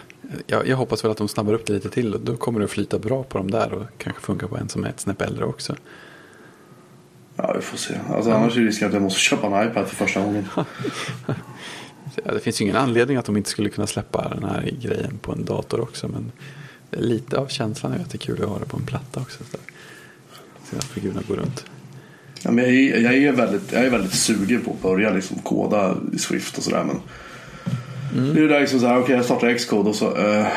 jag, 0.47 0.67
jag 0.67 0.77
hoppas 0.77 1.03
väl 1.03 1.11
att 1.11 1.17
de 1.17 1.27
snabbar 1.27 1.53
upp 1.53 1.65
det 1.65 1.73
lite 1.73 1.89
till. 1.89 2.13
Och 2.13 2.21
då 2.21 2.37
kommer 2.37 2.59
det 2.59 2.65
att 2.65 2.71
flyta 2.71 2.99
bra 2.99 3.23
på 3.23 3.37
dem 3.37 3.51
där. 3.51 3.73
Och 3.73 3.83
kanske 3.97 4.21
funka 4.21 4.47
på 4.47 4.57
en 4.57 4.69
som 4.69 4.83
är 4.83 4.89
ett 4.89 4.99
snäpp 4.99 5.21
äldre 5.21 5.45
också. 5.45 5.75
Ja, 7.35 7.53
vi 7.55 7.61
får 7.61 7.77
se. 7.77 7.93
Alltså, 8.09 8.31
Annars 8.31 8.57
är 8.57 8.61
risken 8.61 8.87
att 8.87 8.93
jag 8.93 9.03
måste 9.03 9.19
köpa 9.19 9.47
en 9.47 9.69
iPad 9.69 9.87
för 9.87 9.95
första 9.95 10.21
gången. 10.21 10.47
Ja, 12.25 12.31
det 12.31 12.39
finns 12.39 12.61
ju 12.61 12.63
ingen 12.63 12.75
anledning 12.75 13.17
att 13.17 13.25
de 13.25 13.37
inte 13.37 13.49
skulle 13.49 13.69
kunna 13.69 13.87
släppa 13.87 14.29
den 14.29 14.43
här 14.43 14.71
grejen 14.81 15.17
på 15.21 15.31
en 15.31 15.45
dator 15.45 15.79
också. 15.79 16.07
Men 16.07 16.31
lite 16.91 17.37
av 17.37 17.47
känslan 17.47 17.93
är 17.93 17.99
att 17.99 18.09
det 18.09 18.15
är 18.15 18.19
kul 18.19 18.43
att 18.43 18.49
ha 18.49 18.59
det 18.59 18.65
på 18.65 18.77
en 18.77 18.85
platta 18.85 19.19
också. 19.19 19.43
Så 20.71 20.77
att 20.77 20.83
figurerna 20.83 21.21
går 21.27 21.35
runt. 21.35 21.65
Ja, 22.43 22.51
men 22.51 22.63
jag, 22.65 22.73
är, 22.73 22.99
jag, 22.99 23.15
är 23.15 23.31
väldigt, 23.31 23.71
jag 23.71 23.85
är 23.85 23.89
väldigt 23.89 24.13
sugen 24.13 24.61
på 24.61 24.71
att 24.71 24.81
börja 24.81 25.09
liksom 25.09 25.37
koda 25.39 25.97
i 26.13 26.19
Swift 26.19 26.57
och 26.57 26.63
sådär. 26.63 26.83
Men 26.83 26.99
Mm. 28.13 28.33
det 28.35 28.41
är 28.41 28.47
där 28.47 28.59
liksom 28.61 28.79
så 28.79 28.87
här, 28.87 28.99
okej 28.99 29.15
jag 29.15 29.25
startar 29.25 29.57
Xcode 29.57 29.89
och 29.89 29.95
så. 29.95 30.17
eh, 30.17 30.47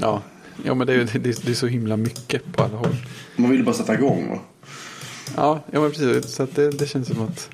Ja, 0.00 0.22
ja 0.64 0.74
men 0.74 0.86
det 0.86 0.92
är, 0.94 1.04
det, 1.12 1.18
det 1.44 1.50
är 1.50 1.54
så 1.54 1.66
himla 1.66 1.96
mycket 1.96 2.52
på 2.52 2.62
alla 2.62 2.76
håll. 2.76 2.96
man 3.36 3.50
vill 3.50 3.64
bara 3.64 3.74
sätta 3.74 3.94
igång. 3.94 4.28
Va? 4.30 4.38
Ja, 5.36 5.60
ja 5.70 5.80
men 5.80 5.90
precis. 5.90 6.34
Så 6.34 6.46
det, 6.54 6.70
det 6.70 6.86
känns 6.86 7.08
som 7.08 7.22
att... 7.22 7.50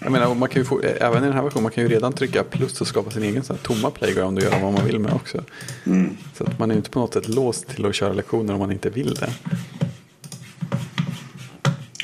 Jag 0.00 0.12
menar, 0.12 0.34
man 0.34 0.48
kan 0.48 0.60
ju 0.62 0.66
få, 0.66 0.80
även 0.80 1.22
i 1.22 1.26
den 1.26 1.32
här 1.32 1.42
versionen, 1.42 1.62
man 1.62 1.72
kan 1.72 1.84
ju 1.84 1.88
redan 1.90 2.12
trycka 2.12 2.44
plus 2.44 2.80
och 2.80 2.86
skapa 2.86 3.10
sin 3.10 3.22
egen 3.22 3.44
så 3.44 3.52
här, 3.52 3.60
tomma 3.60 3.90
playground 3.90 4.38
och 4.38 4.44
göra 4.44 4.58
vad 4.58 4.72
man 4.72 4.84
vill 4.84 4.98
med 4.98 5.12
också. 5.12 5.44
Mm. 5.86 6.16
Så 6.34 6.44
att 6.44 6.58
man 6.58 6.70
är 6.70 6.74
ju 6.74 6.78
inte 6.78 6.90
på 6.90 6.98
något 6.98 7.12
sätt 7.14 7.28
låst 7.28 7.68
till 7.68 7.86
att 7.86 7.94
köra 7.94 8.12
lektioner 8.12 8.52
om 8.52 8.58
man 8.58 8.72
inte 8.72 8.90
vill 8.90 9.14
det. 9.14 9.30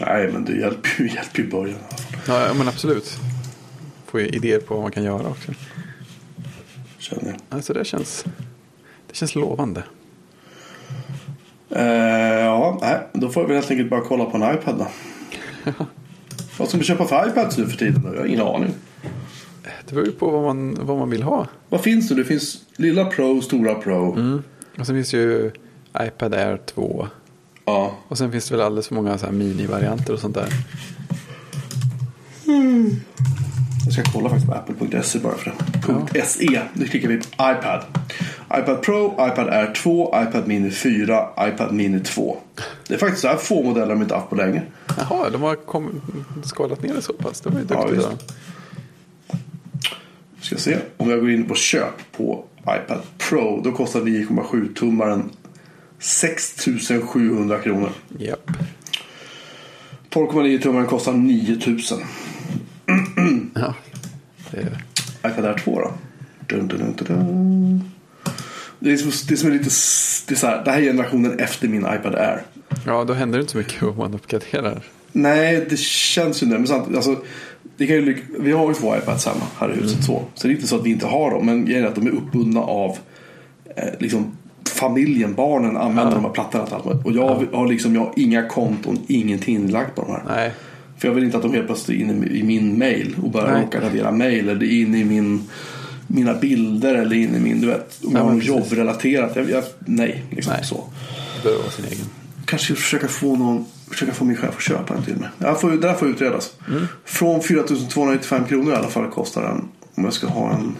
Nej 0.01 0.32
men 0.32 0.44
det 0.44 0.53
hjälper 0.53 0.88
ju, 0.99 1.09
hjälper 1.09 1.38
ju 1.38 1.44
i 1.44 1.51
början. 1.51 1.78
ja, 2.26 2.55
men 2.55 2.68
absolut. 2.68 3.18
Får 4.07 4.20
ju 4.20 4.26
idéer 4.26 4.61
på 4.61 4.74
vad 4.74 4.82
man 4.82 4.92
kan 4.92 5.05
göra 5.05 5.28
också. 5.28 5.53
Känner 7.09 7.26
jag. 7.26 7.36
Alltså 7.48 7.72
det 7.72 7.84
känns, 7.84 8.24
det 9.06 9.16
känns 9.16 9.34
lovande. 9.34 9.82
Eh, 11.70 11.84
ja, 12.44 12.78
nej, 12.80 12.98
då 13.12 13.28
får 13.28 13.46
vi 13.46 13.54
helt 13.54 13.70
enkelt 13.70 13.90
bara 13.90 14.00
kolla 14.00 14.24
på 14.24 14.36
en 14.36 14.54
iPad 14.54 14.78
då. 14.78 14.86
Vad 16.59 16.68
ska 16.68 16.78
du 16.78 16.84
köpa 16.84 17.04
för 17.04 17.28
iPads 17.28 17.59
nu 17.59 17.66
för 17.66 17.76
tiden? 17.76 18.02
Då? 18.02 18.14
Jag 18.14 18.20
har 18.20 18.26
ingen 18.26 18.40
aning. 18.40 18.74
Det 19.86 19.94
beror 19.94 20.06
ju 20.06 20.12
på 20.12 20.30
vad 20.30 20.42
man, 20.42 20.78
vad 20.80 20.98
man 20.98 21.11
vill 21.11 21.22
ha. 21.22 21.46
Vad 21.68 21.80
finns 21.80 22.09
det? 22.09 22.14
Det 22.14 22.24
finns 22.24 22.62
lilla 22.76 23.04
Pro, 23.04 23.42
stora 23.42 23.74
Pro. 23.74 24.12
Mm. 24.12 24.42
Och 24.78 24.86
sen 24.86 24.94
finns 24.94 25.14
ju 25.14 25.50
iPad 26.00 26.34
Air 26.34 26.56
2. 26.66 27.09
Ja. 27.64 27.94
Och 28.09 28.18
sen 28.18 28.32
finns 28.32 28.48
det 28.48 28.54
väl 28.54 28.64
alldeles 28.64 28.88
för 28.88 28.94
många 28.94 29.18
så 29.18 29.26
här 29.26 29.32
mini-varianter 29.32 30.12
och 30.12 30.18
sånt 30.18 30.34
där. 30.34 30.52
Jag 33.89 33.93
ska 33.93 34.12
kolla 34.12 34.28
faktiskt 34.28 34.47
på 34.51 34.55
apple.se 34.55 35.18
bara 35.18 35.34
för 35.34 35.53
det. 36.12 36.22
.se. 36.24 36.61
Nu 36.72 36.86
klickar 36.86 37.09
vi 37.09 37.16
på 37.16 37.22
iPad. 37.24 37.84
iPad 38.59 38.82
Pro, 38.82 39.12
iPad 39.12 39.49
Air 39.49 39.72
2, 39.74 40.14
iPad 40.28 40.49
Mini 40.49 40.70
4, 40.70 41.28
iPad 41.41 41.72
Mini 41.74 42.01
2. 42.01 42.36
Det 42.89 42.95
är 42.95 42.99
faktiskt 42.99 43.22
så 43.22 43.28
här 43.28 43.36
få 43.36 43.62
modeller 43.62 43.89
de 43.95 44.03
inte 44.03 44.14
haft 44.14 44.28
på 44.28 44.34
länge. 44.34 44.62
Jaha, 44.99 45.30
de 45.30 45.43
har 45.43 45.55
kom, 45.57 46.01
skalat 46.45 46.82
ner 46.82 46.95
det 46.95 47.03
så 47.03 47.12
pass. 47.12 47.41
Det 47.41 47.51
var 47.51 47.61
ju 47.61 47.66
Ja, 47.70 47.86
duktigt. 47.86 48.03
då. 49.28 49.36
Ska 50.41 50.57
se. 50.57 50.76
Om 50.97 51.11
jag 51.11 51.20
går 51.20 51.30
in 51.30 51.49
på 51.49 51.55
köp 51.55 52.12
på 52.16 52.45
iPad 52.62 53.01
Pro. 53.18 53.61
Då 53.64 53.72
kostar 53.72 54.01
9,7 54.01 54.74
tummaren 54.74 55.30
6 55.99 56.68
700 57.09 57.59
kronor. 57.59 57.91
Japp. 58.18 58.51
12,9 60.11 60.62
tummaren 60.62 60.86
kostar 60.86 61.12
9 61.12 61.59
000. 61.66 61.78
Ja. 63.55 63.74
Det 64.51 64.57
är, 64.61 65.45
Air 65.47 65.59
2 65.64 65.80
då? 65.80 65.93
Dun, 66.47 66.68
dun, 66.68 66.95
dun. 66.99 67.84
Det 68.78 68.93
är 68.93 68.97
som, 68.97 69.11
det 69.28 69.34
är 69.34 69.36
som 69.36 69.51
lite... 69.51 69.64
Det, 70.28 70.34
är 70.34 70.39
så 70.39 70.47
här, 70.47 70.64
det 70.64 70.70
här 70.70 70.78
är 70.78 70.82
generationen 70.82 71.39
efter 71.39 71.68
min 71.68 71.80
iPad 71.80 72.14
Air. 72.14 72.43
ja, 72.86 73.05
då 73.05 73.12
händer 73.14 73.39
det 73.39 73.43
inte 73.43 73.53
så 73.53 73.59
mycket 73.59 73.82
om 73.82 73.97
man 73.97 74.14
uppgraderar. 74.14 74.82
Nej, 75.12 75.66
det 75.70 75.78
känns 75.78 76.43
ju 76.43 76.47
det. 76.47 76.59
Men 76.59 76.66
samtidigt, 76.66 76.97
alltså, 76.97 77.16
det 77.76 77.86
kan 77.86 77.97
ju, 77.97 78.22
vi 78.39 78.53
har 78.53 78.68
ju 78.68 78.74
två 78.74 78.97
iPads 78.97 79.26
hemma 79.26 79.45
här 79.59 79.68
i 79.72 79.74
huset. 79.74 79.93
Mm. 79.93 80.03
Så. 80.03 80.24
så 80.34 80.47
det 80.49 80.53
är 80.53 80.55
inte 80.55 80.66
så 80.66 80.76
att 80.76 80.84
vi 80.86 80.91
inte 80.91 81.07
har 81.07 81.30
dem. 81.30 81.47
Men 81.47 81.64
grejen 81.64 81.84
är 81.84 81.89
att 81.89 81.95
de 81.95 82.07
är 82.07 82.11
uppbundna 82.11 82.61
av 82.61 82.97
eh, 83.76 83.84
liksom, 83.99 84.36
familjen, 84.68 85.34
barnen 85.34 85.76
använder 85.76 86.12
Ja. 86.12 86.16
de 86.16 86.24
här 86.24 86.32
plattorna. 86.32 86.66
till 86.66 86.74
allt. 86.74 87.07
Och 87.07 87.12
jag 87.12 87.47
har, 87.53 87.66
liksom, 87.68 87.95
jag 87.95 88.01
har 88.01 88.12
inga 88.16 88.49
konton, 88.49 88.99
ingenting 89.09 89.68
lagt 89.70 89.95
på 89.95 90.03
de 90.03 90.11
här. 90.12 90.22
Nej, 90.28 90.53
För 90.99 91.09
jag 91.09 91.14
vill 91.14 91.24
inte 91.24 91.36
att 91.36 91.42
de 91.42 91.55
helt 91.55 91.66
plötsligt 91.66 92.01
är 92.01 92.05
inne 92.05 92.26
i 92.26 92.42
min 92.42 92.78
mail 92.78 93.16
och 93.22 93.30
börjar 93.30 93.53
Nej. 93.53 93.62
råka 93.62 93.80
radera 93.80 94.12
mail. 94.12 94.49
Eller 94.49 94.66
inne 94.66 94.99
i 94.99 95.05
min, 95.05 95.49
mina 96.07 96.34
bilder 96.34 96.94
eller 96.94 97.16
in 97.16 97.34
i 97.34 97.40
min, 97.40 97.61
du 97.61 97.66
vet, 97.66 98.05
om 98.05 98.12
Ja, 98.12 98.18
jag 98.18 98.24
har 98.24 98.32
något 98.32 98.44
jobbrelaterat. 98.44 99.36
Jag, 99.36 99.51
jag, 99.51 99.64
nej, 99.78 100.24
liksom 100.30 100.53
Nej. 100.53 100.64
så. 100.64 100.84
det 101.42 101.49
bör 101.49 101.59
vara 101.59 101.70
sin 101.70 101.84
egen. 101.84 102.07
Kanske 102.44 102.74
försöka 102.74 103.09
få 103.09 103.36
någon 103.36 103.64
Försöka 103.90 104.12
få 104.12 104.24
min 104.24 104.36
chef 104.36 104.57
att 104.57 104.62
köpa 104.62 104.94
en 104.94 105.03
till 105.03 105.16
mig. 105.16 105.28
Jag 105.38 105.61
får, 105.61 105.70
det 105.70 105.76
där 105.76 105.94
får 105.94 106.09
utredas. 106.09 106.55
Mm. 106.68 106.86
Från 107.05 107.42
4295 107.42 108.44
kronor 108.44 108.72
i 108.72 108.76
alla 108.76 108.88
fall 108.88 109.11
kostar 109.11 109.42
den. 109.42 109.68
Om 109.94 110.05
jag 110.05 110.12
ska 110.12 110.26
ha 110.26 110.53
en 110.53 110.76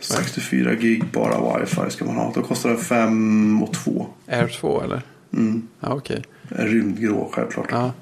64 0.00 0.74
gig 0.74 1.04
bara 1.12 1.58
wifi 1.58 1.90
ska 1.90 2.04
man 2.04 2.16
ha. 2.16 2.32
Då 2.34 2.42
kostar 2.42 2.68
den 2.68 2.78
5 2.78 3.62
och 3.62 3.72
2. 3.72 4.06
Air 4.28 4.48
2 4.48 4.82
eller? 4.82 5.02
Mm. 5.32 5.68
Ja, 5.80 5.94
okej. 5.94 6.16
En 6.16 6.22
rymdgrå 6.48 7.30
självklart. 7.32 7.66
Ja. 7.70 7.92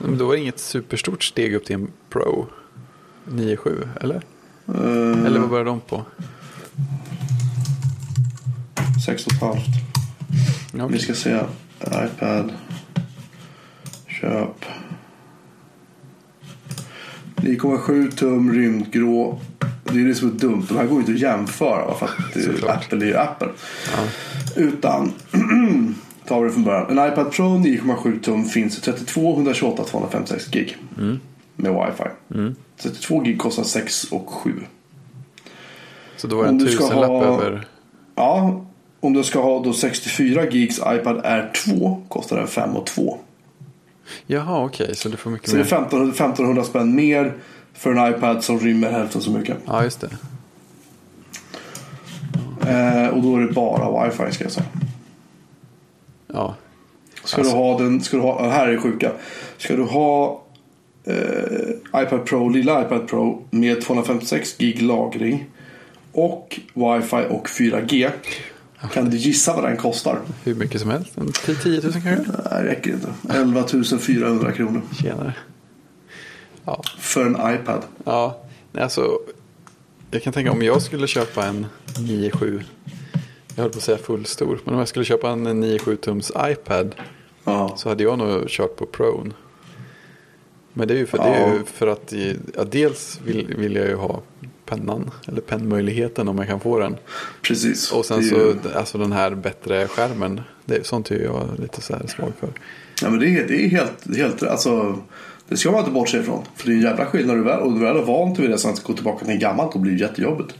Men 0.00 0.18
då 0.18 0.26
var 0.26 0.34
det 0.34 0.40
inget 0.40 0.58
superstort 0.58 1.24
steg 1.24 1.54
upp 1.54 1.64
till 1.64 1.74
en 1.74 1.88
Pro 2.10 2.46
9.7, 3.28 3.88
eller? 4.00 4.14
Eh, 4.68 5.26
Eller 5.26 5.40
vad 5.40 5.48
började 5.50 5.70
de 5.70 5.80
på? 5.80 6.04
6 9.06 9.26
och 9.26 9.32
ett 9.32 9.40
halvt. 9.40 9.66
Ja, 10.72 10.86
Vi 10.86 10.98
ska 10.98 11.14
se. 11.14 11.40
iPad. 11.80 12.52
Köp. 14.20 14.64
9,7 17.36 18.10
tum 18.10 18.52
rymdgrå. 18.52 19.40
Det 19.84 20.00
är 20.00 20.04
det 20.04 20.14
som 20.14 20.28
är 20.28 20.32
dumt. 20.32 20.66
De 20.68 20.76
här 20.76 20.84
går 20.86 20.92
ju 20.94 21.00
inte 21.00 21.12
att 21.12 21.18
jämföra. 21.18 21.94
För 21.94 22.06
att. 22.06 22.64
Apple 22.76 23.04
är 23.04 23.08
ju 23.08 23.16
Apple. 23.16 23.48
Ja. 23.96 24.02
Utan. 24.56 25.12
tar 26.32 26.40
vi 26.40 26.46
det 26.48 26.52
från 26.52 26.64
början. 26.64 26.98
En 26.98 27.12
iPad 27.12 27.32
Pro 27.32 27.44
9,7 27.44 28.20
tum 28.20 28.44
finns 28.44 28.78
i 28.78 28.80
32, 28.80 29.32
128, 29.34 29.84
256 29.84 30.50
gig. 30.50 30.76
Med 31.56 31.72
wifi. 31.72 32.10
Mm. 32.34 32.54
32 32.82 33.20
gig 33.20 33.38
kostar 33.40 33.62
6 33.62 34.04
och 34.04 34.30
7. 34.30 34.52
Så 36.16 36.26
då 36.26 36.36
var 36.36 36.42
det 36.44 36.48
en 36.48 36.58
tusenlapp 36.58 37.08
ha- 37.08 37.24
över. 37.24 37.66
Ja, 38.14 38.64
om 39.00 39.12
du 39.12 39.22
ska 39.22 39.42
ha 39.42 39.62
då 39.62 39.72
64 39.72 40.50
gigs 40.50 40.78
iPad 40.78 41.20
Air 41.26 41.52
2 41.64 42.02
kostar 42.08 42.36
den 42.36 42.46
5 42.46 42.76
och 42.76 42.86
2. 42.86 43.18
Jaha, 44.26 44.64
okej. 44.64 44.94
Så 44.96 45.08
du 45.08 45.16
får 45.16 45.30
mycket 45.30 45.48
Så 45.50 45.56
det 45.56 45.62
är 45.62 45.64
mer. 45.64 45.72
1500, 45.82 46.12
1500 46.14 46.64
spänn 46.64 46.94
mer 46.94 47.34
för 47.74 47.92
en 47.94 48.14
iPad 48.14 48.44
som 48.44 48.58
rymmer 48.60 48.90
hälften 48.90 49.20
så 49.20 49.30
mycket. 49.30 49.56
Ja, 49.66 49.84
just 49.84 50.00
det. 50.00 50.08
Eh, 52.70 53.08
och 53.08 53.22
då 53.22 53.36
är 53.36 53.40
det 53.40 53.52
bara 53.52 54.04
wifi 54.06 54.32
ska 54.32 54.44
jag 54.44 54.52
säga. 54.52 54.66
Ja. 56.32 56.54
Ska 57.24 57.40
Alltså- 57.40 57.52
du 57.56 57.58
ha 57.62 57.78
den, 57.78 58.00
ska 58.00 58.16
du 58.16 58.22
ha, 58.22 58.48
här 58.50 58.68
är 58.68 58.72
det 58.72 58.78
sjuka. 58.78 59.12
Ska 59.58 59.76
du 59.76 59.82
ha 59.82 60.42
eh, 61.04 62.02
iPad 62.02 62.24
Pro, 62.26 62.48
lilla 62.48 62.82
iPad 62.82 63.08
Pro 63.08 63.44
med 63.50 63.80
256 63.82 64.56
gig 64.58 64.82
lagring 64.82 65.44
och 66.12 66.60
wifi 66.74 67.26
och 67.30 67.48
4G. 67.48 68.10
Kan 68.92 69.10
du 69.10 69.16
gissa 69.16 69.54
vad 69.56 69.64
den 69.64 69.76
kostar? 69.76 70.18
Hur 70.44 70.54
mycket 70.54 70.80
som 70.80 70.90
helst. 70.90 71.18
En 71.18 71.32
10 71.32 71.54
10 71.54 71.80
000 71.80 71.92
kanske? 71.92 72.08
Nej, 72.10 72.26
det 72.50 72.64
räcker 72.64 72.90
inte. 72.90 73.08
11 73.34 73.64
400 74.00 74.52
kronor 74.52 74.82
Tjenare. 75.02 75.34
Ja. 76.64 76.82
för 76.98 77.26
en 77.26 77.54
iPad. 77.54 77.82
Ja, 78.04 78.42
alltså. 78.78 79.18
Jag 80.10 80.22
kan 80.22 80.32
tänka 80.32 80.52
om 80.52 80.62
jag 80.62 80.82
skulle 80.82 81.06
köpa 81.06 81.46
en 81.46 81.66
9.7. 81.86 82.62
Jag 83.54 83.62
höll 83.62 83.70
på 83.72 83.78
att 83.78 83.84
säga 83.84 83.98
fullstor. 83.98 84.60
Men 84.64 84.74
om 84.74 84.78
jag 84.78 84.88
skulle 84.88 85.04
köpa 85.04 85.30
en 85.30 85.64
9.7 85.64 85.96
tums 85.96 86.32
iPad. 86.46 86.94
Ja. 87.44 87.74
Så 87.76 87.88
hade 87.88 88.02
jag 88.02 88.18
nog 88.18 88.48
kört 88.48 88.76
på 88.76 88.86
Pron. 88.86 89.32
Men 90.72 90.88
det 90.88 90.94
är 90.94 90.98
ju 90.98 91.06
för, 91.06 91.18
det 91.18 91.24
är 91.24 91.48
Ja. 91.54 91.58
för 91.66 91.86
att 91.86 92.12
ja, 92.56 92.64
dels 92.64 93.20
vill, 93.24 93.54
vill 93.58 93.76
jag 93.76 93.86
ju 93.88 93.94
ha 93.94 94.20
pennan. 94.66 95.10
Eller 95.28 95.40
pennmöjligheten 95.40 96.28
om 96.28 96.38
jag 96.38 96.46
kan 96.46 96.60
få 96.60 96.78
den. 96.78 96.96
Precis. 97.42 97.92
Och 97.92 98.04
sen 98.04 98.22
så 98.24 98.34
ju- 98.34 98.54
alltså 98.74 98.98
den 98.98 99.12
här 99.12 99.30
bättre 99.34 99.86
skärmen. 99.88 100.40
Det, 100.64 100.76
är- 100.76 100.82
sånt 100.82 101.10
är 101.10 101.18
jag 101.24 101.48
lite 101.58 101.80
så 101.80 101.92
här 101.96 102.06
svag 102.06 102.32
för. 102.40 102.48
Ja, 103.02 103.10
men 103.10 103.18
det 103.20 103.26
är, 103.26 103.46
det 103.48 103.64
är 103.64 103.68
helt, 103.68 104.16
helt 104.16 104.42
alltså, 104.42 104.98
det 105.48 105.56
ska 105.56 105.70
man 105.70 105.80
inte 105.80 105.92
bortse 105.92 106.18
ifrån. 106.18 106.44
För 106.56 106.66
det 106.66 106.72
är 106.72 106.76
en 106.76 106.82
jävla 106.82 107.06
skillnad. 107.06 107.36
Du 107.36 107.42
väl, 107.42 107.60
och 107.60 107.72
du 107.72 107.78
väl 107.80 107.96
är 107.96 108.02
vant 108.02 108.38
vid 108.38 108.50
det 108.50 108.58
sen 108.58 108.70
att 108.72 108.82
gå 108.84 108.92
tillbaka 108.92 109.24
till 109.24 109.38
gammalt 109.38 109.74
och 109.74 109.80
blir 109.80 110.00
jättejobbigt. 110.00 110.54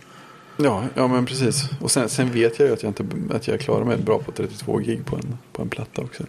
Ja, 0.57 0.85
ja 0.95 1.09
men 1.09 1.27
precis. 1.27 1.65
Och 1.81 1.91
sen, 1.91 2.09
sen 2.09 2.33
vet 2.33 2.59
jag 2.59 2.69
ju 2.69 2.75
att 2.75 2.83
jag, 2.83 2.91
inte, 2.91 3.05
att 3.37 3.49
jag 3.49 3.61
klarar 3.61 3.85
mig 3.85 3.97
bra 3.99 4.19
på 4.19 4.33
32 4.33 4.79
gig 4.79 5.05
på 5.07 5.17
en, 5.17 5.39
på 5.53 5.63
en 5.63 5.69
platta 5.69 6.03
också. 6.03 6.23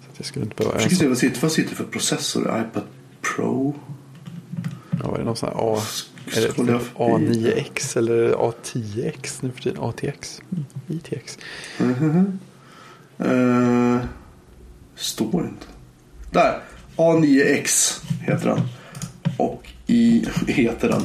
Så 0.00 0.16
jag 0.16 0.26
skulle 0.26 0.44
inte 0.44 0.56
behöva 0.56 0.80
Jag 0.80 0.92
se 0.92 1.08
vad 1.08 1.18
sitter, 1.18 1.40
vad 1.40 1.52
sitter 1.52 1.76
för 1.76 1.84
processor 1.84 2.42
iPad 2.42 2.82
Pro. 3.20 3.74
ja, 5.02 5.14
är 5.14 5.18
det 5.18 5.24
någon 5.24 5.36
sån 5.36 5.48
här 5.48 5.56
A, 5.58 5.82
är 6.36 6.40
det 6.40 6.52
Scrollar 6.52 6.78
typ 6.78 6.88
jag 6.98 7.20
förbi. 7.20 7.52
A9X 7.52 7.98
eller 7.98 8.32
A10X 8.32 9.38
nu 9.40 9.50
för 9.50 9.62
tiden? 9.62 9.82
ATX? 9.82 10.42
Mm, 10.52 10.64
ITX? 10.88 11.38
Eh, 13.18 13.98
står 14.96 15.44
inte. 15.44 15.66
Där. 16.30 16.60
A9X 16.96 17.98
heter 18.20 18.46
den. 18.48 18.60
Och 19.36 19.68
i 19.86 20.26
heter 20.46 20.88
den. 20.88 21.02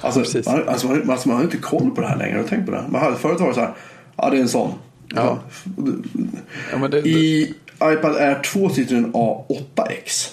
Alltså, 0.00 0.50
man, 0.50 0.68
alltså, 0.68 0.86
man, 0.86 1.10
alltså 1.10 1.28
man 1.28 1.36
har 1.36 1.44
inte 1.44 1.56
koll 1.56 1.90
på 1.90 2.00
det 2.00 2.06
här 2.06 2.16
längre. 2.18 2.42
Tänkt 2.44 2.66
på 2.66 2.72
det? 2.72 2.84
Man 2.88 3.00
hade, 3.00 3.16
förut 3.16 3.40
var 3.40 3.48
det 3.48 3.54
så 3.54 3.60
här. 3.60 3.74
Ja 4.16 4.30
det 4.30 4.36
är 4.36 4.40
en 4.40 4.48
sån. 4.48 4.72
Ja. 5.14 5.38
Ja, 6.72 6.88
det, 6.88 6.98
I 6.98 7.54
iPad 7.74 8.16
Air 8.16 8.42
2 8.42 8.68
sitter 8.68 8.96
en 8.96 9.12
A8X. 9.12 10.32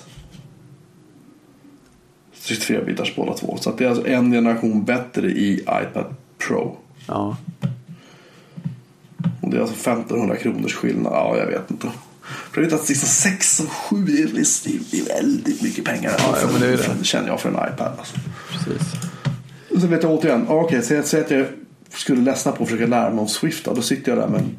64 2.33 2.81
bitars 2.81 3.15
båda 3.15 3.33
två. 3.33 3.57
Så 3.61 3.71
det 3.71 3.85
är 3.85 3.89
alltså 3.89 4.07
en 4.07 4.31
generation 4.31 4.83
bättre 4.85 5.27
i 5.27 5.53
iPad 5.53 6.15
Pro. 6.47 6.77
ja. 7.07 7.37
Och 9.41 9.49
det 9.49 9.57
är 9.57 9.61
alltså 9.61 9.89
1500 9.91 10.35
kronors 10.35 10.73
skillnad. 10.73 11.13
Ja, 11.13 11.37
jag 11.37 11.45
vet 11.45 11.71
inte. 11.71 11.87
För 12.51 12.61
jag 12.61 12.69
vet 12.69 12.73
att 12.79 12.85
sista 12.85 13.07
6 13.07 13.59
och 13.59 13.69
7 13.71 13.95
är, 14.03 14.27
det 14.91 14.99
är 14.99 15.05
väldigt 15.21 15.61
mycket 15.61 15.85
pengar. 15.85 16.15
Ja, 16.17 16.37
ja, 16.41 16.47
men 16.51 16.61
det 16.61 16.67
är 16.67 16.71
det. 16.71 16.77
För- 16.77 17.03
känner 17.03 17.27
jag 17.27 17.41
för 17.41 17.49
en 17.49 17.73
iPad. 17.73 17.91
Alltså. 17.99 18.15
Precis. 18.51 18.93
Och 19.75 19.81
så 19.81 19.87
vet 19.87 20.03
jag 20.03 20.11
återigen. 20.11 20.45
Okej, 20.47 20.81
säg, 20.83 21.03
säg 21.03 21.21
att 21.21 21.31
jag 21.31 21.45
skulle 21.95 22.21
ledsna 22.21 22.51
på 22.51 22.63
att 22.63 22.69
försöka 22.69 22.87
lära 22.89 23.09
mig 23.09 23.19
om 23.19 23.27
Swift. 23.27 23.65
Då, 23.65 23.81
sitter 23.81 24.11
jag 24.11 24.19
där 24.19 24.27
med 24.27 24.39
en... 24.39 24.57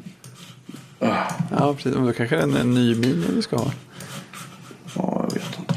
Ah, 0.99 1.15
Ja, 1.51 1.73
precis. 1.73 1.93
Men 1.95 2.05
då 2.05 2.13
kanske 2.13 2.35
det 2.35 2.41
är 2.41 2.43
en, 2.43 2.55
en 2.55 2.73
ny 2.73 2.95
mini 2.95 3.25
du 3.35 3.41
ska 3.41 3.57
ha. 3.57 3.71
ja, 4.95 5.25
jag 5.29 5.33
vet 5.33 5.59
inte. 5.59 5.73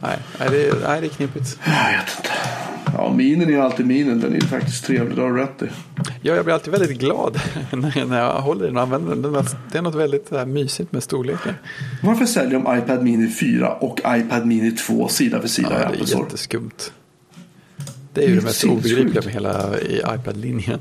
Nej, 0.00 0.18
nej, 0.38 0.48
det, 0.50 0.68
är, 0.68 0.74
nej, 0.88 1.00
det 1.00 1.06
är 1.06 1.08
knepigt. 1.08 1.58
Jag 1.64 1.72
vet 1.98 2.16
inte. 2.18 2.30
Ja, 2.98 3.12
minen 3.16 3.50
är 3.54 3.58
alltid 3.58 3.86
minen. 3.86 4.20
Den 4.20 4.34
är 4.36 4.40
faktiskt 4.40 4.84
trevlig. 4.84 5.16
Det 5.16 5.22
har 5.22 5.32
du 5.32 5.38
rätt 5.38 5.62
i. 5.62 5.66
Ja, 6.22 6.34
jag 6.34 6.44
blir 6.44 6.54
alltid 6.54 6.72
väldigt 6.72 6.98
glad 6.98 7.40
när 7.72 7.98
jag, 7.98 8.08
jag 8.10 8.40
håller 8.40 8.64
i 8.64 8.66
den 8.68 8.76
och 8.76 8.82
använder 8.82 9.16
den. 9.16 9.34
Är- 9.34 9.46
Det 9.72 9.78
är 9.78 9.82
något 9.82 9.94
väldigt 9.94 10.30
här, 10.30 10.46
mysigt 10.46 10.92
med 10.92 11.02
storleken. 11.02 11.54
Varför 12.02 12.26
säljer 12.26 12.60
de 12.60 12.78
iPad 12.78 13.02
Mini 13.04 13.28
4 13.30 13.72
och 13.72 14.00
iPad 14.06 14.46
Mini 14.46 14.70
2 14.70 15.08
sida 15.08 15.40
vid 15.40 15.50
sida 15.50 15.68
Ja, 15.72 15.76
i 15.76 15.80
det 15.80 15.86
Apple 15.86 16.00
är 16.02 16.06
Store? 16.06 16.22
jätteskumt. 16.24 16.92
Det 18.12 18.24
är 18.24 18.28
ju 18.28 18.36
det 18.36 18.42
mest 18.42 18.58
Sinnessjukt. 18.60 18.94
obegripliga 19.00 19.24
med 19.24 19.32
hela 19.34 20.14
iPad-linjen. 20.14 20.80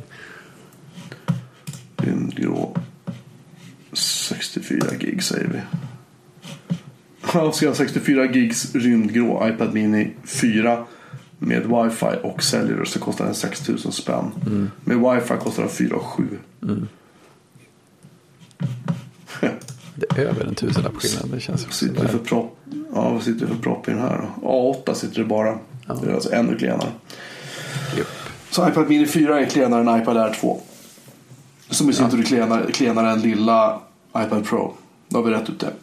Rymdgrå. 1.97 2.75
64 3.93 4.79
gig 4.99 5.23
säger 5.23 5.47
vi. 5.47 5.59
Ja, 7.33 7.51
ska 7.51 7.65
jag 7.65 7.71
ha 7.71 7.75
64 7.77 8.25
gigs 8.31 8.75
rymdgrå 8.75 9.47
iPad 9.49 9.73
Mini 9.73 10.11
4 10.25 10.85
med 11.39 11.61
wifi 11.61 12.19
och 12.23 12.43
cellular 12.43 12.85
så 12.85 12.99
kostar 12.99 13.25
den 13.25 13.35
6000 13.35 13.91
spänn. 13.91 14.31
Med 14.83 14.97
wifi 14.97 15.33
kostar 15.39 15.63
den 15.63 15.71
4 15.71 15.95
och 15.95 16.05
7. 16.05 16.27
Det 19.95 20.21
är 20.21 20.25
över 20.25 20.45
en 20.45 20.55
tusenlapp 20.55 20.95
skillnad. 20.95 21.29
Det 21.31 21.39
känns 21.39 21.73
sitter 21.73 22.01
det 22.01 22.07
för 22.07 22.17
propp? 22.17 22.57
Ja, 22.93 23.09
vad 23.09 23.23
sitter 23.23 23.45
det 23.45 23.55
för 23.55 23.61
propp 23.61 23.87
i 23.87 23.91
den 23.91 24.01
här 24.01 24.29
då? 24.41 24.47
A8 24.47 24.93
sitter 24.93 25.17
det 25.17 25.25
bara. 25.25 25.59
Det 26.01 26.09
är 26.09 26.13
alltså 26.13 26.33
ännu 26.33 26.57
klenare. 26.57 26.89
Så 28.49 28.67
iPad 28.67 28.89
Mini 28.89 29.05
4 29.05 29.39
är 29.39 29.45
klenare 29.45 29.91
än 29.91 30.01
iPad 30.01 30.17
Air 30.17 30.33
2. 30.33 30.61
Som 31.69 31.89
i 31.89 31.93
sin 31.93 32.09
tur 32.09 32.19
är 32.19 32.23
klenare, 32.23 32.71
klenare 32.71 33.11
än 33.11 33.21
lilla 33.21 33.79
iPad 34.17 34.45
Pro. 34.45 34.73
Då 35.09 35.17
har 35.17 35.23
vi 35.23 35.31
rätt 35.31 35.49
ut 35.49 35.59
det. 35.59 35.73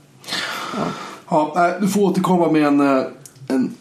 Ja. 1.28 1.52
nej, 1.54 1.74
du 1.80 1.88
får 1.88 2.00
återkomma 2.00 2.50
med 2.50 2.66
en, 2.66 2.80
eh, 2.80 3.04
en 3.48 3.74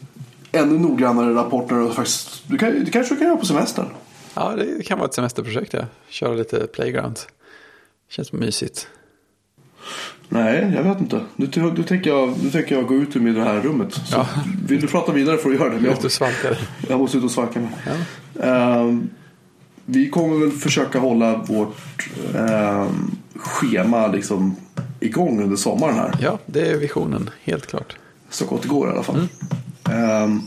ännu 0.52 0.78
noggrannare 0.78 1.34
rapport. 1.34 1.70
När 1.70 1.80
du, 1.80 1.90
faktiskt, 1.90 2.42
du, 2.46 2.58
kan, 2.58 2.84
du 2.84 2.90
kanske 2.90 3.16
kan 3.16 3.26
göra 3.26 3.36
på 3.36 3.46
semestern. 3.46 3.86
Ja, 4.34 4.54
det 4.56 4.86
kan 4.86 4.98
vara 4.98 5.08
ett 5.08 5.14
semesterprojekt. 5.14 5.72
Ja. 5.72 5.84
Köra 6.08 6.34
lite 6.34 6.66
playground. 6.66 7.18
Känns 8.08 8.32
mysigt. 8.32 8.88
Nej, 10.28 10.72
jag 10.76 10.82
vet 10.82 11.00
inte. 11.00 11.20
Nu, 11.36 11.50
nu, 11.76 11.82
tänker, 11.82 12.10
jag, 12.10 12.34
nu 12.42 12.50
tänker 12.50 12.74
jag 12.74 12.86
gå 12.86 12.94
ut 12.94 13.16
ur 13.16 13.34
det 13.34 13.44
här 13.44 13.60
rummet. 13.60 13.94
Så 13.94 14.00
Ja. 14.16 14.26
Vill 14.66 14.80
du 14.80 14.86
prata 14.86 15.12
vidare 15.12 15.36
får 15.36 15.50
du 15.50 15.56
göra 15.56 15.68
det. 15.68 15.74
Men 15.74 15.92
Ut 15.92 16.20
jag, 16.20 16.30
och 16.52 16.56
jag 16.88 16.98
måste 16.98 17.18
ut 17.18 17.24
och 17.24 17.30
svalka 17.30 17.60
mig. 17.60 17.70
Ja. 17.86 18.44
Ehm, 18.44 19.10
vi 19.84 20.08
kommer 20.08 20.36
väl 20.36 20.50
försöka 20.50 20.98
hålla 20.98 21.36
vårt 21.36 22.08
ehm, 22.36 23.10
schema 23.34 24.06
liksom 24.06 24.56
igång 25.00 25.42
under 25.42 25.56
sommaren 25.56 25.94
här. 25.94 26.18
ja, 26.20 26.38
det 26.46 26.68
är 26.68 26.76
visionen. 26.76 27.30
Helt 27.42 27.66
klart. 27.66 27.96
Så 28.30 28.44
gott 28.44 28.62
det 28.62 28.68
går 28.68 28.88
i 28.88 28.92
alla 28.92 29.02
fall. 29.02 29.28
Ehm, 29.92 30.40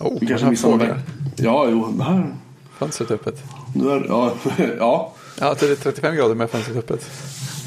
Oh, 0.00 0.18
vi 0.20 0.26
kanske 0.26 0.46
missar 0.50 0.68
någon 0.70 0.86
Ja, 1.36 1.66
jo. 1.70 2.00
Här, 2.02 2.34
Fönstret 2.78 3.10
öppet. 3.10 3.42
nu 3.74 3.90
är, 3.90 4.04
ja, 4.08 4.32
ja. 4.78 5.12
Ja, 5.40 5.54
det 5.60 5.66
är 5.70 5.74
35 5.76 6.16
grader 6.16 6.34
med 6.34 6.50
fönstret 6.50 6.76
öppet. 6.76 7.10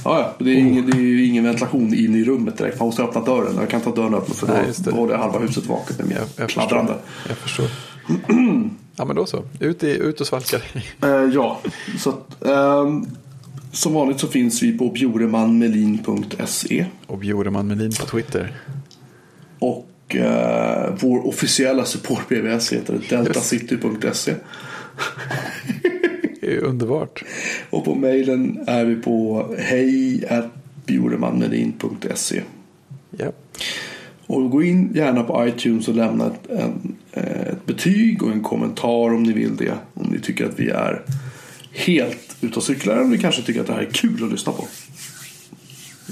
Ja, 0.03 0.19
ja. 0.19 0.45
Det 0.45 0.51
är, 0.51 0.55
ingen, 0.55 0.89
det 0.89 0.97
är 0.97 1.25
ingen 1.27 1.43
ventilation 1.43 1.93
in 1.93 2.15
i 2.15 2.23
rummet 2.23 2.57
direkt. 2.57 2.79
Man 2.79 2.85
måste 2.87 3.03
öppna 3.03 3.21
dörren. 3.21 3.55
Jag 3.59 3.69
kan 3.69 3.79
inte 3.79 3.89
ha 3.89 3.95
dörren 3.95 4.13
öppen 4.13 4.33
för 4.35 4.47
då, 4.47 4.53
Nej, 4.53 4.65
det. 4.77 4.91
då 4.91 5.09
jag 5.11 5.17
halva 5.17 5.39
huset 5.39 5.65
vaket 5.65 5.97
med 6.05 6.17
Jag, 6.17 6.27
jag 6.35 6.49
kladdrande. 6.49 6.93
förstår. 6.93 7.25
Jag 7.29 7.37
förstår. 7.37 8.69
Ja, 8.99 9.05
men 9.05 9.15
då 9.15 9.25
så. 9.25 9.43
Ut, 9.59 9.83
i, 9.83 9.87
ut 9.97 10.21
och 10.21 10.27
svalka. 10.27 10.57
Eh, 11.03 11.09
ja, 11.33 11.59
så 11.97 12.09
att, 12.09 12.45
ehm, 12.45 13.05
som 13.71 13.93
vanligt 13.93 14.19
så 14.19 14.27
finns 14.27 14.63
vi 14.63 14.77
på 14.77 14.89
bjoremanmelin.se 14.89 16.85
Och 17.07 17.17
Bjoreman 17.17 17.67
Melin 17.67 17.91
på 17.99 18.05
Twitter. 18.05 18.55
och 19.59 19.87
eh, 20.15 20.93
vår 20.99 21.27
officiella 21.27 21.85
support 21.85 22.29
BBS 22.29 22.73
heter 22.73 22.99
deltacity.se 23.09 24.33
underbart. 26.61 27.23
och 27.69 27.85
på 27.85 27.95
mejlen 27.95 28.59
är 28.67 28.85
vi 28.85 28.95
på 28.95 29.45
hej@bjoremanmelin.se 29.59 32.41
Ja. 33.17 33.31
och 34.27 34.51
gå 34.51 34.63
in 34.63 34.91
gärna 34.95 35.23
på 35.23 35.47
iTunes 35.47 35.87
och 35.87 35.95
lämna 35.95 36.25
ett, 36.27 36.49
en, 36.49 36.95
eh, 37.11 37.41
ett 37.41 37.65
betyg 37.65 38.23
och 38.23 38.31
en 38.31 38.43
kommentar 38.43 39.13
om 39.13 39.23
ni 39.23 39.33
vill 39.33 39.55
det. 39.55 39.73
Om 39.93 40.07
ni 40.11 40.19
tycker 40.19 40.45
att 40.45 40.59
vi 40.59 40.69
är 40.69 41.01
helt 41.71 42.35
ute 42.41 42.55
och 42.55 42.63
cyklar 42.63 42.93
eller 42.93 43.03
om 43.03 43.09
ni 43.11 43.17
kanske 43.17 43.41
tycker 43.41 43.61
att 43.61 43.67
det 43.67 43.73
här 43.73 43.81
är 43.81 43.89
kul 43.91 44.23
att 44.23 44.31
lyssna 44.31 44.51
på. 44.51 44.67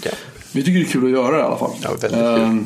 ja. 0.04 0.12
Vi 0.52 0.64
tycker 0.64 0.80
det 0.80 0.86
är 0.86 0.92
kul 0.92 1.06
att 1.06 1.12
göra 1.12 1.36
det 1.36 1.42
i 1.42 1.46
alla 1.46 1.58
fall. 1.58 1.72
Ja, 1.84 1.90
väldigt 1.90 2.12
kul. 2.12 2.20
Oh, 2.20 2.60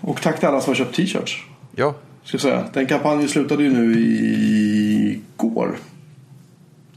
och 0.00 0.22
tack 0.22 0.38
till 0.38 0.48
alla 0.48 0.60
som 0.60 0.70
har 0.70 0.74
köpt 0.76 0.96
t-shirts. 0.96 1.42
Ja, 1.76 1.94
Ska 2.24 2.38
säga. 2.38 2.64
Den 2.72 2.86
kampanjen 2.86 3.28
slutade 3.28 3.62
ju 3.62 3.70
nu 3.70 4.00
igår. 5.34 5.76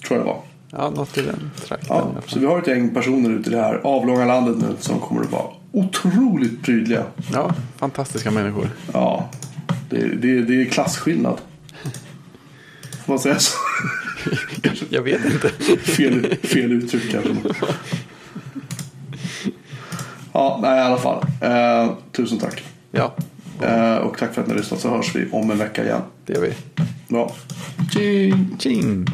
Tror 0.07 0.17
jag 0.19 0.27
det 0.27 0.31
var. 0.31 0.41
ja 0.71 0.89
något 0.89 1.17
i 1.17 1.21
den 1.21 1.51
trakten. 1.65 1.87
Ja, 1.89 2.11
i 2.27 2.31
så 2.31 2.39
vi 2.39 2.45
har 2.45 2.59
ett 2.59 2.67
gäng 2.67 2.93
personer 2.93 3.29
ute 3.29 3.49
i 3.49 3.53
det 3.53 3.61
här 3.61 3.75
avlånga 3.83 4.25
landet 4.25 4.57
nu 4.57 4.75
som 4.79 4.99
kommer 4.99 5.21
att 5.21 5.31
vara 5.31 5.47
otroligt 5.71 6.63
prydliga. 6.63 7.03
ja, 7.33 7.53
fantastiska 7.77 8.31
människor. 8.31 8.69
Ja, 8.93 9.29
det, 9.89 9.97
det, 10.07 10.41
det 10.41 10.61
är 10.61 10.65
klasskillnad. 10.65 11.37
Får 13.05 13.13
man 13.13 13.19
säga 13.19 13.39
så? 13.39 13.57
Jag 14.89 15.01
vet 15.01 15.25
inte. 15.25 15.49
fel, 15.79 16.35
fel 16.43 16.71
uttryck 16.71 17.11
kanske. 17.11 17.31
Ja, 20.33 20.59
nej 20.61 20.77
i 20.77 20.81
alla 20.81 20.97
fall. 20.97 21.25
Eh, 21.41 21.91
tusen 22.11 22.39
tack. 22.39 22.63
Ja, 22.91 23.13
Eh, 23.61 23.95
och 23.95 24.17
tack 24.17 24.33
för 24.33 24.41
att 24.41 24.47
ni 24.47 24.53
har 24.53 24.59
lyssnat 24.59 24.79
så 24.79 24.89
hörs 24.89 25.15
vi 25.15 25.31
om 25.31 25.51
en 25.51 25.57
vecka 25.57 25.83
igen. 25.83 26.01
det 26.25 26.33
gör 26.33 26.41
vi. 26.41 26.53
Bra. 27.07 27.31
Tjing! 27.93 28.55
Tjing! 28.59 29.05